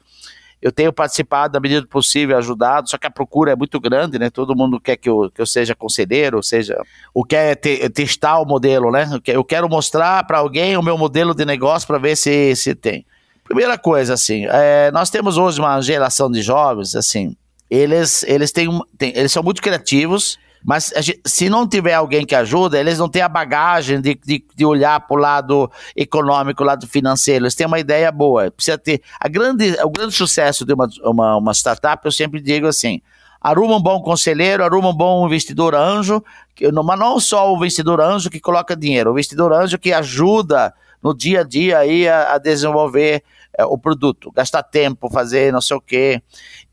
Eu 0.64 0.72
tenho 0.72 0.94
participado, 0.94 1.56
na 1.56 1.60
medida 1.60 1.82
do 1.82 1.88
possível, 1.90 2.38
ajudado, 2.38 2.90
só 2.90 2.98
que 2.98 3.06
a 3.06 3.12
procura 3.12 3.52
é 3.52 3.56
muito 3.56 3.82
grande, 3.82 4.18
né? 4.18 4.30
Todo 4.30 4.56
mundo 4.56 4.80
quer 4.80 4.96
que 4.96 5.10
eu, 5.10 5.30
que 5.30 5.42
eu 5.42 5.46
seja 5.46 5.76
conselheiro, 5.76 6.38
ou 6.38 6.44
seja, 6.44 6.82
o 7.14 7.26
quer 7.26 7.58
te, 7.58 7.90
testar 7.90 8.40
o 8.40 8.46
modelo, 8.46 8.90
né? 8.90 9.10
Eu 9.28 9.44
quero 9.44 9.68
mostrar 9.68 10.26
para 10.26 10.38
alguém 10.38 10.78
o 10.78 10.82
meu 10.82 10.98
modelo 10.98 11.36
de 11.36 11.44
negócio 11.44 11.86
para 11.86 11.98
ver 11.98 12.16
se, 12.16 12.56
se 12.56 12.74
tem. 12.74 13.06
Primeira 13.44 13.78
coisa, 13.78 14.14
assim, 14.14 14.46
é, 14.50 14.90
nós 14.92 15.10
temos 15.10 15.38
hoje 15.38 15.60
uma 15.60 15.82
geração 15.82 16.32
de 16.32 16.42
jovens, 16.42 16.96
assim, 16.96 17.36
eles, 17.70 18.24
eles, 18.24 18.54
têm, 18.54 18.70
têm, 18.98 19.12
eles 19.18 19.34
são 19.34 19.44
muito 19.44 19.62
criativos, 19.62 20.40
Mas 20.64 20.94
gente, 20.98 21.22
se 21.26 21.50
não 21.50 21.68
tiver 21.68 21.94
alguém 21.94 22.26
que 22.26 22.34
ajuda, 22.34 22.80
eles 22.80 22.98
não 22.98 23.10
têm 23.10 23.22
a 23.22 23.28
bagagem 23.28 24.00
de, 24.00 24.16
de, 24.16 24.46
de 24.56 24.66
olhar 24.66 25.00
para 25.02 25.16
o 25.16 25.20
lado 25.20 25.72
econômico, 25.96 26.64
lado 26.64 26.88
financeiro. 26.88 27.44
Eles 27.44 27.56
têm 27.56 27.68
uma 27.68 27.80
ideia 27.80 28.12
boa. 28.12 28.50
Precisa 28.50 28.78
ter. 28.78 29.02
A 29.20 29.28
grande, 29.28 29.76
o 29.84 29.90
grande 29.90 30.14
sucesso 30.14 30.66
de 30.66 30.74
uma, 30.74 30.88
uma, 31.04 31.38
uma 31.38 31.54
startup, 31.54 32.04
eu 32.06 32.12
sempre 32.12 32.40
digo 32.40 32.66
assim: 32.66 33.02
arruma 33.42 33.76
um 33.76 33.82
bom 33.82 34.02
conselheiro, 34.02 34.64
arruma 34.64 34.90
um 34.90 34.96
bom 34.96 35.26
investidor 35.28 35.76
anjo, 35.76 36.24
que, 36.56 36.72
mas 36.72 37.00
não 37.00 37.20
só 37.20 37.52
o 37.52 37.58
investidor 37.58 38.00
anjo 38.00 38.30
que 38.30 38.40
coloca 38.40 38.76
dinheiro, 38.76 39.10
o 39.10 39.14
investidor 39.14 39.52
anjo 39.52 39.78
que 39.78 39.92
ajuda 39.92 40.74
no 41.04 41.14
dia 41.14 41.42
a 41.42 41.44
dia 41.44 41.80
aí 41.80 42.08
a, 42.08 42.36
a 42.36 42.38
desenvolver 42.38 43.22
é, 43.58 43.66
o 43.66 43.78
produto, 43.78 44.32
gastar 44.32 44.64
tempo, 44.64 45.10
fazer 45.10 45.52
não 45.52 45.60
sei 45.60 45.76
o 45.76 45.82
quê, 45.82 46.22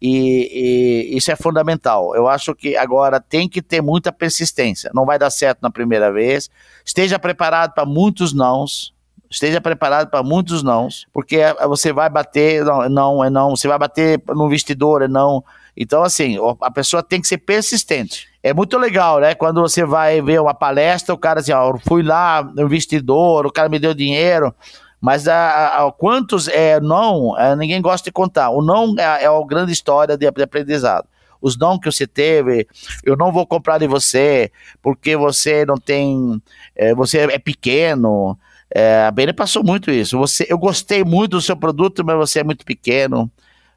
e, 0.00 1.10
e, 1.12 1.16
isso 1.16 1.30
é 1.30 1.36
fundamental. 1.36 2.14
Eu 2.14 2.28
acho 2.28 2.54
que 2.54 2.76
agora 2.76 3.20
tem 3.20 3.48
que 3.48 3.60
ter 3.60 3.82
muita 3.82 4.12
persistência, 4.12 4.90
não 4.94 5.04
vai 5.04 5.18
dar 5.18 5.30
certo 5.30 5.60
na 5.62 5.70
primeira 5.70 6.12
vez, 6.12 6.50
esteja 6.84 7.18
preparado 7.18 7.74
para 7.74 7.84
muitos 7.84 8.32
nãos, 8.32 8.94
esteja 9.30 9.60
preparado 9.60 10.10
para 10.10 10.22
muitos 10.22 10.62
nãos, 10.62 11.06
porque 11.12 11.38
você 11.68 11.92
vai 11.92 12.08
bater, 12.08 12.64
não, 12.64 12.88
não, 12.88 13.24
é 13.24 13.30
não, 13.30 13.50
você 13.50 13.68
vai 13.68 13.78
bater 13.78 14.22
no 14.28 14.46
investidor, 14.46 15.02
é 15.02 15.08
não, 15.08 15.44
então, 15.76 16.02
assim, 16.02 16.36
a 16.60 16.70
pessoa 16.70 17.02
tem 17.02 17.20
que 17.20 17.26
ser 17.26 17.38
persistente. 17.38 18.28
É 18.42 18.52
muito 18.52 18.76
legal, 18.76 19.20
né? 19.20 19.34
Quando 19.34 19.60
você 19.62 19.84
vai 19.84 20.20
ver 20.20 20.40
uma 20.40 20.54
palestra, 20.54 21.14
o 21.14 21.18
cara 21.18 21.40
assim, 21.40 21.52
ó, 21.52 21.78
fui 21.86 22.02
lá, 22.02 22.46
investidor, 22.58 23.46
o 23.46 23.52
cara 23.52 23.68
me 23.68 23.78
deu 23.78 23.94
dinheiro. 23.94 24.54
Mas 25.00 25.26
a, 25.26 25.86
a, 25.86 25.92
quantos 25.92 26.46
é 26.48 26.78
não, 26.78 27.38
é, 27.38 27.56
ninguém 27.56 27.80
gosta 27.80 28.04
de 28.04 28.12
contar. 28.12 28.50
O 28.50 28.62
não 28.62 28.94
é, 28.98 29.24
é 29.24 29.26
a 29.26 29.46
grande 29.46 29.72
história 29.72 30.16
de, 30.16 30.26
aprendizado 30.26 31.06
os 31.40 31.56
não 31.56 31.78
que 31.78 31.90
você 31.90 32.06
teve, 32.06 32.66
eu 33.04 33.16
não 33.16 33.32
vou 33.32 33.46
comprar 33.46 33.78
de 33.78 33.86
você, 33.86 34.52
porque 34.82 35.16
você 35.16 35.64
não 35.64 35.76
tem, 35.76 36.40
é, 36.76 36.94
você 36.94 37.18
é 37.18 37.38
pequeno. 37.38 38.38
É, 38.72 39.04
a 39.06 39.10
Bene 39.10 39.32
passou 39.32 39.64
muito 39.64 39.90
isso. 39.90 40.18
Você, 40.18 40.46
eu 40.48 40.58
gostei 40.58 41.02
muito 41.02 41.32
do 41.32 41.40
seu 41.40 41.56
produto, 41.56 42.04
mas 42.04 42.16
você 42.16 42.40
é 42.40 42.44
muito 42.44 42.64
pequeno. 42.64 43.30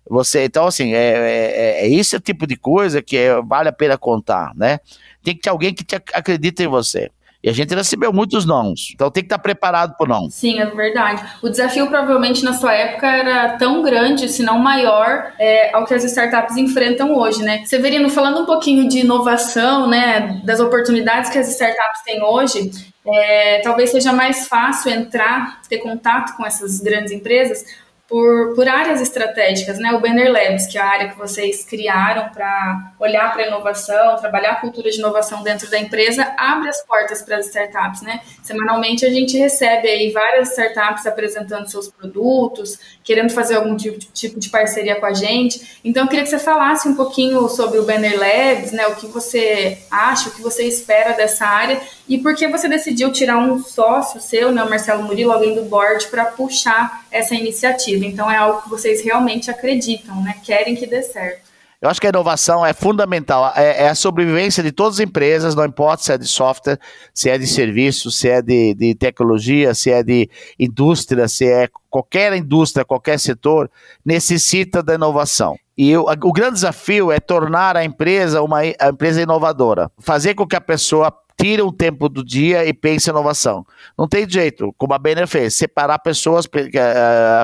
Você, 0.10 0.46
então, 0.46 0.68
assim, 0.68 0.94
é, 0.94 1.80
é, 1.80 1.86
é 1.86 1.90
esse 1.90 2.20
tipo 2.20 2.46
de 2.46 2.58
coisa 2.58 3.02
que 3.02 3.16
é, 3.16 3.42
vale 3.42 3.70
a 3.70 3.74
pena 3.74 3.98
contar, 3.98 4.52
né? 4.56 4.80
Tem 5.24 5.34
que 5.34 5.42
ter 5.42 5.50
alguém 5.50 5.74
que 5.74 5.84
te 5.84 5.96
acredita 5.96 6.64
em 6.64 6.68
você. 6.68 7.10
E 7.44 7.50
a 7.50 7.54
gente 7.54 7.76
recebeu 7.76 8.14
muitos 8.14 8.46
nãos. 8.46 8.92
Então 8.94 9.12
tem 9.12 9.22
que 9.22 9.26
estar 9.26 9.38
preparado 9.38 9.98
para 9.98 10.08
não. 10.08 10.30
Sim, 10.30 10.60
é 10.60 10.66
verdade. 10.66 11.22
O 11.42 11.50
desafio 11.50 11.88
provavelmente 11.88 12.42
na 12.42 12.54
sua 12.54 12.74
época 12.74 13.06
era 13.06 13.58
tão 13.58 13.84
grande, 13.84 14.30
se 14.30 14.42
não 14.42 14.58
maior, 14.60 15.34
é, 15.38 15.76
ao 15.76 15.86
que 15.86 15.94
as 15.94 16.06
startups 16.06 16.56
enfrentam 16.56 17.14
hoje, 17.18 17.44
né? 17.44 17.66
Severino, 17.66 18.10
falando 18.10 18.44
um 18.44 18.46
pouquinho 18.46 18.88
de 18.88 19.00
inovação, 19.00 19.90
né, 19.90 20.42
das 20.46 20.62
oportunidades 20.62 21.30
que 21.30 21.38
as 21.38 21.50
startups 21.50 22.02
têm 22.06 22.24
hoje, 22.24 22.72
é, 23.06 23.60
talvez 23.62 23.92
seja 23.92 24.14
mais 24.14 24.48
fácil 24.48 24.92
entrar, 24.92 25.62
ter 25.68 25.80
contato 25.80 26.38
com 26.38 26.46
essas 26.46 26.80
grandes 26.80 27.12
empresas, 27.12 27.66
por, 28.08 28.54
por 28.54 28.68
áreas 28.68 29.02
estratégicas, 29.02 29.80
né? 29.80 29.94
O 29.94 30.00
Banner 30.00 30.32
Labs, 30.32 30.68
que 30.68 30.78
é 30.78 30.82
a 30.82 30.86
área 30.86 31.10
que 31.10 31.18
vocês 31.18 31.64
criaram 31.64 32.30
para 32.30 32.94
olhar 33.00 33.32
para 33.34 33.44
a 33.44 33.48
inovação, 33.48 34.18
trabalhar 34.18 34.52
a 34.52 34.56
cultura 34.56 34.90
de 34.90 35.00
inovação 35.00 35.42
dentro 35.42 35.70
da 35.70 35.80
empresa, 35.80 36.34
abre 36.38 36.70
as 36.70 36.82
portas 36.86 37.22
para 37.22 37.38
as 37.38 37.48
startups, 37.48 38.02
né? 38.02 38.20
Semanalmente 38.42 39.06
a 39.06 39.10
gente 39.10 39.38
recebe 39.38 39.88
aí 39.88 40.12
várias 40.12 40.52
startups 40.52 41.06
apresentando 41.06 41.70
seus 41.70 41.90
produtos, 41.90 42.78
querendo 43.04 43.32
fazer 43.32 43.56
algum 43.56 43.76
tipo, 43.78 44.00
tipo 44.14 44.40
de 44.40 44.50
parceria 44.50 45.00
com 45.00 45.06
a 45.06 45.14
gente. 45.14 45.80
Então 45.84 46.04
eu 46.04 46.10
queria 46.10 46.24
que 46.24 46.30
você 46.30 46.40
falasse 46.40 46.88
um 46.88 46.96
pouquinho 46.96 47.48
sobre 47.48 47.80
o 47.80 47.84
Banner 47.84 48.20
Labs, 48.20 48.72
né? 48.74 48.86
O 48.88 48.96
que 48.96 49.08
você 49.08 49.80
acha, 49.90 50.30
o 50.30 50.32
que 50.34 50.42
você 50.42 50.64
espera 50.64 51.14
dessa 51.14 51.46
área 51.46 51.82
e 52.08 52.18
por 52.18 52.36
que 52.36 52.48
você 52.48 52.68
decidiu 52.68 53.12
tirar 53.12 53.38
um 53.38 53.64
sócio 53.64 54.20
seu, 54.20 54.52
né, 54.52 54.62
o 54.62 54.70
Marcelo 54.70 55.04
Murilo, 55.04 55.32
alguém 55.32 55.56
do 55.56 55.64
board, 55.64 56.08
para 56.08 56.26
puxar 56.26 57.06
essa 57.10 57.34
iniciativa? 57.34 57.93
Então 58.02 58.30
é 58.32 58.38
algo 58.38 58.62
que 58.62 58.70
vocês 58.70 59.04
realmente 59.04 59.52
acreditam, 59.52 60.22
né? 60.24 60.36
Querem 60.44 60.76
que 60.76 60.88
dê 60.88 61.02
certo. 61.02 61.54
Eu 61.84 61.90
acho 61.90 62.00
que 62.00 62.08
a 62.08 62.12
inovação 62.12 62.66
é 62.66 62.72
fundamental. 62.72 63.52
É, 63.58 63.84
é, 63.84 63.90
a 63.90 63.96
sobrevivência 63.96 64.64
de 64.64 64.72
todas 64.72 64.96
as 64.96 65.00
empresas, 65.02 65.54
não 65.54 65.66
importa 65.66 66.02
se 66.02 66.14
é 66.14 66.18
de 66.18 66.26
software, 66.26 66.80
se 67.14 67.30
é 67.30 67.38
de 67.38 67.46
serviço, 67.46 68.10
se 68.10 68.30
é 68.30 68.42
de, 68.42 68.74
de 68.74 68.96
tecnologia, 68.96 69.74
se 69.74 69.92
é 69.92 70.02
de 70.02 70.30
indústria, 70.58 71.28
se 71.28 71.46
é 71.46 71.68
qualquer 71.94 72.34
indústria, 72.34 72.84
qualquer 72.84 73.20
setor, 73.20 73.70
necessita 74.04 74.82
da 74.82 74.96
inovação. 74.96 75.56
E 75.78 75.96
o, 75.96 76.02
o 76.02 76.32
grande 76.32 76.56
desafio 76.56 77.12
é 77.12 77.20
tornar 77.20 77.78
a 77.78 77.86
empresa 77.86 78.42
uma 78.42 78.66
empresa 78.66 79.22
inovadora. 79.22 79.92
Fazer 80.00 80.34
com 80.34 80.48
que 80.48 80.56
a 80.56 80.62
pessoa 80.62 81.14
tira 81.40 81.64
um 81.64 81.72
tempo 81.72 82.10
do 82.10 82.24
dia 82.24 82.66
e 82.66 82.74
pense 82.74 83.10
em 83.10 83.12
inovação. 83.12 83.66
Não 83.98 84.08
tem 84.08 84.28
jeito, 84.28 84.74
como 84.76 84.94
a 84.94 84.98
Banner 84.98 85.28
fez, 85.28 85.56
separar 85.56 86.00
pessoas, 86.00 86.46
uh, 86.46 86.50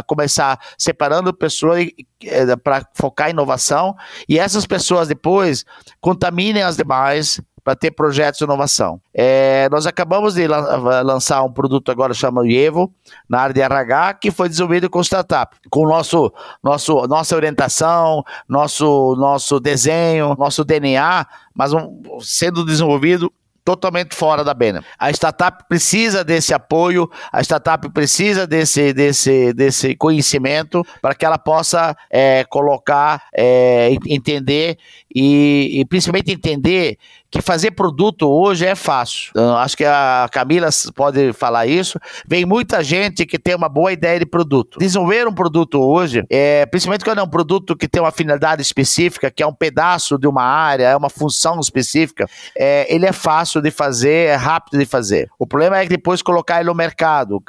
começar 0.08 0.60
separando 0.78 1.32
pessoas 1.34 1.86
uh, 1.86 2.58
para 2.64 2.88
focar 2.96 3.30
em 3.30 3.34
inovação 3.34 3.96
e 4.28 4.40
essas 4.40 4.66
pessoas 4.66 5.08
depois 5.08 5.64
contaminem 6.02 6.64
as 6.64 6.76
demais 6.76 7.40
para 7.64 7.76
ter 7.76 7.92
projetos 7.92 8.40
de 8.40 8.44
inovação. 8.44 9.00
É, 9.14 9.68
nós 9.72 9.86
acabamos 9.86 10.36
de 10.36 10.48
lançar 10.48 11.44
um 11.44 11.52
produto 11.52 11.92
agora 11.92 12.14
chamado 12.14 12.48
Evo, 12.48 12.92
na 13.28 13.42
área 13.42 13.54
de 13.54 13.62
RH, 13.62 14.16
que 14.16 14.32
foi 14.32 14.50
desenvolvido 14.50 14.90
com 14.90 15.02
startup, 15.02 15.56
com 15.70 15.88
nosso, 15.88 16.32
nosso, 16.64 17.08
nossa 17.08 17.36
orientação, 17.36 18.24
nosso, 18.48 19.16
nosso 19.18 19.60
desenho, 19.60 20.36
nosso 20.38 20.64
DNA, 20.64 21.26
mas 21.54 21.74
um, 21.74 22.02
sendo 22.22 22.66
desenvolvido 22.66 23.32
totalmente 23.70 24.16
fora 24.16 24.44
da 24.44 24.52
Bena. 24.52 24.84
A 24.98 25.12
startup 25.12 25.66
precisa 25.68 26.24
desse 26.24 26.56
apoio, 26.56 27.08
a 27.32 27.42
startup 27.42 27.88
precisa 27.90 28.48
desse, 28.48 28.92
desse, 28.94 29.54
desse 29.54 29.96
conhecimento 29.96 30.84
para 31.00 31.14
que 31.14 31.24
ela 31.24 31.38
possa 31.38 31.96
é, 32.10 32.44
colocar, 32.46 33.24
é, 33.32 33.92
entender 34.08 34.78
e, 35.14 35.80
e 35.80 35.86
principalmente 35.86 36.32
entender 36.32 36.98
que 37.32 37.42
fazer 37.42 37.72
produto 37.72 38.28
hoje 38.28 38.66
é 38.66 38.74
fácil. 38.74 39.32
Eu 39.36 39.56
acho 39.58 39.78
que 39.78 39.86
a 39.86 40.28
Camila 40.32 40.70
pode 40.96 41.32
falar 41.34 41.68
isso. 41.68 42.00
Vem 42.28 42.46
muita 42.46 42.84
gente 42.84 43.26
que 43.26 43.38
tem 43.38 43.56
uma 43.56 43.70
boa 43.70 43.92
ideia 43.92 44.20
de 44.20 44.26
produto. 44.26 44.80
Desenvolver 44.80 45.28
um 45.28 45.34
produto 45.34 45.80
hoje, 45.80 46.24
é, 46.30 46.66
principalmente 46.66 47.06
quando 47.06 47.20
é 47.20 47.24
um 47.24 47.30
produto 47.30 47.76
que 47.76 47.88
tem 47.88 48.02
uma 48.02 48.12
finalidade 48.12 48.62
específica, 48.62 49.30
que 49.30 49.44
é 49.44 49.48
um 49.48 49.54
pedaço 49.54 50.18
de 50.18 50.28
uma 50.28 50.44
área, 50.44 50.86
é 50.86 50.98
uma 50.98 51.10
função 51.10 51.60
específica, 51.60 52.28
é, 52.58 52.94
ele 52.94 53.06
é 53.06 53.14
fácil 53.14 53.62
de 53.62 53.70
fazer, 53.70 54.30
é 54.30 54.36
rápido 54.36 54.80
de 54.80 54.86
fazer. 54.86 55.30
O 55.38 55.46
problema 55.46 55.78
é 55.78 55.84
que 55.84 55.90
depois 55.90 56.22
colocar 56.24 56.60
ele 56.60 56.70
no 56.70 56.76
mercado, 56.76 57.42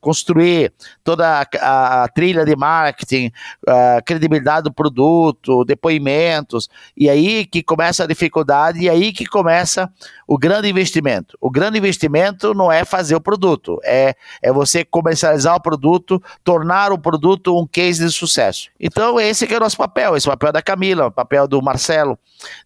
construir 0.00 0.72
toda 1.02 1.46
a, 1.60 2.04
a 2.04 2.08
trilha 2.08 2.44
de 2.44 2.54
marketing, 2.54 3.32
a 3.66 4.00
credibilidade 4.02 4.64
do 4.64 4.72
produto, 4.72 5.64
depoimentos, 5.64 6.68
e 6.96 7.10
aí 7.10 7.44
que 7.44 7.62
começa 7.62 8.04
a 8.04 8.06
dificuldade, 8.06 8.80
e 8.80 8.88
aí 8.88 9.12
que 9.12 9.26
começa 9.26 9.90
o 10.26 10.38
grande 10.38 10.68
investimento. 10.68 11.36
O 11.40 11.50
grande 11.50 11.78
investimento 11.78 12.54
não 12.54 12.72
é 12.72 12.84
fazer 12.84 13.14
o 13.14 13.20
produto, 13.20 13.78
é, 13.84 14.14
é 14.40 14.50
você 14.50 14.84
comercializar 14.84 15.54
o 15.54 15.60
produto, 15.60 16.22
tornar 16.42 16.92
o 16.92 16.98
produto 16.98 17.58
um 17.58 17.66
case 17.66 18.04
de 18.04 18.10
sucesso. 18.10 18.70
Então, 18.80 19.20
esse 19.20 19.52
é 19.52 19.56
o 19.56 19.60
nosso 19.60 19.76
papel, 19.76 20.16
esse 20.16 20.26
é 20.26 20.30
o 20.30 20.32
papel 20.32 20.52
da 20.52 20.62
Camila, 20.62 21.06
o 21.06 21.12
papel 21.12 21.46
do 21.46 21.60
Marcelo, 21.60 22.18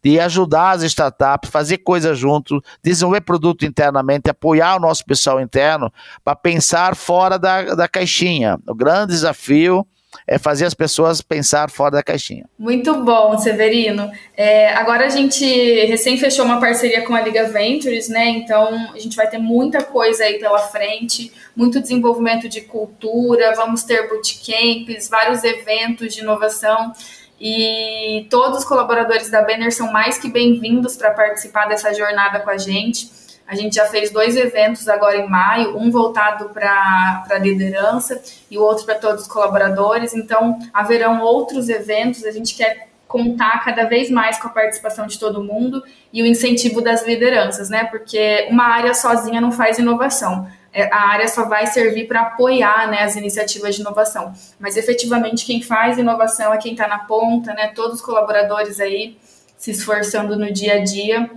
de 0.02 0.20
ajudar 0.20 0.70
as 0.70 0.82
startups, 0.82 1.50
fazer 1.50 1.78
coisas 1.78 2.18
juntos, 2.18 2.60
desenvolver 2.82 3.22
produto 3.22 3.64
internamente, 3.64 4.30
apoiar 4.30 4.76
o 4.76 4.80
nosso 4.80 5.04
pessoal 5.04 5.40
interno 5.40 5.92
para 6.24 6.36
pensar 6.36 6.94
fora 6.94 7.38
da, 7.38 7.74
da 7.74 7.88
caixinha. 7.88 8.58
O 8.66 8.74
grande 8.74 9.12
desafio 9.12 9.86
é 10.26 10.38
fazer 10.38 10.64
as 10.64 10.74
pessoas 10.74 11.22
pensar 11.22 11.70
fora 11.70 11.92
da 11.92 12.02
caixinha. 12.02 12.44
Muito 12.58 13.02
bom, 13.02 13.38
Severino. 13.38 14.10
É, 14.36 14.72
agora 14.74 15.06
a 15.06 15.08
gente 15.08 15.44
recém 15.86 16.16
fechou 16.16 16.44
uma 16.44 16.60
parceria 16.60 17.02
com 17.02 17.14
a 17.14 17.20
Liga 17.20 17.48
Ventures, 17.48 18.08
né? 18.08 18.28
Então 18.28 18.92
a 18.92 18.98
gente 18.98 19.16
vai 19.16 19.28
ter 19.28 19.38
muita 19.38 19.82
coisa 19.82 20.24
aí 20.24 20.38
pela 20.38 20.58
frente, 20.58 21.32
muito 21.54 21.80
desenvolvimento 21.80 22.48
de 22.48 22.60
cultura, 22.62 23.54
vamos 23.54 23.82
ter 23.82 24.08
bootcamps, 24.08 25.08
vários 25.08 25.44
eventos 25.44 26.14
de 26.14 26.20
inovação. 26.20 26.92
E 27.40 28.26
todos 28.28 28.58
os 28.58 28.64
colaboradores 28.66 29.30
da 29.30 29.42
Banner 29.42 29.72
são 29.72 29.90
mais 29.90 30.18
que 30.18 30.28
bem-vindos 30.28 30.96
para 30.96 31.10
participar 31.12 31.66
dessa 31.66 31.94
jornada 31.94 32.38
com 32.40 32.50
a 32.50 32.58
gente. 32.58 33.19
A 33.50 33.56
gente 33.56 33.74
já 33.74 33.84
fez 33.86 34.12
dois 34.12 34.36
eventos 34.36 34.88
agora 34.88 35.16
em 35.16 35.28
maio, 35.28 35.76
um 35.76 35.90
voltado 35.90 36.50
para 36.50 37.24
a 37.28 37.38
liderança 37.38 38.22
e 38.48 38.56
o 38.56 38.62
outro 38.62 38.84
para 38.84 38.94
todos 38.94 39.22
os 39.22 39.28
colaboradores. 39.28 40.14
Então, 40.14 40.56
haverão 40.72 41.20
outros 41.20 41.68
eventos. 41.68 42.24
A 42.24 42.30
gente 42.30 42.54
quer 42.54 42.86
contar 43.08 43.64
cada 43.64 43.86
vez 43.86 44.08
mais 44.08 44.38
com 44.38 44.46
a 44.46 44.50
participação 44.52 45.04
de 45.08 45.18
todo 45.18 45.42
mundo 45.42 45.82
e 46.12 46.22
o 46.22 46.26
incentivo 46.26 46.80
das 46.80 47.04
lideranças, 47.04 47.68
né? 47.68 47.82
Porque 47.86 48.46
uma 48.48 48.66
área 48.66 48.94
sozinha 48.94 49.40
não 49.40 49.50
faz 49.50 49.80
inovação. 49.80 50.46
É, 50.72 50.84
a 50.84 51.08
área 51.08 51.26
só 51.26 51.48
vai 51.48 51.66
servir 51.66 52.06
para 52.06 52.20
apoiar 52.20 52.88
né, 52.88 53.02
as 53.02 53.16
iniciativas 53.16 53.74
de 53.74 53.80
inovação. 53.80 54.32
Mas 54.60 54.76
efetivamente 54.76 55.44
quem 55.44 55.60
faz 55.60 55.98
inovação 55.98 56.54
é 56.54 56.58
quem 56.58 56.70
está 56.70 56.86
na 56.86 57.00
ponta, 57.00 57.52
né? 57.52 57.72
Todos 57.74 57.96
os 57.96 58.00
colaboradores 58.00 58.78
aí 58.78 59.18
se 59.58 59.72
esforçando 59.72 60.38
no 60.38 60.52
dia 60.52 60.74
a 60.74 60.84
dia 60.84 61.28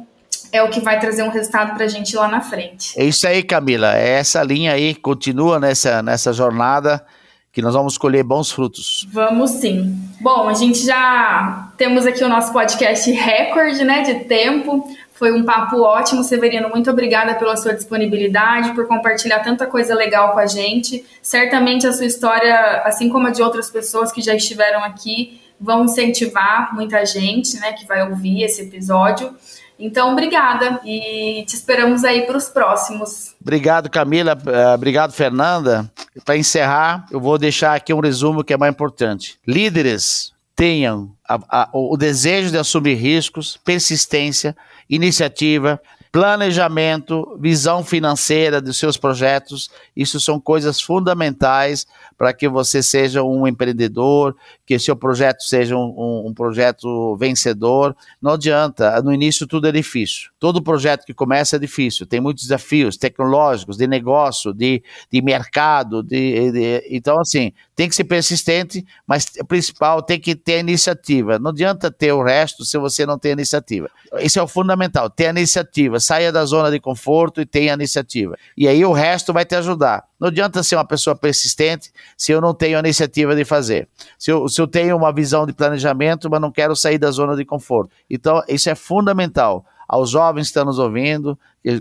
é 0.54 0.62
o 0.62 0.70
que 0.70 0.80
vai 0.80 1.00
trazer 1.00 1.24
um 1.24 1.30
resultado 1.30 1.74
para 1.74 1.86
a 1.86 1.88
gente 1.88 2.16
lá 2.16 2.28
na 2.28 2.40
frente. 2.40 2.94
É 2.96 3.04
isso 3.04 3.28
aí, 3.28 3.42
Camila. 3.42 3.98
É 3.98 4.20
essa 4.20 4.44
linha 4.44 4.72
aí, 4.72 4.94
continua 4.94 5.60
nessa, 5.60 6.04
nessa 6.04 6.32
jornada 6.32 7.04
que 7.52 7.62
nós 7.62 7.74
vamos 7.74 7.98
colher 7.98 8.24
bons 8.24 8.52
frutos. 8.52 9.08
Vamos 9.12 9.52
sim. 9.52 9.96
Bom, 10.22 10.48
a 10.48 10.54
gente 10.54 10.86
já 10.86 11.72
temos 11.76 12.06
aqui 12.06 12.24
o 12.24 12.30
nosso 12.30 12.54
podcast 12.54 13.12
recorde, 13.12 13.84
né, 13.84 14.02
de 14.04 14.26
tempo. 14.26 14.88
Foi 15.14 15.32
um 15.32 15.44
papo 15.44 15.82
ótimo, 15.82 16.24
Severino. 16.24 16.70
Muito 16.70 16.90
obrigada 16.90 17.36
pela 17.36 17.56
sua 17.56 17.74
disponibilidade, 17.74 18.74
por 18.74 18.88
compartilhar 18.88 19.40
tanta 19.40 19.66
coisa 19.66 19.94
legal 19.96 20.34
com 20.34 20.40
a 20.40 20.48
gente. 20.48 21.06
Certamente 21.22 21.86
a 21.86 21.94
sua 21.94 22.06
história, 22.06 22.82
assim 22.86 23.10
como 23.10 23.28
a 23.28 23.30
de 23.32 23.42
outras 23.42 23.70
pessoas 23.70 24.12
que 24.12 24.22
já 24.22 24.36
estiveram 24.36 24.84
aqui, 24.84 25.40
vão 25.60 25.86
incentivar 25.86 26.74
muita 26.74 27.06
gente, 27.06 27.60
né, 27.60 27.74
que 27.74 27.86
vai 27.86 28.08
ouvir 28.10 28.44
esse 28.44 28.62
episódio. 28.62 29.36
Então, 29.78 30.12
obrigada 30.12 30.80
e 30.86 31.44
te 31.48 31.56
esperamos 31.56 32.04
aí 32.04 32.26
para 32.26 32.38
os 32.38 32.48
próximos. 32.48 33.36
Obrigado, 33.42 33.90
Camila. 33.90 34.38
Eh, 34.46 34.74
obrigado, 34.74 35.12
Fernanda. 35.12 35.92
Para 36.24 36.38
encerrar, 36.38 37.06
eu 37.12 37.20
vou 37.20 37.38
deixar 37.38 37.76
aqui 37.76 37.94
um 37.94 38.00
resumo 38.00 38.44
que 38.44 38.54
é 38.54 38.58
mais 38.58 38.72
importante. 38.72 39.40
Líderes 39.46 40.32
tenham 40.56 41.12
a, 41.28 41.64
a, 41.64 41.70
o 41.74 41.98
desejo 41.98 42.52
de 42.52 42.58
assumir 42.58 42.96
riscos, 42.96 43.58
persistência, 43.58 44.56
iniciativa, 44.90 45.82
planejamento, 46.14 47.36
visão 47.42 47.84
financeira 47.84 48.62
dos 48.62 48.78
seus 48.78 48.96
projetos. 48.96 49.72
Isso 49.96 50.20
são 50.20 50.40
coisas 50.40 50.80
fundamentais 50.80 51.88
para 52.16 52.32
que 52.32 52.48
você 52.48 52.84
seja 52.84 53.24
um 53.24 53.48
empreendedor, 53.48 54.36
que 54.64 54.78
seu 54.78 54.96
projeto 54.96 55.42
seja 55.42 55.76
um, 55.76 56.28
um, 56.28 56.32
projeto 56.32 57.18
vencedor. 57.18 57.96
Não 58.22 58.34
adianta, 58.34 59.02
no 59.02 59.12
início 59.12 59.48
tudo 59.48 59.68
é 59.68 59.72
difícil. 59.72 60.30
Todo 60.40 60.62
projeto 60.62 61.04
que 61.04 61.16
começa 61.16 61.56
é 61.56 61.60
difícil, 61.60 62.06
tem 62.06 62.22
muitos 62.22 62.44
desafios 62.44 62.96
tecnológicos, 62.96 63.76
de 63.76 63.88
negócio, 63.88 64.54
de, 64.54 64.84
de 65.12 65.20
mercado. 65.20 66.04
De, 66.04 66.52
de, 66.52 66.88
então, 66.92 67.20
assim, 67.20 67.52
tem 67.76 67.90
que 67.90 67.96
ser 67.96 68.04
persistente, 68.04 68.86
mas 69.08 69.26
o 69.40 69.46
principal 69.46 70.04
tem 70.04 70.20
que 70.20 70.36
ter 70.36 70.60
iniciativa. 70.60 71.40
Não 71.40 71.50
adianta 71.50 71.90
ter 71.90 72.12
o 72.12 72.22
resto 72.22 72.64
se 72.64 72.78
você 72.78 73.04
não 73.04 73.18
tem 73.18 73.32
iniciativa. 73.32 73.90
Isso 74.20 74.38
é 74.38 74.44
o 74.44 74.48
fundamental, 74.48 75.10
ter 75.10 75.30
iniciativa. 75.32 76.00
Saia 76.04 76.32
da 76.32 76.46
zona 76.46 76.70
de 76.70 76.80
conforto 76.80 77.42
e 77.42 77.46
tenha 77.46 77.74
iniciativa. 77.74 78.36
E 78.58 78.68
aí 78.68 78.84
o 78.86 78.92
resto 78.92 79.32
vai 79.32 79.46
te 79.46 79.56
ajudar. 79.56 80.04
Não 80.20 80.28
adianta 80.28 80.62
ser 80.64 80.76
uma 80.76 80.86
pessoa 80.86 81.16
persistente 81.16 81.92
se 82.18 82.32
eu 82.32 82.40
não 82.40 82.54
tenho 82.54 82.78
a 82.78 82.80
iniciativa 82.80 83.36
de 83.36 83.46
fazer. 83.46 83.88
Se 84.18 84.32
eu, 84.32 84.48
se 84.48 84.62
eu 84.62 84.68
tenho 84.68 84.96
uma 84.96 85.12
visão 85.14 85.46
de 85.46 85.54
planejamento, 85.54 86.30
mas 86.30 86.42
não 86.42 86.52
quero 86.52 86.76
sair 86.76 86.98
da 86.98 87.10
zona 87.12 87.36
de 87.36 87.46
conforto. 87.46 87.92
Então, 88.10 88.42
isso 88.48 88.70
é 88.70 88.76
fundamental. 88.76 89.66
Aos 89.88 90.10
jovens 90.10 90.44
que 90.44 90.48
estão 90.48 90.66
nos 90.66 90.80
ouvindo, 90.80 91.38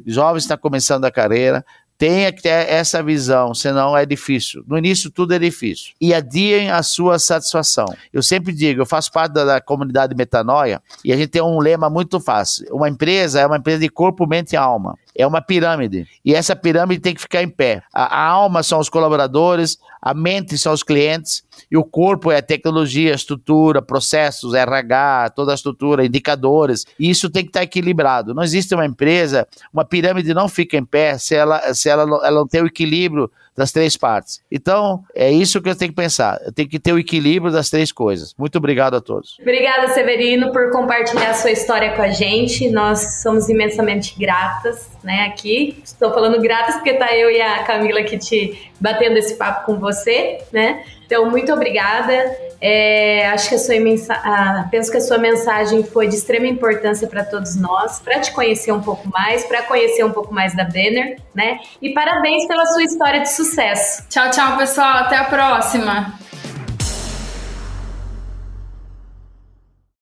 jovens 0.07 0.43
que 0.43 0.53
estão 0.53 0.59
começando 0.59 1.05
a 1.05 1.11
carreira, 1.11 1.65
tenha 2.03 2.33
que 2.33 2.43
ter 2.43 2.49
essa 2.49 3.01
visão, 3.01 3.55
senão 3.55 3.97
é 3.97 4.05
difícil. 4.05 4.65
No 4.67 4.77
início 4.77 5.09
tudo 5.09 5.35
é 5.35 5.39
difícil. 5.39 5.93
E 6.01 6.13
adiem 6.13 6.69
a 6.69 6.83
sua 6.83 7.17
satisfação. 7.17 7.87
Eu 8.13 8.25
sempre 8.25 8.53
digo, 8.53 8.83
eu 8.83 8.87
faço 8.87 9.13
parte 9.13 9.35
da, 9.35 9.45
da 9.45 9.61
comunidade 9.61 10.13
Metanoia 10.13 10.83
e 11.05 11.13
a 11.13 11.17
gente 11.17 11.29
tem 11.29 11.41
um 11.41 11.61
lema 11.61 11.89
muito 11.89 12.19
fácil. 12.19 12.67
Uma 12.73 12.89
empresa 12.89 13.39
é 13.39 13.47
uma 13.47 13.57
empresa 13.57 13.79
de 13.79 13.89
corpo, 13.89 14.27
mente 14.27 14.55
e 14.55 14.57
alma. 14.57 14.99
É 15.15 15.27
uma 15.27 15.43
pirâmide. 15.43 16.07
E 16.25 16.35
essa 16.35 16.57
pirâmide 16.57 17.01
tem 17.01 17.15
que 17.15 17.21
ficar 17.21 17.43
em 17.43 17.49
pé. 17.49 17.83
A, 17.93 18.05
a 18.05 18.27
alma 18.29 18.63
são 18.63 18.79
os 18.79 18.89
colaboradores, 18.89 19.77
a 20.01 20.15
mente 20.15 20.57
são 20.57 20.73
os 20.73 20.83
clientes, 20.83 21.45
e 21.71 21.77
o 21.77 21.85
corpo 21.85 22.31
é 22.31 22.39
a 22.39 22.43
tecnologia, 22.43 23.13
a 23.13 23.15
estrutura, 23.15 23.83
processos, 23.83 24.55
RH, 24.55 25.31
toda 25.37 25.53
a 25.53 25.55
estrutura, 25.55 26.07
indicadores. 26.07 26.87
E 26.99 27.11
isso 27.11 27.29
tem 27.29 27.43
que 27.43 27.51
estar 27.51 27.63
equilibrado. 27.63 28.35
Não 28.35 28.43
existe 28.43 28.75
uma 28.75 28.87
empresa, 28.87 29.47
uma 29.73 29.85
pirâmide 29.85 30.33
não 30.33 30.49
fica 30.49 30.77
em 30.77 30.85
pé 30.85 31.19
se 31.19 31.35
ela, 31.35 31.75
se 31.75 31.89
ela, 31.89 32.03
ela 32.03 32.41
não 32.41 32.49
tem 32.49 32.63
o 32.63 32.67
equilíbrio 32.67 33.31
das 33.57 33.71
três 33.71 33.97
partes. 33.97 34.41
Então, 34.51 35.03
é 35.15 35.31
isso 35.31 35.61
que 35.61 35.69
eu 35.69 35.77
tenho 35.77 35.91
que 35.91 35.97
pensar. 35.97 36.41
Eu 36.45 36.53
tenho 36.53 36.69
que 36.69 36.79
ter 36.79 36.93
o 36.93 36.99
equilíbrio 36.99 37.53
das 37.53 37.69
três 37.69 37.93
coisas. 37.93 38.35
Muito 38.39 38.57
obrigado 38.57 38.95
a 38.95 39.01
todos. 39.01 39.37
Obrigada, 39.41 39.89
Severino, 39.89 40.53
por 40.53 40.71
compartilhar 40.71 41.31
a 41.31 41.35
sua 41.35 41.51
história 41.51 41.95
com 41.95 42.03
a 42.03 42.09
gente. 42.09 42.71
Nós 42.71 43.23
somos 43.23 43.49
imensamente 43.49 44.19
gratas, 44.19 44.91
né, 45.03 45.27
aqui. 45.27 45.81
Estou 45.85 46.13
falando 46.13 46.41
gratas 46.41 46.77
porque 46.77 46.95
tá 46.95 47.15
eu 47.17 47.31
e 47.31 47.41
a 47.41 47.63
Camila 47.65 48.01
aqui 48.01 48.19
te 48.19 48.71
batendo 48.81 49.19
esse 49.19 49.35
papo 49.35 49.67
com 49.67 49.79
você, 49.79 50.39
né? 50.53 50.85
Então, 51.13 51.31
muito 51.31 51.53
obrigada. 51.53 52.35
É, 52.59 53.27
acho 53.29 53.51
que 53.51 53.55
a 53.55 53.59
sua 53.59 53.75
ah, 54.09 54.67
penso 54.71 54.91
que 54.91 54.97
a 54.97 55.01
sua 55.03 55.19
mensagem 55.19 55.85
foi 55.85 56.09
de 56.09 56.15
extrema 56.15 56.47
importância 56.47 57.07
para 57.07 57.23
todos 57.23 57.55
nós, 57.55 58.01
para 58.01 58.19
te 58.19 58.33
conhecer 58.33 58.73
um 58.73 58.81
pouco 58.81 59.07
mais, 59.11 59.45
para 59.45 59.61
conhecer 59.65 60.03
um 60.05 60.11
pouco 60.11 60.33
mais 60.33 60.57
da 60.57 60.65
Banner, 60.65 61.19
né? 61.35 61.61
E 61.83 61.91
parabéns 61.91 62.47
pela 62.47 62.65
sua 62.65 62.83
história 62.83 63.21
de 63.21 63.31
sucesso. 63.31 64.09
Tchau, 64.09 64.31
tchau, 64.31 64.57
pessoal. 64.57 65.01
Até 65.01 65.17
a 65.17 65.25
próxima. 65.25 66.15